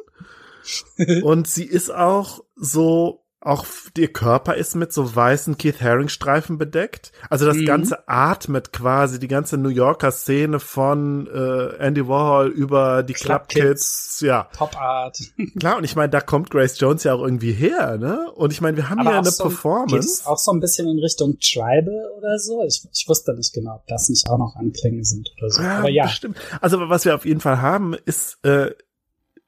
und 1.23 1.47
sie 1.47 1.65
ist 1.65 1.93
auch 1.93 2.43
so 2.55 3.24
auch 3.45 3.65
ihr 3.95 4.11
Körper 4.11 4.55
ist 4.55 4.75
mit 4.75 4.91
so 4.91 5.15
weißen 5.15 5.57
Keith 5.57 5.79
Haring 5.79 6.09
Streifen 6.09 6.57
bedeckt. 6.57 7.11
Also 7.29 7.45
das 7.45 7.57
mhm. 7.57 7.65
ganze 7.65 8.07
atmet 8.07 8.73
quasi 8.73 9.19
die 9.19 9.27
ganze 9.27 9.57
New 9.57 9.69
Yorker 9.69 10.11
Szene 10.11 10.59
von 10.59 11.27
äh, 11.27 11.77
Andy 11.77 12.07
Warhol 12.07 12.47
über 12.47 13.03
die 13.03 13.13
Club, 13.13 13.47
Club 13.47 13.49
Kids, 13.49 13.61
Kids, 13.61 14.21
ja. 14.21 14.49
Pop 14.57 14.75
Art. 14.75 15.19
Klar, 15.59 15.77
und 15.77 15.83
ich 15.83 15.95
meine, 15.95 16.09
da 16.09 16.21
kommt 16.21 16.49
Grace 16.49 16.79
Jones 16.79 17.03
ja 17.03 17.13
auch 17.13 17.21
irgendwie 17.21 17.51
her, 17.51 17.97
ne? 17.97 18.31
Und 18.33 18.51
ich 18.51 18.61
meine, 18.61 18.77
wir 18.77 18.89
haben 18.89 19.03
ja 19.03 19.19
eine 19.19 19.29
so, 19.29 19.43
Performance. 19.43 20.25
auch 20.25 20.39
so 20.39 20.51
ein 20.51 20.59
bisschen 20.59 20.87
in 20.87 20.97
Richtung 20.97 21.37
Tribal 21.39 22.11
oder 22.17 22.39
so. 22.39 22.63
Ich, 22.65 22.87
ich 22.91 23.05
wusste 23.07 23.35
nicht 23.35 23.53
genau, 23.53 23.75
ob 23.75 23.87
das 23.87 24.09
nicht 24.09 24.27
auch 24.27 24.39
noch 24.39 24.55
Anklänge 24.55 25.03
sind 25.05 25.29
oder 25.37 25.49
so. 25.51 25.61
Ja, 25.61 25.79
Aber 25.79 25.89
ja. 25.89 26.05
Bestimmt. 26.05 26.37
Also 26.61 26.89
was 26.89 27.05
wir 27.05 27.13
auf 27.13 27.25
jeden 27.25 27.41
Fall 27.41 27.61
haben, 27.61 27.93
ist, 27.93 28.43
äh, 28.43 28.71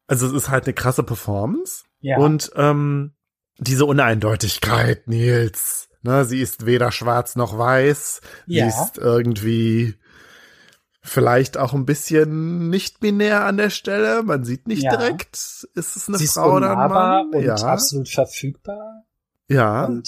also 0.05 0.27
es 0.27 0.33
ist 0.33 0.49
halt 0.49 0.65
eine 0.65 0.73
krasse 0.73 1.03
Performance. 1.03 1.83
Ja. 1.99 2.19
Und 2.19 2.51
ähm, 2.55 3.13
diese 3.59 3.85
Uneindeutigkeit, 3.85 5.07
Nils. 5.07 5.89
Ne, 6.03 6.25
sie 6.25 6.41
ist 6.41 6.65
weder 6.65 6.91
schwarz 6.91 7.35
noch 7.35 7.57
weiß. 7.57 8.21
Ja. 8.45 8.69
Sie 8.69 8.81
ist 8.81 8.97
irgendwie 8.97 9.95
vielleicht 11.01 11.57
auch 11.57 11.73
ein 11.73 11.85
bisschen 11.85 12.69
nicht 12.69 12.99
binär 12.99 13.45
an 13.45 13.57
der 13.57 13.69
Stelle. 13.69 14.23
Man 14.23 14.43
sieht 14.43 14.67
nicht 14.67 14.83
ja. 14.83 14.95
direkt, 14.95 15.35
ist 15.35 15.95
es 15.95 16.07
eine 16.07 16.17
sie 16.17 16.27
Frau 16.27 16.55
oder 16.55 16.77
ein 16.77 16.89
Mann. 16.89 17.33
Und 17.33 17.43
ja. 17.43 17.55
absolut 17.55 18.09
verfügbar. 18.09 19.05
Ja. 19.49 19.85
Und 19.85 20.07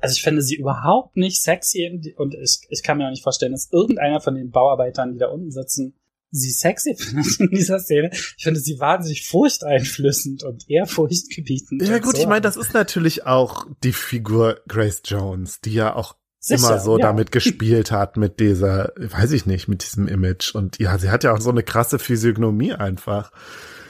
also 0.00 0.14
ich 0.14 0.22
finde 0.22 0.42
sie 0.42 0.56
überhaupt 0.56 1.16
nicht 1.16 1.42
sexy 1.42 2.14
und 2.16 2.34
ich, 2.34 2.60
ich 2.68 2.82
kann 2.82 2.98
mir 2.98 3.06
auch 3.06 3.10
nicht 3.10 3.22
vorstellen, 3.22 3.52
dass 3.52 3.70
irgendeiner 3.72 4.20
von 4.20 4.34
den 4.34 4.50
Bauarbeitern, 4.50 5.12
die 5.12 5.18
da 5.18 5.28
unten 5.28 5.50
sitzen, 5.50 5.94
sie 6.32 6.50
sexy 6.50 6.96
findet 6.96 7.38
in 7.38 7.50
dieser 7.50 7.78
Szene. 7.78 8.10
Ich 8.12 8.42
finde 8.42 8.58
sie 8.58 8.80
wahnsinnig 8.80 9.28
furchteinflößend 9.28 10.42
und 10.42 10.68
eher 10.68 10.86
furchtgebietend. 10.86 11.82
Ja 11.86 11.98
gut, 11.98 12.16
so. 12.16 12.22
ich 12.22 12.26
meine, 12.26 12.40
das 12.40 12.56
ist 12.56 12.74
natürlich 12.74 13.26
auch 13.26 13.66
die 13.84 13.92
Figur 13.92 14.60
Grace 14.66 15.02
Jones, 15.04 15.60
die 15.60 15.74
ja 15.74 15.94
auch 15.94 16.16
Sicher, 16.38 16.70
immer 16.70 16.80
so 16.80 16.98
ja. 16.98 17.06
damit 17.06 17.30
gespielt 17.30 17.92
hat, 17.92 18.16
mit 18.16 18.40
dieser, 18.40 18.92
weiß 18.96 19.30
ich 19.32 19.46
nicht, 19.46 19.68
mit 19.68 19.84
diesem 19.84 20.08
Image. 20.08 20.54
Und 20.54 20.78
ja, 20.78 20.98
sie 20.98 21.10
hat 21.10 21.22
ja 21.22 21.32
auch 21.32 21.40
so 21.40 21.50
eine 21.50 21.62
krasse 21.62 22.00
Physiognomie 22.00 22.72
einfach. 22.72 23.30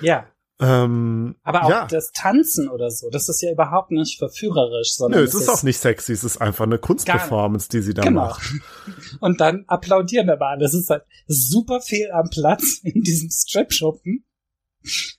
Ja. 0.03 0.27
Ähm, 0.63 1.35
Aber 1.43 1.65
auch 1.65 1.71
ja. 1.71 1.87
das 1.87 2.13
Tanzen 2.13 2.69
oder 2.69 2.91
so, 2.91 3.11
das 3.11 3.29
ist 3.29 3.43
ja 3.43 3.51
überhaupt 3.51 3.91
nicht 3.91 4.19
verführerisch, 4.19 4.95
sondern. 4.95 5.21
Nö, 5.21 5.27
es 5.27 5.35
ist 5.35 5.49
auch 5.49 5.63
nicht 5.65 5.79
sexy, 5.79 6.13
es 6.13 6.23
ist 6.23 6.41
einfach 6.41 6.65
eine 6.65 6.79
Kunstperformance, 6.79 7.69
die 7.69 7.83
sie 7.83 7.95
da 7.95 8.03
genau. 8.03 8.27
macht. 8.27 8.43
Und 9.21 9.41
dann 9.41 9.65
applaudieren 9.67 10.31
aber 10.31 10.49
alle. 10.49 10.65
Es 10.65 10.75
ist 10.75 10.89
halt 10.89 11.03
super 11.27 11.81
viel 11.81 12.11
am 12.13 12.31
Platz 12.31 12.81
in 12.85 13.03
diesem 13.03 13.29
Strip-Schuppen, 13.29 14.25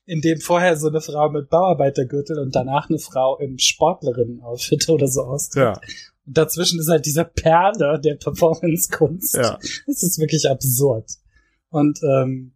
in 0.06 0.22
dem 0.22 0.40
vorher 0.40 0.78
so 0.78 0.88
eine 0.88 1.02
Frau 1.02 1.30
mit 1.30 1.50
Bauarbeitergürtel 1.50 2.40
und 2.40 2.56
danach 2.56 2.90
eine 2.90 3.00
Frau 3.00 3.38
im 3.40 3.58
Sportlerinnen-Outfit 3.58 4.88
oder 4.90 5.08
so 5.08 5.24
austritt. 5.24 5.64
Ja. 5.64 5.82
Und 6.26 6.38
dazwischen 6.38 6.80
ist 6.80 6.90
halt 6.90 7.06
dieser 7.06 7.26
Perle 7.26 8.00
der 8.00 8.16
Performance-Kunst. 8.16 9.36
Ja. 9.36 9.60
Das 9.88 10.04
ist 10.04 10.20
wirklich 10.20 10.50
absurd. 10.50 11.10
Und 11.70 12.00
ähm, 12.04 12.54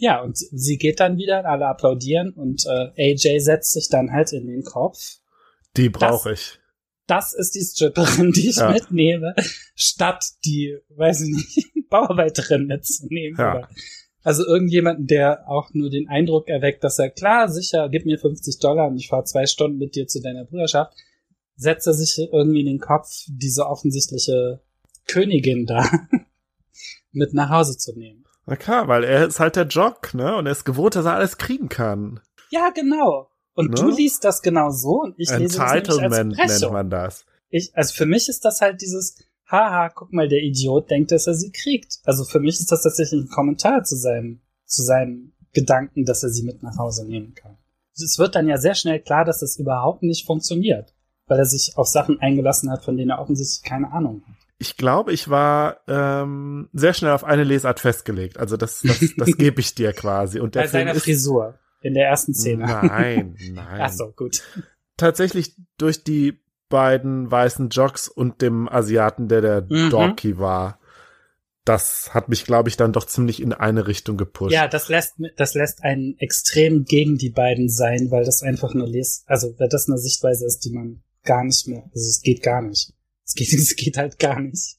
ja, 0.00 0.22
und 0.22 0.38
sie 0.38 0.78
geht 0.78 0.98
dann 0.98 1.18
wieder, 1.18 1.44
alle 1.44 1.66
applaudieren 1.66 2.32
und 2.32 2.64
äh, 2.66 3.12
AJ 3.12 3.40
setzt 3.40 3.72
sich 3.72 3.88
dann 3.90 4.10
halt 4.12 4.32
in 4.32 4.46
den 4.46 4.62
Kopf. 4.64 5.18
Die 5.76 5.90
brauche 5.90 6.32
ich. 6.32 6.58
Das 7.06 7.34
ist 7.34 7.54
die 7.54 7.60
Stripperin, 7.60 8.32
die 8.32 8.48
ich 8.48 8.56
ja. 8.56 8.72
mitnehme, 8.72 9.34
statt 9.74 10.24
die, 10.44 10.78
weiß 10.88 11.20
ich 11.22 11.28
nicht, 11.28 11.68
Bauarbeiterin 11.90 12.66
mitzunehmen. 12.66 13.36
Ja. 13.38 13.58
Oder, 13.58 13.68
also 14.22 14.46
irgendjemanden, 14.46 15.06
der 15.06 15.46
auch 15.48 15.70
nur 15.74 15.90
den 15.90 16.08
Eindruck 16.08 16.48
erweckt, 16.48 16.82
dass 16.82 16.98
er, 16.98 17.10
klar, 17.10 17.48
sicher, 17.48 17.88
gib 17.90 18.06
mir 18.06 18.18
50 18.18 18.58
Dollar 18.58 18.88
und 18.88 18.96
ich 18.96 19.08
fahre 19.08 19.24
zwei 19.24 19.46
Stunden 19.46 19.78
mit 19.78 19.96
dir 19.96 20.06
zu 20.06 20.22
deiner 20.22 20.44
Brüderschaft, 20.44 20.94
setzt 21.56 21.86
er 21.86 21.94
sich 21.94 22.16
irgendwie 22.32 22.60
in 22.60 22.66
den 22.66 22.80
Kopf 22.80 23.24
diese 23.28 23.66
offensichtliche 23.66 24.62
Königin 25.06 25.66
da 25.66 25.90
mit 27.12 27.34
nach 27.34 27.50
Hause 27.50 27.76
zu 27.76 27.92
nehmen. 27.98 28.24
Na 28.46 28.56
klar, 28.56 28.88
weil 28.88 29.04
er 29.04 29.26
ist 29.26 29.40
halt 29.40 29.56
der 29.56 29.66
Jock, 29.66 30.14
ne? 30.14 30.36
Und 30.36 30.46
er 30.46 30.52
ist 30.52 30.64
gewohnt, 30.64 30.96
dass 30.96 31.04
er 31.04 31.14
alles 31.14 31.38
kriegen 31.38 31.68
kann. 31.68 32.20
Ja, 32.50 32.70
genau. 32.70 33.30
Und 33.54 33.70
ne? 33.70 33.76
du 33.76 33.90
liest 33.90 34.24
das 34.24 34.42
genau 34.42 34.70
so 34.70 35.02
und 35.02 35.14
ich 35.18 35.30
lese 35.30 35.58
das 35.58 35.72
Entitlement 35.72 36.36
nennt 36.36 36.72
man 36.72 36.90
das. 36.90 37.24
Ich, 37.50 37.70
also 37.74 37.94
für 37.94 38.06
mich 38.06 38.28
ist 38.28 38.44
das 38.44 38.60
halt 38.60 38.80
dieses, 38.80 39.18
haha, 39.50 39.88
guck 39.88 40.12
mal, 40.12 40.28
der 40.28 40.42
Idiot 40.42 40.90
denkt, 40.90 41.12
dass 41.12 41.26
er 41.26 41.34
sie 41.34 41.50
kriegt. 41.50 41.98
Also 42.04 42.24
für 42.24 42.40
mich 42.40 42.60
ist 42.60 42.70
das 42.70 42.82
tatsächlich 42.82 43.24
ein 43.24 43.28
Kommentar 43.28 43.82
zu 43.84 43.96
seinem, 43.96 44.40
zu 44.64 44.82
seinem 44.82 45.32
Gedanken, 45.52 46.04
dass 46.04 46.22
er 46.22 46.30
sie 46.30 46.44
mit 46.44 46.62
nach 46.62 46.78
Hause 46.78 47.06
nehmen 47.06 47.34
kann. 47.34 47.56
Es 47.92 48.18
wird 48.18 48.34
dann 48.34 48.48
ja 48.48 48.56
sehr 48.56 48.74
schnell 48.74 49.00
klar, 49.00 49.24
dass 49.24 49.40
das 49.40 49.58
überhaupt 49.58 50.02
nicht 50.02 50.26
funktioniert, 50.26 50.94
weil 51.26 51.38
er 51.38 51.44
sich 51.44 51.76
auf 51.76 51.88
Sachen 51.88 52.20
eingelassen 52.20 52.70
hat, 52.70 52.84
von 52.84 52.96
denen 52.96 53.10
er 53.10 53.20
offensichtlich 53.20 53.68
keine 53.68 53.92
Ahnung 53.92 54.22
hat. 54.26 54.36
Ich 54.62 54.76
glaube, 54.76 55.12
ich 55.12 55.30
war 55.30 55.80
ähm, 55.88 56.68
sehr 56.74 56.92
schnell 56.92 57.12
auf 57.12 57.24
eine 57.24 57.44
Lesart 57.44 57.80
festgelegt. 57.80 58.38
Also 58.38 58.58
das, 58.58 58.82
das, 58.82 59.00
das 59.16 59.36
gebe 59.38 59.58
ich 59.60 59.74
dir 59.74 59.94
quasi. 59.94 60.38
Und 60.38 60.54
der 60.54 60.60
Bei 60.60 60.66
seiner 60.66 60.94
Frisur 60.94 61.58
in 61.80 61.94
der 61.94 62.06
ersten 62.08 62.34
Szene. 62.34 62.66
Nein, 62.66 63.36
nein. 63.52 63.80
Ach 63.80 63.90
so, 63.90 64.12
gut. 64.12 64.42
Tatsächlich 64.98 65.56
durch 65.78 66.04
die 66.04 66.42
beiden 66.68 67.30
weißen 67.30 67.70
Jocks 67.70 68.06
und 68.06 68.42
dem 68.42 68.68
Asiaten, 68.68 69.28
der 69.28 69.40
der 69.40 69.66
mhm. 69.66 69.88
Dorky 69.88 70.38
war. 70.38 70.78
Das 71.64 72.10
hat 72.12 72.28
mich, 72.28 72.44
glaube 72.44 72.68
ich, 72.68 72.76
dann 72.76 72.92
doch 72.92 73.06
ziemlich 73.06 73.40
in 73.40 73.52
eine 73.54 73.86
Richtung 73.86 74.16
gepusht. 74.16 74.52
Ja, 74.52 74.68
das 74.68 74.88
lässt, 74.88 75.14
das 75.36 75.54
lässt 75.54 75.82
einen 75.82 76.16
extrem 76.18 76.84
gegen 76.84 77.16
die 77.16 77.30
beiden 77.30 77.68
sein, 77.68 78.10
weil 78.10 78.24
das 78.24 78.42
einfach 78.42 78.74
eine 78.74 78.86
Les, 78.86 79.24
also 79.26 79.54
weil 79.58 79.68
das 79.68 79.88
eine 79.88 79.98
Sichtweise 79.98 80.46
ist, 80.46 80.60
die 80.64 80.72
man 80.72 81.02
gar 81.22 81.44
nicht 81.44 81.66
mehr, 81.68 81.82
also 81.94 82.06
es 82.06 82.22
geht 82.22 82.42
gar 82.42 82.62
nicht. 82.62 82.94
Es 83.30 83.34
geht, 83.34 83.52
es 83.52 83.76
geht 83.76 83.96
halt 83.96 84.18
gar 84.18 84.40
nicht. 84.40 84.76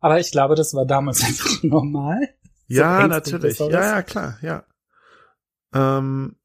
Aber 0.00 0.18
ich 0.20 0.30
glaube, 0.30 0.54
das 0.54 0.74
war 0.74 0.86
damals 0.86 1.22
einfach 1.24 1.62
normal. 1.62 2.28
Ja, 2.66 3.02
so 3.02 3.06
natürlich. 3.08 3.58
Ja, 3.58 3.68
ja, 3.68 4.02
klar, 4.02 4.38
ja. 4.42 4.64
Ähm, 5.74 6.36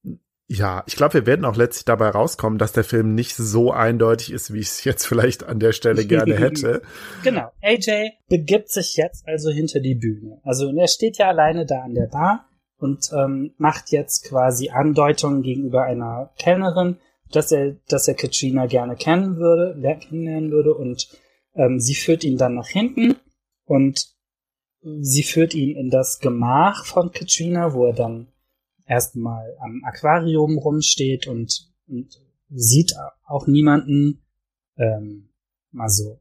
ja, 0.48 0.84
ich 0.88 0.96
glaube, 0.96 1.14
wir 1.14 1.26
werden 1.28 1.46
auch 1.46 1.56
letztlich 1.56 1.86
dabei 1.86 2.10
rauskommen, 2.10 2.58
dass 2.58 2.72
der 2.72 2.84
Film 2.84 3.14
nicht 3.14 3.36
so 3.36 3.72
eindeutig 3.72 4.32
ist, 4.32 4.52
wie 4.52 4.60
ich 4.60 4.68
es 4.68 4.84
jetzt 4.86 5.06
vielleicht 5.06 5.44
an 5.44 5.60
der 5.60 5.74
Stelle 5.74 6.06
gerne 6.06 6.36
hätte. 6.36 6.82
genau. 7.24 7.52
AJ 7.62 8.12
begibt 8.28 8.70
sich 8.70 8.96
jetzt 8.96 9.28
also 9.28 9.50
hinter 9.50 9.80
die 9.80 9.96
Bühne. 9.96 10.40
Also 10.44 10.72
er 10.76 10.88
steht 10.88 11.18
ja 11.18 11.28
alleine 11.28 11.66
da 11.66 11.82
an 11.82 11.94
der 11.94 12.08
Bar 12.08 12.48
und 12.78 13.12
ähm, 13.14 13.54
macht 13.58 13.92
jetzt 13.92 14.26
quasi 14.26 14.70
Andeutungen 14.70 15.42
gegenüber 15.42 15.84
einer 15.84 16.32
Kellnerin, 16.38 16.98
dass 17.32 17.52
er, 17.52 17.76
dass 17.88 18.08
er 18.08 18.16
Katrina 18.16 18.66
gerne 18.66 18.96
kennen 18.96 19.38
würde, 19.38 19.80
kennenlernen 20.00 20.52
würde 20.52 20.74
und 20.74 21.10
ähm, 21.56 21.80
sie 21.80 21.96
führt 21.96 22.24
ihn 22.24 22.38
dann 22.38 22.56
nach 22.56 22.68
hinten 22.68 23.16
und 23.66 24.08
sie 24.82 25.24
führt 25.24 25.54
ihn 25.54 25.76
in 25.76 25.90
das 25.90 26.20
Gemach 26.20 26.86
von 26.86 27.12
Katrina, 27.12 27.74
wo 27.74 27.86
er 27.86 27.94
dann 27.94 28.28
erstmal 28.86 29.56
am 29.60 29.84
Aquarium 29.84 30.58
rumsteht 30.58 31.28
und, 31.28 31.70
und 31.88 32.22
sieht 32.50 32.94
auch 33.26 33.48
niemanden, 33.48 34.26
ähm, 34.78 35.30
mal 35.72 35.90
so 35.90 36.20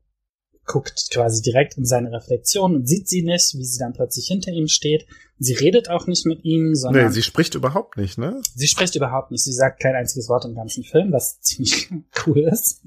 guckt 0.68 1.09
quasi 1.10 1.42
direkt 1.42 1.76
in 1.76 1.84
seine 1.84 2.12
Reflexion 2.12 2.76
und 2.76 2.86
sieht 2.86 3.09
sie 3.09 3.22
nicht, 3.22 3.55
wie 3.55 3.64
sie 3.64 3.78
dann 3.78 3.94
plötzlich 3.94 4.26
hinter 4.28 4.52
ihm 4.52 4.68
steht. 4.68 5.06
Sie 5.38 5.55
redet 5.55 5.88
auch 5.88 6.06
nicht 6.06 6.26
mit 6.26 6.44
ihm, 6.44 6.74
sondern. 6.74 7.06
Nee, 7.06 7.12
sie 7.12 7.22
spricht 7.22 7.55
überhaupt 7.55 7.96
nicht, 7.96 8.18
ne? 8.18 8.40
Sie 8.55 8.68
spricht 8.68 8.94
überhaupt 8.94 9.30
nicht. 9.32 9.42
Sie 9.42 9.52
sagt 9.52 9.80
kein 9.80 9.96
einziges 9.96 10.28
Wort 10.28 10.44
im 10.44 10.55
ganzen 10.55 10.84
Film, 10.84 11.10
was 11.10 11.40
ziemlich 11.40 11.90
cool 12.26 12.40
ist. 12.40 12.82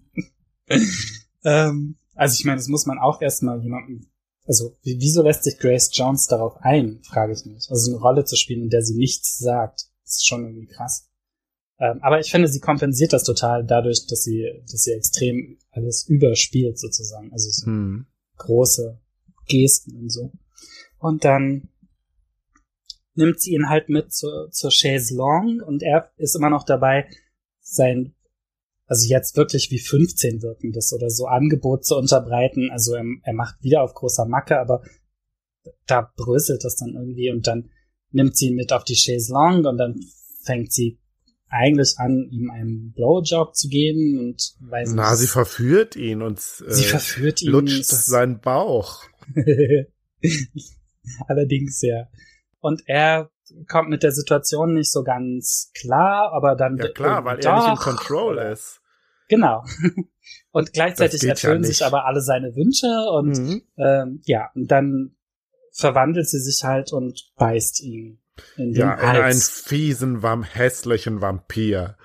ähm, 1.43 1.97
also 2.22 2.35
ich 2.39 2.45
meine, 2.45 2.57
das 2.57 2.68
muss 2.68 2.85
man 2.85 2.99
auch 2.99 3.22
erstmal 3.22 3.61
jemandem 3.61 4.11
also 4.45 4.76
wieso 4.84 5.22
lässt 5.22 5.43
sich 5.43 5.57
Grace 5.60 5.91
Jones 5.93 6.27
darauf 6.27 6.57
ein, 6.61 6.99
frage 7.03 7.34
ich 7.34 7.45
mich. 7.45 7.69
Also 7.69 7.91
eine 7.91 8.02
Rolle 8.02 8.26
zu 8.26 8.35
spielen, 8.35 8.64
in 8.64 8.69
der 8.69 8.81
sie 8.81 8.98
nichts 8.98 9.38
sagt, 9.38 9.88
das 10.03 10.15
ist 10.15 10.27
schon 10.27 10.45
irgendwie 10.45 10.68
krass. 10.68 11.10
Ähm, 11.80 11.99
aber 12.02 12.19
ich 12.19 12.31
finde, 12.31 12.48
sie 12.48 12.60
kompensiert 12.60 13.14
das 13.14 13.23
total 13.23 13.65
dadurch, 13.65 14.07
dass 14.07 14.23
sie, 14.23 14.52
dass 14.69 14.84
sie 14.84 14.91
extrem 14.91 15.57
alles 15.72 16.07
überspielt 16.07 16.80
sozusagen. 16.80 17.31
Also 17.31 17.49
so 17.49 17.65
hm. 17.68 18.07
große 18.38 18.99
Gesten 19.48 19.95
und 19.95 20.11
so. 20.11 20.31
Und 20.98 21.23
dann 21.23 21.69
nimmt 23.14 23.39
sie 23.39 23.53
ihn 23.53 23.69
halt 23.69 23.89
mit 23.89 24.11
zur, 24.11 24.49
zur 24.52 24.72
Chaise 24.72 25.15
Longue 25.15 25.64
und 25.64 25.84
er 25.84 26.11
ist 26.18 26.35
immer 26.35 26.49
noch 26.49 26.64
dabei, 26.64 27.07
sein 27.61 28.15
also 28.91 29.07
jetzt 29.07 29.38
wirklich 29.38 29.72
wie 29.72 29.80
15 29.80 30.41
wirkendes 30.41 30.91
oder 30.91 31.09
so 31.09 31.26
Angebot 31.26 31.85
zu 31.85 31.95
unterbreiten. 31.95 32.69
Also 32.72 32.93
er, 32.93 33.05
er 33.23 33.34
macht 33.34 33.55
wieder 33.63 33.84
auf 33.84 33.93
großer 33.93 34.26
Macke, 34.26 34.59
aber 34.59 34.84
da 35.88 36.11
bröselt 36.18 36.65
das 36.65 36.76
dann 36.76 36.95
irgendwie 36.95 37.31
und 37.31 37.47
dann 37.47 37.69
nimmt 38.09 38.35
sie 38.35 38.47
ihn 38.47 38.55
mit 38.55 38.73
auf 38.73 38.84
die 38.84 38.97
Chaise 38.97 39.31
Longue 39.31 39.69
und 39.69 39.77
dann 39.77 39.97
fängt 40.43 40.73
sie 40.73 40.99
eigentlich 41.47 41.93
an, 41.99 42.27
ihm 42.31 42.51
einen 42.51 42.91
Blowjob 42.91 43.55
zu 43.55 43.69
geben 43.69 44.19
und 44.19 44.55
weiß 44.59 44.91
Na, 44.93 45.15
sie 45.15 45.27
verführt 45.27 45.95
ihn 45.95 46.22
und 46.22 46.39
äh, 46.39 46.73
sie 46.73 46.84
verführt 46.84 47.41
ihn 47.41 47.51
lutscht 47.51 47.85
seinen 47.85 48.41
Bauch. 48.41 49.03
Allerdings 51.30 51.81
ja. 51.81 52.09
Und 52.59 52.84
er 52.88 53.31
kommt 53.69 53.88
mit 53.88 54.03
der 54.03 54.11
Situation 54.11 54.73
nicht 54.73 54.91
so 54.91 55.05
ganz 55.05 55.72
klar, 55.73 56.34
aber 56.34 56.57
dann 56.57 56.76
ja 56.76 56.89
klar, 56.89 57.23
weil 57.23 57.39
er 57.39 57.55
nicht 57.55 57.69
in 57.69 57.76
Control 57.77 58.38
ist. 58.38 58.81
Genau. 59.32 59.64
Und 60.52 60.74
gleichzeitig 60.74 61.24
erfüllen 61.24 61.64
ja 61.64 61.70
sich 61.70 61.86
aber 61.86 62.06
alle 62.06 62.20
seine 62.20 62.53
Wünsche 62.53 62.88
und 63.10 63.38
mhm. 63.38 63.62
ähm, 63.78 64.22
ja, 64.26 64.49
und 64.53 64.70
dann 64.70 65.16
verwandelt 65.72 66.28
sie 66.28 66.40
sich 66.40 66.66
halt 66.66 66.91
und 66.91 67.32
beißt 67.38 67.82
ihn 67.82 68.22
in 68.58 68.74
den 68.74 68.82
ja, 68.82 68.98
Hals. 68.98 69.18
in 69.18 69.24
einen 69.24 69.40
fiesen, 69.40 70.22
warm, 70.22 70.44
hässlichen 70.44 71.22
Vampir. 71.22 71.98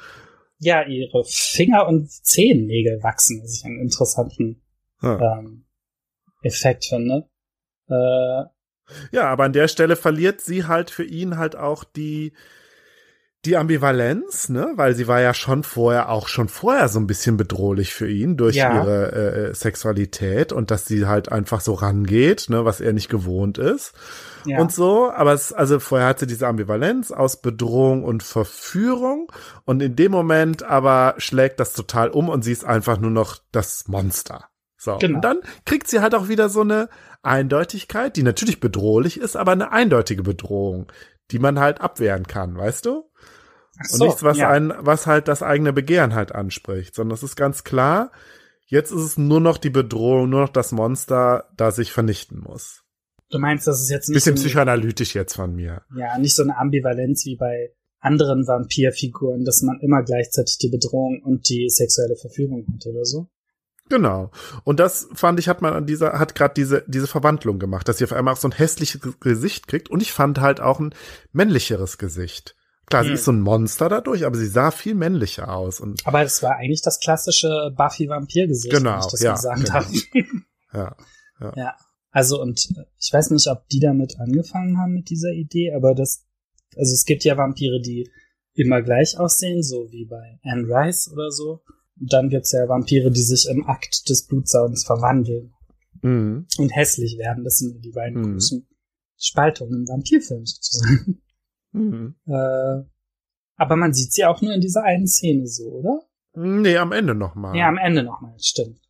Ja, 0.59 0.87
ihre 0.87 1.25
Finger 1.25 1.89
und 1.89 2.09
Zehennägel 2.09 3.03
wachsen, 3.03 3.43
was 3.43 3.59
ich 3.59 3.65
einen 3.65 3.81
interessanten 3.81 4.63
hm. 5.01 5.21
ähm, 5.21 5.65
Effekt 6.43 6.85
finde. 6.85 7.29
Äh, 7.89 8.45
ja, 9.11 9.25
aber 9.25 9.45
an 9.45 9.53
der 9.53 9.67
Stelle 9.67 9.97
verliert 9.97 10.41
sie 10.41 10.67
halt 10.67 10.91
für 10.91 11.05
ihn 11.05 11.37
halt 11.37 11.57
auch 11.57 11.83
die 11.83 12.33
die 13.47 13.57
Ambivalenz, 13.57 14.49
ne, 14.49 14.73
weil 14.75 14.95
sie 14.95 15.07
war 15.07 15.21
ja 15.21 15.33
schon 15.33 15.63
vorher 15.63 16.11
auch 16.11 16.29
schon 16.29 16.49
vorher 16.49 16.89
so 16.89 16.99
ein 16.99 17.07
bisschen 17.07 17.37
bedrohlich 17.37 17.95
für 17.95 18.11
ihn 18.11 18.37
durch 18.37 18.57
ja. 18.57 18.75
ihre 18.75 19.13
äh, 19.13 19.55
Sexualität 19.55 20.53
und 20.53 20.71
dass 20.71 20.85
sie 20.87 21.07
halt 21.07 21.31
einfach 21.31 21.61
so 21.61 21.75
rangeht, 21.75 22.47
ne, 22.49 22.65
was 22.65 22.81
er 22.81 22.93
nicht 22.93 23.09
gewohnt 23.09 23.59
ist 23.59 23.93
ja. 24.45 24.59
und 24.61 24.73
so. 24.73 25.11
Aber 25.11 25.33
es, 25.33 25.53
also 25.53 25.79
vorher 25.79 26.09
hatte 26.09 26.27
diese 26.27 26.47
Ambivalenz 26.47 27.13
aus 27.13 27.41
Bedrohung 27.41 28.05
und 28.05 28.23
Verführung 28.23 29.31
und 29.65 29.81
in 29.81 29.95
dem 29.95 30.13
Moment 30.13 30.65
aber 30.65 31.15
schlägt 31.19 31.61
das 31.61 31.73
total 31.73 32.11
um 32.11 32.29
und 32.29 32.43
sie 32.43 32.53
ist 32.53 32.65
einfach 32.65 32.99
nur 32.99 33.13
noch 33.13 33.39
das 33.53 33.87
Monster. 33.87 34.47
So. 34.77 34.99
Genau. 34.99 35.17
Und 35.17 35.25
dann 35.25 35.39
kriegt 35.65 35.89
sie 35.89 36.01
halt 36.01 36.15
auch 36.15 36.29
wieder 36.29 36.49
so 36.49 36.63
eine 36.63 36.89
Eindeutigkeit, 37.23 38.17
die 38.17 38.23
natürlich 38.23 38.61
bedrohlich 38.61 39.19
ist, 39.19 39.37
aber 39.37 39.53
eine 39.53 39.73
eindeutige 39.73 40.23
Bedrohung, 40.23 40.91
die 41.31 41.39
man 41.39 41.59
halt 41.59 41.81
abwehren 41.81 42.27
kann, 42.27 42.57
weißt 42.57 42.87
du? 42.87 43.11
So, 43.83 44.05
und 44.05 44.09
nichts, 44.09 44.23
was 44.23 44.39
ja. 44.39 44.51
ein, 44.51 44.73
was 44.79 45.07
halt 45.07 45.29
das 45.29 45.43
eigene 45.43 45.73
Begehren 45.73 46.15
halt 46.15 46.33
anspricht, 46.33 46.95
sondern 46.95 47.15
es 47.15 47.23
ist 47.23 47.37
ganz 47.37 47.65
klar, 47.65 48.11
jetzt 48.67 48.91
ist 48.91 49.03
es 49.03 49.19
nur 49.19 49.41
noch 49.41 49.59
die 49.59 49.71
Bedrohung, 49.71 50.31
nur 50.31 50.43
noch 50.43 50.49
das 50.49 50.73
Monster, 50.73 51.49
das 51.57 51.77
sich 51.77 51.93
vernichten 51.93 52.41
muss. 52.41 52.83
Du 53.31 53.39
meinst, 53.39 53.67
das 53.67 53.81
ist 53.81 53.91
jetzt 53.91 54.09
nicht. 54.09 54.17
Bisschen 54.17 54.37
so 54.37 54.45
psychoanalytisch 54.45 55.15
jetzt 55.15 55.35
von 55.35 55.55
mir. 55.55 55.83
Ja, 55.97 56.17
nicht 56.19 56.37
so 56.37 56.43
eine 56.43 56.57
Ambivalenz 56.57 57.25
wie 57.27 57.37
bei 57.37 57.73
anderen 57.99 58.47
Vampirfiguren, 58.47 59.45
dass 59.45 59.63
man 59.63 59.81
immer 59.81 60.03
gleichzeitig 60.03 60.59
die 60.59 60.69
Bedrohung 60.69 61.23
und 61.25 61.49
die 61.49 61.69
sexuelle 61.69 62.17
Verfügung 62.17 62.67
hat 62.73 62.87
oder 62.87 63.05
so. 63.05 63.29
Genau. 63.89 64.31
Und 64.65 64.81
das 64.81 65.09
fand 65.15 65.39
ich, 65.39 65.49
hat 65.49 65.63
man 65.63 65.73
an 65.73 65.87
dieser, 65.87 66.19
hat 66.19 66.35
gerade 66.35 66.55
diese, 66.55 66.85
diese 66.87 67.07
Verwandlung 67.07 67.59
gemacht, 67.59 67.89
dass 67.89 67.99
sie 67.99 68.05
auf 68.05 68.13
einmal 68.13 68.35
auch 68.35 68.39
so 68.39 68.49
ein 68.49 68.53
hässliches 68.53 69.01
Gesicht 69.21 69.69
kriegt. 69.69 69.91
Und 69.91 70.03
ich 70.03 70.13
fand 70.13 70.41
halt 70.41 70.61
auch 70.61 70.81
ein 70.81 70.95
männlicheres 71.33 71.99
Gesicht. 71.99 72.57
Klar, 72.87 73.03
hm. 73.03 73.09
sie 73.09 73.15
ist 73.15 73.25
so 73.25 73.33
ein 73.33 73.41
Monster 73.41 73.89
dadurch, 73.89 74.25
aber 74.25 74.37
sie 74.37 74.47
sah 74.47 74.71
viel 74.71 74.95
männlicher 74.95 75.55
aus. 75.55 75.81
Und 75.81 76.07
aber 76.07 76.23
es 76.23 76.43
war 76.43 76.57
eigentlich 76.57 76.83
das 76.83 77.01
klassische 77.01 77.73
Buffy-Vampir-Gesicht, 77.77 78.73
genau, 78.73 79.01
ich 79.01 79.07
das 79.07 79.21
ja, 79.21 79.33
gesagt 79.35 79.65
genau. 79.65 79.75
habe. 79.75 79.87
ja, 80.73 80.97
ja. 81.41 81.53
ja. 81.57 81.77
Also, 82.11 82.41
und 82.41 82.67
ich 82.99 83.13
weiß 83.13 83.31
nicht, 83.31 83.47
ob 83.49 83.69
die 83.69 83.81
damit 83.81 84.19
angefangen 84.19 84.79
haben 84.79 84.95
mit 84.95 85.11
dieser 85.11 85.33
Idee, 85.33 85.75
aber 85.75 85.95
das, 85.95 86.25
also 86.77 86.93
es 86.95 87.05
gibt 87.05 87.25
ja 87.25 87.37
Vampire, 87.37 87.81
die 87.81 88.11
immer 88.55 88.81
gleich 88.83 89.19
aussehen, 89.19 89.63
so 89.63 89.91
wie 89.91 90.07
bei 90.07 90.39
Anne 90.43 90.67
Rice 90.67 91.11
oder 91.13 91.31
so. 91.31 91.63
Und 92.01 92.13
dann 92.13 92.31
gibt's 92.31 92.53
ja 92.53 92.69
Vampire, 92.69 93.11
die 93.11 93.23
sich 93.23 93.49
im 93.51 93.67
Akt 93.67 94.09
des 94.09 94.27
Blutsaugens 94.27 94.85
verwandeln 94.85 95.53
mhm. 96.03 96.47
und 96.59 96.75
hässlich 96.75 97.19
werden. 97.19 97.45
Das 97.45 97.59
sind 97.59 97.85
die 97.85 97.93
beiden 97.93 98.21
mhm. 98.21 98.33
großen 98.33 98.67
Spaltungen 99.19 99.81
im 99.81 99.89
Vampirfilm 99.89 100.47
sozusagen. 100.47 101.23
Mhm. 101.77 102.15
Äh, 102.27 102.85
aber 103.57 103.77
man 103.77 103.93
sieht 103.93 104.13
sie 104.13 104.25
auch 104.25 104.41
nur 104.43 104.53
in 104.53 104.61
dieser 104.61 104.83
einen 104.83 105.07
Szene 105.07 105.47
so, 105.47 105.65
oder? 105.65 106.03
Nee, 106.35 106.77
am 106.77 106.93
Ende 106.93 107.15
nochmal. 107.15 107.57
Ja, 107.57 107.69
am 107.69 107.79
Ende 107.79 108.03
nochmal, 108.03 108.35
stimmt. 108.39 108.81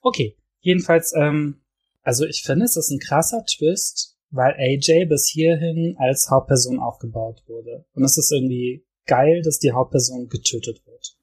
Okay, 0.00 0.36
jedenfalls, 0.60 1.12
ähm, 1.14 1.60
also 2.02 2.24
ich 2.24 2.42
finde, 2.42 2.64
es 2.64 2.76
ist 2.76 2.90
ein 2.90 2.98
krasser 2.98 3.44
Twist, 3.44 4.16
weil 4.30 4.54
AJ 4.54 5.06
bis 5.06 5.28
hierhin 5.28 5.96
als 5.98 6.30
Hauptperson 6.30 6.78
aufgebaut 6.78 7.42
wurde. 7.46 7.84
Und 7.92 8.04
es 8.04 8.16
ist 8.16 8.32
irgendwie 8.32 8.86
geil, 9.06 9.42
dass 9.42 9.58
die 9.58 9.72
Hauptperson 9.72 10.28
getötet 10.28 10.82
wird. 10.86 11.16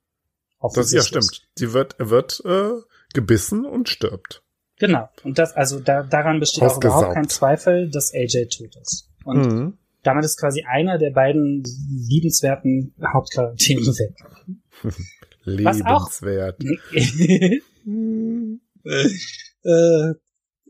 Das 0.75 0.93
ja 0.93 1.01
stimmt. 1.01 1.41
Sie 1.55 1.73
wird, 1.73 1.95
wird 1.99 2.41
äh, 2.45 2.79
gebissen 3.13 3.65
und 3.65 3.89
stirbt. 3.89 4.43
Genau. 4.79 5.09
Und 5.23 5.37
das, 5.37 5.53
also 5.53 5.79
da, 5.79 6.03
daran 6.03 6.39
besteht 6.39 6.63
auch 6.63 6.77
überhaupt 6.77 7.13
kein 7.13 7.27
Zweifel, 7.27 7.89
dass 7.89 8.13
AJ 8.13 8.47
tot 8.47 8.75
ist. 8.81 9.09
Und 9.25 9.37
mhm. 9.37 9.77
Damit 10.03 10.25
ist 10.25 10.39
quasi 10.39 10.63
einer 10.63 10.97
der 10.97 11.11
beiden 11.11 11.63
liebenswerten 11.89 12.93
Hauptcharaktere 13.01 13.81
weg. 13.81 14.15
Lebenswert. 15.43 16.63
äh, 19.63 20.13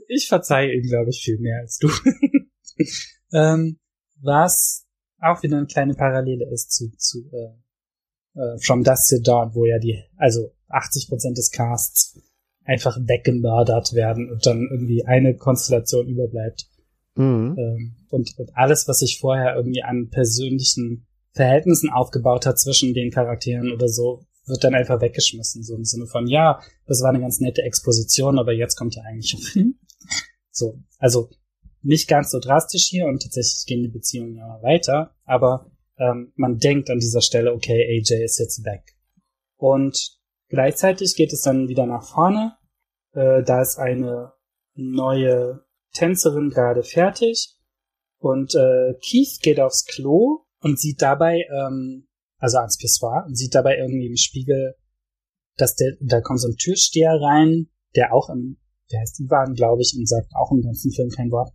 ich 0.07 0.27
verzeihe 0.27 0.73
ihm, 0.73 0.88
glaube 0.88 1.10
ich, 1.10 1.22
viel 1.23 1.39
mehr 1.39 1.60
als 1.61 1.77
du. 1.77 1.89
ähm, 3.34 3.80
was 4.22 4.85
auch 5.19 5.41
wieder 5.43 5.57
eine 5.57 5.68
kleine 5.68 5.93
Parallele 5.93 6.49
ist 6.51 6.72
zu, 6.72 6.91
zu 6.97 7.30
äh, 7.31 8.39
äh, 8.39 8.57
From 8.60 8.84
Dust 8.84 9.10
to 9.10 9.22
Dawn, 9.23 9.53
wo 9.53 9.65
ja 9.65 9.80
die, 9.80 10.03
also 10.18 10.51
80 10.69 11.07
Prozent 11.07 11.38
des 11.38 11.51
Casts 11.51 12.19
einfach 12.65 12.97
weggemördert 12.97 13.93
werden 13.93 14.31
und 14.31 14.45
dann 14.45 14.68
irgendwie 14.72 15.05
eine 15.05 15.35
Konstellation 15.35 16.07
überbleibt. 16.07 16.68
Mhm. 17.15 17.56
Ähm, 17.57 17.95
und, 18.10 18.38
und 18.38 18.56
alles, 18.56 18.88
was 18.88 18.99
sich 18.99 19.19
vorher 19.19 19.56
irgendwie 19.56 19.84
an 19.84 20.10
persönlichen 20.10 21.07
Verhältnissen 21.31 21.90
aufgebaut 21.90 22.45
hat 22.45 22.60
zwischen 22.60 22.94
den 22.94 23.11
Charakteren 23.11 23.72
oder 23.72 23.88
so, 23.88 24.26
wird 24.45 24.64
dann 24.64 24.76
einfach 24.76 25.02
weggeschmissen. 25.02 25.64
So 25.64 25.76
im 25.76 25.85
Sinne 25.85 26.06
von, 26.07 26.27
ja, 26.27 26.61
das 26.85 27.02
war 27.02 27.10
eine 27.10 27.22
ganz 27.22 27.40
nette 27.40 27.64
Exposition, 27.64 28.38
aber 28.38 28.52
jetzt 28.52 28.76
kommt 28.76 28.95
der 28.95 29.06
eigentliche 29.06 29.38
Film. 29.52 29.80
So, 30.52 30.80
also 30.99 31.30
nicht 31.81 32.07
ganz 32.07 32.31
so 32.31 32.40
drastisch 32.40 32.88
hier 32.88 33.07
und 33.07 33.22
tatsächlich 33.22 33.65
gehen 33.65 33.81
die 33.81 33.90
Beziehungen 33.90 34.35
ja 34.35 34.60
weiter, 34.61 35.15
aber 35.26 35.72
ähm, 35.98 36.31
man 36.35 36.57
denkt 36.57 36.90
an 36.90 36.99
dieser 36.99 37.22
Stelle, 37.22 37.53
okay, 37.53 37.99
AJ 37.99 38.23
ist 38.23 38.40
jetzt 38.40 38.64
back. 38.64 38.95
Und 39.57 40.18
gleichzeitig 40.49 41.15
geht 41.15 41.34
es 41.34 41.41
dann 41.41 41.68
wieder 41.68 41.85
nach 41.85 42.03
vorne. 42.03 42.56
Äh, 43.14 43.44
da 43.44 43.61
ist 43.61 43.77
eine 43.77 44.34
neue 44.76 45.64
Tänzerin 45.94 46.49
gerade 46.49 46.84
fertig 46.84 47.56
und 48.20 48.56
äh, 48.56 48.94
Keith 49.02 49.40
geht 49.41 49.60
aufs 49.60 49.86
Klo 49.86 50.45
und 50.60 50.80
sieht 50.80 51.02
dabei, 51.02 51.45
ähm, 51.52 52.07
also 52.38 52.57
ans 52.57 52.78
Pissoir, 52.78 53.26
und 53.28 53.36
sieht 53.36 53.56
dabei 53.56 53.78
irgendwie 53.78 54.07
im 54.07 54.18
Spiegel, 54.18 54.76
dass 55.56 55.76
der, 55.76 55.94
da 56.02 56.22
kommt 56.22 56.40
so 56.40 56.48
ein 56.48 56.57
Türsteher 56.57 57.20
rein, 57.22 57.70
der 57.95 58.14
auch 58.14 58.30
im 58.30 58.57
der 58.94 59.02
heißt 59.02 59.20
Ivan, 59.20 59.53
glaube 59.53 59.82
ich, 59.82 59.95
und 59.98 60.07
sagt 60.07 60.30
auch 60.36 60.52
im 60.52 60.61
ganzen 60.61 60.91
Film 60.91 61.10
kein 61.10 61.32
Wort. 61.32 61.52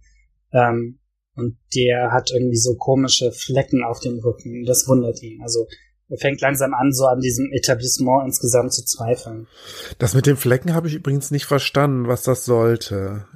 Ähm, 0.52 0.98
und 1.35 1.56
der 1.74 2.10
hat 2.10 2.31
irgendwie 2.32 2.56
so 2.56 2.74
komische 2.74 3.31
Flecken 3.32 3.85
auf 3.85 4.01
dem 4.01 4.19
Rücken. 4.19 4.65
Das 4.65 4.89
wundert 4.89 5.23
ihn. 5.23 5.40
Also 5.40 5.66
er 6.09 6.19
fängt 6.19 6.40
langsam 6.40 6.74
an, 6.74 6.93
so 6.93 7.05
an 7.05 7.20
diesem 7.20 7.52
Etablissement 7.52 8.27
insgesamt 8.27 8.73
zu 8.73 8.85
zweifeln. 8.85 9.47
Das 9.98 10.15
mit 10.15 10.27
den 10.27 10.36
Flecken 10.36 10.74
habe 10.74 10.89
ich 10.89 10.94
übrigens 10.94 11.31
nicht 11.31 11.44
verstanden, 11.44 12.09
was 12.09 12.23
das 12.23 12.44
sollte. 12.44 13.27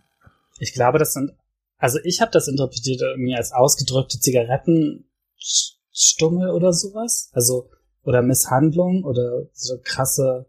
Ich 0.63 0.73
glaube, 0.75 0.99
das 1.01 1.13
sind, 1.13 1.33
also 1.77 1.99
ich 2.05 2.21
habe 2.21 2.31
das 2.31 2.47
interpretiert 2.47 3.03
irgendwie 3.03 3.35
als 3.35 3.51
ausgedrückte 3.51 4.21
Zigarettenstummel 4.21 6.51
oder 6.51 6.73
sowas. 6.73 7.31
Also, 7.33 7.69
oder 8.05 8.23
Misshandlung 8.23 9.03
oder 9.05 9.49
so 9.53 9.81
krasse 9.83 10.47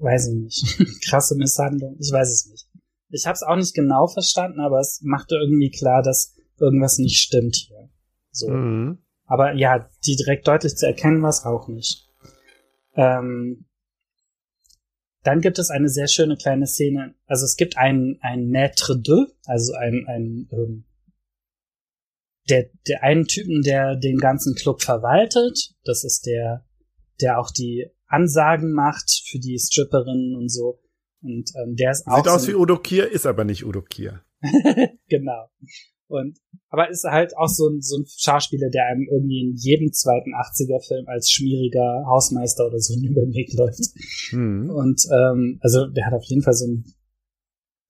weiß 0.00 0.28
ich 0.28 0.34
nicht, 0.34 0.64
krasse 1.08 1.36
Misshandlung, 1.36 1.98
ich 2.00 2.10
weiß 2.10 2.30
es 2.30 2.46
nicht. 2.46 2.66
Ich 3.10 3.26
habe 3.26 3.34
es 3.34 3.42
auch 3.42 3.56
nicht 3.56 3.74
genau 3.74 4.06
verstanden, 4.06 4.60
aber 4.60 4.80
es 4.80 5.02
machte 5.02 5.34
irgendwie 5.34 5.70
klar, 5.70 6.02
dass 6.02 6.34
irgendwas 6.58 6.96
nicht 6.98 7.20
stimmt 7.20 7.56
hier. 7.56 7.90
So. 8.30 8.48
Mhm. 8.48 9.02
Aber 9.26 9.52
ja, 9.52 9.90
die 10.06 10.16
direkt 10.16 10.48
deutlich 10.48 10.76
zu 10.76 10.86
erkennen 10.86 11.22
war 11.22 11.28
es 11.30 11.44
auch 11.44 11.68
nicht. 11.68 12.08
Ähm, 12.94 13.67
dann 15.28 15.42
gibt 15.42 15.58
es 15.58 15.68
eine 15.68 15.90
sehr 15.90 16.08
schöne 16.08 16.38
kleine 16.38 16.66
Szene. 16.66 17.14
Also 17.26 17.44
es 17.44 17.56
gibt 17.56 17.76
einen, 17.76 18.16
einen 18.22 18.50
Maître 18.50 18.96
de, 18.96 19.26
also 19.44 19.74
ein, 19.74 20.06
ein 20.08 20.48
ähm, 20.52 20.84
der, 22.48 22.70
der 22.88 23.02
einen 23.02 23.26
Typen, 23.26 23.60
der 23.60 23.96
den 23.96 24.16
ganzen 24.16 24.54
Club 24.54 24.80
verwaltet. 24.80 25.74
Das 25.84 26.02
ist 26.02 26.24
der, 26.24 26.64
der 27.20 27.38
auch 27.38 27.50
die 27.50 27.90
Ansagen 28.06 28.72
macht 28.72 29.22
für 29.26 29.38
die 29.38 29.58
Stripperinnen 29.58 30.34
und 30.34 30.50
so. 30.50 30.80
Und 31.20 31.50
ähm, 31.62 31.76
der 31.76 31.90
ist 31.90 32.04
Sieht 32.06 32.08
auch. 32.08 32.24
Sieht 32.24 32.28
aus 32.28 32.48
wie 32.48 32.54
Udo 32.54 32.78
Kier, 32.78 33.12
ist 33.12 33.26
aber 33.26 33.44
nicht 33.44 33.66
Udo 33.66 33.82
Kier. 33.82 34.22
genau. 35.10 35.50
Und 36.08 36.38
aber 36.70 36.88
ist 36.90 37.04
halt 37.04 37.36
auch 37.36 37.48
so 37.48 37.68
ein, 37.68 37.80
so 37.80 37.98
ein 37.98 38.06
Schauspieler, 38.06 38.70
der 38.70 38.86
einem 38.86 39.06
irgendwie 39.10 39.42
in 39.42 39.54
jedem 39.56 39.92
zweiten 39.92 40.34
80er-Film 40.34 41.06
als 41.06 41.30
schmieriger 41.30 42.04
Hausmeister 42.06 42.66
oder 42.66 42.78
so 42.78 42.94
über 42.98 43.20
den 43.20 43.32
Weg 43.32 43.52
läuft. 43.54 43.80
Mhm. 44.32 44.70
Und 44.70 45.02
ähm, 45.12 45.58
also 45.60 45.86
der 45.86 46.06
hat 46.06 46.14
auf 46.14 46.24
jeden 46.24 46.42
Fall 46.42 46.54
so 46.54 46.66
ein 46.66 46.84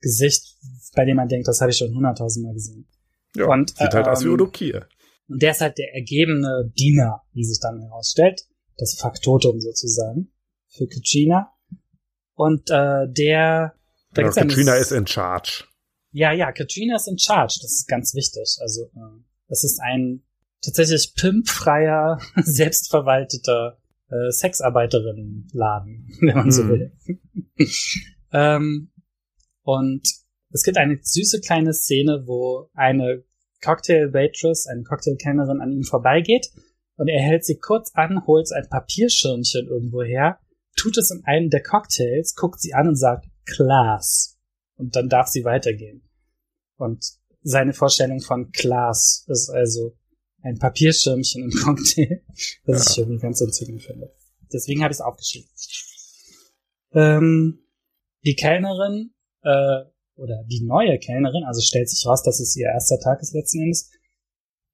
Gesicht, 0.00 0.56
bei 0.94 1.04
dem 1.04 1.16
man 1.16 1.28
denkt, 1.28 1.48
das 1.48 1.60
habe 1.60 1.70
ich 1.70 1.76
schon 1.78 1.94
hunderttausendmal 1.94 2.54
gesehen. 2.54 2.88
Ja, 3.36 3.46
und, 3.46 3.70
sieht 3.70 3.94
halt 3.94 4.08
aus 4.08 4.22
wie 4.22 4.28
ähm, 4.28 4.34
Udo 4.34 4.48
Kier. 4.48 4.88
Und 5.28 5.42
der 5.42 5.52
ist 5.52 5.60
halt 5.60 5.78
der 5.78 5.94
ergebene 5.94 6.72
Diener, 6.76 7.22
wie 7.32 7.44
sich 7.44 7.60
dann 7.60 7.80
herausstellt 7.80 8.48
das 8.78 8.94
Faktotum 8.94 9.60
sozusagen 9.60 10.32
für 10.68 10.86
Katrina. 10.86 11.52
Und 12.34 12.70
äh, 12.70 13.06
der 13.10 13.74
da 14.14 14.22
genau, 14.22 14.32
Katrina 14.32 14.74
ist 14.74 14.92
in 14.92 15.06
charge. 15.06 15.64
Ja, 16.18 16.32
ja, 16.32 16.50
Katrina 16.50 16.96
ist 16.96 17.06
in 17.06 17.16
charge. 17.16 17.60
Das 17.62 17.70
ist 17.70 17.86
ganz 17.86 18.12
wichtig. 18.12 18.56
Also 18.60 18.86
äh, 18.86 19.22
das 19.46 19.62
ist 19.62 19.78
ein 19.80 20.24
tatsächlich 20.60 21.14
pimpfreier, 21.14 22.20
selbstverwalteter 22.42 23.78
äh, 24.10 24.32
Sexarbeiterinnenladen, 24.32 26.08
wenn 26.20 26.36
man 26.36 26.50
so 26.50 26.62
hm. 26.62 26.68
will. 26.70 26.92
ähm, 28.32 28.90
und 29.62 30.02
es 30.50 30.64
gibt 30.64 30.76
eine 30.76 30.98
süße 31.00 31.40
kleine 31.40 31.72
Szene, 31.72 32.24
wo 32.26 32.68
eine 32.74 33.22
Cocktail-Waitress, 33.62 34.66
eine 34.66 34.82
Cocktailkennerin 34.82 35.60
an 35.60 35.70
ihm 35.70 35.84
vorbeigeht 35.84 36.50
und 36.96 37.06
er 37.06 37.22
hält 37.22 37.44
sie 37.44 37.58
kurz 37.58 37.92
an, 37.94 38.26
holt 38.26 38.50
ein 38.52 38.68
Papierschirmchen 38.68 39.68
irgendwo 39.68 40.02
her, 40.02 40.40
tut 40.74 40.98
es 40.98 41.12
in 41.12 41.22
einen 41.26 41.50
der 41.50 41.62
Cocktails, 41.62 42.34
guckt 42.34 42.60
sie 42.60 42.74
an 42.74 42.88
und 42.88 42.96
sagt 42.96 43.26
Class. 43.44 44.36
Und 44.74 44.96
dann 44.96 45.08
darf 45.08 45.28
sie 45.28 45.44
weitergehen. 45.44 46.07
Und 46.78 47.04
seine 47.42 47.74
Vorstellung 47.74 48.20
von 48.20 48.50
Class 48.52 49.24
ist 49.28 49.50
also 49.50 49.96
ein 50.42 50.58
Papierschirmchen 50.58 51.44
im 51.44 51.50
Cocktail, 51.50 52.22
was 52.64 52.86
ja. 52.86 52.90
ich 52.90 52.98
irgendwie 52.98 53.20
ganz 53.20 53.40
entzückend 53.40 53.82
finde. 53.82 54.14
Deswegen 54.52 54.82
habe 54.82 54.92
ich 54.92 54.98
es 54.98 55.00
aufgeschrieben. 55.02 55.50
Ähm, 56.92 57.66
die 58.24 58.34
Kellnerin, 58.34 59.12
äh, 59.42 59.84
oder 60.16 60.44
die 60.46 60.64
neue 60.64 60.98
Kellnerin, 60.98 61.44
also 61.44 61.60
stellt 61.60 61.88
sich 61.90 62.06
raus, 62.06 62.22
dass 62.22 62.40
es 62.40 62.56
ihr 62.56 62.66
erster 62.66 62.98
Tag 62.98 63.20
ist 63.20 63.34
letzten 63.34 63.62
Endes, 63.62 63.90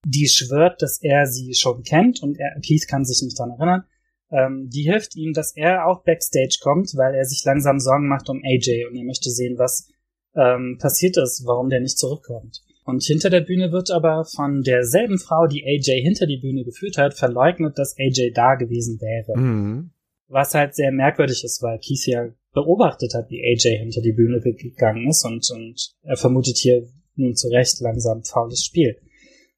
die 0.06 0.28
schwört, 0.28 0.82
dass 0.82 1.02
er 1.02 1.26
sie 1.26 1.55
schon 1.55 1.82
kennt 1.82 2.22
und 2.22 2.39
er, 2.39 2.55
Keith 2.60 2.86
kann 2.89 3.05
sich 3.05 3.22
nicht 3.22 3.39
daran 3.39 3.52
erinnern. 3.52 3.85
Ähm, 4.31 4.68
die 4.70 4.82
hilft 4.82 5.16
ihm, 5.16 5.32
dass 5.32 5.56
er 5.56 5.86
auch 5.86 6.02
backstage 6.05 6.59
kommt, 6.60 6.94
weil 6.97 7.14
er 7.14 7.24
sich 7.24 7.44
langsam 7.44 7.78
Sorgen 7.78 8.09
macht 8.09 8.28
um 8.28 8.43
AJ 8.44 8.86
und 8.86 8.97
er 8.97 9.05
möchte 9.05 9.31
sehen, 9.31 9.59
was 9.59 9.89
ähm, 10.36 10.78
passiert 10.81 11.16
ist, 11.16 11.44
warum 11.47 11.69
der 11.69 11.81
nicht 11.81 11.98
zurückkommt. 11.98 12.62
Und 12.85 13.02
hinter 13.02 13.31
der 13.31 13.40
Bühne 13.40 13.73
wird 13.73 13.90
aber 13.90 14.24
von 14.24 14.62
derselben 14.62 15.19
Frau, 15.19 15.47
die 15.47 15.65
AJ 15.65 16.02
hinter 16.02 16.27
die 16.27 16.36
Bühne 16.36 16.65
geführt 16.65 16.98
hat, 16.98 17.15
verleugnet, 17.15 17.78
dass 17.78 17.97
AJ 17.98 18.32
da 18.35 18.56
gewesen 18.56 19.01
wäre. 19.01 19.39
Mhm. 19.39 19.90
Was 20.28 20.55
halt 20.55 20.74
sehr 20.74 20.93
merkwürdig 20.93 21.44
ist, 21.44 21.62
weil 21.62 21.78
Keith 21.78 22.06
ja 22.06 22.28
beobachtet 22.52 23.15
hat, 23.15 23.31
wie 23.31 23.43
AJ 23.43 23.78
hinter 23.78 24.02
die 24.02 24.12
Bühne 24.12 24.40
gegangen 24.40 25.09
ist 25.09 25.24
und, 25.24 25.51
und 25.51 25.94
er 26.02 26.16
vermutet 26.16 26.56
hier 26.59 26.86
nun 27.16 27.35
zu 27.35 27.48
Recht 27.48 27.81
langsam 27.81 28.23
faules 28.23 28.65
Spiel. 28.65 28.97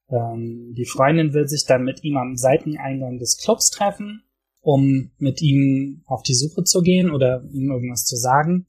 Ähm, 0.09 0.73
die 0.77 0.86
Freundin 0.86 1.35
will 1.35 1.48
sich 1.48 1.65
dann 1.66 1.85
mit 1.85 2.05
ihm 2.05 2.16
am 2.16 2.36
Seiteneingang 2.36 3.19
des 3.19 3.39
Clubs 3.39 3.70
treffen, 3.70 4.23
um 4.61 5.11
mit 5.19 5.43
ihm 5.43 6.03
auf 6.07 6.23
die 6.23 6.35
Suche 6.35 6.65
zu 6.65 6.82
gehen 6.82 7.11
oder 7.11 7.44
ihm 7.53 7.70
irgendwas 7.70 8.05
zu 8.05 8.16
sagen. 8.16 8.66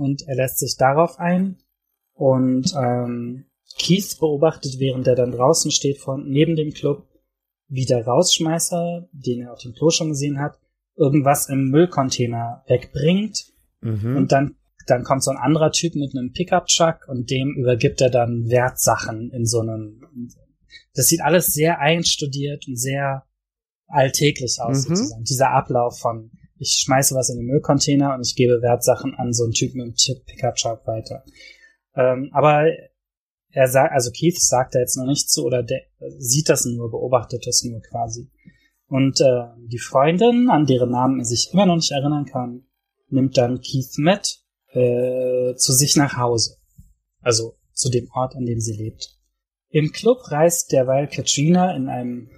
Und 0.00 0.26
er 0.26 0.36
lässt 0.36 0.58
sich 0.58 0.76
darauf 0.76 1.18
ein. 1.18 1.58
Und 2.14 2.74
ähm, 2.74 3.44
Keith 3.78 4.18
beobachtet, 4.18 4.78
während 4.78 5.06
er 5.06 5.14
dann 5.14 5.32
draußen 5.32 5.70
steht 5.70 5.98
von 5.98 6.26
neben 6.28 6.56
dem 6.56 6.72
Club, 6.72 7.06
wie 7.68 7.84
der 7.84 8.06
Rausschmeißer, 8.06 9.08
den 9.12 9.42
er 9.42 9.52
auf 9.52 9.60
dem 9.60 9.74
Klo 9.74 9.90
schon 9.90 10.08
gesehen 10.08 10.40
hat, 10.40 10.58
irgendwas 10.96 11.48
im 11.48 11.70
Müllcontainer 11.70 12.64
wegbringt. 12.66 13.52
Mhm. 13.82 14.16
Und 14.16 14.32
dann, 14.32 14.56
dann 14.86 15.04
kommt 15.04 15.22
so 15.22 15.30
ein 15.30 15.36
anderer 15.36 15.70
Typ 15.70 15.94
mit 15.94 16.16
einem 16.16 16.32
Pickup-Truck 16.32 17.06
und 17.06 17.30
dem 17.30 17.54
übergibt 17.56 18.00
er 18.00 18.10
dann 18.10 18.48
Wertsachen 18.48 19.30
in 19.32 19.44
so 19.44 19.60
einem, 19.60 20.00
das 20.94 21.06
sieht 21.06 21.20
alles 21.20 21.52
sehr 21.52 21.78
einstudiert 21.78 22.66
und 22.66 22.76
sehr 22.76 23.24
alltäglich 23.86 24.58
aus, 24.60 24.88
mhm. 24.88 24.96
sozusagen. 24.96 25.24
Dieser 25.24 25.50
Ablauf 25.50 25.98
von, 25.98 26.30
ich 26.60 26.82
schmeiße 26.84 27.14
was 27.14 27.30
in 27.30 27.38
den 27.38 27.46
Müllcontainer 27.46 28.14
und 28.14 28.20
ich 28.20 28.36
gebe 28.36 28.60
Wertsachen 28.60 29.14
an 29.14 29.32
so 29.32 29.44
einen 29.44 29.54
Typen 29.54 29.80
im 29.80 29.94
Pickup-Truck 29.94 30.86
weiter. 30.86 31.24
Ähm, 31.96 32.30
aber 32.32 32.66
er 33.50 33.66
sagt, 33.66 33.92
also 33.92 34.10
Keith 34.12 34.38
sagt 34.38 34.74
da 34.74 34.78
jetzt 34.78 34.96
noch 34.96 35.06
nicht 35.06 35.30
zu 35.30 35.44
oder 35.44 35.62
der, 35.62 35.80
sieht 36.18 36.48
das 36.48 36.66
nur, 36.66 36.90
beobachtet 36.90 37.46
das 37.46 37.64
nur 37.64 37.80
quasi. 37.80 38.30
Und 38.86 39.20
äh, 39.20 39.46
die 39.66 39.78
Freundin, 39.78 40.50
an 40.50 40.66
deren 40.66 40.90
Namen 40.90 41.18
er 41.18 41.24
sich 41.24 41.50
immer 41.52 41.64
noch 41.64 41.76
nicht 41.76 41.92
erinnern 41.92 42.26
kann, 42.26 42.66
nimmt 43.08 43.38
dann 43.38 43.62
Keith 43.62 43.96
mit 43.96 44.40
äh, 44.72 45.54
zu 45.54 45.72
sich 45.72 45.96
nach 45.96 46.16
Hause. 46.16 46.58
Also 47.20 47.56
zu 47.72 47.88
dem 47.88 48.08
Ort, 48.12 48.36
an 48.36 48.44
dem 48.44 48.60
sie 48.60 48.76
lebt. 48.76 49.16
Im 49.70 49.92
Club 49.92 50.30
reist 50.30 50.72
derweil 50.72 51.08
Katrina 51.08 51.74
in 51.74 51.88
einem 51.88 52.30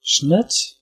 Schnitt 0.00 0.80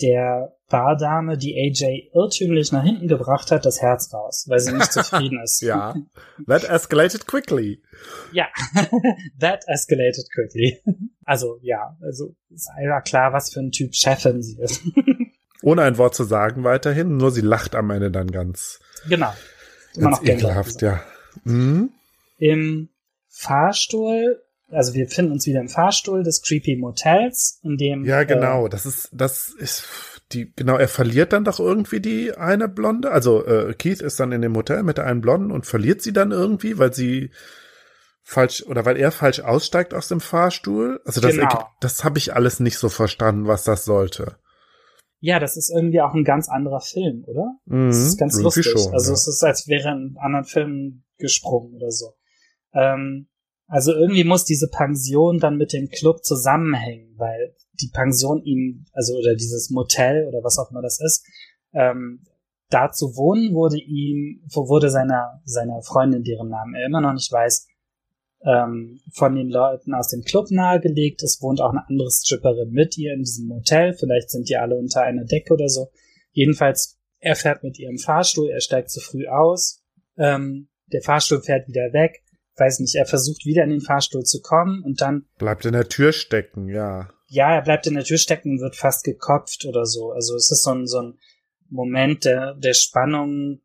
der 0.00 0.56
Bardame, 0.74 1.38
die 1.38 1.54
AJ 1.54 2.10
irrtümlich 2.12 2.72
nach 2.72 2.82
hinten 2.82 3.06
gebracht 3.06 3.52
hat, 3.52 3.64
das 3.64 3.80
Herz 3.80 4.12
raus, 4.12 4.46
weil 4.48 4.58
sie 4.58 4.72
nicht 4.72 4.92
zufrieden 4.92 5.40
ist. 5.40 5.60
ja. 5.60 5.94
That 6.48 6.64
escalated 6.64 7.28
quickly. 7.28 7.80
Ja. 8.32 8.48
That 9.38 9.62
escalated 9.68 10.26
quickly. 10.34 10.82
Also, 11.24 11.60
ja, 11.62 11.96
also 12.02 12.34
ist 12.50 12.68
einfach 12.70 13.04
klar, 13.04 13.32
was 13.32 13.52
für 13.52 13.60
ein 13.60 13.70
Typ 13.70 13.94
Chefin 13.94 14.42
sie 14.42 14.60
ist. 14.60 14.82
Ohne 15.62 15.82
ein 15.82 15.96
Wort 15.96 16.16
zu 16.16 16.24
sagen 16.24 16.64
weiterhin, 16.64 17.18
nur 17.18 17.30
sie 17.30 17.42
lacht 17.42 17.76
am 17.76 17.90
Ende 17.90 18.10
dann 18.10 18.32
ganz. 18.32 18.80
Genau. 19.08 19.32
Immer 19.94 20.10
ganz 20.10 20.22
noch 20.22 20.28
ekelhaft, 20.28 20.82
ja. 20.82 21.04
Mhm. 21.44 21.90
Im 22.38 22.88
Fahrstuhl 23.28 24.40
also 24.70 24.94
wir 24.94 25.06
finden 25.08 25.32
uns 25.32 25.46
wieder 25.46 25.60
im 25.60 25.68
Fahrstuhl 25.68 26.24
des 26.24 26.42
Creepy 26.42 26.76
Motels, 26.76 27.60
in 27.62 27.76
dem. 27.76 28.04
Ja, 28.04 28.24
genau. 28.24 28.66
Äh, 28.66 28.70
das 28.70 28.86
ist, 28.86 29.10
das 29.12 29.50
ist 29.50 29.86
die, 30.34 30.52
genau, 30.54 30.76
er 30.76 30.88
verliert 30.88 31.32
dann 31.32 31.44
doch 31.44 31.60
irgendwie 31.60 32.00
die 32.00 32.36
eine 32.36 32.68
Blonde. 32.68 33.10
Also 33.10 33.44
äh, 33.46 33.74
Keith 33.74 34.00
ist 34.00 34.20
dann 34.20 34.32
in 34.32 34.42
dem 34.42 34.56
Hotel 34.56 34.82
mit 34.82 34.98
der 34.98 35.06
einen 35.06 35.20
Blonden 35.20 35.50
und 35.50 35.66
verliert 35.66 36.02
sie 36.02 36.12
dann 36.12 36.32
irgendwie, 36.32 36.78
weil 36.78 36.92
sie 36.92 37.30
falsch 38.22 38.64
oder 38.66 38.84
weil 38.84 38.96
er 38.96 39.12
falsch 39.12 39.40
aussteigt 39.40 39.94
aus 39.94 40.08
dem 40.08 40.20
Fahrstuhl. 40.20 41.00
Also 41.04 41.20
das, 41.20 41.34
genau. 41.34 41.68
das 41.80 42.04
habe 42.04 42.18
ich 42.18 42.34
alles 42.34 42.60
nicht 42.60 42.78
so 42.78 42.88
verstanden, 42.88 43.46
was 43.46 43.64
das 43.64 43.84
sollte. 43.84 44.36
Ja, 45.20 45.38
das 45.38 45.56
ist 45.56 45.70
irgendwie 45.70 46.02
auch 46.02 46.12
ein 46.12 46.24
ganz 46.24 46.48
anderer 46.48 46.80
Film, 46.80 47.24
oder? 47.26 47.56
Mhm, 47.66 47.88
das 47.88 47.98
ist 47.98 48.18
ganz 48.18 48.38
lustig. 48.40 48.66
Schon, 48.66 48.92
also 48.92 49.10
ja. 49.10 49.14
es 49.14 49.26
ist, 49.26 49.42
als 49.42 49.68
wäre 49.68 49.90
ein 49.90 50.16
anderen 50.18 50.44
Film 50.44 51.04
gesprungen 51.18 51.74
oder 51.74 51.90
so. 51.90 52.14
Ähm, 52.74 53.28
also 53.66 53.92
irgendwie 53.92 54.24
muss 54.24 54.44
diese 54.44 54.68
Pension 54.68 55.38
dann 55.38 55.56
mit 55.56 55.72
dem 55.72 55.88
Club 55.88 56.24
zusammenhängen, 56.24 57.14
weil 57.16 57.54
die 57.80 57.90
Pension 57.92 58.42
ihm, 58.42 58.86
also 58.92 59.14
oder 59.14 59.34
dieses 59.34 59.70
Motel 59.70 60.26
oder 60.28 60.42
was 60.42 60.58
auch 60.58 60.70
immer 60.70 60.82
das 60.82 61.00
ist, 61.00 61.26
ähm, 61.72 62.20
da 62.70 62.90
zu 62.90 63.16
wohnen 63.16 63.54
wurde 63.54 63.78
ihm, 63.78 64.42
wurde 64.52 64.90
seiner, 64.90 65.40
seiner 65.44 65.82
Freundin, 65.82 66.24
deren 66.24 66.48
Namen 66.48 66.74
er 66.74 66.86
immer 66.86 67.00
noch 67.00 67.12
nicht 67.12 67.30
weiß, 67.30 67.68
ähm, 68.44 69.00
von 69.12 69.34
den 69.34 69.48
Leuten 69.48 69.94
aus 69.94 70.08
dem 70.08 70.22
Club 70.22 70.50
nahegelegt. 70.50 71.22
Es 71.22 71.40
wohnt 71.40 71.60
auch 71.60 71.70
eine 71.70 71.86
andere 71.88 72.10
Stripperin 72.10 72.70
mit 72.70 72.98
ihr 72.98 73.14
in 73.14 73.20
diesem 73.20 73.46
Motel. 73.46 73.94
Vielleicht 73.94 74.30
sind 74.30 74.48
die 74.48 74.56
alle 74.56 74.76
unter 74.76 75.02
einer 75.02 75.24
Decke 75.24 75.54
oder 75.54 75.68
so. 75.68 75.88
Jedenfalls, 76.32 76.98
er 77.20 77.36
fährt 77.36 77.62
mit 77.62 77.78
ihrem 77.78 77.98
Fahrstuhl, 77.98 78.50
er 78.50 78.60
steigt 78.60 78.90
zu 78.90 79.00
früh 79.00 79.26
aus. 79.28 79.82
Ähm, 80.16 80.68
der 80.92 81.02
Fahrstuhl 81.02 81.42
fährt 81.42 81.68
wieder 81.68 81.92
weg 81.92 82.24
weiß 82.56 82.80
nicht, 82.80 82.94
er 82.94 83.06
versucht 83.06 83.44
wieder 83.44 83.64
in 83.64 83.70
den 83.70 83.80
Fahrstuhl 83.80 84.22
zu 84.24 84.40
kommen 84.40 84.82
und 84.82 85.00
dann 85.00 85.26
bleibt 85.38 85.64
in 85.64 85.72
der 85.72 85.88
Tür 85.88 86.12
stecken, 86.12 86.68
ja. 86.68 87.10
Ja, 87.26 87.54
er 87.54 87.62
bleibt 87.62 87.86
in 87.86 87.94
der 87.94 88.04
Tür 88.04 88.18
stecken 88.18 88.52
und 88.52 88.60
wird 88.60 88.76
fast 88.76 89.04
gekopft 89.04 89.64
oder 89.66 89.86
so. 89.86 90.12
Also 90.12 90.36
es 90.36 90.50
ist 90.50 90.62
so 90.62 90.70
ein, 90.72 90.86
so 90.86 91.00
ein 91.00 91.18
Moment 91.68 92.24
der, 92.24 92.54
der 92.54 92.74
Spannung, 92.74 93.60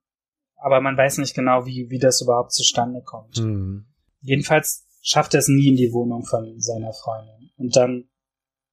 aber 0.55 0.81
man 0.81 0.97
weiß 0.97 1.17
nicht 1.19 1.35
genau, 1.35 1.65
wie, 1.65 1.89
wie 1.89 1.99
das 1.99 2.21
überhaupt 2.21 2.53
zustande 2.53 3.01
kommt. 3.01 3.37
Hm. 3.37 3.85
Jedenfalls 4.21 4.87
schafft 5.01 5.33
er 5.33 5.39
es 5.39 5.47
nie 5.47 5.69
in 5.69 5.75
die 5.75 5.93
Wohnung 5.93 6.25
von 6.25 6.59
seiner 6.59 6.93
Freundin. 6.93 7.51
Und 7.57 7.75
dann 7.75 8.09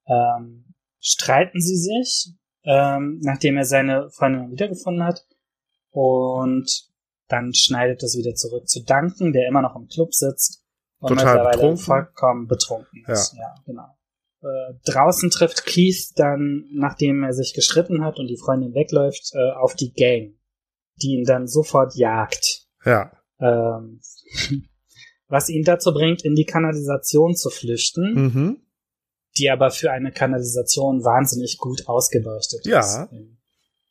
ähm, 0.07 0.75
streiten 1.01 1.61
sie 1.61 1.77
sich, 1.77 2.35
ähm, 2.65 3.21
nachdem 3.23 3.57
er 3.57 3.65
seine 3.65 4.11
Freundin 4.11 4.51
wiedergefunden 4.51 5.05
hat. 5.05 5.27
Und 5.91 6.91
dann 7.29 7.55
schneidet 7.55 8.03
es 8.03 8.17
wieder 8.17 8.35
zurück 8.35 8.69
zu 8.69 8.85
Duncan, 8.85 9.33
der 9.33 9.49
immer 9.49 9.63
noch 9.63 9.77
im 9.77 9.89
Club 9.89 10.15
sitzt 10.15 10.65
und 10.99 11.09
Total 11.09 11.27
mittlerweile 11.27 11.57
betrunken. 11.57 11.85
vollkommen 11.85 12.47
betrunken 12.47 13.05
ist. 13.07 13.35
Ja, 13.35 13.43
ja 13.43 13.55
genau. 13.65 13.97
Äh, 14.43 14.75
draußen 14.85 15.31
trifft 15.31 15.65
Keith 15.65 16.13
dann, 16.17 16.65
nachdem 16.73 17.23
er 17.23 17.33
sich 17.33 17.55
geschritten 17.55 18.05
hat 18.05 18.19
und 18.19 18.27
die 18.29 18.37
Freundin 18.37 18.75
wegläuft, 18.75 19.33
äh, 19.35 19.53
auf 19.53 19.75
die 19.75 19.93
Gang, 19.93 20.35
die 21.03 21.15
ihn 21.15 21.25
dann 21.25 21.47
sofort 21.47 21.95
jagt. 21.95 22.67
Ja. 22.85 23.13
Ähm, 23.41 24.01
was 25.29 25.49
ihn 25.49 25.65
dazu 25.65 25.93
bringt, 25.93 26.25
in 26.25 26.35
die 26.35 26.45
Kanalisation 26.45 27.35
zu 27.35 27.51
flüchten, 27.51 28.15
mhm. 28.15 28.63
die 29.39 29.51
aber 29.51 29.71
für 29.71 29.91
eine 29.91 30.13
Kanalisation 30.13 31.05
wahnsinnig 31.05 31.59
gut 31.59 31.89
ausgeleuchtet 31.89 32.65
ja. 32.67 32.81
ist. 32.81 32.97
Ja. 32.97 33.09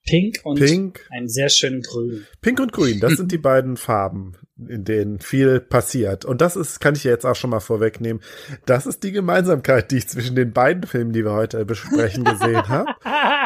Pink 0.06 0.40
und 0.44 0.60
Pink. 0.60 1.08
einen 1.10 1.28
sehr 1.28 1.50
schönen 1.50 1.82
Grün. 1.82 2.26
Pink 2.42 2.60
und 2.60 2.72
Grün, 2.72 3.00
das 3.00 3.14
sind 3.14 3.32
die 3.32 3.38
beiden 3.40 3.76
Farben, 3.76 4.34
in 4.58 4.84
denen 4.84 5.20
viel 5.20 5.60
passiert. 5.60 6.26
Und 6.26 6.42
das 6.42 6.56
ist, 6.56 6.80
kann 6.80 6.96
ich 6.96 7.04
jetzt 7.04 7.26
auch 7.26 7.36
schon 7.36 7.50
mal 7.50 7.60
vorwegnehmen, 7.60 8.22
das 8.66 8.86
ist 8.86 9.04
die 9.04 9.12
Gemeinsamkeit, 9.12 9.92
die 9.92 9.98
ich 9.98 10.08
zwischen 10.08 10.36
den 10.36 10.54
beiden 10.54 10.84
Filmen, 10.84 11.12
die 11.12 11.26
wir 11.26 11.34
heute 11.34 11.66
besprechen, 11.66 12.24
gesehen 12.24 12.68
habe. 12.68 12.92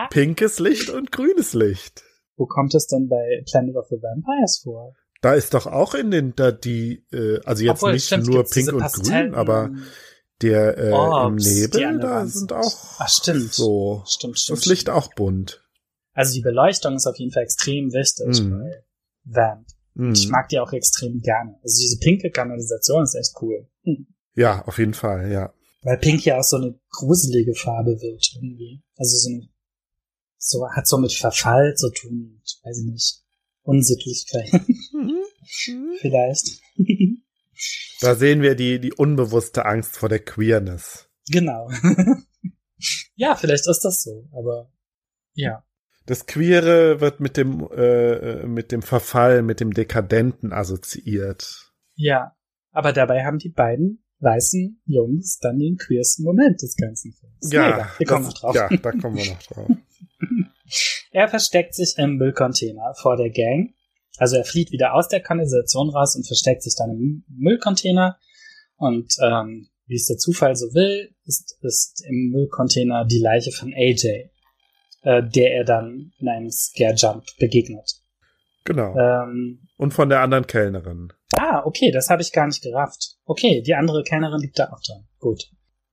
Pinkes 0.10 0.60
Licht 0.60 0.90
und 0.90 1.12
grünes 1.12 1.54
Licht. 1.54 2.04
Wo 2.36 2.46
kommt 2.46 2.76
es 2.76 2.88
denn 2.88 3.08
bei 3.08 3.44
Planet 3.50 3.76
of 3.76 3.88
the 3.90 3.98
Vampires 4.02 4.62
vor? 4.64 4.96
Da 5.22 5.34
ist 5.34 5.54
doch 5.54 5.66
auch 5.66 5.94
in 5.94 6.12
den, 6.12 6.36
da 6.36 6.52
die, 6.52 7.06
äh, 7.12 7.40
also 7.46 7.64
jetzt 7.64 7.82
Obwohl, 7.82 7.94
nicht 7.94 8.06
stimmt, 8.06 8.28
nur 8.28 8.44
Pink 8.46 8.72
und 8.72 8.84
Grün, 8.94 9.34
aber 9.34 9.72
der 10.42 10.78
äh, 10.78 10.92
Orbs, 10.92 11.46
im 11.46 11.54
Nebel, 11.54 12.00
da 12.00 12.26
sind 12.26 12.54
auch 12.54 12.74
Ach, 13.00 13.10
stimmt. 13.10 13.54
so 13.54 14.04
stimmt, 14.06 14.40
stimmt, 14.40 14.60
das 14.60 14.66
Licht 14.66 14.90
auch 14.90 15.14
bunt. 15.14 15.62
Also 16.20 16.34
die 16.34 16.42
Beleuchtung 16.42 16.96
ist 16.96 17.08
auf 17.08 17.18
jeden 17.18 17.32
Fall 17.32 17.44
extrem 17.44 17.94
wichtig 17.94 18.44
mm. 18.44 18.50
bei 18.50 18.84
Vamp. 19.24 19.66
Mm. 19.94 20.12
Ich 20.12 20.28
mag 20.28 20.50
die 20.50 20.60
auch 20.60 20.74
extrem 20.74 21.22
gerne. 21.22 21.58
Also 21.64 21.82
diese 21.82 21.98
pinke 21.98 22.30
Kanalisation 22.30 23.04
ist 23.04 23.16
echt 23.16 23.42
cool. 23.42 23.70
Hm. 23.84 24.06
Ja, 24.36 24.66
auf 24.66 24.80
jeden 24.80 24.94
Fall, 24.94 25.32
ja. 25.32 25.54
Weil 25.82 25.98
Pink 25.98 26.26
ja 26.26 26.40
auch 26.40 26.44
so 26.44 26.58
eine 26.58 26.78
gruselige 26.90 27.56
Farbe 27.56 28.02
wird 28.02 28.34
irgendwie. 28.36 28.84
Also 28.98 29.16
so 29.16 29.30
eine, 29.30 29.48
so 30.38 30.70
hat 30.70 30.88
so 30.88 30.98
mit 30.98 31.14
Verfall 31.14 31.74
zu 31.76 31.90
tun, 31.90 32.38
und, 32.38 32.60
weiß 32.64 32.80
ich 32.80 32.92
nicht, 32.92 33.24
Unsittlichkeit. 33.62 34.52
Mhm. 34.92 35.96
Vielleicht. 36.00 36.60
da 38.02 38.16
sehen 38.16 38.42
wir 38.42 38.56
die, 38.56 38.82
die 38.82 38.92
unbewusste 38.92 39.66
Angst 39.66 39.96
vor 39.96 40.10
der 40.10 40.20
Queerness. 40.20 41.08
Genau. 41.32 41.72
ja, 43.16 43.36
vielleicht 43.36 43.68
ist 43.68 43.86
das 43.86 44.04
so, 44.04 44.28
aber 44.34 44.70
ja. 45.34 45.64
Das 46.10 46.26
Queere 46.26 47.02
wird 47.02 47.20
mit 47.20 47.38
dem, 47.38 47.70
äh, 47.72 48.44
mit 48.48 48.72
dem 48.72 48.82
Verfall, 48.82 49.44
mit 49.44 49.60
dem 49.60 49.76
Dekadenten 49.76 50.52
assoziiert. 50.52 51.72
Ja, 51.94 52.36
aber 52.72 52.94
dabei 52.94 53.26
haben 53.26 53.38
die 53.38 53.50
beiden 53.50 54.04
weißen 54.18 54.82
Jungs 54.86 55.38
dann 55.38 55.60
den 55.60 55.78
queersten 55.78 56.24
Moment 56.24 56.64
des 56.64 56.76
ganzen 56.78 57.14
Films. 57.14 57.54
Ja, 57.54 57.62
Mega. 57.62 57.92
wir 58.00 58.08
kommen 58.08 58.26
das, 58.26 58.34
noch 58.34 58.42
drauf. 58.42 58.56
Ja, 58.56 58.70
da 58.76 58.92
kommen 58.92 59.18
wir 59.18 59.26
noch 59.28 59.44
drauf. 59.44 59.70
er 61.12 61.28
versteckt 61.28 61.76
sich 61.76 61.94
im 62.00 62.16
Müllcontainer 62.16 62.96
vor 62.96 63.16
der 63.16 63.30
Gang. 63.30 63.76
Also 64.18 64.36
er 64.36 64.46
flieht 64.46 64.72
wieder 64.72 64.96
aus 64.96 65.10
der 65.10 65.20
Kanalisation 65.20 65.92
raus 65.92 66.16
und 66.16 66.26
versteckt 66.26 66.64
sich 66.64 66.74
dann 66.76 66.90
im 66.90 67.24
Müllcontainer. 67.28 68.18
Und 68.78 69.16
ähm, 69.22 69.70
wie 69.86 69.96
es 69.98 70.08
der 70.08 70.18
Zufall 70.18 70.56
so 70.56 70.74
will, 70.74 71.14
ist, 71.26 71.60
ist 71.62 72.04
im 72.08 72.32
Müllcontainer 72.32 73.06
die 73.06 73.20
Leiche 73.20 73.52
von 73.52 73.72
AJ 73.76 74.32
äh, 75.02 75.22
der 75.24 75.54
er 75.54 75.64
dann 75.64 76.12
in 76.20 76.28
einem 76.28 76.50
Scare 76.50 76.96
Jump 76.96 77.26
begegnet. 77.40 77.92
Genau. 78.66 78.96
Ähm, 78.98 79.68
Und 79.78 79.94
von 79.94 80.10
der 80.10 80.22
anderen 80.22 80.46
Kellnerin. 80.46 81.14
Ah, 81.38 81.62
okay, 81.66 81.92
das 81.92 82.10
habe 82.10 82.22
ich 82.22 82.32
gar 82.32 82.48
nicht 82.48 82.62
gerafft. 82.62 83.16
Okay, 83.26 83.62
die 83.62 83.76
andere 83.76 84.04
Kellnerin 84.04 84.42
liegt 84.42 84.60
da 84.60 84.66
auch 84.66 84.82
dran. 84.82 85.08
Gut. 85.20 85.44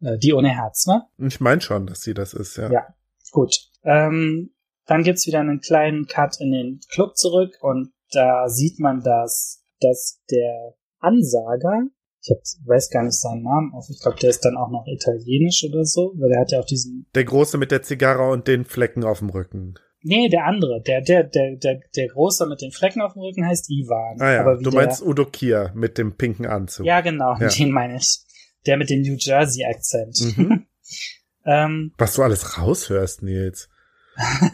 Äh, 0.02 0.18
die 0.18 0.32
ohne 0.32 0.50
Herz, 0.50 0.86
ne? 0.86 1.06
Ich 1.18 1.40
meine 1.40 1.60
schon, 1.60 1.86
dass 1.86 2.02
sie 2.02 2.14
das 2.14 2.34
ist, 2.34 2.56
ja. 2.56 2.70
Ja, 2.70 2.86
gut. 3.30 3.56
Ähm, 3.84 4.50
dann 4.86 5.02
gibt's 5.02 5.26
wieder 5.26 5.40
einen 5.40 5.60
kleinen 5.60 6.06
Cut 6.06 6.40
in 6.40 6.52
den 6.52 6.80
Club 6.90 7.16
zurück 7.16 7.56
und 7.60 7.92
da 8.12 8.48
sieht 8.48 8.78
man, 8.78 9.02
dass, 9.02 9.64
dass 9.80 10.22
der 10.30 10.74
Ansager 10.98 11.82
ich 12.26 12.30
hab, 12.30 12.66
weiß 12.66 12.90
gar 12.90 13.04
nicht 13.04 13.20
seinen 13.20 13.42
Namen 13.42 13.72
auf. 13.72 13.86
Ich 13.88 14.00
glaube, 14.00 14.18
der 14.18 14.30
ist 14.30 14.44
dann 14.44 14.56
auch 14.56 14.70
noch 14.70 14.84
italienisch 14.86 15.64
oder 15.68 15.84
so, 15.84 16.12
weil 16.16 16.30
der 16.30 16.40
hat 16.40 16.50
ja 16.50 16.60
auch 16.60 16.64
diesen. 16.64 17.06
Der 17.14 17.24
Große 17.24 17.56
mit 17.56 17.70
der 17.70 17.82
Zigarre 17.82 18.30
und 18.30 18.48
den 18.48 18.64
Flecken 18.64 19.04
auf 19.04 19.20
dem 19.20 19.30
Rücken. 19.30 19.74
Nee, 20.02 20.28
der 20.28 20.44
andere. 20.44 20.82
Der, 20.82 21.00
der, 21.02 21.24
der, 21.24 21.56
der, 21.56 21.80
der 21.94 22.08
Große 22.08 22.46
mit 22.46 22.60
den 22.60 22.72
Flecken 22.72 23.00
auf 23.00 23.12
dem 23.12 23.22
Rücken 23.22 23.46
heißt 23.46 23.70
Ivan. 23.70 24.20
Ah 24.20 24.32
ja, 24.32 24.56
du 24.56 24.70
meinst 24.70 25.00
der, 25.00 25.08
Udo 25.08 25.26
Kier 25.26 25.72
mit 25.74 25.98
dem 25.98 26.16
pinken 26.16 26.46
Anzug. 26.46 26.84
Ja, 26.84 27.00
genau, 27.00 27.36
ja. 27.38 27.48
den 27.48 27.70
meine 27.70 27.96
ich. 27.96 28.20
Der 28.66 28.76
mit 28.76 28.90
dem 28.90 29.02
New 29.02 29.16
Jersey-Akzent. 29.16 30.36
Mhm. 30.36 30.66
ähm, 31.44 31.92
Was 31.96 32.14
du 32.14 32.22
alles 32.22 32.58
raushörst, 32.58 33.22
Nils. 33.22 33.68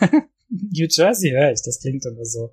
New 0.48 0.86
Jersey 0.90 1.30
höre 1.30 1.52
ich, 1.52 1.62
das 1.62 1.80
klingt 1.80 2.04
immer 2.04 2.24
so 2.24 2.52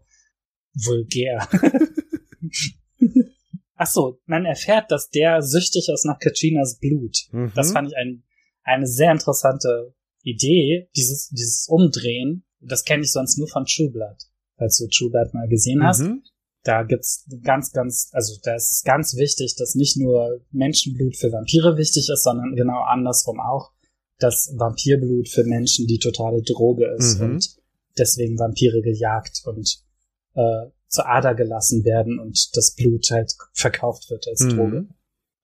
vulgär. 0.73 1.45
ach 3.79 3.87
so, 3.87 4.19
man 4.25 4.45
erfährt, 4.45 4.91
dass 4.91 5.09
der 5.09 5.41
süchtig 5.41 5.89
ist 5.91 6.05
nach 6.05 6.19
Katrinas 6.19 6.77
Blut. 6.79 7.17
Mhm. 7.31 7.51
Das 7.55 7.71
fand 7.71 7.87
ich 7.87 7.97
ein, 7.97 8.23
eine 8.63 8.85
sehr 8.85 9.11
interessante 9.11 9.95
Idee, 10.21 10.89
dieses, 10.95 11.29
dieses 11.29 11.67
Umdrehen. 11.69 12.43
Das 12.59 12.83
kenne 12.83 13.03
ich 13.03 13.11
sonst 13.11 13.37
nur 13.37 13.47
von 13.47 13.65
True 13.65 13.89
Blood, 13.89 14.17
falls 14.57 14.77
du 14.77 14.87
True 14.87 15.09
Blood 15.09 15.33
mal 15.33 15.47
gesehen 15.47 15.81
hast. 15.83 16.01
Mhm. 16.01 16.23
Da 16.63 16.83
gibt's 16.83 17.25
ganz, 17.41 17.71
ganz, 17.71 18.09
also 18.11 18.37
da 18.43 18.55
ist 18.55 18.69
es 18.69 18.83
ganz 18.83 19.15
wichtig, 19.15 19.55
dass 19.57 19.75
nicht 19.75 19.95
nur 19.95 20.41
Menschenblut 20.51 21.15
für 21.15 21.31
Vampire 21.31 21.77
wichtig 21.77 22.09
ist, 22.09 22.23
sondern 22.23 22.57
genau 22.57 22.81
andersrum 22.81 23.39
auch, 23.39 23.71
dass 24.19 24.53
Vampirblut 24.57 25.29
für 25.29 25.45
Menschen 25.45 25.87
die 25.87 25.99
totale 25.99 26.41
Droge 26.41 26.93
ist 26.97 27.17
mhm. 27.17 27.25
und 27.25 27.55
deswegen 27.97 28.37
Vampire 28.37 28.81
gejagt 28.81 29.41
und 29.45 29.81
äh, 30.35 30.65
zur 30.89 31.07
Ader 31.07 31.35
gelassen 31.35 31.85
werden 31.85 32.19
und 32.19 32.55
das 32.57 32.75
Blut 32.75 33.09
halt 33.11 33.33
verkauft 33.53 34.09
wird 34.09 34.27
als 34.27 34.41
mhm. 34.41 34.49
Droge. 34.49 34.87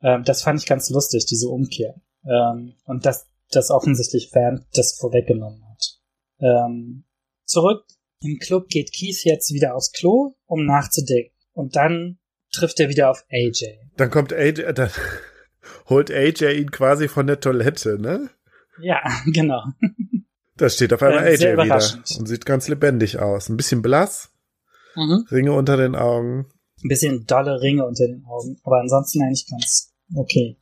Ähm, 0.01 0.23
das 0.23 0.43
fand 0.43 0.59
ich 0.59 0.65
ganz 0.65 0.89
lustig, 0.89 1.25
diese 1.25 1.47
Umkehr. 1.47 1.95
Ähm, 2.25 2.73
und 2.85 3.05
dass 3.05 3.27
das 3.51 3.69
offensichtlich 3.69 4.29
Fan 4.31 4.65
das 4.73 4.97
vorweggenommen 4.99 5.63
hat. 5.69 5.99
Ähm, 6.39 7.05
zurück 7.45 7.85
im 8.21 8.39
Club 8.39 8.67
geht 8.69 8.91
Keith 8.91 9.23
jetzt 9.23 9.53
wieder 9.53 9.75
aufs 9.75 9.91
Klo, 9.91 10.35
um 10.45 10.65
nachzudenken. 10.65 11.35
Und 11.53 11.75
dann 11.75 12.17
trifft 12.51 12.79
er 12.79 12.89
wieder 12.89 13.11
auf 13.11 13.23
AJ. 13.31 13.77
Dann 13.97 14.09
kommt 14.09 14.33
AJ, 14.33 14.73
dann 14.73 14.89
holt 15.89 16.11
AJ 16.11 16.59
ihn 16.59 16.71
quasi 16.71 17.07
von 17.07 17.27
der 17.27 17.39
Toilette, 17.39 17.99
ne? 17.99 18.29
Ja, 18.79 19.01
genau. 19.27 19.63
Da 20.57 20.69
steht 20.69 20.93
auf 20.93 21.03
einmal 21.03 21.27
äh, 21.27 21.33
AJ 21.33 21.57
wieder 21.57 22.19
und 22.19 22.25
sieht 22.27 22.45
ganz 22.45 22.67
lebendig 22.67 23.19
aus. 23.19 23.49
Ein 23.49 23.57
bisschen 23.57 23.81
blass, 23.81 24.31
mhm. 24.95 25.25
Ringe 25.31 25.53
unter 25.53 25.77
den 25.77 25.95
Augen. 25.95 26.47
Ein 26.83 26.89
bisschen 26.89 27.25
dolle 27.25 27.61
Ringe 27.61 27.85
unter 27.85 28.07
den 28.07 28.25
Augen, 28.25 28.57
aber 28.63 28.79
ansonsten 28.79 29.21
eigentlich 29.23 29.47
ganz 29.49 29.93
okay. 30.13 30.57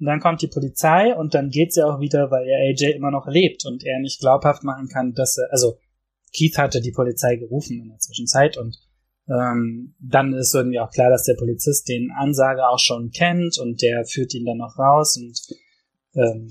Und 0.00 0.06
dann 0.06 0.20
kommt 0.20 0.42
die 0.42 0.48
Polizei 0.48 1.14
und 1.14 1.34
dann 1.34 1.50
geht 1.50 1.72
sie 1.72 1.84
auch 1.84 2.00
wieder, 2.00 2.30
weil 2.30 2.46
ja 2.48 2.56
AJ 2.56 2.96
immer 2.96 3.10
noch 3.10 3.26
lebt 3.26 3.64
und 3.64 3.84
er 3.84 4.00
nicht 4.00 4.20
glaubhaft 4.20 4.64
machen 4.64 4.88
kann, 4.88 5.12
dass 5.12 5.38
er, 5.38 5.48
also 5.52 5.78
Keith 6.36 6.58
hatte 6.58 6.80
die 6.80 6.90
Polizei 6.90 7.36
gerufen 7.36 7.80
in 7.80 7.88
der 7.88 7.98
Zwischenzeit 7.98 8.58
und 8.58 8.76
ähm, 9.28 9.94
dann 10.00 10.34
ist 10.34 10.54
irgendwie 10.54 10.80
auch 10.80 10.90
klar, 10.90 11.10
dass 11.10 11.24
der 11.24 11.36
Polizist 11.36 11.88
den 11.88 12.10
Ansager 12.10 12.68
auch 12.68 12.78
schon 12.78 13.10
kennt 13.10 13.58
und 13.58 13.80
der 13.80 14.04
führt 14.04 14.34
ihn 14.34 14.44
dann 14.44 14.58
noch 14.58 14.76
raus 14.78 15.16
und 15.16 15.40
ähm, 16.14 16.50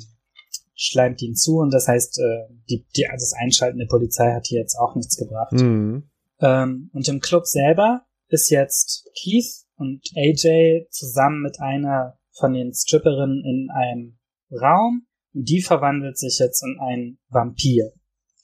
schleimt 0.76 1.22
ihn 1.22 1.35
zu 1.35 1.57
und 1.57 1.72
das 1.73 1.88
heißt, 1.88 2.19
äh, 2.19 2.53
die, 2.69 2.85
die, 2.95 3.07
also 3.07 3.23
das 3.23 3.34
Einschalten 3.34 3.77
der 3.77 3.88
Polizei 3.88 4.34
hat 4.34 4.48
hier 4.48 4.61
jetzt 4.61 4.76
auch 4.76 4.95
nichts 4.95 5.18
gebracht. 5.18 5.52
Mhm. 5.52 6.10
Ähm, 6.39 6.89
und 6.93 7.07
im 7.07 7.19
Club 7.19 7.45
selber 7.45 8.05
ist 8.27 8.49
jetzt 8.49 9.10
Keith 9.15 9.65
und 9.76 10.01
AJ 10.15 10.88
zusammen 10.89 11.41
mit 11.41 11.60
einer 11.60 12.18
von 12.31 12.53
den 12.53 12.73
Stripperinnen 12.73 13.43
in 13.45 13.69
einem 13.72 14.18
Raum 14.51 15.05
und 15.34 15.49
die 15.49 15.61
verwandelt 15.61 16.18
sich 16.18 16.39
jetzt 16.39 16.64
in 16.64 16.77
einen 16.80 17.19
Vampir. 17.30 17.91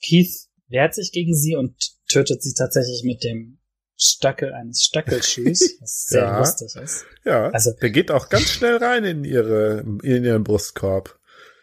Keith 0.04 0.48
wehrt 0.68 0.94
sich 0.94 1.12
gegen 1.12 1.34
sie 1.34 1.56
und 1.56 1.74
tötet 2.08 2.42
sie 2.42 2.54
tatsächlich 2.54 3.02
mit 3.04 3.24
dem 3.24 3.58
Stöckel 3.96 4.54
eines 4.54 4.82
Stöckelschuhs, 4.82 5.76
was 5.80 6.06
sehr 6.06 6.22
ja, 6.22 6.38
lustig 6.38 6.74
ist. 6.76 7.04
Ja, 7.24 7.50
also, 7.50 7.72
der 7.72 7.90
geht 7.90 8.10
auch 8.10 8.30
ganz 8.30 8.44
schnell 8.44 8.76
rein 8.76 9.04
in 9.04 9.24
ihre 9.24 9.80
in 10.02 10.24
ihren 10.24 10.42
Brustkorb. 10.42 11.18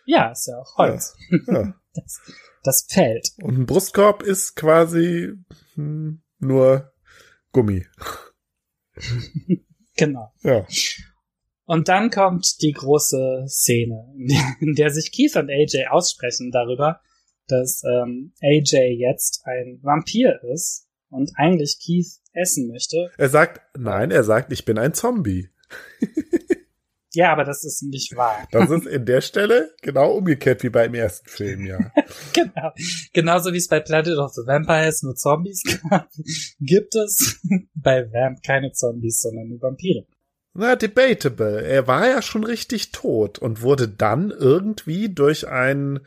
Ja, 0.05 0.31
ist 0.31 0.47
ja 0.47 0.59
auch 0.59 0.77
Holz. 0.77 1.15
Ja, 1.47 1.53
ja. 1.53 1.73
Das, 1.97 2.21
das 2.63 2.85
fällt. 2.87 3.29
Und 3.41 3.57
ein 3.57 3.65
Brustkorb 3.65 4.21
ist 4.21 4.55
quasi 4.55 5.33
hm, 5.77 6.21
nur 6.39 6.91
Gummi. 7.51 7.85
genau. 9.95 10.33
Ja. 10.41 10.65
Und 11.65 11.87
dann 11.87 12.09
kommt 12.09 12.61
die 12.61 12.71
große 12.71 13.45
Szene, 13.47 14.13
in 14.59 14.73
der 14.75 14.89
sich 14.89 15.11
Keith 15.11 15.35
und 15.35 15.49
AJ 15.49 15.87
aussprechen 15.89 16.51
darüber, 16.51 17.01
dass 17.47 17.83
ähm, 17.83 18.33
AJ 18.41 18.95
jetzt 18.97 19.41
ein 19.45 19.79
Vampir 19.81 20.41
ist 20.53 20.87
und 21.09 21.31
eigentlich 21.35 21.79
Keith 21.83 22.19
essen 22.33 22.67
möchte. 22.67 23.11
Er 23.17 23.29
sagt, 23.29 23.61
nein, 23.77 24.11
er 24.11 24.23
sagt, 24.23 24.51
ich 24.51 24.65
bin 24.65 24.77
ein 24.77 24.93
Zombie. 24.93 25.49
ja, 27.17 27.31
aber 27.31 27.43
das 27.43 27.63
ist 27.63 27.81
nicht 27.81 28.15
wahr. 28.15 28.47
Das 28.51 28.69
ist 28.69 28.85
in 28.85 29.03
der 29.05 29.21
Stelle 29.21 29.73
genau 29.81 30.11
umgekehrt 30.11 30.61
wie 30.61 30.69
beim 30.69 30.93
ersten 30.93 31.27
Film, 31.27 31.65
ja. 31.65 31.79
genau. 32.33 32.71
Genauso 33.11 33.53
wie 33.53 33.57
es 33.57 33.67
bei 33.67 33.79
Planet 33.79 34.19
of 34.19 34.33
the 34.33 34.43
Vampires 34.45 35.01
nur 35.01 35.15
Zombies 35.15 35.63
gab, 35.89 36.09
gibt 36.59 36.93
es 36.95 37.41
bei 37.73 38.03
Vamp 38.11 38.43
keine 38.45 38.71
Zombies, 38.71 39.19
sondern 39.19 39.47
nur 39.47 39.59
Vampire. 39.59 40.05
Na, 40.53 40.75
debatable. 40.75 41.63
Er 41.63 41.87
war 41.87 42.07
ja 42.07 42.21
schon 42.21 42.43
richtig 42.43 42.91
tot 42.91 43.39
und 43.39 43.63
wurde 43.63 43.87
dann 43.87 44.29
irgendwie 44.29 45.09
durch 45.09 45.47
ein 45.47 46.01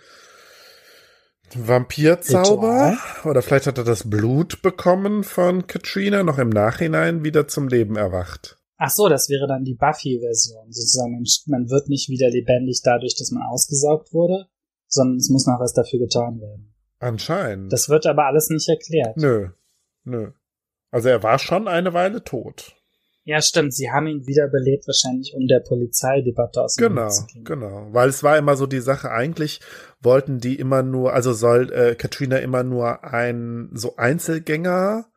Vampirzauber 1.52 2.96
oder 3.24 3.42
vielleicht 3.42 3.66
hat 3.66 3.78
er 3.78 3.84
das 3.84 4.08
Blut 4.08 4.62
bekommen 4.62 5.24
von 5.24 5.66
Katrina 5.66 6.22
noch 6.22 6.38
im 6.38 6.50
Nachhinein 6.50 7.24
wieder 7.24 7.48
zum 7.48 7.66
Leben 7.66 7.96
erwacht. 7.96 8.59
Ach 8.82 8.88
so, 8.88 9.10
das 9.10 9.28
wäre 9.28 9.46
dann 9.46 9.62
die 9.62 9.74
Buffy-Version. 9.74 10.72
Sozusagen, 10.72 11.22
man 11.46 11.68
wird 11.68 11.90
nicht 11.90 12.08
wieder 12.08 12.30
lebendig 12.30 12.80
dadurch, 12.82 13.14
dass 13.14 13.30
man 13.30 13.42
ausgesaugt 13.42 14.14
wurde, 14.14 14.46
sondern 14.88 15.18
es 15.18 15.28
muss 15.28 15.46
noch 15.46 15.60
was 15.60 15.74
dafür 15.74 15.98
getan 15.98 16.40
werden. 16.40 16.72
Anscheinend. 16.98 17.70
Das 17.70 17.90
wird 17.90 18.06
aber 18.06 18.24
alles 18.24 18.48
nicht 18.48 18.66
erklärt. 18.70 19.18
Nö, 19.18 19.50
nö. 20.04 20.30
Also 20.90 21.10
er 21.10 21.22
war 21.22 21.38
schon 21.38 21.68
eine 21.68 21.92
Weile 21.92 22.24
tot. 22.24 22.74
Ja, 23.24 23.42
stimmt. 23.42 23.74
Sie 23.74 23.90
haben 23.90 24.06
ihn 24.06 24.26
wiederbelebt, 24.26 24.86
wahrscheinlich 24.86 25.34
um 25.34 25.46
der 25.46 25.60
Polizeidebatte 25.60 26.62
aus 26.62 26.76
dem 26.76 26.88
Genau, 26.88 27.10
genau. 27.44 27.88
Weil 27.92 28.08
es 28.08 28.22
war 28.22 28.38
immer 28.38 28.56
so 28.56 28.66
die 28.66 28.80
Sache, 28.80 29.10
eigentlich 29.10 29.60
wollten 30.00 30.38
die 30.38 30.58
immer 30.58 30.82
nur, 30.82 31.12
also 31.12 31.34
soll 31.34 31.70
äh, 31.70 31.94
Katrina 31.96 32.38
immer 32.38 32.62
nur 32.62 33.04
ein 33.04 33.68
so 33.74 33.96
Einzelgänger 33.96 35.09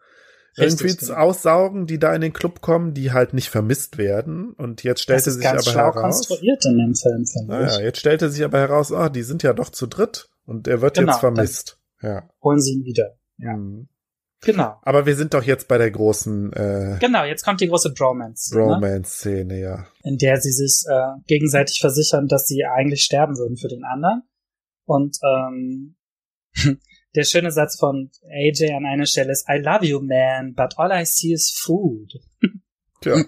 Richtig, 0.58 0.82
irgendwie 0.82 1.06
genau. 1.06 1.20
aussaugen, 1.20 1.88
die 1.88 1.98
da 1.98 2.14
in 2.14 2.22
den 2.22 2.34
Club 2.34 2.62
kommen, 2.62 2.94
die 2.94 3.12
halt 3.12 3.34
nicht 3.34 3.50
vermisst 3.50 3.98
werden. 3.98 4.54
Und 4.54 4.84
jetzt 4.84 5.02
stellte 5.02 5.32
sich 5.32 5.48
aber 5.48 5.62
heraus. 5.64 5.96
konstruiert 5.96 6.64
in 6.66 6.78
dem 6.78 6.96
Film, 6.96 7.26
naja, 7.48 7.68
ich. 7.68 7.78
jetzt 7.80 8.00
stellte 8.00 8.30
sich 8.30 8.44
aber 8.44 8.60
heraus, 8.60 8.92
ah, 8.92 9.10
die 9.10 9.24
sind 9.24 9.42
ja 9.42 9.54
doch 9.54 9.70
zu 9.70 9.88
dritt 9.88 10.30
und 10.46 10.68
er 10.68 10.82
wird 10.82 10.96
genau, 10.96 11.12
jetzt 11.12 11.20
vermisst. 11.20 11.80
Ja. 12.02 12.30
Holen 12.44 12.60
sie 12.60 12.74
ihn 12.74 12.86
wieder. 12.86 13.18
Ja. 13.38 13.54
Mhm. 13.56 13.88
Genau. 14.44 14.76
Aber 14.82 15.06
wir 15.06 15.16
sind 15.16 15.34
doch 15.34 15.44
jetzt 15.44 15.68
bei 15.68 15.78
der 15.78 15.90
großen. 15.90 16.52
Äh, 16.54 16.98
genau, 17.00 17.24
jetzt 17.24 17.46
kommt 17.46 17.62
die 17.62 17.68
große 17.68 17.94
Bromance. 17.94 18.54
Bromance-Szene, 18.54 19.54
ne? 19.54 19.60
ja. 19.60 19.88
In 20.04 20.18
der 20.18 20.40
sie 20.42 20.52
sich 20.52 20.84
äh, 20.90 21.20
gegenseitig 21.28 21.80
versichern, 21.80 22.28
dass 22.28 22.46
sie 22.46 22.66
eigentlich 22.66 23.04
sterben 23.04 23.38
würden 23.38 23.58
für 23.58 23.70
den 23.70 23.84
anderen. 23.86 24.24
Und 24.86 25.18
ähm, 25.24 25.96
der 27.16 27.24
schöne 27.24 27.52
Satz 27.52 27.78
von 27.78 28.12
AJ 28.24 28.74
an 28.76 28.86
einer 28.86 29.06
Stelle 29.06 29.32
ist: 29.32 29.48
I 29.50 29.58
love 29.58 29.86
you, 29.86 30.00
man, 30.00 30.54
but 30.56 30.78
all 30.78 30.92
I 30.92 31.06
see 31.06 31.34
is 31.34 31.52
food. 31.52 32.14
Tja. 33.02 33.24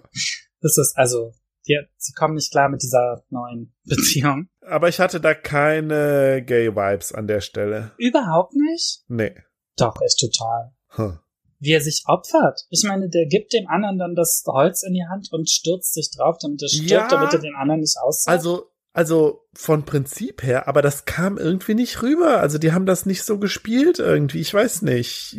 Das 0.61 0.77
ist 0.77 0.93
also, 0.95 1.33
die, 1.67 1.79
sie 1.97 2.13
kommen 2.13 2.35
nicht 2.35 2.51
klar 2.51 2.69
mit 2.69 2.81
dieser 2.81 3.23
neuen 3.29 3.73
Beziehung. 3.83 4.49
Aber 4.61 4.89
ich 4.89 4.99
hatte 4.99 5.19
da 5.21 5.33
keine 5.33 6.43
Gay-Vibes 6.43 7.11
an 7.11 7.27
der 7.27 7.41
Stelle. 7.41 7.91
Überhaupt 7.97 8.53
nicht? 8.53 9.03
Nee. 9.07 9.35
Doch, 9.77 10.01
echt 10.01 10.19
total. 10.19 10.73
Huh. 10.97 11.17
Wie 11.59 11.71
er 11.71 11.81
sich 11.81 12.03
opfert. 12.07 12.61
Ich 12.69 12.83
meine, 12.83 13.09
der 13.09 13.27
gibt 13.27 13.53
dem 13.53 13.67
anderen 13.67 13.97
dann 13.97 14.15
das 14.15 14.43
Holz 14.45 14.83
in 14.83 14.93
die 14.93 15.05
Hand 15.09 15.29
und 15.31 15.49
stürzt 15.49 15.93
sich 15.93 16.09
drauf, 16.15 16.37
damit 16.39 16.61
er 16.61 16.69
stirbt, 16.69 16.89
ja, 16.89 17.07
damit 17.07 17.33
er 17.33 17.39
den 17.39 17.55
anderen 17.55 17.81
nicht 17.81 17.97
aussieht. 18.01 18.31
Also, 18.31 18.71
also 18.95 19.45
von 19.53 19.83
Prinzip 19.83 20.41
her, 20.41 20.69
aber 20.69 20.81
das 20.81 21.03
kam 21.03 21.37
irgendwie 21.37 21.73
nicht 21.73 22.01
rüber. 22.01 22.39
Also 22.39 22.57
die 22.57 22.71
haben 22.71 22.85
das 22.85 23.05
nicht 23.05 23.23
so 23.23 23.39
gespielt 23.39 23.99
irgendwie. 23.99 24.39
Ich 24.39 24.53
weiß 24.53 24.83
nicht. 24.83 25.37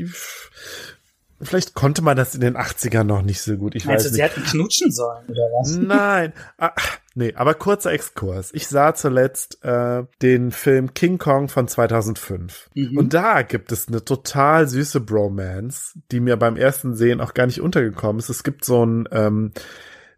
Vielleicht 1.40 1.72
konnte 1.72 2.02
man 2.02 2.18
das 2.18 2.34
in 2.34 2.42
den 2.42 2.58
80ern 2.58 3.04
noch 3.04 3.22
nicht 3.22 3.40
so 3.40 3.56
gut. 3.56 3.74
Ich 3.74 3.86
Meinst 3.86 4.04
weiß 4.04 4.10
du, 4.10 4.16
sie 4.16 4.22
hätten 4.22 4.42
knutschen 4.42 4.92
sollen, 4.92 5.24
oder 5.28 5.48
was? 5.58 5.74
Nein. 5.80 6.34
Ah, 6.58 6.72
nee, 7.14 7.32
aber 7.34 7.54
kurzer 7.54 7.92
Exkurs. 7.92 8.50
Ich 8.52 8.68
sah 8.68 8.94
zuletzt 8.94 9.64
äh, 9.64 10.04
den 10.20 10.50
Film 10.50 10.92
King 10.92 11.16
Kong 11.16 11.48
von 11.48 11.66
2005. 11.66 12.68
Mhm. 12.74 12.98
Und 12.98 13.14
da 13.14 13.40
gibt 13.40 13.72
es 13.72 13.88
eine 13.88 14.04
total 14.04 14.68
süße 14.68 15.00
Bromance, 15.00 15.98
die 16.12 16.20
mir 16.20 16.36
beim 16.36 16.58
ersten 16.58 16.94
Sehen 16.94 17.22
auch 17.22 17.32
gar 17.32 17.46
nicht 17.46 17.62
untergekommen 17.62 18.18
ist. 18.18 18.28
Es 18.28 18.42
gibt 18.42 18.66
so 18.66 18.84
ein 18.84 19.08
ähm, 19.12 19.52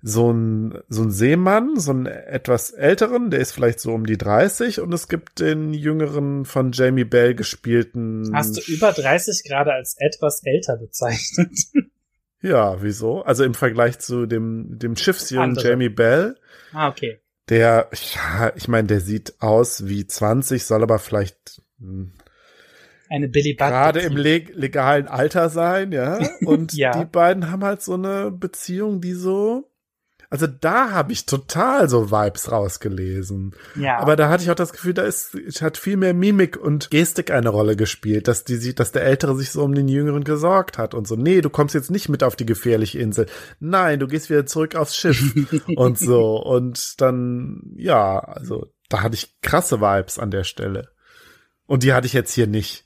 so 0.01 0.31
ein, 0.33 0.79
so 0.89 1.03
ein 1.03 1.11
Seemann, 1.11 1.79
so 1.79 1.91
einen 1.91 2.07
etwas 2.07 2.71
älteren, 2.71 3.31
der 3.31 3.41
ist 3.41 3.53
vielleicht 3.53 3.81
so 3.81 3.93
um 3.93 4.07
die 4.07 4.17
30 4.17 4.81
und 4.81 4.93
es 4.93 5.09
gibt 5.09 5.41
den 5.41 5.75
jüngeren 5.75 6.45
von 6.45 6.71
Jamie 6.73 7.05
Bell 7.05 7.35
gespielten. 7.35 8.31
Hast 8.33 8.57
du 8.57 8.73
über 8.73 8.93
30 8.93 9.43
gerade 9.45 9.73
als 9.73 9.97
etwas 9.99 10.43
älter 10.45 10.77
bezeichnet? 10.77 11.51
ja, 12.43 12.81
wieso? 12.81 13.23
Also 13.23 13.43
im 13.43 13.55
Vergleich 13.55 13.99
zu 13.99 14.27
dem, 14.27 14.79
dem 14.79 14.95
Schiffsjungen 14.95 15.57
Jamie 15.57 15.89
Bell. 15.89 16.37
Ah, 16.73 16.89
okay. 16.89 17.19
Der, 17.49 17.89
ja, 18.15 18.53
ich 18.55 18.69
meine, 18.69 18.87
der 18.87 19.01
sieht 19.01 19.41
aus 19.41 19.89
wie 19.89 20.07
20, 20.07 20.65
soll 20.65 20.83
aber 20.83 20.99
vielleicht 20.99 21.63
hm, 21.81 22.13
eine 23.11 23.29
Billy 23.29 23.55
Butt 23.55 23.69
gerade 23.69 24.01
im 24.01 24.17
leg 24.17 24.55
legalen 24.55 25.09
Alter 25.09 25.49
sein, 25.49 25.93
ja. 25.93 26.19
Und 26.45 26.75
ja. 26.75 26.93
die 26.93 27.07
beiden 27.07 27.51
haben 27.51 27.65
halt 27.65 27.83
so 27.83 27.95
eine 27.95 28.31
Beziehung, 28.31 29.01
die 29.01 29.15
so 29.15 29.69
also 30.31 30.47
da 30.47 30.91
habe 30.91 31.13
ich 31.13 31.25
total 31.25 31.89
so 31.89 32.11
Vibes 32.11 32.53
rausgelesen. 32.53 33.55
Ja. 33.77 33.99
Aber 33.99 34.15
da 34.15 34.29
hatte 34.29 34.43
ich 34.43 34.51
auch 34.51 34.55
das 34.55 34.73
Gefühl, 34.73 34.93
da 34.93 35.03
ist, 35.03 35.35
hat 35.63 35.79
viel 35.79 35.97
mehr 35.97 36.13
Mimik 36.13 36.59
und 36.59 36.91
Gestik 36.91 37.31
eine 37.31 37.49
Rolle 37.49 37.77
gespielt, 37.77 38.29
dass 38.29 38.45
die, 38.45 38.75
dass 38.75 38.93
der 38.93 39.05
Ältere 39.05 39.35
sich 39.37 39.51
so 39.51 39.65
um 39.65 39.75
den 39.75 39.89
Jüngeren 39.89 40.25
gesorgt 40.25 40.77
hat 40.77 40.93
und 40.93 41.09
so. 41.09 41.17
Nee, 41.17 41.41
du 41.41 41.49
kommst 41.49 41.75
jetzt 41.75 41.91
nicht 41.91 42.11
mit 42.11 42.23
auf 42.23 42.37
die 42.37 42.45
gefährliche 42.45 42.99
Insel. 42.99 43.27
Nein, 43.59 44.01
du 44.01 44.07
gehst 44.07 44.29
wieder 44.29 44.45
zurück 44.45 44.77
aufs 44.77 44.97
Schiff 44.97 45.35
und 45.77 45.99
so. 45.99 46.37
Und 46.37 47.01
dann, 47.01 47.63
ja, 47.77 48.19
also 48.19 48.67
da 48.91 49.03
hatte 49.03 49.15
ich 49.15 49.41
krasse 49.41 49.81
Vibes 49.81 50.19
an 50.19 50.31
der 50.31 50.45
Stelle. 50.45 50.91
Und 51.67 51.85
die 51.85 51.95
hatte 51.95 52.07
ich 52.07 52.13
jetzt 52.13 52.33
hier 52.33 52.47
nicht. 52.47 52.85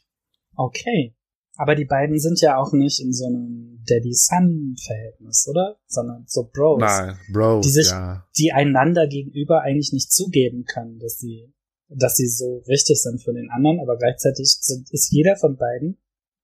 Okay. 0.54 1.16
Aber 1.62 1.76
die 1.76 1.84
beiden 1.84 2.18
sind 2.18 2.40
ja 2.40 2.56
auch 2.56 2.72
nicht 2.72 2.98
in 3.00 3.12
so 3.12 3.26
einem 3.26 3.84
Daddy-Son-Verhältnis, 3.88 5.46
oder? 5.48 5.76
Sondern 5.86 6.24
so 6.26 6.50
Bros. 6.52 6.80
Nein, 6.80 7.16
Bros, 7.32 7.64
die 7.64 7.70
sich, 7.70 7.88
ja. 7.88 8.26
die 8.36 8.50
einander 8.50 9.06
gegenüber 9.06 9.62
eigentlich 9.62 9.92
nicht 9.92 10.10
zugeben 10.10 10.64
können, 10.64 10.98
dass 10.98 11.20
sie, 11.20 11.54
dass 11.88 12.16
sie 12.16 12.26
so 12.26 12.64
wichtig 12.66 13.00
sind 13.00 13.22
für 13.22 13.32
den 13.32 13.48
anderen, 13.48 13.78
aber 13.78 13.96
gleichzeitig 13.96 14.56
sind, 14.60 14.90
ist 14.90 15.12
jeder 15.12 15.36
von 15.36 15.56
beiden 15.56 15.98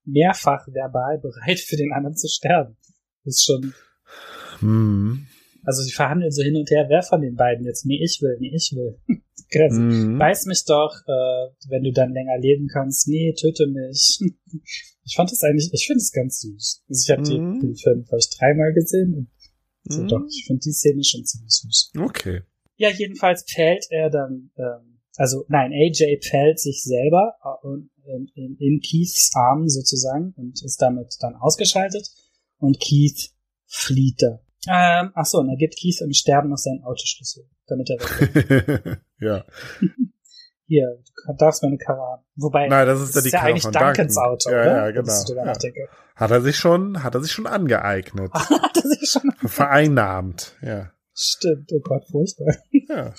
mehrfach 0.05 0.69
verbal 0.69 1.19
bereit, 1.19 1.59
für 1.59 1.77
den 1.77 1.93
anderen 1.93 2.16
zu 2.16 2.28
sterben. 2.28 2.77
Das 3.24 3.35
ist 3.35 3.45
schon, 3.45 3.74
Hm. 4.61 5.27
also 5.65 5.82
sie 5.82 5.90
verhandeln 5.90 6.31
so 6.31 6.45
hin 6.45 6.55
und 6.55 6.70
her, 6.70 6.86
wer 6.89 7.03
von 7.03 7.23
den 7.23 7.35
beiden 7.35 7.66
jetzt, 7.66 7.85
nee, 7.86 8.01
ich 8.01 8.23
will, 8.23 8.36
nee, 8.39 8.55
ich 8.55 8.73
will. 8.73 9.01
Mhm. 9.51 10.19
Beiß 10.19 10.45
mich 10.45 10.65
doch, 10.66 10.95
äh, 11.07 11.70
wenn 11.70 11.82
du 11.82 11.90
dann 11.90 12.12
länger 12.12 12.39
leben 12.39 12.69
kannst. 12.69 13.09
Nee, 13.09 13.32
töte 13.32 13.66
mich. 13.66 14.20
Ich 15.09 15.16
fand 15.16 15.32
das 15.32 15.43
eigentlich, 15.43 15.70
ich 15.72 15.86
finde 15.86 15.98
es 16.02 16.12
ganz 16.12 16.40
süß. 16.40 16.85
Also 16.89 17.02
ich 17.05 17.10
habe 17.10 17.22
Mhm. 17.22 17.60
den 17.60 17.74
Film 17.76 18.05
vielleicht 18.06 18.39
dreimal 18.39 18.72
gesehen 18.74 19.14
und 19.14 19.28
so 19.93 20.02
Mhm. 20.02 20.09
doch, 20.09 20.24
ich 20.28 20.44
finde 20.47 20.60
die 20.60 20.72
Szene 20.72 21.02
schon 21.02 21.24
ziemlich 21.24 21.51
süß. 21.55 21.93
Okay. 21.98 22.43
Ja, 22.76 22.90
jedenfalls 22.90 23.44
fällt 23.51 23.86
er 23.90 24.10
dann, 24.10 24.51
ähm, 24.56 25.01
also 25.16 25.44
nein, 25.48 25.72
AJ 25.72 26.20
fällt 26.22 26.60
sich 26.60 26.82
selber 26.82 27.35
äh, 27.43 27.66
und, 27.66 27.90
ähm, 28.06 28.28
in, 28.35 28.56
in 28.59 28.80
Keiths 28.80 29.30
Armen 29.35 29.68
sozusagen 29.68 30.32
und 30.36 30.62
ist 30.62 30.80
damit 30.80 31.16
dann 31.20 31.35
ausgeschaltet 31.36 32.09
und 32.59 32.78
Keith 32.78 33.30
flieht 33.66 34.22
da. 34.22 34.40
Ähm, 34.68 35.10
ach 35.14 35.24
so, 35.24 35.39
und 35.39 35.48
er 35.48 35.56
gibt 35.56 35.76
Keith 35.80 36.01
im 36.02 36.12
Sterben 36.12 36.51
noch 36.51 36.59
seinen 36.59 36.82
Autoschlüssel, 36.85 37.48
damit 37.66 37.89
er 37.90 37.98
weg 37.98 39.01
ja. 39.20 39.44
Hier, 40.69 41.03
du 41.27 41.32
darfst 41.39 41.62
meine 41.62 41.78
Karre 41.78 41.99
haben. 42.01 42.23
Wobei, 42.36 42.69
Nein, 42.69 42.86
das 42.86 43.01
ist 43.01 43.15
ja 43.15 43.15
das 43.15 43.23
die 43.23 43.28
ist 43.28 43.32
ja 43.32 43.40
eigentlich 43.43 43.62
Duncans 43.65 44.15
Duncan. 44.15 44.31
Auto, 44.31 44.51
Ja, 44.51 44.61
oder? 44.61 44.77
ja, 44.77 44.90
genau. 44.90 45.12
Ja. 45.35 45.89
Hat 46.15 46.31
er 46.31 46.43
sich 46.43 46.57
schon, 46.57 47.03
hat 47.03 47.15
er 47.15 47.23
sich 47.23 47.32
schon 47.32 47.47
angeeignet. 47.47 48.31
Hat 48.35 48.77
er 48.77 48.82
sich 48.82 49.11
schon 49.11 49.32
Vereinnahmt. 49.49 50.57
Ja. 50.61 50.93
Stimmt, 51.15 51.73
oh 51.73 51.81
Gott, 51.81 52.05
furchtbar. 52.11 52.55
Ja. 52.70 53.15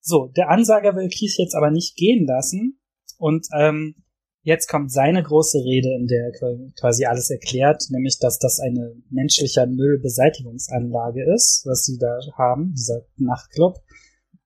So, 0.00 0.28
der 0.36 0.48
Ansager 0.48 0.94
will 0.94 1.08
Keith 1.08 1.36
jetzt 1.38 1.56
aber 1.56 1.70
nicht 1.72 1.96
gehen 1.96 2.24
lassen. 2.24 2.78
Und 3.18 3.48
ähm, 3.58 3.96
jetzt 4.42 4.68
kommt 4.68 4.92
seine 4.92 5.24
große 5.24 5.58
Rede, 5.58 5.92
in 5.98 6.06
der 6.06 6.30
er 6.32 6.70
quasi 6.78 7.04
alles 7.04 7.30
erklärt, 7.30 7.82
nämlich, 7.90 8.20
dass 8.20 8.38
das 8.38 8.60
eine 8.60 8.94
menschlicher 9.10 9.66
Müllbeseitigungsanlage 9.66 11.24
ist, 11.34 11.64
was 11.66 11.84
sie 11.84 11.98
da 11.98 12.20
haben, 12.38 12.74
dieser 12.74 13.00
Nachtclub. 13.16 13.78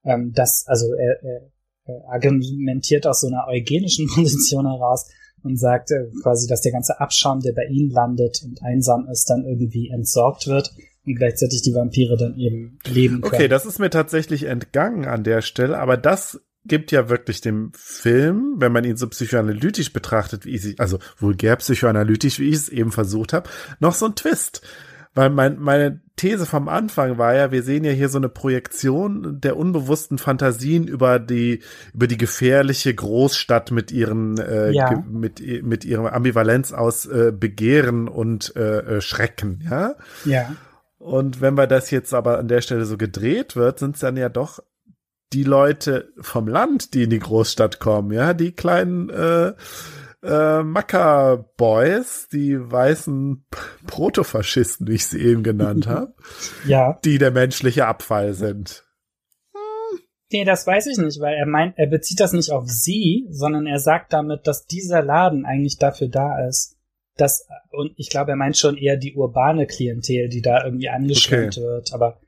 Ähm, 0.05 0.33
das, 0.33 0.65
also 0.67 0.87
er, 0.95 1.23
er 1.23 1.51
argumentiert 2.09 3.07
aus 3.07 3.21
so 3.21 3.29
einer 3.29 3.47
eugenischen 3.49 4.07
Position 4.15 4.67
heraus 4.67 5.11
und 5.43 5.59
sagt 5.59 5.91
äh, 5.91 6.11
quasi, 6.23 6.47
dass 6.47 6.61
der 6.61 6.73
ganze 6.73 7.01
Abschaum, 7.01 7.41
der 7.41 7.53
bei 7.53 7.65
ihnen 7.65 7.91
landet 7.91 8.43
und 8.45 8.63
einsam 8.63 9.09
ist, 9.11 9.29
dann 9.31 9.45
irgendwie 9.45 9.91
entsorgt 9.91 10.47
wird 10.47 10.71
und 11.07 11.15
gleichzeitig 11.15 11.63
die 11.63 11.75
Vampire 11.75 12.17
dann 12.17 12.37
eben 12.37 12.79
leben 12.87 13.21
können. 13.21 13.35
Okay, 13.35 13.49
das 13.49 13.67
ist 13.67 13.79
mir 13.79 13.91
tatsächlich 13.91 14.45
entgangen 14.45 15.07
an 15.07 15.25
der 15.25 15.41
Stelle, 15.43 15.79
aber 15.79 15.97
das 15.97 16.41
gibt 16.67 16.93
ja 16.93 17.09
wirklich 17.09 17.41
dem 17.41 17.73
Film, 17.75 18.57
wenn 18.59 18.73
man 18.73 18.85
ihn 18.85 18.97
so 18.97 19.09
psychoanalytisch 19.09 19.93
betrachtet, 19.93 20.45
wie 20.45 20.55
ich 20.55 20.79
also 20.79 20.99
vulgär 21.19 21.57
psychoanalytisch, 21.57 22.39
wie 22.39 22.49
ich 22.49 22.57
es 22.57 22.69
eben 22.69 22.93
versucht 22.93 23.33
habe, 23.33 23.49
noch 23.79 23.95
so 23.95 24.07
ein 24.07 24.15
Twist. 24.15 24.61
Weil 25.15 25.31
mein, 25.31 25.59
meine 25.59 26.01
These 26.21 26.45
vom 26.45 26.69
Anfang 26.69 27.17
war 27.17 27.35
ja, 27.35 27.51
wir 27.51 27.63
sehen 27.63 27.83
ja 27.83 27.93
hier 27.93 28.11
so 28.11 28.19
eine 28.19 28.29
Projektion 28.29 29.41
der 29.41 29.57
unbewussten 29.57 30.19
Fantasien 30.19 30.87
über 30.87 31.19
die 31.19 31.61
über 31.95 32.07
die 32.07 32.19
gefährliche 32.19 32.95
Großstadt 32.95 33.71
mit 33.71 33.91
ihren 33.91 34.37
äh, 34.37 34.71
Ja. 34.71 35.03
mit 35.11 35.41
mit 35.65 35.87
ihrer 35.87 36.13
Ambivalenz 36.13 36.73
aus 36.73 37.07
äh, 37.07 37.33
Begehren 37.33 38.07
und 38.07 38.55
äh, 38.55 38.99
äh, 38.99 39.01
Schrecken, 39.01 39.65
ja. 39.71 39.95
Ja. 40.27 40.55
Und 40.99 41.41
wenn 41.41 41.55
wir 41.57 41.67
das 41.67 41.91
jetzt 41.91 42.13
aber 42.13 42.39
an 42.39 42.49
der 42.49 42.61
Stelle 42.61 42.85
so 42.85 42.99
gedreht 42.99 43.57
wird, 43.57 43.79
sind 43.79 43.95
es 43.95 44.01
dann 44.03 44.19
ja 44.19 44.29
doch 44.29 44.59
die 45.33 45.45
Leute 45.45 46.13
vom 46.21 46.49
Land, 46.49 46.93
die 46.93 47.05
in 47.05 47.11
die 47.11 47.19
Großstadt 47.21 47.79
kommen, 47.81 48.13
ja, 48.13 48.35
die 48.35 48.53
kleinen 48.53 49.09
äh, 49.09 49.55
äh, 50.23 50.63
Macker-Boys, 50.63 52.29
die 52.33 52.59
weißen 52.59 53.47
Protofaschisten, 53.87 54.87
wie 54.89 54.95
ich 54.95 55.07
sie 55.07 55.21
eben 55.21 55.43
genannt 55.43 55.87
habe, 55.89 56.15
Ja. 56.67 56.99
die 57.05 57.19
der 57.19 57.31
menschliche 57.31 57.87
Abfall 57.87 58.35
sind. 58.35 58.85
Nee, 60.33 60.45
das 60.45 60.65
weiß 60.67 60.87
ich 60.87 60.99
nicht, 60.99 61.21
weil 61.21 61.35
er 61.35 61.47
meint, 61.47 61.77
er 61.77 61.89
bezieht 61.89 62.21
das 62.21 62.33
nicht 62.33 62.53
auf 62.53 62.69
sie, 62.69 63.27
sondern 63.31 63.67
er 63.67 63.81
sagt 63.81 64.13
damit, 64.13 64.47
dass 64.47 64.65
dieser 64.65 65.03
Laden 65.03 65.45
eigentlich 65.45 65.77
dafür 65.79 66.09
da 66.09 66.47
ist, 66.47 66.77
dass, 67.17 67.47
und 67.73 67.93
ich 67.97 68.11
glaube, 68.11 68.31
er 68.31 68.37
meint 68.37 68.57
schon 68.57 68.77
eher 68.77 68.97
die 68.97 69.15
urbane 69.15 69.67
Klientel, 69.67 70.29
die 70.29 70.41
da 70.41 70.65
irgendwie 70.65 70.89
angeschwemmt 70.89 71.57
wird, 71.57 71.93
aber 71.93 72.21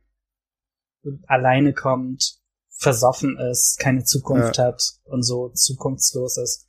alleine 1.29 1.73
kommt, 1.73 2.39
versoffen 2.71 3.39
ist, 3.39 3.79
keine 3.79 4.03
Zukunft 4.03 4.59
hat 4.59 4.83
und 5.05 5.23
so 5.23 5.51
zukunftslos 5.51 6.39
ist, 6.39 6.67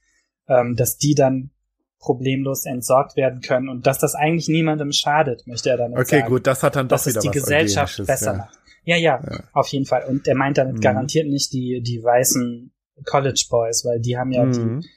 ähm, 0.59 0.75
dass 0.75 0.97
die 0.97 1.15
dann 1.15 1.51
problemlos 1.99 2.65
entsorgt 2.65 3.15
werden 3.15 3.41
können 3.41 3.69
und 3.69 3.87
dass 3.87 3.97
das 3.99 4.13
eigentlich 4.13 4.49
niemandem 4.49 4.91
schadet, 4.91 5.47
möchte 5.47 5.69
er 5.69 5.77
damit 5.77 5.97
Okay, 5.97 6.19
sagen. 6.19 6.29
gut, 6.29 6.45
das 6.47 6.61
hat 6.63 6.75
dann 6.75 6.87
doch 6.89 6.95
dass 6.97 7.07
es 7.07 7.13
wieder 7.13 7.21
die 7.21 7.27
was 7.29 7.33
Gesellschaft 7.35 8.05
besser 8.05 8.31
ja. 8.33 8.37
macht. 8.39 8.59
Ja, 8.85 8.97
ja, 8.97 9.21
Ja. 9.23 9.43
auf 9.53 9.67
jeden 9.69 9.85
Fall. 9.85 10.03
Und 10.09 10.27
er 10.27 10.35
meint 10.35 10.57
damit 10.57 10.75
Mhm. 10.75 10.81
garantiert 10.81 11.27
nicht 11.27 11.53
die, 11.53 11.81
die 11.81 12.03
weißen 12.03 12.73
College 13.05 13.45
Boys, 13.49 13.85
weil 13.85 14.01
die 14.01 14.17
haben 14.17 14.31
ja 14.31 14.43
Mhm. 14.43 14.81
die, 14.81 14.87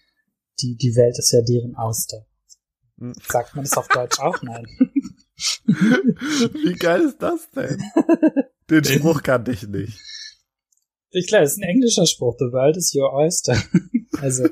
die, 0.61 0.77
die 0.77 0.97
Welt 0.97 1.16
ist 1.19 1.31
ja 1.33 1.43
deren 1.43 1.77
Auster. 1.77 2.27
Mhm. 2.97 3.15
Sagt 3.28 3.55
man 3.55 3.65
das 3.65 3.77
auf 3.77 3.87
Deutsch 3.89 4.19
auch? 4.19 4.43
Nein. 4.43 4.66
Wie 5.66 6.74
geil 6.74 7.03
ist 7.03 7.19
das 7.23 7.49
denn? 7.51 7.78
Den 8.70 8.85
Spruch 8.85 9.23
kannte 9.23 9.53
ich 9.53 9.69
nicht. 9.69 9.99
Ich 11.11 11.27
klar, 11.28 11.43
das 11.43 11.53
ist 11.53 11.59
ein 11.59 11.69
englischer 11.69 12.07
Spruch. 12.07 12.35
The 12.39 12.47
world 12.47 12.77
is 12.77 12.95
your 12.95 13.12
oyster. 13.12 13.57
also, 14.20 14.49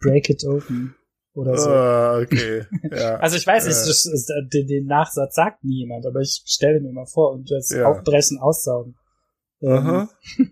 break 0.00 0.28
it 0.30 0.44
open. 0.44 0.94
Oder 1.34 1.58
so. 1.58 1.68
Ah, 1.68 2.18
okay. 2.20 2.64
Ja. 2.90 3.16
Also 3.20 3.36
ich 3.36 3.46
weiß 3.46 3.66
nicht, 3.66 3.76
Äh. 3.76 3.86
das 3.86 4.26
den, 4.52 4.66
den 4.66 4.86
Nachsatz 4.86 5.34
sagt 5.34 5.64
niemand, 5.64 6.06
aber 6.06 6.20
ich 6.20 6.42
stelle 6.46 6.80
mir 6.80 6.92
mal 6.92 7.04
vor 7.06 7.32
und 7.32 7.50
das 7.50 7.68
Ja. 7.70 7.86
Aufbrechen, 7.90 8.38
Aussaugen. 8.38 8.94
Ähm, 9.60 9.70
Aha. 9.72 10.08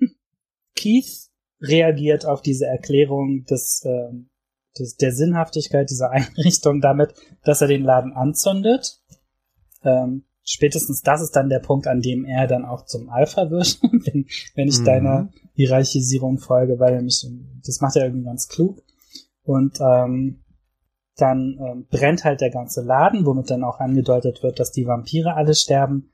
Keith 0.77 1.29
reagiert 1.61 2.27
auf 2.27 2.43
diese 2.43 2.67
Erklärung 2.67 3.45
des, 3.45 3.83
ähm, 3.87 4.29
des, 4.79 4.97
der 4.97 5.13
Sinnhaftigkeit 5.13 5.89
dieser 5.89 6.11
Einrichtung 6.11 6.81
damit, 6.81 7.15
dass 7.45 7.61
er 7.63 7.69
den 7.69 7.83
Laden 7.85 8.13
anzündet. 8.13 9.01
Ähm, 9.83 10.25
spätestens 10.43 11.01
das 11.01 11.23
ist 11.23 11.33
dann 11.37 11.49
der 11.49 11.61
Punkt, 11.61 11.87
an 11.87 12.01
dem 12.03 12.25
er 12.27 12.47
dann 12.47 12.65
auch 12.67 12.85
zum 12.85 13.09
Alpha 13.09 13.51
wird, 13.51 13.79
wenn, 13.83 14.27
wenn 14.55 14.69
ich 14.69 14.81
Mhm. 14.81 14.85
deiner 14.85 15.33
Hierarchisierung 15.55 16.39
folge, 16.39 16.79
weil 16.79 16.93
er 16.95 17.03
mich, 17.03 17.27
das 17.65 17.81
macht 17.81 17.97
er 17.97 18.05
irgendwie 18.05 18.25
ganz 18.27 18.49
klug. 18.49 18.83
Und 19.45 19.79
ähm, 19.81 20.45
dann 21.17 21.59
ähm, 21.61 21.87
brennt 21.91 22.25
halt 22.25 22.41
der 22.41 22.51
ganze 22.51 22.83
Laden, 22.83 23.25
womit 23.25 23.51
dann 23.51 23.63
auch 23.63 23.79
angedeutet 23.79 24.43
wird, 24.43 24.59
dass 24.59 24.73
die 24.73 24.87
Vampire 24.87 25.35
alle 25.35 25.55
sterben. 25.55 26.11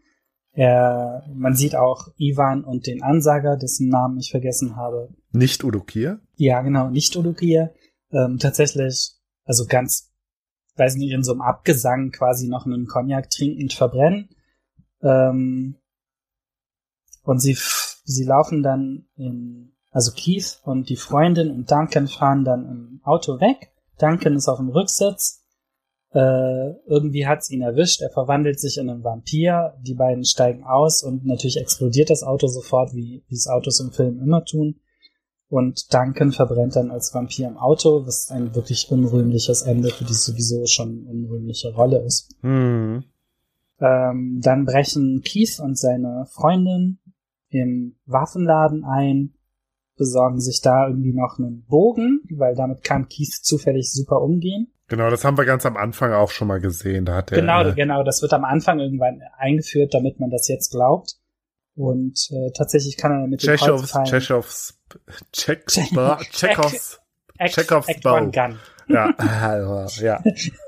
Er, 0.53 1.25
man 1.33 1.55
sieht 1.55 1.77
auch 1.77 2.09
Ivan 2.19 2.65
und 2.65 2.87
den 2.87 3.03
Ansager, 3.03 3.57
dessen 3.57 3.89
Namen 3.89 4.19
ich 4.19 4.31
vergessen 4.31 4.77
habe. 4.77 5.09
Nicht 5.33 5.65
Udokir? 5.65 6.21
Ja, 6.37 6.61
genau, 6.61 6.91
nicht 6.91 7.17
Odukia. 7.17 7.71
Ähm, 8.11 8.39
tatsächlich, 8.39 9.13
also 9.45 9.65
ganz, 9.67 10.13
weiß 10.77 10.97
nicht, 10.97 11.13
in 11.13 11.23
so 11.23 11.33
einem 11.33 11.43
Abgesang 11.43 12.11
quasi 12.11 12.49
noch 12.49 12.67
einen 12.67 12.87
Cognac 12.87 13.31
trinkend 13.31 13.73
verbrennen. 13.73 14.29
Ähm, 15.03 15.77
und 17.23 17.39
sie, 17.41 17.57
sie 18.05 18.25
laufen 18.25 18.63
dann 18.63 19.07
in, 19.17 19.73
also 19.91 20.13
Keith 20.13 20.61
und 20.65 20.89
die 20.89 20.97
Freundin 20.97 21.51
und 21.51 21.71
Duncan 21.71 22.09
fahren 22.09 22.45
dann 22.45 22.67
im 22.67 23.01
Auto 23.05 23.41
weg. 23.41 23.73
Duncan 23.99 24.37
ist 24.37 24.49
auf 24.49 24.59
dem 24.59 24.69
Rücksitz. 24.69 25.45
Äh, 26.13 26.71
irgendwie 26.87 27.27
hat's 27.27 27.51
ihn 27.51 27.63
erwischt. 27.63 28.01
Er 28.01 28.11
verwandelt 28.11 28.59
sich 28.59 28.79
in 28.79 28.89
einen 28.89 29.05
Vampir. 29.05 29.75
Die 29.81 29.95
beiden 29.95 30.25
steigen 30.25 30.65
aus 30.65 31.03
und 31.03 31.25
natürlich 31.25 31.57
explodiert 31.57 32.11
das 32.11 32.23
Auto 32.23 32.47
sofort, 32.47 32.95
wie 32.95 33.23
es 33.31 33.49
Autos 33.49 33.81
im 33.81 33.93
Film 33.93 34.21
immer 34.21 34.45
tun. 34.45 34.81
Und 35.49 35.93
Duncan 35.93 36.31
verbrennt 36.31 36.77
dann 36.77 36.93
als 36.93 37.13
Vampir 37.13 37.49
im 37.49 37.59
Auto, 37.59 38.07
was 38.07 38.31
ein 38.31 38.55
wirklich 38.55 38.91
unrühmliches 38.91 39.63
Ende 39.63 39.91
für 39.91 40.05
die 40.05 40.15
sowieso 40.15 40.65
schon 40.67 41.07
unrühmliche 41.07 41.75
Rolle 41.75 42.05
ist. 42.05 42.33
Hm. 42.43 43.03
Ähm, 43.81 44.41
dann 44.43 44.65
brechen 44.65 45.23
Keith 45.23 45.59
und 45.59 45.77
seine 45.77 46.27
Freundin 46.31 46.99
im 47.49 47.97
Waffenladen 48.07 48.85
ein, 48.85 49.35
besorgen 50.01 50.41
sich 50.41 50.63
da 50.63 50.89
irgendwie 50.89 51.13
noch 51.13 51.39
einen 51.39 51.63
Bogen, 51.67 52.23
weil 52.31 52.55
damit 52.55 52.83
kann 52.83 53.09
Keith 53.11 53.35
zufällig 53.43 53.93
super 53.93 54.23
umgehen. 54.23 54.73
Genau, 54.89 55.11
das 55.11 55.27
haben 55.27 55.37
wir 55.37 55.45
ganz 55.45 55.67
am 55.67 55.77
Anfang 55.77 56.15
auch 56.15 56.31
schon 56.31 56.49
mal 56.49 56.59
gesehen. 56.59 57.05
Da 57.05 57.17
hat 57.17 57.31
er, 57.31 57.41
genau, 57.41 57.63
äh, 57.63 57.75
genau, 57.75 58.03
das 58.03 58.23
wird 58.23 58.33
am 58.33 58.45
Anfang 58.45 58.81
irgendwann 58.81 59.21
eingeführt, 59.37 59.93
damit 59.93 60.19
man 60.19 60.31
das 60.31 60.49
jetzt 60.49 60.71
glaubt. 60.71 61.17
Und 61.77 62.31
äh, 62.31 62.51
tatsächlich 62.57 62.97
kann 62.97 63.13
er 63.13 63.27
mit 63.27 63.43
dem 63.43 63.59
Chekhovs, 63.59 63.93
Chekhovs, 64.05 64.79
Chekhovs, 65.33 65.91
Chekhovs, 66.33 67.01
Chekhovs 67.39 67.89
Act 67.89 68.03
Bow. 68.03 68.17
One 68.17 68.31
Gun. 68.31 68.59
Ja, 68.89 69.15
also, 69.19 70.03
ja. 70.03 70.23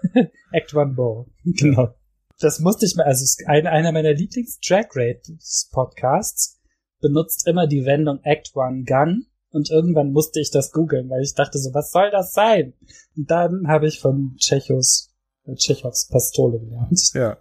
Act 0.52 0.74
One 0.74 0.92
Bow, 0.92 1.26
genau. 1.44 1.94
Das 2.38 2.60
musste 2.60 2.84
ich 2.84 2.96
mal, 2.96 3.04
also 3.04 3.24
ein, 3.46 3.66
einer 3.66 3.92
meiner 3.92 4.12
Lieblings-Drag 4.12 4.88
Race 4.94 5.70
Podcasts 5.72 6.61
benutzt 7.02 7.46
immer 7.46 7.66
die 7.66 7.84
Wendung 7.84 8.20
Act 8.22 8.52
One 8.54 8.84
Gun 8.84 9.26
und 9.50 9.70
irgendwann 9.70 10.12
musste 10.12 10.40
ich 10.40 10.50
das 10.50 10.72
googeln, 10.72 11.10
weil 11.10 11.22
ich 11.22 11.34
dachte 11.34 11.58
so, 11.58 11.74
was 11.74 11.90
soll 11.90 12.10
das 12.10 12.32
sein? 12.32 12.72
Und 13.16 13.30
dann 13.30 13.68
habe 13.68 13.86
ich 13.86 14.00
von 14.00 14.36
Tschechos, 14.38 15.14
äh, 15.44 15.54
Tschechows 15.54 16.08
Pistole 16.08 16.58
gelernt. 16.58 16.98
Ja. 17.14 17.36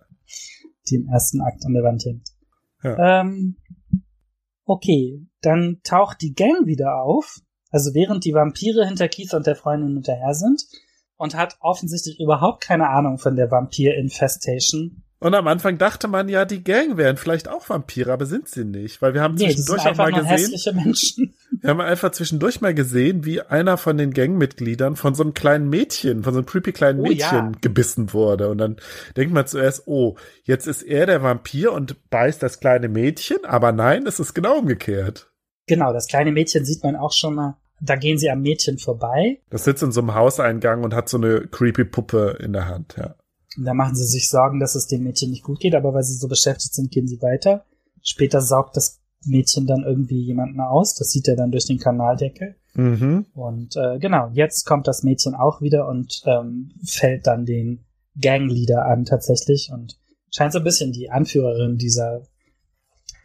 Die 0.90 0.96
im 0.96 1.08
ersten 1.08 1.42
Akt 1.42 1.64
an 1.66 1.74
der 1.74 1.84
Wand 1.84 2.04
hängt. 2.04 2.28
Ja. 2.84 3.22
Ähm, 3.22 3.58
okay, 4.66 5.28
dann 5.42 5.80
taucht 5.84 6.22
die 6.22 6.34
Gang 6.34 6.66
wieder 6.66 7.02
auf. 7.04 7.40
Also 7.70 7.94
während 7.94 8.26
die 8.26 8.34
Vampire 8.34 8.86
hinter 8.86 9.08
Keith 9.08 9.34
und 9.34 9.46
der 9.46 9.56
Freundin 9.56 9.94
hinterher 9.94 10.34
sind 10.34 10.64
und 11.18 11.36
hat 11.36 11.56
offensichtlich 11.62 12.20
überhaupt 12.20 12.64
keine 12.64 12.90
Ahnung 12.90 13.20
von 13.20 13.36
der 13.36 13.52
Vampir-Infestation 13.52 15.04
und 15.22 15.36
am 15.36 15.48
Anfang 15.48 15.78
dachte 15.78 16.08
man 16.08 16.30
ja, 16.30 16.46
die 16.46 16.64
Gang 16.64 16.98
wären 16.98 17.16
vielleicht 17.16 17.48
auch 17.48 17.70
Vampire, 17.70 18.12
aber 18.12 18.26
sind 18.26 18.50
sie 18.50 18.66
nicht, 18.66 19.04
weil 19.04 19.14
wir 19.14 19.22
haben 19.22 19.36
nee, 19.36 19.54
zwischendurch 19.54 19.86
auch 19.86 19.96
mal 19.96 20.12
gesehen. 20.12 21.32
Wir 21.62 21.70
haben 21.70 21.80
einfach 21.80 22.12
zwischendurch 22.12 22.60
mal 22.60 22.74
gesehen, 22.74 23.24
wie 23.24 23.40
einer 23.40 23.78
von 23.78 24.00
den 24.00 24.16
Gangmitgliedern 24.16 24.96
von 24.96 25.14
so 25.14 25.22
einem 25.22 25.36
kleinen 25.36 25.70
Mädchen, 25.70 26.24
von 26.24 26.34
so 26.34 26.40
einem 26.40 26.48
creepy 26.48 26.72
kleinen 26.72 27.04
Mädchen 27.04 27.40
oh, 27.40 27.52
ja. 27.52 27.52
gebissen 27.62 28.14
wurde. 28.14 28.50
Und 28.50 28.58
dann 28.58 28.78
denkt 29.16 29.32
man 29.32 29.46
zuerst, 29.46 29.84
oh, 29.86 30.16
jetzt 30.44 30.66
ist 30.66 30.82
er 30.82 31.06
der 31.06 31.22
Vampir 31.22 31.72
und 31.72 32.10
beißt 32.10 32.42
das 32.42 32.60
kleine 32.60 32.90
Mädchen, 32.90 33.46
aber 33.46 33.72
nein, 33.72 34.08
es 34.08 34.20
ist 34.20 34.34
genau 34.34 34.58
umgekehrt. 34.58 35.32
Genau, 35.68 35.94
das 35.94 36.08
kleine 36.08 36.32
Mädchen 36.32 36.66
sieht 36.66 36.84
man 36.84 36.96
auch 36.96 37.14
schon 37.14 37.36
mal. 37.36 37.58
Da 37.80 37.96
gehen 37.96 38.18
sie 38.18 38.32
am 38.32 38.42
Mädchen 38.42 38.80
vorbei. 38.80 39.40
Das 39.52 39.66
sitzt 39.66 39.84
in 39.84 39.92
so 39.92 40.02
einem 40.02 40.16
Hauseingang 40.16 40.84
und 40.84 40.96
hat 40.96 41.10
so 41.10 41.18
eine 41.18 41.42
creepy 41.48 41.86
Puppe 41.86 42.40
in 42.42 42.54
der 42.54 42.68
Hand, 42.68 42.96
ja. 42.98 43.16
Da 43.58 43.74
machen 43.74 43.96
sie 43.96 44.06
sich 44.06 44.30
Sorgen, 44.30 44.60
dass 44.60 44.76
es 44.76 44.88
dem 44.88 45.04
Mädchen 45.04 45.32
nicht 45.32 45.44
gut 45.44 45.60
geht, 45.60 45.76
aber 45.76 45.94
weil 45.94 46.04
sie 46.04 46.16
so 46.16 46.28
beschäftigt 46.28 46.74
sind, 46.74 46.92
gehen 46.92 47.08
sie 47.08 47.22
weiter. 47.22 47.66
Später 48.02 48.42
saugt 48.42 48.78
das 48.78 49.00
Mädchen 49.26 49.68
dann 49.68 49.84
irgendwie 49.84 50.22
jemanden 50.22 50.60
aus. 50.62 50.96
Das 50.96 51.12
sieht 51.12 51.28
er 51.28 51.36
dann 51.36 51.52
durch 51.52 51.66
den 51.66 51.78
Kanaldeckel. 51.78 52.56
Mhm. 52.74 53.26
Und 53.34 53.76
äh, 53.76 54.00
genau, 54.00 54.30
jetzt 54.34 54.66
kommt 54.66 54.88
das 54.88 55.04
Mädchen 55.04 55.36
auch 55.36 55.62
wieder 55.62 55.88
und 55.88 56.22
ähm, 56.26 56.72
fällt 56.86 57.28
dann 57.28 57.46
den 57.46 57.84
Gangleader 58.20 58.86
an 58.86 59.06
tatsächlich 59.06 59.72
und 59.74 60.00
scheint 60.34 60.54
so 60.54 60.60
ein 60.60 60.64
bisschen 60.64 60.94
die 60.94 61.10
Anführerin 61.10 61.78
dieser 61.78 62.22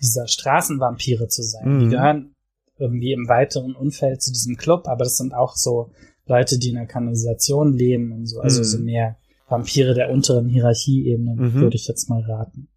dieser 0.03 0.27
Straßenvampire 0.27 1.29
zu 1.29 1.43
sein. 1.43 1.77
Mhm. 1.77 1.81
Die 1.81 1.89
gehören 1.89 2.35
irgendwie 2.79 3.13
im 3.13 3.29
weiteren 3.29 3.75
Umfeld 3.75 4.23
zu 4.23 4.33
diesem 4.33 4.57
Club, 4.57 4.87
aber 4.89 5.05
das 5.05 5.17
sind 5.17 5.33
auch 5.33 5.57
so 5.57 5.93
Leute, 6.27 6.59
die 6.59 6.71
in 6.71 6.75
der 6.75 6.87
Kanalisation 6.87 7.73
leben 7.73 8.13
und 8.13 8.27
so, 8.27 8.41
also 8.41 8.61
mhm. 8.61 8.65
so 8.65 8.79
mehr 8.79 9.17
Vampire 9.49 9.95
der 9.95 10.11
unteren 10.11 10.49
Hierarchieebene, 10.49 11.35
mhm. 11.35 11.55
würde 11.55 11.77
ich 11.77 11.87
jetzt 11.87 12.09
mal 12.09 12.23
raten. 12.23 12.69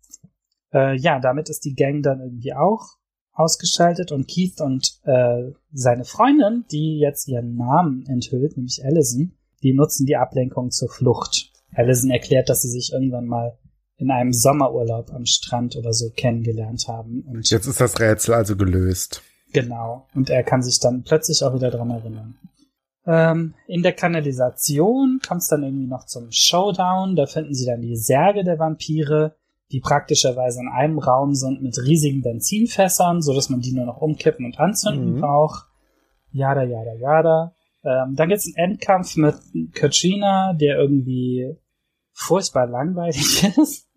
Äh, 0.74 0.98
ja, 0.98 1.20
damit 1.20 1.50
ist 1.50 1.66
die 1.66 1.74
Gang 1.74 2.04
dann 2.04 2.20
irgendwie 2.20 2.54
auch 2.54 3.00
ausgeschaltet 3.34 4.12
und 4.12 4.28
Keith 4.28 4.60
und 4.60 5.00
äh, 5.04 5.52
seine 5.72 6.04
Freundin, 6.04 6.66
die 6.72 7.00
jetzt 7.00 7.28
ihren 7.28 7.56
Namen 7.56 8.06
enthüllt, 8.08 8.58
nämlich 8.58 8.84
Allison, 8.84 9.34
die 9.64 9.74
nutzen 9.74 10.06
die 10.06 10.18
Ablenkung 10.18 10.72
zur 10.72 10.90
Flucht. 10.90 11.52
Allison 11.74 12.12
erklärt, 12.12 12.50
dass 12.50 12.62
sie 12.62 12.70
sich 12.70 12.92
irgendwann 12.92 13.28
mal 13.28 13.58
in 13.98 14.12
einem 14.12 14.34
Sommerurlaub 14.34 15.12
am 15.14 15.26
Strand 15.26 15.76
oder 15.76 15.94
so 15.94 16.10
kennengelernt 16.10 16.88
haben. 16.88 17.22
Und 17.28 17.50
jetzt 17.50 17.68
ist 17.68 17.82
das 17.82 18.00
Rätsel 18.00 18.34
also 18.34 18.56
gelöst. 18.56 19.22
Genau. 19.52 20.08
Und 20.16 20.30
er 20.30 20.44
kann 20.44 20.62
sich 20.62 20.80
dann 20.80 21.04
plötzlich 21.04 21.44
auch 21.44 21.54
wieder 21.54 21.72
dran 21.72 21.90
erinnern. 21.90 22.36
Ähm, 23.06 23.56
in 23.68 23.82
der 23.82 23.94
Kanalisation 23.94 25.20
kommt 25.26 25.42
es 25.42 25.48
dann 25.48 25.64
irgendwie 25.64 25.88
noch 25.88 26.06
zum 26.06 26.28
Showdown. 26.32 27.16
Da 27.16 27.26
finden 27.26 27.54
sie 27.54 27.66
dann 27.66 27.82
die 27.82 27.96
Särge 27.96 28.44
der 28.44 28.60
Vampire, 28.60 29.36
die 29.72 29.80
praktischerweise 29.80 30.60
in 30.60 30.68
einem 30.68 31.00
Raum 31.00 31.36
sind 31.36 31.62
mit 31.62 31.78
riesigen 31.78 32.22
Benzinfässern, 32.22 33.22
so 33.22 33.34
dass 33.34 33.50
man 33.50 33.62
die 33.62 33.72
nur 33.72 33.86
noch 33.86 34.02
umkippen 34.02 34.46
und 34.46 34.60
anzünden 34.60 35.16
mhm. 35.16 35.22
braucht. 35.22 35.68
Jada, 36.32 36.64
jada, 36.64 36.94
jada. 36.94 37.56
Ähm, 37.84 38.16
dann 38.16 38.30
gibt's 38.30 38.46
einen 38.46 38.72
Endkampf 38.72 39.16
mit 39.16 39.36
Katrina, 39.74 40.54
der 40.54 40.78
irgendwie 40.78 41.56
furchtbar 42.12 42.68
langweilig 42.68 43.44
ist. 43.58 43.88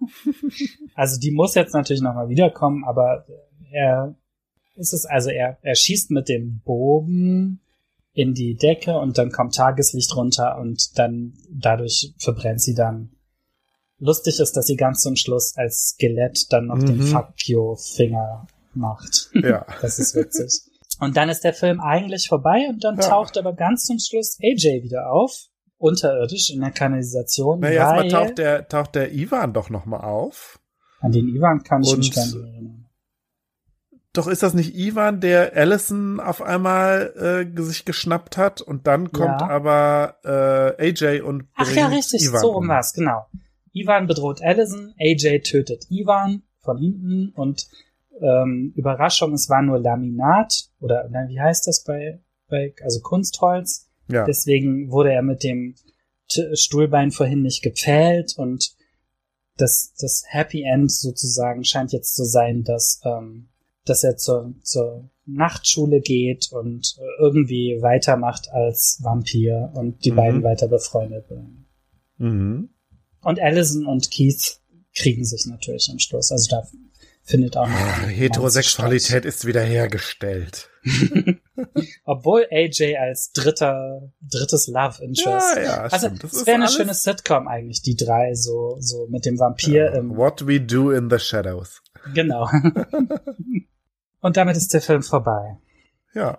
also 0.95 1.19
die 1.19 1.33
muss 1.33 1.55
jetzt 1.55 1.75
natürlich 1.75 2.03
nochmal 2.03 2.29
wiederkommen, 2.29 2.85
aber 2.85 3.27
er 3.73 4.15
ist 4.77 4.93
es, 4.93 5.05
also 5.07 5.31
er, 5.31 5.59
er 5.63 5.75
schießt 5.75 6.11
mit 6.13 6.29
dem 6.29 6.61
Bogen 6.65 7.62
in 8.15 8.35
die 8.35 8.57
Decke 8.57 8.99
und 8.99 9.19
dann 9.19 9.31
kommt 9.31 9.55
Tageslicht 9.55 10.15
runter 10.17 10.59
und 10.59 10.99
dann 10.99 11.35
dadurch 11.51 12.15
verbrennt 12.19 12.61
sie 12.61 12.75
dann. 12.75 13.11
Lustig 13.99 14.41
ist, 14.41 14.57
dass 14.57 14.67
sie 14.67 14.77
ganz 14.77 15.01
zum 15.01 15.17
Schluss 15.17 15.55
als 15.57 15.95
Skelett 15.95 16.47
dann 16.51 16.67
noch 16.67 16.77
mhm. 16.77 16.87
den 16.87 17.03
Fuck 17.03 17.35
you 17.47 17.77
Finger 17.77 18.47
macht. 18.75 19.31
Ja. 19.35 19.65
das 19.81 19.99
ist 19.99 20.15
witzig. 20.15 20.69
Und 21.01 21.17
dann 21.17 21.29
ist 21.29 21.43
der 21.43 21.55
Film 21.55 21.81
eigentlich 21.81 22.29
vorbei 22.29 22.67
und 22.69 22.85
dann 22.85 22.97
ja. 22.97 23.09
taucht 23.09 23.39
aber 23.39 23.55
ganz 23.55 23.85
zum 23.85 23.99
Schluss 23.99 24.39
AJ 24.43 24.83
wieder 24.83 25.11
auf, 25.11 25.47
unterirdisch 25.79 26.51
in 26.51 26.61
der 26.61 26.71
Kanalisation. 26.71 27.61
Naja, 27.61 27.95
erstmal 27.95 28.09
taucht 28.09 28.39
der, 28.39 28.69
taucht 28.69 28.95
der 28.95 29.13
Ivan 29.13 29.53
doch 29.53 29.71
nochmal 29.71 30.03
auf. 30.03 30.61
An 31.01 31.13
den 31.13 31.29
Ivan 31.29 31.63
kann 31.63 31.83
ich 31.83 31.97
mich 31.97 32.15
gar 32.15 32.25
nicht 32.25 32.37
erinnern. 32.37 32.82
Doch 34.15 34.27
ist 34.27 34.43
das 34.43 34.53
nicht 34.53 34.75
Ivan, 34.75 35.21
der 35.21 35.57
Allison 35.57 36.21
auf 36.21 36.43
einmal 36.43 37.47
äh, 37.57 37.63
sich 37.63 37.87
geschnappt 37.87 38.37
hat 38.37 38.61
und 38.61 38.87
dann 38.87 39.11
kommt 39.11 39.41
ja. 39.41 39.49
aber 39.49 40.17
äh, 40.79 40.89
AJ 40.91 41.23
und 41.23 41.49
Ach 41.55 41.73
ja, 41.75 41.87
richtig, 41.87 42.25
Ivan 42.25 42.41
so 42.41 42.51
rum 42.53 42.69
war's, 42.69 42.93
genau. 42.93 43.27
Ivan 43.73 44.07
bedroht 44.07 44.43
Allison, 44.43 44.95
AJ 45.01 45.41
tötet 45.45 45.91
Ivan 45.91 46.43
von 46.61 46.77
hinten 46.77 47.31
und 47.35 47.69
ähm, 48.21 48.75
Überraschung, 48.77 49.33
es 49.33 49.49
war 49.49 49.63
nur 49.63 49.79
Laminat 49.79 50.69
oder 50.79 51.09
na, 51.11 51.27
wie 51.29 51.41
heißt 51.41 51.67
das 51.67 51.83
bei, 51.83 52.21
bei 52.49 52.75
also 52.83 53.01
Kunstholz. 53.01 53.89
Ja. 54.09 54.25
Deswegen 54.25 54.91
wurde 54.91 55.13
er 55.13 55.23
mit 55.23 55.43
dem 55.43 55.75
T 56.29 56.55
Stuhlbein 56.55 57.13
vorhin 57.13 57.41
nicht 57.41 57.63
gepfählt 57.63 58.35
und 58.37 58.75
das, 59.57 59.95
das 59.99 60.25
Happy 60.29 60.63
End 60.63 60.93
sozusagen 60.93 61.65
scheint 61.65 61.93
jetzt 61.93 62.15
zu 62.15 62.25
sein, 62.25 62.63
dass 62.63 63.01
ähm, 63.05 63.49
dass 63.85 64.05
er 64.05 64.17
zur, 64.17 64.55
zur 64.63 65.11
Nachtschule 65.27 66.01
geht 66.01 66.51
und 66.53 66.97
irgendwie 67.19 67.79
weitermacht 67.81 68.51
als 68.53 68.99
Vampir 69.03 69.73
und 69.75 70.05
die 70.05 70.13
mhm. 70.13 70.17
beiden 70.17 70.43
weiter 70.43 70.69
befreundet 70.69 71.29
bleiben. 71.29 71.67
Mhm. 72.19 72.71
Und 73.23 73.41
Allison 73.41 73.87
und 73.87 74.11
Keith 74.11 74.59
kriegen 74.95 75.25
sich 75.25 75.47
natürlich 75.47 75.89
am 75.91 75.99
Schluss. 75.99 76.33
Also 76.33 76.49
da 76.51 76.67
findet 77.25 77.57
auch 77.57 77.69
noch 77.69 78.09
Heterosexualität 78.09 79.25
ist 79.25 79.47
wiederhergestellt. 79.47 80.69
Obwohl 82.05 82.47
AJ 82.51 82.97
als 82.97 83.31
dritter 83.33 84.13
drittes 84.21 84.67
Love 84.67 85.03
Interest. 85.05 85.57
Ja, 85.57 85.63
ja, 85.63 85.83
also 85.83 86.09
es 86.09 86.45
wäre 86.47 86.57
eine 86.57 86.69
schöne 86.69 86.95
Sitcom 86.95 87.47
eigentlich, 87.47 87.83
die 87.83 87.95
drei 87.95 88.35
so 88.35 88.77
so 88.81 89.07
mit 89.09 89.25
dem 89.25 89.39
Vampir 89.39 89.85
ja, 89.85 89.95
im 89.95 90.17
What 90.17 90.47
we 90.47 90.61
do 90.61 90.91
in 90.91 91.09
the 91.09 91.21
shadows. 91.21 91.81
Genau. 92.15 92.49
Und 94.23 94.37
damit 94.39 94.57
ist 94.57 94.73
der 94.73 94.81
Film 94.81 95.03
vorbei. 95.03 95.59
Ja. 96.15 96.39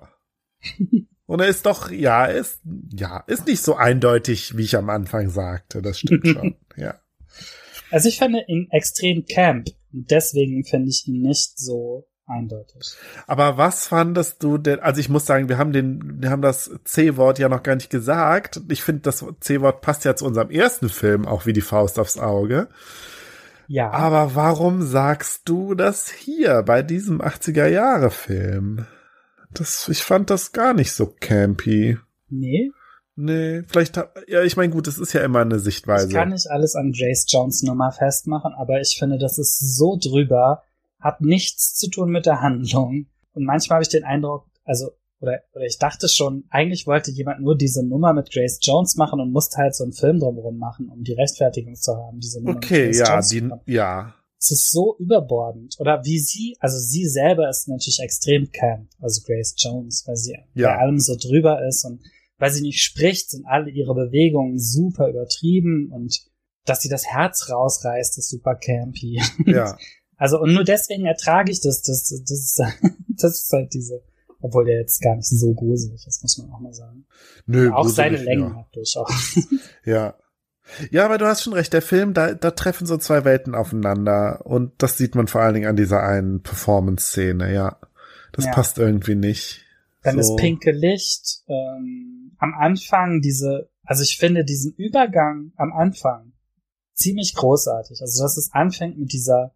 Und 1.25 1.39
er 1.41 1.47
ist 1.47 1.65
doch, 1.65 1.91
ja, 1.91 2.25
ist, 2.25 2.61
ja, 2.91 3.23
ist 3.27 3.45
nicht 3.45 3.61
so 3.61 3.75
eindeutig, 3.75 4.57
wie 4.57 4.63
ich 4.63 4.75
am 4.75 4.89
Anfang 4.89 5.29
sagte. 5.29 5.81
Das 5.81 5.99
stimmt 5.99 6.27
schon, 6.27 6.55
ja. 6.75 6.95
Also 7.91 8.09
ich 8.09 8.17
finde 8.17 8.43
ihn 8.47 8.67
extrem 8.71 9.25
camp. 9.25 9.67
Deswegen 9.91 10.63
finde 10.63 10.89
ich 10.89 11.07
ihn 11.07 11.21
nicht 11.21 11.59
so 11.59 12.07
eindeutig. 12.25 12.95
Aber 13.27 13.57
was 13.57 13.85
fandest 13.85 14.41
du 14.41 14.57
denn, 14.57 14.79
also 14.79 14.99
ich 14.99 15.09
muss 15.09 15.25
sagen, 15.25 15.49
wir 15.49 15.57
haben 15.57 15.73
den, 15.73 16.21
wir 16.21 16.29
haben 16.29 16.41
das 16.41 16.71
C-Wort 16.85 17.37
ja 17.37 17.49
noch 17.49 17.63
gar 17.63 17.75
nicht 17.75 17.89
gesagt. 17.89 18.61
Ich 18.69 18.81
finde, 18.81 19.01
das 19.01 19.25
C-Wort 19.41 19.81
passt 19.81 20.05
ja 20.05 20.15
zu 20.15 20.25
unserem 20.25 20.49
ersten 20.49 20.89
Film 20.89 21.27
auch 21.27 21.45
wie 21.45 21.53
die 21.53 21.61
Faust 21.61 21.99
aufs 21.99 22.17
Auge. 22.17 22.69
Ja. 23.67 23.91
Aber 23.91 24.35
warum 24.35 24.81
sagst 24.81 25.41
du 25.45 25.75
das 25.75 26.09
hier 26.09 26.63
bei 26.63 26.81
diesem 26.81 27.21
80er 27.21 27.67
Jahre 27.67 28.11
Film? 28.11 28.85
Das, 29.51 29.87
ich 29.89 30.03
fand 30.03 30.29
das 30.29 30.51
gar 30.51 30.73
nicht 30.73 30.91
so 30.91 31.07
campy. 31.07 31.97
Nee. 32.29 32.71
Nee, 33.15 33.61
vielleicht, 33.67 33.97
ja, 34.27 34.41
ich 34.41 34.57
meine, 34.57 34.73
gut, 34.73 34.87
das 34.87 34.97
ist 34.97 35.13
ja 35.13 35.23
immer 35.23 35.41
eine 35.41 35.59
Sichtweise. 35.59 36.07
Ich 36.07 36.13
kann 36.13 36.29
nicht 36.29 36.49
alles 36.49 36.75
an 36.75 36.93
Jace 36.93 37.27
Jones 37.29 37.61
Nummer 37.61 37.91
festmachen, 37.91 38.53
aber 38.57 38.81
ich 38.81 38.97
finde, 38.97 39.19
das 39.19 39.37
ist 39.37 39.77
so 39.77 39.99
drüber, 40.01 40.63
hat 40.99 41.21
nichts 41.21 41.75
zu 41.75 41.89
tun 41.91 42.09
mit 42.09 42.25
der 42.25 42.41
Handlung. 42.41 43.05
Und 43.33 43.45
manchmal 43.45 43.75
habe 43.75 43.83
ich 43.83 43.89
den 43.89 44.03
Eindruck, 44.03 44.47
also, 44.63 44.91
oder, 45.23 45.41
oder 45.53 45.65
ich 45.65 45.77
dachte 45.77 46.09
schon, 46.09 46.43
eigentlich 46.49 46.85
wollte 46.85 47.09
jemand 47.09 47.39
nur 47.41 47.55
diese 47.55 47.81
Nummer 47.81 48.13
mit 48.13 48.29
Grace 48.29 48.59
Jones 48.61 48.97
machen 48.97 49.21
und 49.21 49.31
musste 49.31 49.57
halt 49.57 49.73
so 49.73 49.85
einen 49.85 49.93
Film 49.93 50.19
drumherum 50.19 50.57
machen, 50.57 50.89
um 50.89 51.01
die 51.03 51.13
Rechtfertigung 51.13 51.75
zu 51.75 51.95
haben, 51.95 52.19
diese 52.19 52.43
Nummer 52.43 52.57
Okay, 52.57 52.91
ja, 52.93 53.21
die, 53.21 53.49
ja. 53.65 54.13
Es 54.37 54.51
ist 54.51 54.71
so 54.71 54.97
überbordend. 54.99 55.77
Oder 55.79 56.03
wie 56.03 56.19
sie, 56.19 56.57
also 56.59 56.77
sie 56.77 57.07
selber 57.07 57.49
ist 57.49 57.69
natürlich 57.69 58.01
extrem 58.01 58.51
camp, 58.51 58.89
also 58.99 59.21
Grace 59.25 59.55
Jones, 59.57 60.03
weil 60.05 60.17
sie 60.17 60.35
ja. 60.53 60.67
bei 60.67 60.77
allem 60.77 60.99
so 60.99 61.15
drüber 61.15 61.65
ist 61.65 61.85
und 61.85 62.01
weil 62.37 62.51
sie 62.51 62.61
nicht 62.61 62.83
spricht, 62.83 63.29
sind 63.29 63.45
alle 63.45 63.69
ihre 63.69 63.95
Bewegungen 63.95 64.59
super 64.59 65.07
übertrieben 65.07 65.89
und 65.93 66.19
dass 66.65 66.81
sie 66.81 66.89
das 66.89 67.05
Herz 67.05 67.49
rausreißt, 67.49 68.17
ist 68.17 68.29
super 68.29 68.55
campy. 68.55 69.21
Ja. 69.45 69.77
Also, 70.15 70.39
und 70.39 70.53
nur 70.53 70.63
deswegen 70.63 71.05
ertrage 71.05 71.51
ich 71.51 71.59
das, 71.59 71.81
das, 71.81 72.07
das, 72.07 72.31
ist, 72.31 72.61
das 73.21 73.41
ist 73.41 73.51
halt 73.51 73.73
diese, 73.73 74.03
obwohl 74.43 74.65
der 74.65 74.79
jetzt 74.79 75.01
gar 75.01 75.15
nicht 75.15 75.27
so 75.27 75.53
gruselig 75.53 76.05
ist, 76.05 76.21
muss 76.21 76.37
man 76.37 76.51
auch 76.51 76.59
mal 76.59 76.73
sagen. 76.73 77.05
Nö, 77.45 77.71
auch 77.71 77.87
seine 77.87 78.17
Längen 78.17 78.49
ja. 78.49 78.55
hat 78.57 78.75
durchaus. 78.75 79.39
Ja. 79.85 80.15
Ja, 80.91 81.03
aber 81.03 81.17
du 81.17 81.25
hast 81.25 81.43
schon 81.43 81.51
recht, 81.51 81.73
der 81.73 81.81
Film, 81.81 82.13
da, 82.13 82.33
da 82.33 82.51
treffen 82.51 82.87
so 82.87 82.95
zwei 82.97 83.25
Welten 83.25 83.53
aufeinander 83.53 84.45
und 84.45 84.71
das 84.77 84.97
sieht 84.97 85.13
man 85.13 85.27
vor 85.27 85.41
allen 85.41 85.55
Dingen 85.55 85.67
an 85.67 85.75
dieser 85.75 86.01
einen 86.03 86.41
Performance-Szene, 86.41 87.53
ja. 87.53 87.79
Das 88.31 88.45
ja. 88.45 88.51
passt 88.51 88.77
irgendwie 88.77 89.15
nicht. 89.15 89.61
Dann 90.03 90.21
so. 90.21 90.35
das 90.35 90.41
pinke 90.41 90.71
Licht, 90.71 91.43
ähm, 91.47 92.31
am 92.37 92.53
Anfang 92.53 93.19
diese, 93.19 93.69
also 93.83 94.03
ich 94.03 94.17
finde 94.17 94.45
diesen 94.45 94.73
Übergang 94.75 95.51
am 95.57 95.73
Anfang 95.73 96.31
ziemlich 96.93 97.35
großartig. 97.35 97.99
Also 98.01 98.23
dass 98.23 98.37
es 98.37 98.53
anfängt 98.53 98.97
mit 98.97 99.11
dieser 99.11 99.53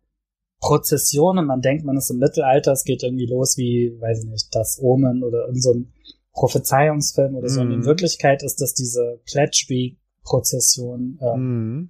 Prozession 0.60 1.38
und 1.38 1.46
man 1.46 1.62
denkt, 1.62 1.86
man 1.86 1.98
ist 1.98 2.10
im 2.10 2.18
Mittelalter, 2.18 2.72
es 2.72 2.84
geht 2.84 3.04
irgendwie 3.04 3.28
los 3.28 3.58
wie, 3.58 3.96
weiß 4.00 4.24
ich 4.24 4.30
nicht, 4.30 4.56
das 4.56 4.80
Omen 4.82 5.24
oder 5.24 5.46
irgend 5.46 5.64
so 5.64 5.74
ein 5.74 5.94
Prophezeiungsfilm 6.34 7.36
oder 7.36 7.50
so. 7.50 7.60
Mm. 7.60 7.64
Und 7.64 7.72
in 7.72 7.80
mhm. 7.80 7.86
Wirklichkeit 7.86 8.44
ist 8.44 8.62
das 8.62 8.74
diese 8.74 9.20
Pledge-Prozession 9.26 11.20
ähm, 11.22 11.42
mm. 11.42 11.90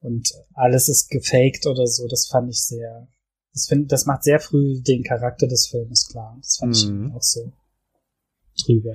und 0.00 0.32
alles 0.54 0.88
ist 0.88 1.10
gefaked 1.10 1.66
oder 1.66 1.86
so. 1.86 2.06
Das 2.08 2.26
fand 2.26 2.50
ich 2.50 2.62
sehr, 2.62 3.08
das, 3.52 3.66
find, 3.68 3.92
das 3.92 4.06
macht 4.06 4.24
sehr 4.24 4.40
früh 4.40 4.80
den 4.80 5.04
Charakter 5.04 5.46
des 5.46 5.68
Films 5.68 6.08
klar. 6.08 6.36
Das 6.40 6.56
fand 6.58 6.70
mm. 6.70 6.74
ich 6.74 6.88
mhm. 6.88 7.12
auch 7.12 7.22
so 7.22 7.52
drüber. 8.64 8.94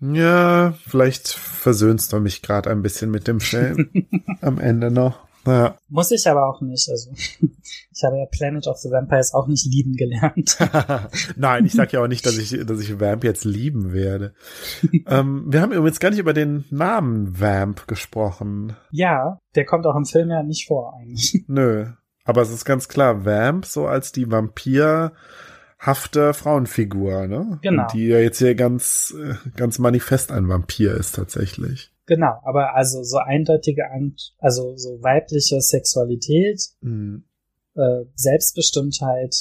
Ja, 0.00 0.76
vielleicht 0.84 1.28
versöhnst 1.28 2.12
du 2.12 2.18
mich 2.18 2.42
gerade 2.42 2.70
ein 2.70 2.82
bisschen 2.82 3.10
mit 3.10 3.28
dem 3.28 3.40
Film 3.40 3.88
am 4.40 4.58
Ende 4.58 4.90
noch. 4.90 5.31
Ja. 5.46 5.76
Muss 5.88 6.10
ich 6.10 6.26
aber 6.28 6.46
auch 6.48 6.60
nicht. 6.60 6.88
Also 6.88 7.12
ich 7.94 8.04
habe 8.04 8.18
ja 8.18 8.26
Planet 8.26 8.66
of 8.66 8.78
the 8.78 8.90
Vampires 8.90 9.34
auch 9.34 9.46
nicht 9.46 9.66
lieben 9.66 9.94
gelernt. 9.94 10.56
Nein, 11.36 11.66
ich 11.66 11.72
sag 11.72 11.92
ja 11.92 12.02
auch 12.02 12.08
nicht, 12.08 12.24
dass 12.26 12.38
ich, 12.38 12.64
dass 12.64 12.80
ich 12.80 13.00
Vamp 13.00 13.24
jetzt 13.24 13.44
lieben 13.44 13.92
werde. 13.92 14.34
ähm, 15.06 15.44
wir 15.48 15.60
haben 15.60 15.72
übrigens 15.72 16.00
gar 16.00 16.10
nicht 16.10 16.18
über 16.18 16.34
den 16.34 16.64
Namen 16.70 17.40
Vamp 17.40 17.86
gesprochen. 17.88 18.76
Ja, 18.90 19.38
der 19.54 19.64
kommt 19.64 19.86
auch 19.86 19.96
im 19.96 20.06
Film 20.06 20.30
ja 20.30 20.42
nicht 20.42 20.66
vor 20.66 20.94
eigentlich. 20.98 21.44
Nö. 21.48 21.86
Aber 22.24 22.42
es 22.42 22.50
ist 22.50 22.64
ganz 22.64 22.88
klar, 22.88 23.24
Vamp 23.24 23.66
so 23.66 23.86
als 23.86 24.12
die 24.12 24.30
Vampir 24.30 25.12
hafte 25.82 26.32
Frauenfigur, 26.32 27.26
ne? 27.26 27.58
Genau. 27.60 27.88
Die 27.92 28.06
ja 28.06 28.18
jetzt 28.18 28.38
hier 28.38 28.54
ganz, 28.54 29.12
äh, 29.18 29.34
ganz 29.56 29.80
manifest 29.80 30.30
ein 30.30 30.48
Vampir 30.48 30.94
ist 30.94 31.16
tatsächlich. 31.16 31.90
Genau, 32.06 32.40
aber 32.44 32.74
also 32.74 33.02
so 33.02 33.18
eindeutige, 33.18 33.84
also 34.38 34.76
so 34.76 35.02
weibliche 35.02 35.60
Sexualität, 35.60 36.60
mhm. 36.80 37.24
äh, 37.74 38.04
Selbstbestimmtheit, 38.14 39.36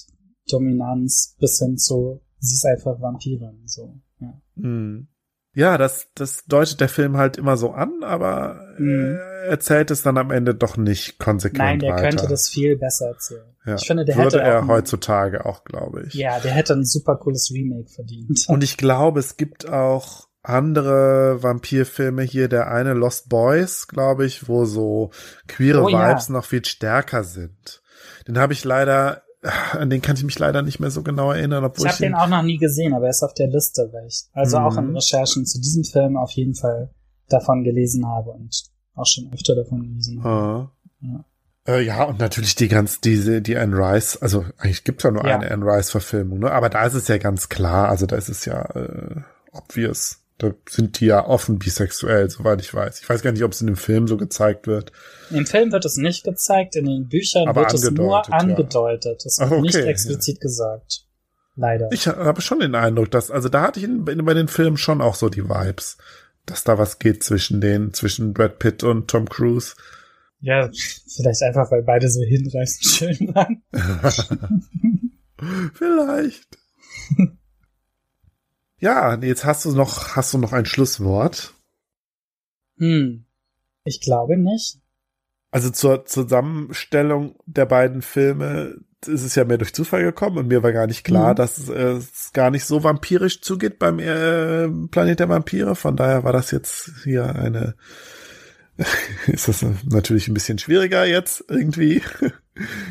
Dominanz 0.49 1.35
bis 1.39 1.59
hin 1.59 1.77
zu, 1.77 2.21
sie 2.39 2.53
ist 2.53 2.65
einfach 2.65 3.01
Vampirin, 3.01 3.63
so, 3.65 3.99
ja. 4.19 4.39
Mhm. 4.55 5.07
Ja, 5.53 5.77
das, 5.77 6.07
das 6.15 6.45
deutet 6.45 6.79
der 6.79 6.87
Film 6.87 7.17
halt 7.17 7.37
immer 7.37 7.57
so 7.57 7.71
an, 7.71 8.03
aber 8.03 8.73
mhm. 8.77 9.17
erzählt 9.45 9.91
es 9.91 10.01
dann 10.01 10.17
am 10.17 10.31
Ende 10.31 10.55
doch 10.55 10.77
nicht 10.77 11.19
konsequent 11.19 11.57
Nein, 11.57 11.79
der 11.79 11.93
weiter. 11.93 12.03
könnte 12.03 12.27
das 12.27 12.47
viel 12.47 12.77
besser 12.77 13.07
erzählen. 13.07 13.53
Ja. 13.65 13.75
Ich 13.75 13.85
finde, 13.85 14.05
der 14.05 14.15
Würde 14.15 14.37
hätte 14.37 14.41
er 14.41 14.63
auch 14.63 14.67
heutzutage 14.67 15.45
auch, 15.45 15.65
glaube 15.65 16.05
ich. 16.07 16.13
Ja, 16.13 16.39
der 16.39 16.51
hätte 16.51 16.73
ein 16.73 16.85
super 16.85 17.17
cooles 17.17 17.51
Remake 17.53 17.89
verdient. 17.89 18.45
Und 18.47 18.63
ich 18.63 18.77
glaube, 18.77 19.19
es 19.19 19.35
gibt 19.35 19.67
auch 19.67 20.29
andere 20.43 21.43
Vampirfilme 21.43 22.23
hier, 22.23 22.47
der 22.47 22.71
eine 22.71 22.93
Lost 22.93 23.29
Boys, 23.29 23.87
glaube 23.87 24.25
ich, 24.25 24.47
wo 24.47 24.65
so 24.65 25.11
queere 25.47 25.83
oh, 25.83 25.87
Vibes 25.87 26.27
ja. 26.27 26.33
noch 26.33 26.45
viel 26.45 26.65
stärker 26.65 27.23
sind. 27.23 27.81
Den 28.27 28.37
habe 28.37 28.53
ich 28.53 28.63
leider, 28.63 29.23
an 29.71 29.89
den 29.89 30.01
kann 30.01 30.15
ich 30.15 30.23
mich 30.23 30.39
leider 30.39 30.61
nicht 30.61 30.79
mehr 30.79 30.91
so 30.91 31.03
genau 31.03 31.31
erinnern. 31.31 31.63
Obwohl 31.63 31.85
ich 31.85 31.91
habe 31.93 32.03
den 32.03 32.15
auch 32.15 32.27
noch 32.27 32.43
nie 32.43 32.57
gesehen, 32.57 32.93
aber 32.93 33.05
er 33.05 33.11
ist 33.11 33.23
auf 33.23 33.33
der 33.33 33.47
Liste, 33.47 33.89
weil 33.91 34.07
ich 34.07 34.23
also 34.33 34.59
mhm. 34.59 34.65
auch 34.65 34.77
in 34.77 34.95
Recherchen 34.95 35.45
zu 35.45 35.59
diesem 35.59 35.83
Film 35.83 36.17
auf 36.17 36.31
jeden 36.31 36.55
Fall 36.55 36.89
davon 37.29 37.63
gelesen 37.63 38.07
habe 38.07 38.31
und 38.31 38.63
auch 38.95 39.05
schon 39.05 39.31
öfter 39.33 39.55
davon 39.55 39.83
gelesen 39.83 40.23
habe. 40.23 40.35
Ah. 40.35 40.71
Ja. 41.01 41.25
Äh, 41.67 41.81
ja, 41.81 42.03
und 42.03 42.19
natürlich 42.19 42.55
die 42.55 42.67
ganz, 42.67 43.01
diese, 43.01 43.41
die 43.41 43.55
Anne 43.55 43.75
Rice, 43.75 44.17
also 44.17 44.45
eigentlich 44.57 44.83
gibt 44.83 45.01
es 45.01 45.03
ja 45.03 45.11
nur 45.11 45.27
ja. 45.27 45.37
eine 45.37 45.51
Anne 45.51 45.63
Rice-Verfilmung, 45.63 46.39
ne? 46.39 46.51
Aber 46.51 46.69
da 46.69 46.85
ist 46.85 46.95
es 46.95 47.07
ja 47.07 47.17
ganz 47.19 47.49
klar, 47.49 47.89
also 47.89 48.07
da 48.07 48.15
ist 48.15 48.29
es 48.29 48.45
ja 48.45 48.63
äh, 48.75 49.21
obvious. 49.51 50.20
Da 50.41 50.55
sind 50.67 50.99
die 50.99 51.05
ja 51.05 51.27
offen 51.27 51.59
bisexuell, 51.59 52.27
soweit 52.27 52.61
ich 52.61 52.73
weiß. 52.73 52.99
Ich 52.99 53.07
weiß 53.07 53.21
gar 53.21 53.31
nicht, 53.31 53.43
ob 53.43 53.51
es 53.51 53.61
in 53.61 53.67
dem 53.67 53.75
Film 53.75 54.07
so 54.07 54.17
gezeigt 54.17 54.65
wird. 54.65 54.91
Im 55.29 55.45
Film 55.45 55.71
wird 55.71 55.85
es 55.85 55.97
nicht 55.97 56.23
gezeigt, 56.23 56.75
in 56.75 56.85
den 56.85 57.07
Büchern 57.07 57.47
Aber 57.47 57.61
wird 57.61 57.75
es 57.75 57.91
nur 57.91 58.33
angedeutet. 58.33 59.23
Es 59.23 59.37
wird 59.37 59.51
okay, 59.51 59.61
nicht 59.61 59.75
explizit 59.75 60.37
ja. 60.37 60.41
gesagt. 60.41 61.05
Leider. 61.55 61.89
Ich 61.91 62.07
habe 62.07 62.41
schon 62.41 62.59
den 62.59 62.73
Eindruck, 62.73 63.11
dass, 63.11 63.29
also 63.29 63.49
da 63.49 63.61
hatte 63.61 63.79
ich 63.79 63.85
in, 63.85 64.03
bei 64.03 64.33
den 64.33 64.47
Filmen 64.47 64.77
schon 64.77 64.99
auch 64.99 65.13
so 65.13 65.29
die 65.29 65.47
Vibes, 65.47 65.99
dass 66.47 66.63
da 66.63 66.79
was 66.79 66.97
geht 66.97 67.23
zwischen 67.23 67.61
den, 67.61 67.93
zwischen 67.93 68.33
Brad 68.33 68.57
Pitt 68.57 68.83
und 68.83 69.11
Tom 69.11 69.29
Cruise. 69.29 69.75
Ja, 70.39 70.71
vielleicht 70.73 71.43
einfach, 71.43 71.69
weil 71.69 71.83
beide 71.83 72.09
so 72.09 72.23
hinreißend 72.23 72.85
schön 72.85 73.35
waren. 73.35 73.61
vielleicht. 75.75 76.57
Ja, 78.81 79.15
jetzt 79.15 79.45
hast 79.45 79.63
du 79.63 79.71
noch, 79.71 80.15
hast 80.15 80.33
du 80.33 80.39
noch 80.39 80.53
ein 80.53 80.65
Schlusswort? 80.65 81.53
Hm. 82.77 83.25
Ich 83.83 84.01
glaube 84.01 84.37
nicht. 84.37 84.79
Also 85.51 85.69
zur 85.69 86.05
Zusammenstellung 86.05 87.35
der 87.45 87.67
beiden 87.67 88.01
Filme 88.01 88.79
ist 89.05 89.23
es 89.23 89.35
ja 89.35 89.45
mehr 89.45 89.57
durch 89.57 89.73
Zufall 89.73 90.03
gekommen 90.03 90.37
und 90.37 90.47
mir 90.47 90.63
war 90.63 90.71
gar 90.71 90.87
nicht 90.87 91.03
klar, 91.03 91.31
mhm. 91.31 91.35
dass 91.35 91.69
äh, 91.69 91.93
es 91.93 92.31
gar 92.33 92.49
nicht 92.49 92.65
so 92.65 92.83
vampirisch 92.83 93.41
zugeht 93.41 93.77
beim 93.77 93.99
äh, 93.99 94.67
Planet 94.87 95.19
der 95.19 95.29
Vampire. 95.29 95.75
Von 95.75 95.95
daher 95.95 96.23
war 96.23 96.33
das 96.33 96.49
jetzt 96.51 96.91
hier 97.03 97.35
eine, 97.35 97.75
ist 99.27 99.47
das 99.47 99.63
natürlich 99.85 100.27
ein 100.27 100.33
bisschen 100.33 100.57
schwieriger 100.57 101.05
jetzt 101.05 101.45
irgendwie. 101.47 102.01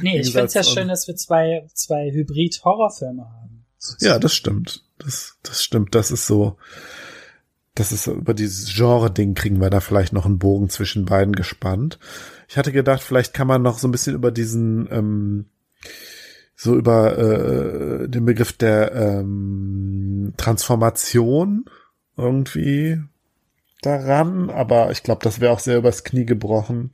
Nee, 0.01 0.21
ich 0.21 0.33
finde 0.33 0.47
es 0.47 0.55
ja 0.55 0.65
schön, 0.65 0.89
dass 0.89 1.07
wir 1.07 1.17
zwei, 1.17 1.69
zwei 1.75 2.11
Hybrid-Horrorfilme 2.11 3.23
haben. 3.23 3.67
Ja, 4.01 4.19
das 4.19 4.35
stimmt. 4.35 4.90
Das, 5.01 5.39
das 5.43 5.62
stimmt. 5.62 5.94
Das 5.94 6.10
ist 6.10 6.27
so, 6.27 6.56
das 7.74 7.93
ist 7.93 8.06
über 8.06 8.35
dieses 8.35 8.74
Genre-Ding 8.74 9.35
kriegen 9.35 9.60
wir 9.60 9.70
da 9.70 9.81
vielleicht 9.81 10.12
noch 10.12 10.27
einen 10.27 10.39
Bogen 10.39 10.68
zwischen 10.68 11.06
beiden 11.06 11.35
gespannt. 11.35 11.98
Ich 12.48 12.56
hatte 12.56 12.72
gedacht, 12.72 13.02
vielleicht 13.02 13.35
kann 13.35 13.47
man 13.47 13.62
noch 13.62 13.78
so 13.78 13.89
ein 13.89 13.93
bisschen 13.93 14.14
über 14.14 14.31
diesen, 14.31 14.89
ähm, 14.90 15.47
so 16.56 16.77
über 16.77 17.16
äh, 17.16 18.09
den 18.09 18.24
Begriff 18.27 18.52
der 18.52 18.93
ähm, 18.93 20.35
Transformation 20.36 21.64
irgendwie 22.16 23.01
daran, 23.82 24.51
aber 24.51 24.90
ich 24.90 25.02
glaube, 25.02 25.22
das 25.24 25.40
wäre 25.40 25.52
auch 25.52 25.60
sehr 25.60 25.78
übers 25.78 26.05
Knie 26.05 26.27
gebrochen. 26.27 26.90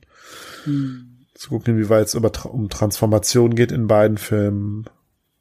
Hm. 0.63 1.25
Zu 1.33 1.49
gucken, 1.49 1.75
inwieweit 1.75 2.07
es 2.07 2.13
über, 2.13 2.31
um 2.45 2.69
Transformation 2.69 3.55
geht 3.55 3.71
in 3.71 3.87
beiden 3.87 4.17
Filmen. 4.17 4.85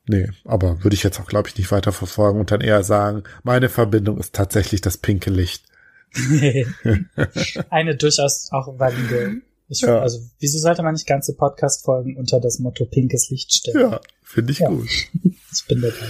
Nee, 0.09 0.29
aber 0.45 0.85
würde 0.85 0.95
ich 0.95 1.03
jetzt 1.03 1.19
auch, 1.19 1.27
glaube 1.27 1.49
ich, 1.49 1.57
nicht 1.57 1.73
weiter 1.73 1.93
verfolgen 1.93 2.39
und 2.39 2.51
dann 2.53 2.61
eher 2.61 2.85
sagen, 2.85 3.25
meine 3.43 3.69
Verbindung 3.69 4.19
ist 4.19 4.35
tatsächlich 4.35 4.81
das 4.81 4.99
pinke 4.99 5.31
Licht. 5.31 5.65
Eine 7.71 7.97
durchaus 7.97 8.49
auch 8.53 8.79
valide. 8.79 9.43
Ich, 9.69 9.81
ja. 9.81 9.99
Also, 10.01 10.21
wieso 10.39 10.59
sollte 10.59 10.83
man 10.83 10.95
nicht 10.95 11.09
ganze 11.09 11.35
Podcast-Folgen 11.35 12.17
unter 12.17 12.41
das 12.41 12.61
Motto 12.61 12.87
pinkes 12.87 13.31
Licht 13.31 13.53
stellen? 13.53 13.91
Ja, 13.91 14.01
finde 14.23 14.53
ich 14.53 14.61
ja. 14.61 14.69
gut. 14.69 14.89
ich 15.25 15.67
bin 15.67 15.81
dabei. 15.81 16.07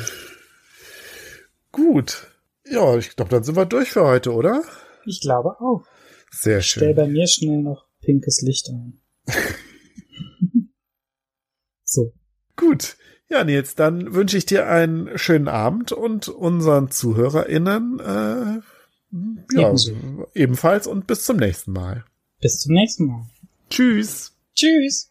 Gut. 1.72 2.26
Ja, 2.68 2.96
ich 2.96 3.16
glaube, 3.16 3.30
dann 3.30 3.44
sind 3.44 3.56
wir 3.56 3.64
durch 3.64 3.90
für 3.90 4.04
heute, 4.04 4.32
oder? 4.32 4.62
Ich 5.06 5.20
glaube 5.20 5.58
auch. 5.60 5.86
Sehr 6.30 6.60
schön. 6.60 6.82
Stell 6.82 6.94
bei 6.94 7.06
mir 7.06 7.26
schnell 7.26 7.62
noch 7.62 7.86
pinkes 8.02 8.42
Licht 8.42 8.68
ein. 8.68 9.00
so. 11.84 12.12
Gut. 12.56 12.96
Ja, 13.28 13.42
Nils, 13.44 13.74
dann 13.74 14.14
wünsche 14.14 14.38
ich 14.38 14.46
dir 14.46 14.68
einen 14.68 15.18
schönen 15.18 15.48
Abend 15.48 15.92
und 15.92 16.28
unseren 16.28 16.90
ZuhörerInnen 16.90 17.98
äh, 18.00 18.60
Ja, 19.56 19.68
Ebenso. 19.68 19.92
ebenfalls 20.34 20.86
und 20.86 21.06
bis 21.06 21.24
zum 21.24 21.36
nächsten 21.36 21.72
Mal. 21.72 22.04
Bis 22.40 22.60
zum 22.60 22.74
nächsten 22.74 23.06
Mal. 23.06 23.26
Tschüss. 23.70 24.32
Tschüss. 24.54 25.10